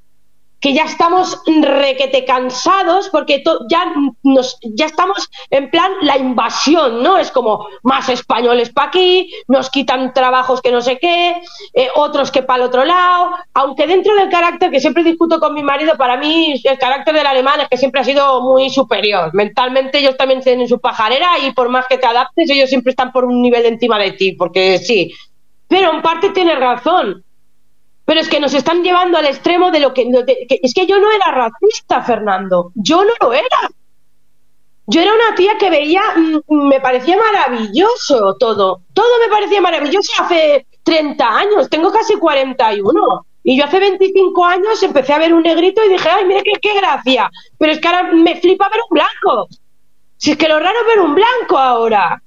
que 0.60 0.74
ya 0.74 0.84
estamos 0.84 1.40
requete 1.62 2.24
cansados 2.24 3.08
porque 3.10 3.42
ya, 3.68 3.92
nos, 4.22 4.58
ya 4.62 4.86
estamos 4.86 5.28
en 5.50 5.70
plan 5.70 5.92
la 6.02 6.18
invasión, 6.18 7.02
¿no? 7.02 7.16
Es 7.16 7.30
como 7.30 7.66
más 7.82 8.08
españoles 8.08 8.70
para 8.70 8.88
aquí, 8.88 9.32
nos 9.46 9.70
quitan 9.70 10.12
trabajos 10.12 10.60
que 10.60 10.72
no 10.72 10.80
sé 10.80 10.98
qué, 10.98 11.40
eh, 11.74 11.88
otros 11.94 12.30
que 12.30 12.42
para 12.42 12.62
el 12.62 12.68
otro 12.68 12.84
lado, 12.84 13.30
aunque 13.54 13.86
dentro 13.86 14.14
del 14.14 14.28
carácter 14.28 14.70
que 14.70 14.80
siempre 14.80 15.04
discuto 15.04 15.38
con 15.38 15.54
mi 15.54 15.62
marido, 15.62 15.96
para 15.96 16.16
mí 16.16 16.60
el 16.64 16.78
carácter 16.78 17.14
del 17.14 17.26
alemán 17.26 17.60
es 17.60 17.68
que 17.68 17.76
siempre 17.76 18.00
ha 18.00 18.04
sido 18.04 18.42
muy 18.42 18.70
superior. 18.70 19.30
Mentalmente 19.34 19.98
ellos 19.98 20.16
también 20.16 20.40
tienen 20.40 20.68
su 20.68 20.80
pajarera 20.80 21.38
y 21.46 21.52
por 21.52 21.68
más 21.68 21.86
que 21.86 21.98
te 21.98 22.06
adaptes, 22.06 22.50
ellos 22.50 22.68
siempre 22.68 22.90
están 22.90 23.12
por 23.12 23.24
un 23.24 23.40
nivel 23.40 23.64
encima 23.64 23.98
de 23.98 24.12
ti, 24.12 24.32
porque 24.32 24.78
sí. 24.78 25.12
Pero 25.68 25.92
en 25.92 26.02
parte 26.02 26.30
tiene 26.30 26.54
razón 26.56 27.24
pero 28.08 28.20
es 28.20 28.28
que 28.30 28.40
nos 28.40 28.54
están 28.54 28.82
llevando 28.82 29.18
al 29.18 29.26
extremo 29.26 29.70
de 29.70 29.80
lo 29.80 29.92
que, 29.92 30.06
Es 30.48 30.72
que 30.72 30.86
yo 30.86 30.98
no 30.98 31.12
era 31.12 31.30
racista, 31.30 32.00
Fernando. 32.00 32.72
Yo 32.74 33.04
no 33.04 33.12
lo 33.20 33.34
era. 33.34 33.58
Yo 34.86 35.02
era 35.02 35.12
una 35.12 35.34
tía 35.34 35.58
que 35.58 35.68
veía, 35.68 36.00
mm, 36.16 36.68
me 36.68 36.80
parecía 36.80 37.18
maravilloso 37.18 38.34
todo. 38.40 38.80
Todo 38.94 39.08
me 39.20 39.30
parecía 39.30 39.60
maravilloso 39.60 40.10
hace 40.22 40.66
30 40.84 41.22
años. 41.22 41.68
Tengo 41.68 41.92
casi 41.92 42.16
41. 42.16 43.26
Y 43.42 43.58
yo 43.58 43.66
hace 43.66 43.78
25 43.78 44.42
años 44.42 44.82
empecé 44.82 45.12
a 45.12 45.18
ver 45.18 45.34
un 45.34 45.42
negrito 45.42 45.84
y 45.84 45.90
dije, 45.90 46.08
ay, 46.08 46.24
mire 46.24 46.42
qué, 46.42 46.52
qué 46.62 46.80
gracia. 46.80 47.30
Pero 47.58 47.72
es 47.72 47.78
que 47.78 47.88
ahora 47.88 48.04
me 48.04 48.40
flipa 48.40 48.70
ver 48.70 48.80
un 48.88 48.94
blanco. 48.94 49.48
Si 50.16 50.30
es 50.30 50.38
que 50.38 50.48
lo 50.48 50.58
raro 50.58 50.80
es 50.80 50.86
ver 50.86 51.00
un 51.00 51.14
blanco 51.14 51.58
ahora. 51.58 52.22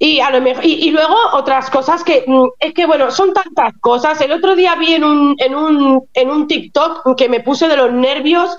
Y, 0.00 0.20
a 0.20 0.30
lo 0.30 0.40
mejor, 0.40 0.64
y, 0.64 0.90
luego 0.90 1.16
otras 1.32 1.70
cosas 1.70 2.04
que 2.04 2.24
mm, 2.26 2.46
es 2.60 2.72
que, 2.72 2.86
bueno, 2.86 3.10
son 3.10 3.32
tantas 3.32 3.72
cosas. 3.80 4.20
El 4.20 4.32
otro 4.32 4.54
día 4.54 4.76
vi 4.76 4.94
en 4.94 5.04
un, 5.04 5.34
en 5.38 5.54
un, 5.56 6.08
en 6.14 6.30
un 6.30 6.46
TikTok 6.46 7.16
que 7.16 7.28
me 7.28 7.40
puse 7.40 7.66
de 7.66 7.76
los 7.76 7.92
nervios, 7.92 8.56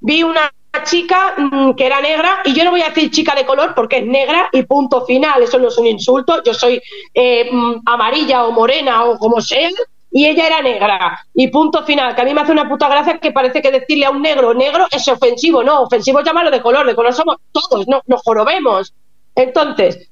vi 0.00 0.22
una 0.22 0.52
chica 0.84 1.34
mm, 1.36 1.72
que 1.72 1.86
era 1.86 2.00
negra, 2.00 2.42
y 2.44 2.52
yo 2.52 2.64
no 2.64 2.70
voy 2.70 2.82
a 2.82 2.90
decir 2.90 3.10
chica 3.10 3.34
de 3.34 3.44
color 3.44 3.74
porque 3.74 3.98
es 3.98 4.06
negra 4.06 4.48
y 4.52 4.62
punto 4.62 5.04
final, 5.04 5.42
eso 5.42 5.58
no 5.58 5.68
es 5.68 5.78
un 5.78 5.86
insulto, 5.86 6.42
yo 6.44 6.54
soy 6.54 6.80
eh, 7.12 7.48
mm, 7.50 7.82
amarilla 7.86 8.44
o 8.44 8.52
morena 8.52 9.04
o 9.04 9.18
como 9.18 9.40
sea, 9.40 9.68
y 10.10 10.26
ella 10.26 10.46
era 10.46 10.62
negra. 10.62 11.26
Y 11.34 11.48
punto 11.48 11.84
final, 11.84 12.14
que 12.14 12.22
a 12.22 12.24
mí 12.24 12.32
me 12.34 12.40
hace 12.40 12.52
una 12.52 12.68
puta 12.68 12.88
gracia 12.88 13.18
que 13.18 13.32
parece 13.32 13.60
que 13.60 13.72
decirle 13.72 14.06
a 14.06 14.10
un 14.10 14.22
negro 14.22 14.54
negro 14.54 14.86
es 14.90 15.06
ofensivo, 15.08 15.62
no, 15.62 15.82
ofensivo 15.82 16.20
es 16.20 16.26
llamarlo 16.26 16.50
de 16.50 16.62
color, 16.62 16.86
de 16.86 16.94
color 16.94 17.12
somos 17.12 17.36
todos, 17.52 17.86
no, 17.88 18.02
nos 18.06 18.22
jorobemos. 18.22 18.94
Entonces, 19.34 20.10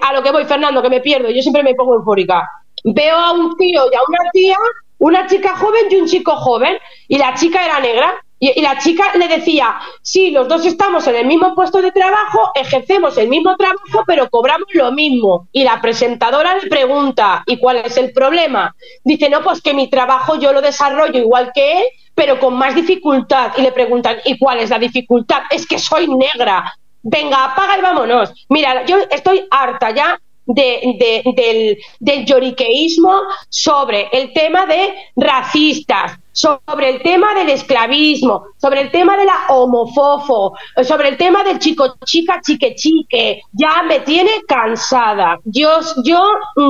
a 0.00 0.12
lo 0.12 0.22
que 0.22 0.32
voy, 0.32 0.44
Fernando, 0.44 0.82
que 0.82 0.90
me 0.90 1.00
pierdo, 1.00 1.30
yo 1.30 1.42
siempre 1.42 1.62
me 1.62 1.74
pongo 1.74 1.94
eufórica. 1.94 2.48
Veo 2.84 3.16
a 3.16 3.32
un 3.32 3.56
tío 3.56 3.84
y 3.90 3.94
a 3.94 4.00
una 4.08 4.30
tía, 4.32 4.56
una 4.98 5.26
chica 5.26 5.56
joven 5.56 5.86
y 5.90 5.96
un 5.96 6.06
chico 6.06 6.36
joven, 6.36 6.76
y 7.08 7.18
la 7.18 7.34
chica 7.34 7.64
era 7.64 7.80
negra. 7.80 8.12
Y, 8.40 8.60
la 8.60 8.76
chica 8.78 9.04
le 9.14 9.26
decía, 9.26 9.76
sí, 10.02 10.30
los 10.30 10.48
dos 10.48 10.66
estamos 10.66 11.06
en 11.06 11.14
el 11.14 11.26
mismo 11.26 11.54
puesto 11.54 11.80
de 11.80 11.92
trabajo, 11.92 12.50
ejercemos 12.54 13.16
el 13.16 13.28
mismo 13.28 13.56
trabajo, 13.56 14.04
pero 14.06 14.28
cobramos 14.28 14.68
lo 14.72 14.92
mismo. 14.92 15.48
Y 15.52 15.64
la 15.64 15.80
presentadora 15.80 16.56
le 16.56 16.68
pregunta, 16.68 17.42
¿y 17.46 17.58
cuál 17.58 17.78
es 17.78 17.96
el 17.96 18.12
problema? 18.12 18.74
Dice, 19.02 19.30
no, 19.30 19.42
pues 19.42 19.62
que 19.62 19.72
mi 19.72 19.88
trabajo 19.88 20.38
yo 20.38 20.52
lo 20.52 20.60
desarrollo 20.60 21.18
igual 21.18 21.52
que 21.54 21.78
él, 21.80 21.84
pero 22.14 22.38
con 22.38 22.54
más 22.54 22.74
dificultad. 22.74 23.52
Y 23.56 23.62
le 23.62 23.72
preguntan, 23.72 24.18
¿y 24.26 24.38
cuál 24.38 24.58
es 24.58 24.68
la 24.68 24.78
dificultad? 24.78 25.42
Es 25.50 25.66
que 25.66 25.78
soy 25.78 26.06
negra 26.08 26.74
venga, 27.04 27.44
apaga 27.44 27.78
y 27.78 27.82
vámonos. 27.82 28.32
Mira, 28.48 28.84
yo 28.84 28.96
estoy 29.10 29.46
harta 29.50 29.90
ya 29.92 30.20
de, 30.46 31.24
del, 31.36 31.78
del 32.00 32.24
lloriqueísmo 32.24 33.22
sobre 33.48 34.08
el 34.12 34.32
tema 34.32 34.66
de 34.66 34.94
racistas, 35.16 36.18
sobre 36.34 36.90
el 36.90 37.02
tema 37.02 37.32
del 37.34 37.48
esclavismo, 37.48 38.46
sobre 38.60 38.82
el 38.82 38.90
tema 38.90 39.16
de 39.16 39.24
la 39.24 39.46
homofofo, 39.48 40.52
sobre 40.82 41.08
el 41.08 41.16
tema 41.16 41.44
del 41.44 41.60
chico 41.60 41.94
chica 42.04 42.40
chique 42.44 42.74
chique, 42.74 43.42
ya 43.52 43.84
me 43.84 44.00
tiene 44.00 44.30
cansada. 44.46 45.38
Yo, 45.44 45.78
yo 46.04 46.22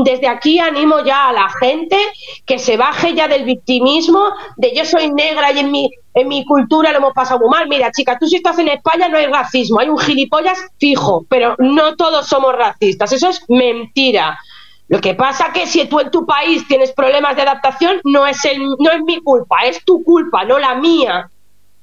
desde 0.05 0.28
aquí 0.28 0.59
animo 0.59 1.03
ya 1.03 1.31
a 1.31 1.32
la 1.32 1.49
gente 1.49 1.97
que 2.45 2.59
se 2.59 2.77
baje 2.77 3.15
ya 3.15 3.27
del 3.27 3.45
victimismo 3.45 4.23
de 4.57 4.74
yo 4.77 4.85
soy 4.85 5.11
negra 5.11 5.51
y 5.53 5.61
en 5.61 5.70
mi 5.70 5.91
en 6.15 6.28
mi 6.28 6.45
cultura 6.45 6.93
lo 6.93 6.99
hemos 6.99 7.12
pasado 7.12 7.41
muy 7.41 7.49
mal. 7.49 7.69
Mira, 7.69 7.91
chica, 7.91 8.16
tú 8.19 8.27
si 8.27 8.36
estás 8.36 8.59
en 8.59 8.69
España 8.69 9.09
no 9.09 9.19
hay 9.19 9.27
racismo, 9.27 9.81
hay 9.81 9.89
un 9.89 9.99
gilipollas 9.99 10.59
fijo, 10.78 11.27
pero 11.28 11.57
no 11.59 11.97
todos 11.97 12.28
somos 12.28 12.55
racistas. 12.55 13.12
Eso 13.12 13.31
es 13.31 13.45
mentira. 13.49 14.39
Lo 14.89 15.01
que 15.01 15.15
pasa 15.15 15.52
que 15.52 15.66
si 15.66 15.86
tú 15.86 16.01
en 16.01 16.11
tu 16.11 16.27
país 16.27 16.66
tienes 16.69 16.93
problemas 16.93 17.36
de 17.36 17.43
adaptación, 17.43 18.01
no 18.05 18.27
es, 18.27 18.44
el, 18.44 18.61
no 18.78 18.90
es 18.90 19.02
mi 19.02 19.23
culpa, 19.23 19.61
es 19.65 19.85
tu 19.85 20.02
culpa, 20.05 20.44
no 20.44 20.59
la 20.59 20.74
mía. 20.74 21.31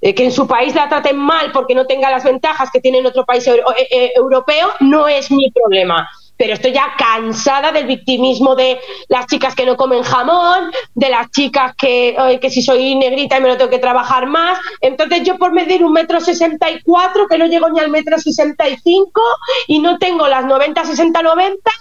Eh, 0.01 0.15
que 0.15 0.25
en 0.25 0.31
su 0.31 0.47
país 0.47 0.73
la 0.73 0.89
traten 0.89 1.17
mal 1.17 1.51
porque 1.51 1.75
no 1.75 1.85
tenga 1.85 2.09
las 2.09 2.23
ventajas 2.23 2.69
que 2.71 2.79
tiene 2.79 2.99
en 2.99 3.05
otro 3.05 3.23
país 3.23 3.45
eh, 3.47 3.61
eh, 3.91 4.11
europeo, 4.15 4.69
no 4.79 5.07
es 5.07 5.29
mi 5.29 5.51
problema 5.51 6.09
pero 6.41 6.55
estoy 6.55 6.73
ya 6.73 6.95
cansada 6.97 7.71
del 7.71 7.85
victimismo 7.85 8.55
de 8.55 8.79
las 9.09 9.27
chicas 9.27 9.53
que 9.53 9.63
no 9.63 9.77
comen 9.77 10.01
jamón, 10.01 10.71
de 10.95 11.07
las 11.07 11.29
chicas 11.29 11.75
que, 11.75 12.17
que 12.41 12.49
si 12.49 12.63
soy 12.63 12.95
negrita 12.95 13.37
y 13.37 13.41
me 13.41 13.47
lo 13.47 13.57
tengo 13.57 13.69
que 13.69 13.77
trabajar 13.77 14.25
más. 14.25 14.57
Entonces 14.79 15.21
yo 15.23 15.37
por 15.37 15.53
medir 15.53 15.85
un 15.85 15.93
metro 15.93 16.19
sesenta 16.19 16.71
y 16.71 16.81
cuatro, 16.81 17.27
que 17.27 17.37
no 17.37 17.45
llego 17.45 17.69
ni 17.69 17.79
al 17.79 17.91
metro 17.91 18.17
sesenta 18.17 18.67
y 18.67 18.75
cinco 18.77 19.21
y 19.67 19.77
no 19.77 19.99
tengo 19.99 20.27
las 20.27 20.43
90, 20.43 20.83
60, 20.83 21.21
90, 21.21 21.71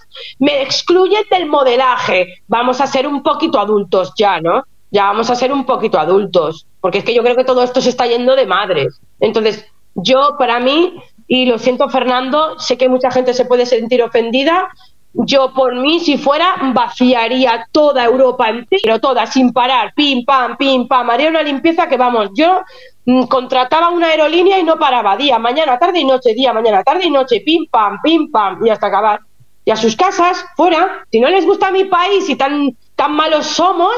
me 0.41 0.61
excluyen 0.61 1.25
del 1.31 1.47
modelaje. 1.47 2.43
Vamos 2.47 2.83
a 2.83 2.87
ser 2.87 3.07
un 3.07 3.23
poquito 3.23 3.59
adultos 3.59 4.13
ya, 4.15 4.43
¿no? 4.43 4.65
Ya 4.91 5.05
vamos 5.05 5.31
a 5.31 5.37
ser 5.37 5.55
un 5.55 5.65
poquito 5.65 5.99
adultos, 5.99 6.67
porque 6.83 6.99
es 6.99 7.05
que 7.05 7.15
yo 7.15 7.23
creo 7.23 7.35
que 7.35 7.45
todo 7.45 7.63
esto 7.63 7.81
se 7.81 7.89
está 7.89 8.07
yendo 8.07 8.37
de 8.37 8.45
madres. 8.45 9.01
Entonces, 9.21 9.65
yo, 9.95 10.37
para 10.39 10.61
mí, 10.61 11.03
y 11.33 11.47
lo 11.47 11.59
siento, 11.59 11.89
Fernando, 11.89 12.59
sé 12.59 12.77
que 12.77 12.89
mucha 12.89 13.09
gente 13.13 13.35
se 13.35 13.45
puede 13.45 13.65
sentir 13.65 14.03
ofendida. 14.03 14.69
Yo, 15.13 15.55
por 15.55 15.77
mí, 15.77 16.01
si 16.01 16.19
fuera, 16.19 16.57
vaciaría 16.75 17.69
toda 17.71 18.05
Europa 18.05 18.49
entera, 18.49 18.99
toda, 18.99 19.27
sin 19.27 19.53
parar, 19.53 19.93
pim, 19.95 20.25
pam, 20.25 20.57
pim, 20.57 20.89
pam. 20.89 21.09
Haría 21.09 21.29
una 21.29 21.45
limpieza 21.45 21.89
que, 21.89 21.97
vamos, 21.97 22.31
yo 22.35 22.63
mm, 23.07 23.27
contrataba 23.27 23.91
una 23.91 24.09
aerolínea 24.09 24.59
y 24.59 24.65
no 24.65 24.77
paraba 24.77 25.17
día, 25.17 25.39
mañana, 25.39 25.79
tarde 25.79 26.01
y 26.01 26.05
noche, 26.05 26.35
día, 26.35 26.53
mañana, 26.53 26.83
tarde 26.83 27.05
y 27.05 27.11
noche, 27.11 27.43
pim, 27.47 27.65
pam, 27.71 28.01
pim, 28.03 28.29
pam, 28.33 28.67
y 28.67 28.71
hasta 28.71 28.89
acabar. 28.89 29.21
Y 29.65 29.71
a 29.71 29.77
sus 29.77 29.95
casas, 29.95 30.45
fuera. 30.57 31.05
Si 31.13 31.21
no 31.21 31.29
les 31.29 31.47
gusta 31.47 31.71
mi 31.71 31.85
país 31.85 32.29
y 32.29 32.35
tan, 32.35 32.77
tan 32.97 33.13
malos 33.13 33.47
somos, 33.47 33.95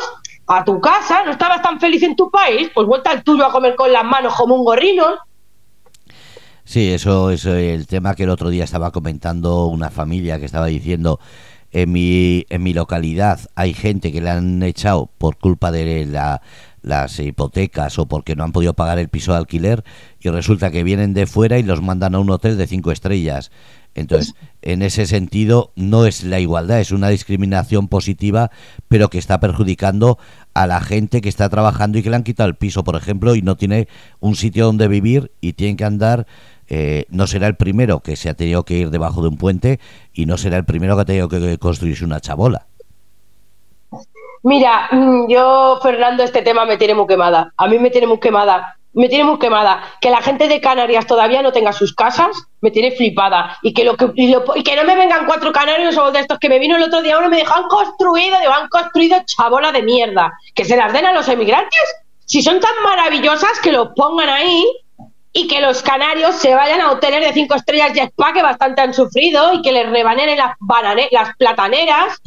a 0.49 0.65
tu 0.65 0.83
casa, 0.83 1.23
no 1.25 1.31
estabas 1.31 1.63
tan 1.63 1.81
feliz 1.81 2.03
en 2.03 2.15
tu 2.15 2.31
país, 2.31 2.71
pues 2.75 2.87
vuelta 2.87 3.11
al 3.11 3.25
tuyo 3.25 3.47
a 3.47 3.53
comer 3.53 3.75
con 3.75 3.91
las 3.91 4.05
manos 4.05 4.35
como 4.35 4.55
un 4.55 4.67
gorrino. 4.67 5.15
Sí, 6.73 6.91
eso 6.91 7.31
es 7.31 7.45
el 7.45 7.87
tema 7.87 8.15
que 8.15 8.23
el 8.23 8.31
otro 8.31 8.49
día 8.49 8.65
estaba 8.65 8.93
comentando 8.93 9.67
una 9.67 9.91
familia 9.91 10.39
que 10.39 10.47
estaba 10.47 10.69
diciendo 10.69 11.21
en 11.71 11.93
mi, 11.93 12.47
en 12.49 12.63
mi 12.63 12.73
localidad 12.73 13.41
hay 13.55 13.75
gente 13.75 14.11
que 14.11 14.23
le 14.23 14.31
han 14.31 14.63
echado 14.63 15.11
por 15.19 15.37
culpa 15.37 15.71
de 15.71 16.07
la, 16.07 16.41
las 16.81 17.19
hipotecas 17.19 17.99
o 17.99 18.07
porque 18.07 18.37
no 18.37 18.45
han 18.45 18.53
podido 18.53 18.73
pagar 18.73 18.99
el 18.99 19.11
piso 19.11 19.33
de 19.33 19.39
alquiler 19.39 19.85
y 20.19 20.31
resulta 20.31 20.71
que 20.71 20.83
vienen 20.83 21.13
de 21.13 21.27
fuera 21.27 21.59
y 21.59 21.63
los 21.63 21.83
mandan 21.83 22.15
a 22.15 22.21
un 22.21 22.31
hotel 22.31 22.57
de 22.57 22.67
cinco 22.67 22.91
estrellas. 22.91 23.51
Entonces, 23.95 24.35
en 24.63 24.81
ese 24.81 25.07
sentido, 25.07 25.73
no 25.77 26.07
es 26.07 26.25
la 26.25 26.41
igualdad, 26.41 26.81
es 26.81 26.93
una 26.93 27.11
discriminación 27.11 27.89
positiva, 27.89 28.51
pero 28.89 29.11
que 29.11 29.19
está 29.19 29.39
perjudicando 29.39 30.19
a 30.55 30.67
la 30.67 30.81
gente 30.81 31.21
que 31.21 31.29
está 31.29 31.51
trabajando 31.51 31.99
y 31.99 32.03
que 32.03 32.09
le 32.09 32.17
han 32.17 32.23
quitado 32.23 32.49
el 32.49 32.57
piso, 32.57 32.85
por 32.85 32.97
ejemplo, 32.97 33.35
y 33.35 33.43
no 33.43 33.57
tiene 33.57 33.89
un 34.21 34.35
sitio 34.35 34.65
donde 34.65 34.89
vivir 34.89 35.33
y 35.43 35.53
tienen 35.53 35.77
que 35.77 35.85
andar 35.85 36.27
eh, 36.75 37.05
no 37.11 37.27
será 37.27 37.49
el 37.49 37.55
primero 37.55 38.01
que 38.01 38.17
se 38.17 38.31
ha 38.31 38.35
tenido 38.35 38.65
que 38.65 38.73
ir 38.73 38.89
debajo 38.89 39.21
de 39.21 39.29
un 39.29 39.37
puente 39.37 39.79
y 40.15 40.25
no 40.25 40.39
será 40.39 40.57
el 40.57 40.65
primero 40.65 40.97
que 40.97 41.03
ha 41.03 41.05
tenido 41.05 41.29
que 41.29 41.59
construirse 41.59 42.03
una 42.03 42.19
chabola. 42.19 42.65
Mira, 44.43 44.89
mm, 44.91 45.29
yo, 45.29 45.79
Fernando, 45.83 46.23
este 46.23 46.41
tema 46.41 46.65
me 46.65 46.79
tiene 46.79 46.95
muy 46.95 47.07
quemada. 47.07 47.53
A 47.59 47.69
mí 47.69 47.79
me 47.79 47.91
tiene 47.91 48.07
muy 48.07 48.21
quemada. 48.21 48.79
me 48.95 49.11
tiene 49.11 49.25
muy 49.25 49.39
quemada. 49.39 49.83
Que 50.01 50.09
la 50.09 50.23
gente 50.23 50.49
de 50.49 50.63
Canarias 50.63 51.07
todavía 51.07 51.43
no 51.43 51.53
tenga 51.53 51.75
sus 51.75 51.95
casas, 51.95 52.35
me 52.63 52.71
tiene 52.71 52.93
flipada. 52.93 53.59
Y 53.61 53.75
que, 53.75 53.85
lo 53.85 53.95
que, 53.99 54.07
no 54.07 54.85
me 54.85 54.97
vengan 54.97 55.27
cuatro 55.27 55.53
canarios 55.53 55.99
o 55.99 56.11
de 56.11 56.21
estos 56.21 56.39
que 56.39 56.49
me 56.49 56.59
vino 56.59 56.77
el 56.77 56.85
otro 56.85 57.03
día 57.03 57.19
uno 57.19 57.29
me 57.29 57.37
dijo, 57.37 57.53
han 57.55 57.69
construido, 57.69 58.37
han 58.51 58.69
construido 58.71 59.19
chabola 59.27 59.73
de 59.73 59.83
mierda. 59.83 60.33
Que 60.55 60.65
se 60.65 60.79
las 60.79 60.95
den 60.95 61.05
a 61.05 61.13
los 61.13 61.29
emigrantes. 61.29 62.03
Si 62.25 62.41
son 62.43 62.61
tan 62.61 62.73
maravillosas, 62.83 63.61
que 63.63 63.73
lo 63.73 63.93
pongan 63.95 64.31
ahí 64.31 64.65
y 65.33 65.49
que 65.49 65.61
los 65.61 65.83
canarios 65.83 66.37
se 66.37 66.55
vayan 66.55 66.81
a 66.81 66.91
hoteles 66.91 67.27
de 67.27 67.33
cinco 67.33 67.55
estrellas 67.55 67.93
y 67.95 68.01
spa 68.01 68.33
que 68.33 68.43
bastante 68.43 68.83
han 68.83 68.93
sufrido 68.93 69.55
y 69.55 69.63
que 69.63 69.73
les 69.73 69.89
rebanen 69.89 70.37
las, 70.37 70.57
las 71.11 71.37
plataneras 71.37 72.21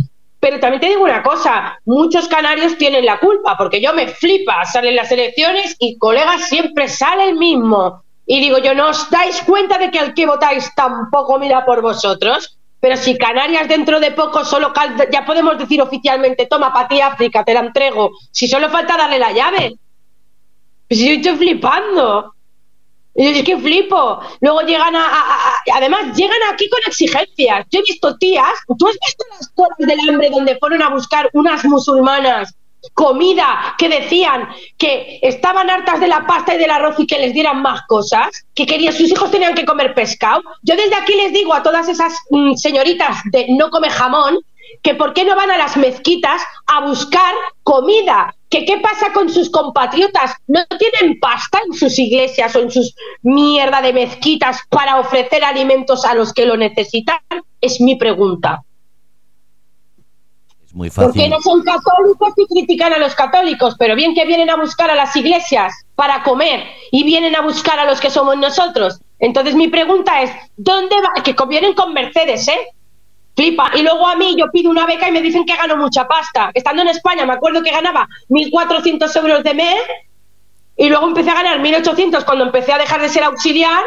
pero 0.45 0.59
también 0.59 0.79
te 0.79 0.89
digo 0.89 1.03
una 1.03 1.23
cosa, 1.23 1.79
muchos 1.85 2.27
canarios 2.27 2.77
tienen 2.77 3.03
la 3.03 3.19
culpa, 3.19 3.57
porque 3.57 3.81
yo 3.81 3.95
me 3.95 4.07
flipa, 4.09 4.63
salen 4.63 4.95
las 4.95 5.11
elecciones 5.11 5.75
y 5.79 5.97
colegas 5.97 6.47
siempre 6.47 6.87
sale 6.87 7.29
el 7.29 7.35
mismo. 7.35 8.03
Y 8.27 8.39
digo 8.41 8.59
yo, 8.59 8.75
¿no 8.75 8.89
os 8.89 9.09
dais 9.09 9.41
cuenta 9.41 9.79
de 9.79 9.89
que 9.89 9.97
al 9.97 10.13
que 10.13 10.27
votáis 10.27 10.71
tampoco 10.75 11.39
mira 11.39 11.65
por 11.65 11.81
vosotros? 11.81 12.59
Pero 12.79 12.95
si 12.95 13.17
Canarias 13.17 13.67
dentro 13.67 13.99
de 13.99 14.11
poco 14.11 14.45
solo 14.45 14.71
ya 15.11 15.25
podemos 15.25 15.57
decir 15.57 15.81
oficialmente, 15.81 16.45
toma 16.45 16.71
para 16.71 16.89
ti 16.89 17.01
África, 17.01 17.43
te 17.43 17.55
la 17.55 17.61
entrego, 17.61 18.11
si 18.29 18.47
solo 18.47 18.69
falta 18.69 18.97
darle 18.97 19.17
la 19.17 19.31
llave. 19.31 19.73
Pues 20.87 20.99
yo 20.99 21.13
estoy 21.13 21.37
flipando. 21.37 22.34
Y 23.15 23.27
es 23.27 23.43
que 23.43 23.57
flipo. 23.57 24.19
Luego 24.41 24.61
llegan 24.61 24.95
a, 24.95 25.07
Además, 25.73 26.15
llegan 26.15 26.37
aquí 26.51 26.69
con 26.69 26.79
exigencias. 26.85 27.65
Yo 27.71 27.79
he 27.79 27.83
visto 27.83 28.17
tías. 28.17 28.53
¿Tú 28.77 28.87
has 28.87 28.97
visto 29.05 29.25
las 29.31 29.49
colas 29.49 29.77
del 29.77 30.09
hambre 30.09 30.29
donde 30.29 30.57
fueron 30.57 30.81
a 30.81 30.89
buscar 30.89 31.29
unas 31.33 31.63
musulmanas 31.65 32.53
comida 32.93 33.73
que 33.79 33.89
decían 33.89 34.47
que 34.77 35.19
estaban 35.23 35.71
hartas 35.71 35.99
de 35.99 36.07
la 36.07 36.27
pasta 36.27 36.53
y 36.53 36.59
del 36.59 36.69
arroz 36.69 36.99
y 36.99 37.07
que 37.07 37.17
les 37.17 37.33
dieran 37.33 37.61
más 37.61 37.81
cosas? 37.87 38.45
Que 38.53 38.65
querían, 38.65 38.93
sus 38.93 39.09
hijos 39.09 39.31
tenían 39.31 39.55
que 39.55 39.65
comer 39.65 39.93
pescado. 39.93 40.41
Yo 40.61 40.75
desde 40.75 40.95
aquí 40.95 41.13
les 41.15 41.31
digo 41.31 41.53
a 41.53 41.63
todas 41.63 41.87
esas 41.87 42.13
mm, 42.29 42.55
señoritas 42.55 43.17
de 43.31 43.47
no 43.49 43.69
come 43.69 43.89
jamón 43.89 44.39
que 44.85 44.93
por 44.93 45.15
qué 45.15 45.25
no 45.25 45.35
van 45.35 45.49
a 45.49 45.57
las 45.57 45.75
mezquitas 45.77 46.43
a 46.67 46.85
buscar 46.85 47.33
comida, 47.63 48.35
que 48.51 48.65
qué 48.65 48.77
pasa 48.77 49.11
con 49.13 49.31
sus 49.31 49.49
compatriotas, 49.49 50.35
no 50.45 50.59
tienen 50.77 51.19
pasta 51.19 51.59
en 51.65 51.73
sus 51.73 51.97
iglesias 51.97 52.55
o 52.55 52.59
en 52.59 52.69
sus 52.69 52.93
mierda 53.23 53.81
de 53.81 53.93
mezquitas 53.93 54.59
para 54.69 54.99
ofrecer 54.99 55.43
alimentos 55.43 56.05
a 56.05 56.13
los 56.13 56.31
que 56.33 56.45
lo 56.45 56.55
necesitan, 56.55 57.17
es 57.61 57.81
mi 57.81 57.95
pregunta. 57.95 58.61
Es 60.63 60.75
muy 60.75 60.91
fácil. 60.91 61.13
Porque 61.13 61.29
no 61.29 61.41
son 61.41 61.63
católicos 61.63 62.33
y 62.37 62.45
critican 62.45 62.93
a 62.93 62.99
los 62.99 63.15
católicos, 63.15 63.75
pero 63.79 63.95
bien 63.95 64.13
que 64.13 64.25
vienen 64.25 64.51
a 64.51 64.55
buscar 64.55 64.91
a 64.91 64.95
las 64.95 65.15
iglesias 65.15 65.73
para 65.95 66.21
comer 66.21 66.63
y 66.91 67.03
vienen 67.03 67.35
a 67.35 67.41
buscar 67.41 67.79
a 67.79 67.85
los 67.85 67.99
que 67.99 68.11
somos 68.11 68.37
nosotros. 68.37 68.99
Entonces 69.17 69.55
mi 69.55 69.67
pregunta 69.67 70.21
es, 70.21 70.29
¿dónde 70.57 70.95
va? 71.01 71.23
Que 71.23 71.35
vienen 71.47 71.73
con 71.73 71.91
Mercedes, 71.91 72.47
¿eh? 72.49 72.67
Flipa. 73.35 73.71
Y 73.75 73.81
luego 73.81 74.07
a 74.07 74.15
mí 74.15 74.35
yo 74.37 74.49
pido 74.51 74.71
una 74.71 74.85
beca 74.85 75.09
y 75.09 75.11
me 75.11 75.21
dicen 75.21 75.45
que 75.45 75.55
gano 75.55 75.77
mucha 75.77 76.07
pasta. 76.07 76.51
Estando 76.53 76.81
en 76.81 76.89
España 76.89 77.25
me 77.25 77.33
acuerdo 77.33 77.61
que 77.61 77.71
ganaba 77.71 78.07
1.400 78.29 79.15
euros 79.17 79.43
de 79.43 79.53
mes 79.53 79.81
y 80.77 80.89
luego 80.89 81.07
empecé 81.07 81.31
a 81.31 81.35
ganar 81.35 81.59
1.800 81.59 82.25
cuando 82.25 82.45
empecé 82.45 82.73
a 82.73 82.77
dejar 82.77 83.01
de 83.01 83.09
ser 83.09 83.23
auxiliar 83.23 83.83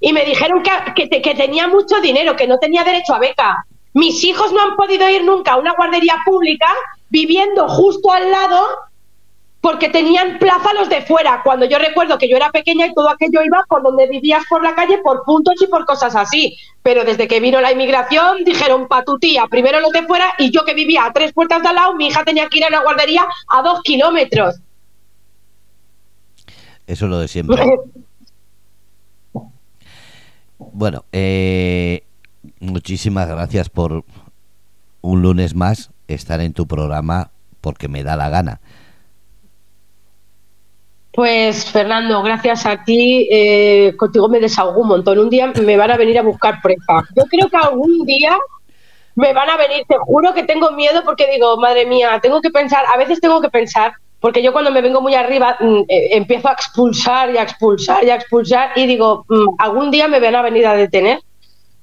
y 0.00 0.12
me 0.12 0.24
dijeron 0.24 0.62
que, 0.62 1.08
que, 1.08 1.22
que 1.22 1.34
tenía 1.34 1.68
mucho 1.68 2.00
dinero, 2.00 2.36
que 2.36 2.46
no 2.46 2.58
tenía 2.58 2.84
derecho 2.84 3.14
a 3.14 3.18
beca. 3.18 3.66
Mis 3.94 4.24
hijos 4.24 4.52
no 4.52 4.60
han 4.60 4.76
podido 4.76 5.08
ir 5.08 5.24
nunca 5.24 5.52
a 5.52 5.56
una 5.56 5.74
guardería 5.74 6.16
pública 6.24 6.68
viviendo 7.10 7.68
justo 7.68 8.10
al 8.10 8.30
lado 8.30 8.66
porque 9.62 9.88
tenían 9.88 10.40
plaza 10.40 10.74
los 10.74 10.88
de 10.88 11.02
fuera. 11.02 11.40
Cuando 11.44 11.64
yo 11.66 11.78
recuerdo 11.78 12.18
que 12.18 12.28
yo 12.28 12.36
era 12.36 12.50
pequeña 12.50 12.86
y 12.86 12.94
todo 12.94 13.08
aquello 13.08 13.42
iba 13.44 13.64
por 13.68 13.84
donde 13.84 14.08
vivías 14.08 14.42
por 14.50 14.60
la 14.60 14.74
calle 14.74 14.98
por 14.98 15.22
puntos 15.24 15.54
y 15.62 15.68
por 15.68 15.86
cosas 15.86 16.16
así. 16.16 16.58
Pero 16.82 17.04
desde 17.04 17.28
que 17.28 17.38
vino 17.38 17.60
la 17.60 17.70
inmigración 17.70 18.42
dijeron 18.44 18.88
pa 18.88 19.04
tu 19.04 19.20
tía, 19.20 19.46
primero 19.48 19.78
los 19.78 19.92
de 19.92 20.02
fuera 20.02 20.34
y 20.36 20.50
yo 20.50 20.64
que 20.64 20.74
vivía 20.74 21.04
a 21.04 21.12
tres 21.12 21.32
puertas 21.32 21.62
de 21.62 21.68
al 21.68 21.76
lado, 21.76 21.94
mi 21.94 22.08
hija 22.08 22.24
tenía 22.24 22.48
que 22.48 22.58
ir 22.58 22.64
a 22.64 22.70
la 22.70 22.82
guardería 22.82 23.24
a 23.48 23.62
dos 23.62 23.82
kilómetros. 23.82 24.56
Eso 26.88 27.04
es 27.04 27.10
lo 27.10 27.20
de 27.20 27.28
siempre. 27.28 27.64
bueno, 30.58 31.04
eh, 31.12 32.02
muchísimas 32.58 33.28
gracias 33.28 33.70
por 33.70 34.04
un 35.02 35.22
lunes 35.22 35.54
más 35.54 35.92
estar 36.08 36.40
en 36.40 36.52
tu 36.52 36.66
programa 36.66 37.30
porque 37.60 37.86
me 37.86 38.02
da 38.02 38.16
la 38.16 38.28
gana. 38.28 38.60
Pues 41.12 41.70
Fernando, 41.70 42.22
gracias 42.22 42.64
a 42.64 42.84
ti, 42.84 43.28
eh, 43.30 43.94
contigo 43.98 44.30
me 44.30 44.40
desahogo 44.40 44.80
un 44.80 44.88
montón. 44.88 45.18
Un 45.18 45.28
día 45.28 45.52
me 45.62 45.76
van 45.76 45.90
a 45.90 45.98
venir 45.98 46.18
a 46.18 46.22
buscar 46.22 46.60
presa. 46.62 47.04
Yo 47.14 47.24
creo 47.26 47.50
que 47.50 47.56
algún 47.56 48.06
día 48.06 48.38
me 49.14 49.34
van 49.34 49.50
a 49.50 49.58
venir, 49.58 49.84
te 49.86 49.96
juro 49.98 50.32
que 50.32 50.44
tengo 50.44 50.72
miedo 50.72 51.02
porque 51.04 51.30
digo, 51.30 51.58
madre 51.58 51.84
mía, 51.84 52.18
tengo 52.22 52.40
que 52.40 52.50
pensar, 52.50 52.84
a 52.86 52.96
veces 52.96 53.20
tengo 53.20 53.42
que 53.42 53.50
pensar, 53.50 53.92
porque 54.20 54.42
yo 54.42 54.52
cuando 54.54 54.70
me 54.70 54.80
vengo 54.80 55.02
muy 55.02 55.14
arriba 55.14 55.58
mm, 55.60 55.80
eh, 55.88 56.08
empiezo 56.12 56.48
a 56.48 56.52
expulsar 56.52 57.30
y 57.30 57.36
a 57.36 57.42
expulsar 57.42 58.04
y 58.04 58.10
a 58.10 58.14
expulsar 58.14 58.70
y 58.76 58.86
digo, 58.86 59.26
mm, 59.28 59.56
algún 59.58 59.90
día 59.90 60.08
me 60.08 60.18
van 60.18 60.36
a 60.36 60.42
venir 60.42 60.66
a 60.66 60.74
detener, 60.74 61.20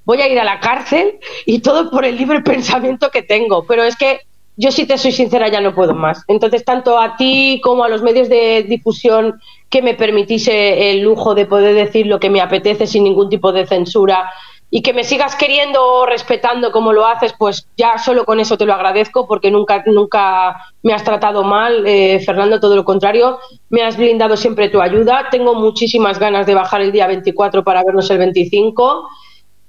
voy 0.04 0.20
a 0.22 0.28
ir 0.28 0.40
a 0.40 0.44
la 0.44 0.58
cárcel 0.58 1.20
y 1.46 1.60
todo 1.60 1.90
por 1.90 2.04
el 2.04 2.16
libre 2.16 2.40
pensamiento 2.42 3.10
que 3.10 3.22
tengo. 3.22 3.64
Pero 3.64 3.84
es 3.84 3.96
que 3.96 4.22
yo 4.60 4.70
si 4.70 4.84
te 4.84 4.98
soy 4.98 5.10
sincera 5.10 5.48
ya 5.48 5.62
no 5.62 5.74
puedo 5.74 5.94
más. 5.94 6.22
Entonces, 6.28 6.66
tanto 6.66 6.98
a 6.98 7.16
ti 7.16 7.62
como 7.64 7.82
a 7.82 7.88
los 7.88 8.02
medios 8.02 8.28
de 8.28 8.62
difusión 8.64 9.40
que 9.70 9.80
me 9.80 9.94
permitise 9.94 10.90
el 10.90 11.00
lujo 11.00 11.34
de 11.34 11.46
poder 11.46 11.74
decir 11.74 12.06
lo 12.06 12.20
que 12.20 12.28
me 12.28 12.42
apetece 12.42 12.86
sin 12.86 13.04
ningún 13.04 13.30
tipo 13.30 13.52
de 13.52 13.66
censura 13.66 14.30
y 14.68 14.82
que 14.82 14.92
me 14.92 15.02
sigas 15.02 15.34
queriendo 15.34 15.82
o 15.82 16.04
respetando 16.04 16.72
como 16.72 16.92
lo 16.92 17.06
haces, 17.06 17.34
pues 17.38 17.66
ya 17.78 17.96
solo 17.96 18.26
con 18.26 18.38
eso 18.38 18.58
te 18.58 18.66
lo 18.66 18.74
agradezco 18.74 19.26
porque 19.26 19.50
nunca, 19.50 19.82
nunca 19.86 20.56
me 20.82 20.92
has 20.92 21.04
tratado 21.04 21.42
mal, 21.42 21.86
eh, 21.86 22.20
Fernando, 22.20 22.60
todo 22.60 22.76
lo 22.76 22.84
contrario, 22.84 23.38
me 23.70 23.82
has 23.82 23.96
blindado 23.96 24.36
siempre 24.36 24.68
tu 24.68 24.82
ayuda. 24.82 25.28
Tengo 25.30 25.54
muchísimas 25.54 26.18
ganas 26.18 26.46
de 26.46 26.54
bajar 26.54 26.82
el 26.82 26.92
día 26.92 27.06
24 27.06 27.64
para 27.64 27.82
vernos 27.82 28.10
el 28.10 28.18
25. 28.18 29.08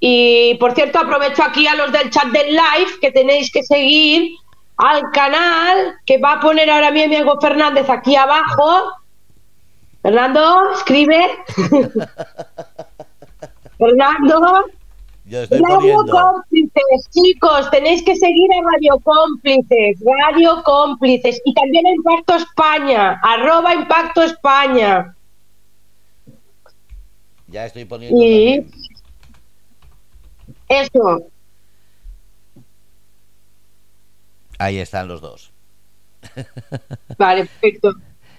Y 0.02 0.56
por 0.56 0.74
cierto, 0.74 1.00
aprovecho 1.00 1.44
aquí 1.44 1.66
a 1.66 1.76
los 1.76 1.94
del 1.94 2.10
chat 2.10 2.26
del 2.26 2.48
live 2.48 2.92
que 3.00 3.12
tenéis 3.12 3.52
que 3.52 3.64
seguir 3.64 4.34
al 4.82 5.12
canal 5.12 5.96
que 6.06 6.18
va 6.18 6.34
a 6.34 6.40
poner 6.40 6.70
ahora 6.70 6.92
mi 6.92 7.04
amigo 7.04 7.40
Fernández 7.40 7.88
aquí 7.90 8.16
abajo. 8.16 8.94
Fernando, 10.02 10.72
escribe. 10.74 11.24
Fernando. 13.78 14.66
Radio 15.32 15.98
Cómplices, 16.10 17.10
chicos, 17.12 17.70
tenéis 17.72 18.04
que 18.04 18.16
seguir 18.18 18.50
a 18.54 18.62
Radio 18.74 19.00
Cómplices, 19.02 19.98
Radio 20.20 20.62
Cómplices 20.64 21.40
y 21.46 21.54
también 21.54 21.86
a 21.86 21.92
Impacto 21.92 22.36
España, 22.36 23.18
arroba 23.24 23.74
Impacto 23.74 24.24
España. 24.24 25.16
Ya 27.48 27.66
estoy 27.66 27.86
poniendo. 27.86 28.22
Y 28.22 28.66
eso, 30.68 31.31
Ahí 34.62 34.78
están 34.78 35.08
los 35.08 35.22
dos. 35.22 35.52
Vale, 37.18 37.48
perfecto. 37.48 37.96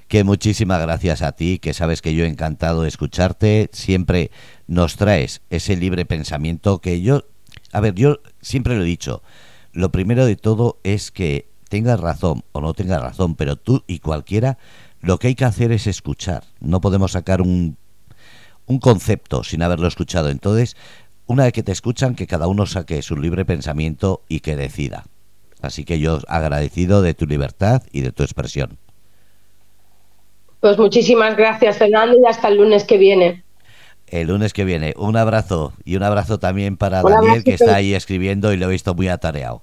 Que 0.06 0.22
muchísimas 0.22 0.80
gracias 0.80 1.20
a 1.20 1.32
ti, 1.32 1.58
que 1.58 1.74
sabes 1.74 2.00
que 2.00 2.14
yo 2.14 2.24
he 2.24 2.28
encantado 2.28 2.82
de 2.82 2.88
escucharte. 2.88 3.68
Siempre 3.72 4.30
nos 4.68 4.96
traes 4.96 5.42
ese 5.50 5.74
libre 5.76 6.04
pensamiento 6.04 6.80
que 6.80 7.02
yo, 7.02 7.24
a 7.72 7.80
ver, 7.80 7.94
yo 7.94 8.20
siempre 8.40 8.76
lo 8.76 8.82
he 8.82 8.86
dicho. 8.86 9.24
Lo 9.72 9.90
primero 9.90 10.24
de 10.24 10.36
todo 10.36 10.78
es 10.84 11.10
que 11.10 11.48
tengas 11.68 11.98
razón 11.98 12.44
o 12.52 12.60
no 12.60 12.72
tengas 12.72 13.02
razón, 13.02 13.34
pero 13.34 13.56
tú 13.56 13.82
y 13.88 13.98
cualquiera, 13.98 14.58
lo 15.00 15.18
que 15.18 15.26
hay 15.26 15.34
que 15.34 15.44
hacer 15.44 15.72
es 15.72 15.88
escuchar. 15.88 16.44
No 16.60 16.80
podemos 16.80 17.12
sacar 17.12 17.42
un, 17.42 17.76
un 18.66 18.78
concepto 18.78 19.42
sin 19.42 19.60
haberlo 19.60 19.88
escuchado. 19.88 20.28
Entonces, 20.28 20.76
una 21.26 21.42
vez 21.44 21.52
que 21.52 21.64
te 21.64 21.72
escuchan, 21.72 22.14
que 22.14 22.28
cada 22.28 22.46
uno 22.46 22.66
saque 22.66 23.02
su 23.02 23.16
libre 23.16 23.44
pensamiento 23.44 24.22
y 24.28 24.38
que 24.38 24.54
decida. 24.54 25.04
Así 25.62 25.84
que 25.84 26.00
yo 26.00 26.18
agradecido 26.26 27.02
de 27.02 27.14
tu 27.14 27.24
libertad 27.24 27.84
y 27.92 28.00
de 28.00 28.10
tu 28.10 28.24
expresión. 28.24 28.78
Pues 30.58 30.76
muchísimas 30.76 31.36
gracias, 31.36 31.78
Fernando, 31.78 32.18
y 32.18 32.26
hasta 32.26 32.48
el 32.48 32.56
lunes 32.56 32.84
que 32.84 32.98
viene. 32.98 33.44
El 34.08 34.28
lunes 34.28 34.52
que 34.52 34.64
viene. 34.64 34.92
Un 34.96 35.16
abrazo 35.16 35.72
y 35.84 35.94
un 35.96 36.02
abrazo 36.02 36.38
también 36.38 36.76
para 36.76 37.02
Daniel, 37.02 37.44
que 37.44 37.54
está 37.54 37.76
ahí 37.76 37.94
escribiendo 37.94 38.52
y 38.52 38.56
lo 38.56 38.66
he 38.66 38.70
visto 38.72 38.92
muy 38.94 39.08
atareado. 39.08 39.62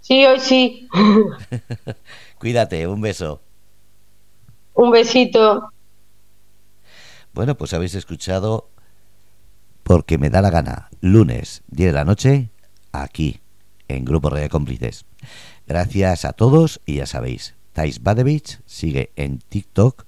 Sí, 0.00 0.26
hoy 0.26 0.38
sí. 0.40 0.88
Cuídate, 2.38 2.86
un 2.86 3.00
beso. 3.00 3.40
Un 4.74 4.90
besito. 4.90 5.72
Bueno, 7.32 7.56
pues 7.56 7.72
habéis 7.72 7.94
escuchado 7.94 8.68
porque 9.82 10.18
me 10.18 10.28
da 10.28 10.42
la 10.42 10.50
gana. 10.50 10.90
Lunes, 11.00 11.62
10 11.68 11.88
de 11.88 11.92
la 11.92 12.04
noche, 12.04 12.50
aquí 12.92 13.40
en 13.96 14.04
Grupo 14.04 14.30
de 14.30 14.48
Cómplices. 14.48 15.04
Gracias 15.66 16.24
a 16.24 16.32
todos 16.32 16.80
y 16.86 16.96
ya 16.96 17.06
sabéis, 17.06 17.54
Thais 17.72 18.02
Badevich 18.02 18.60
sigue 18.66 19.10
en 19.16 19.38
TikTok 19.38 20.04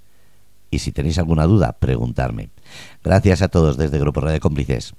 y 0.70 0.78
si 0.78 0.92
tenéis 0.92 1.18
alguna 1.18 1.44
duda, 1.44 1.72
preguntarme. 1.72 2.50
Gracias 3.04 3.42
a 3.42 3.48
todos 3.48 3.76
desde 3.76 3.98
Grupo 3.98 4.20
Radio 4.20 4.40
Cómplices. 4.40 4.94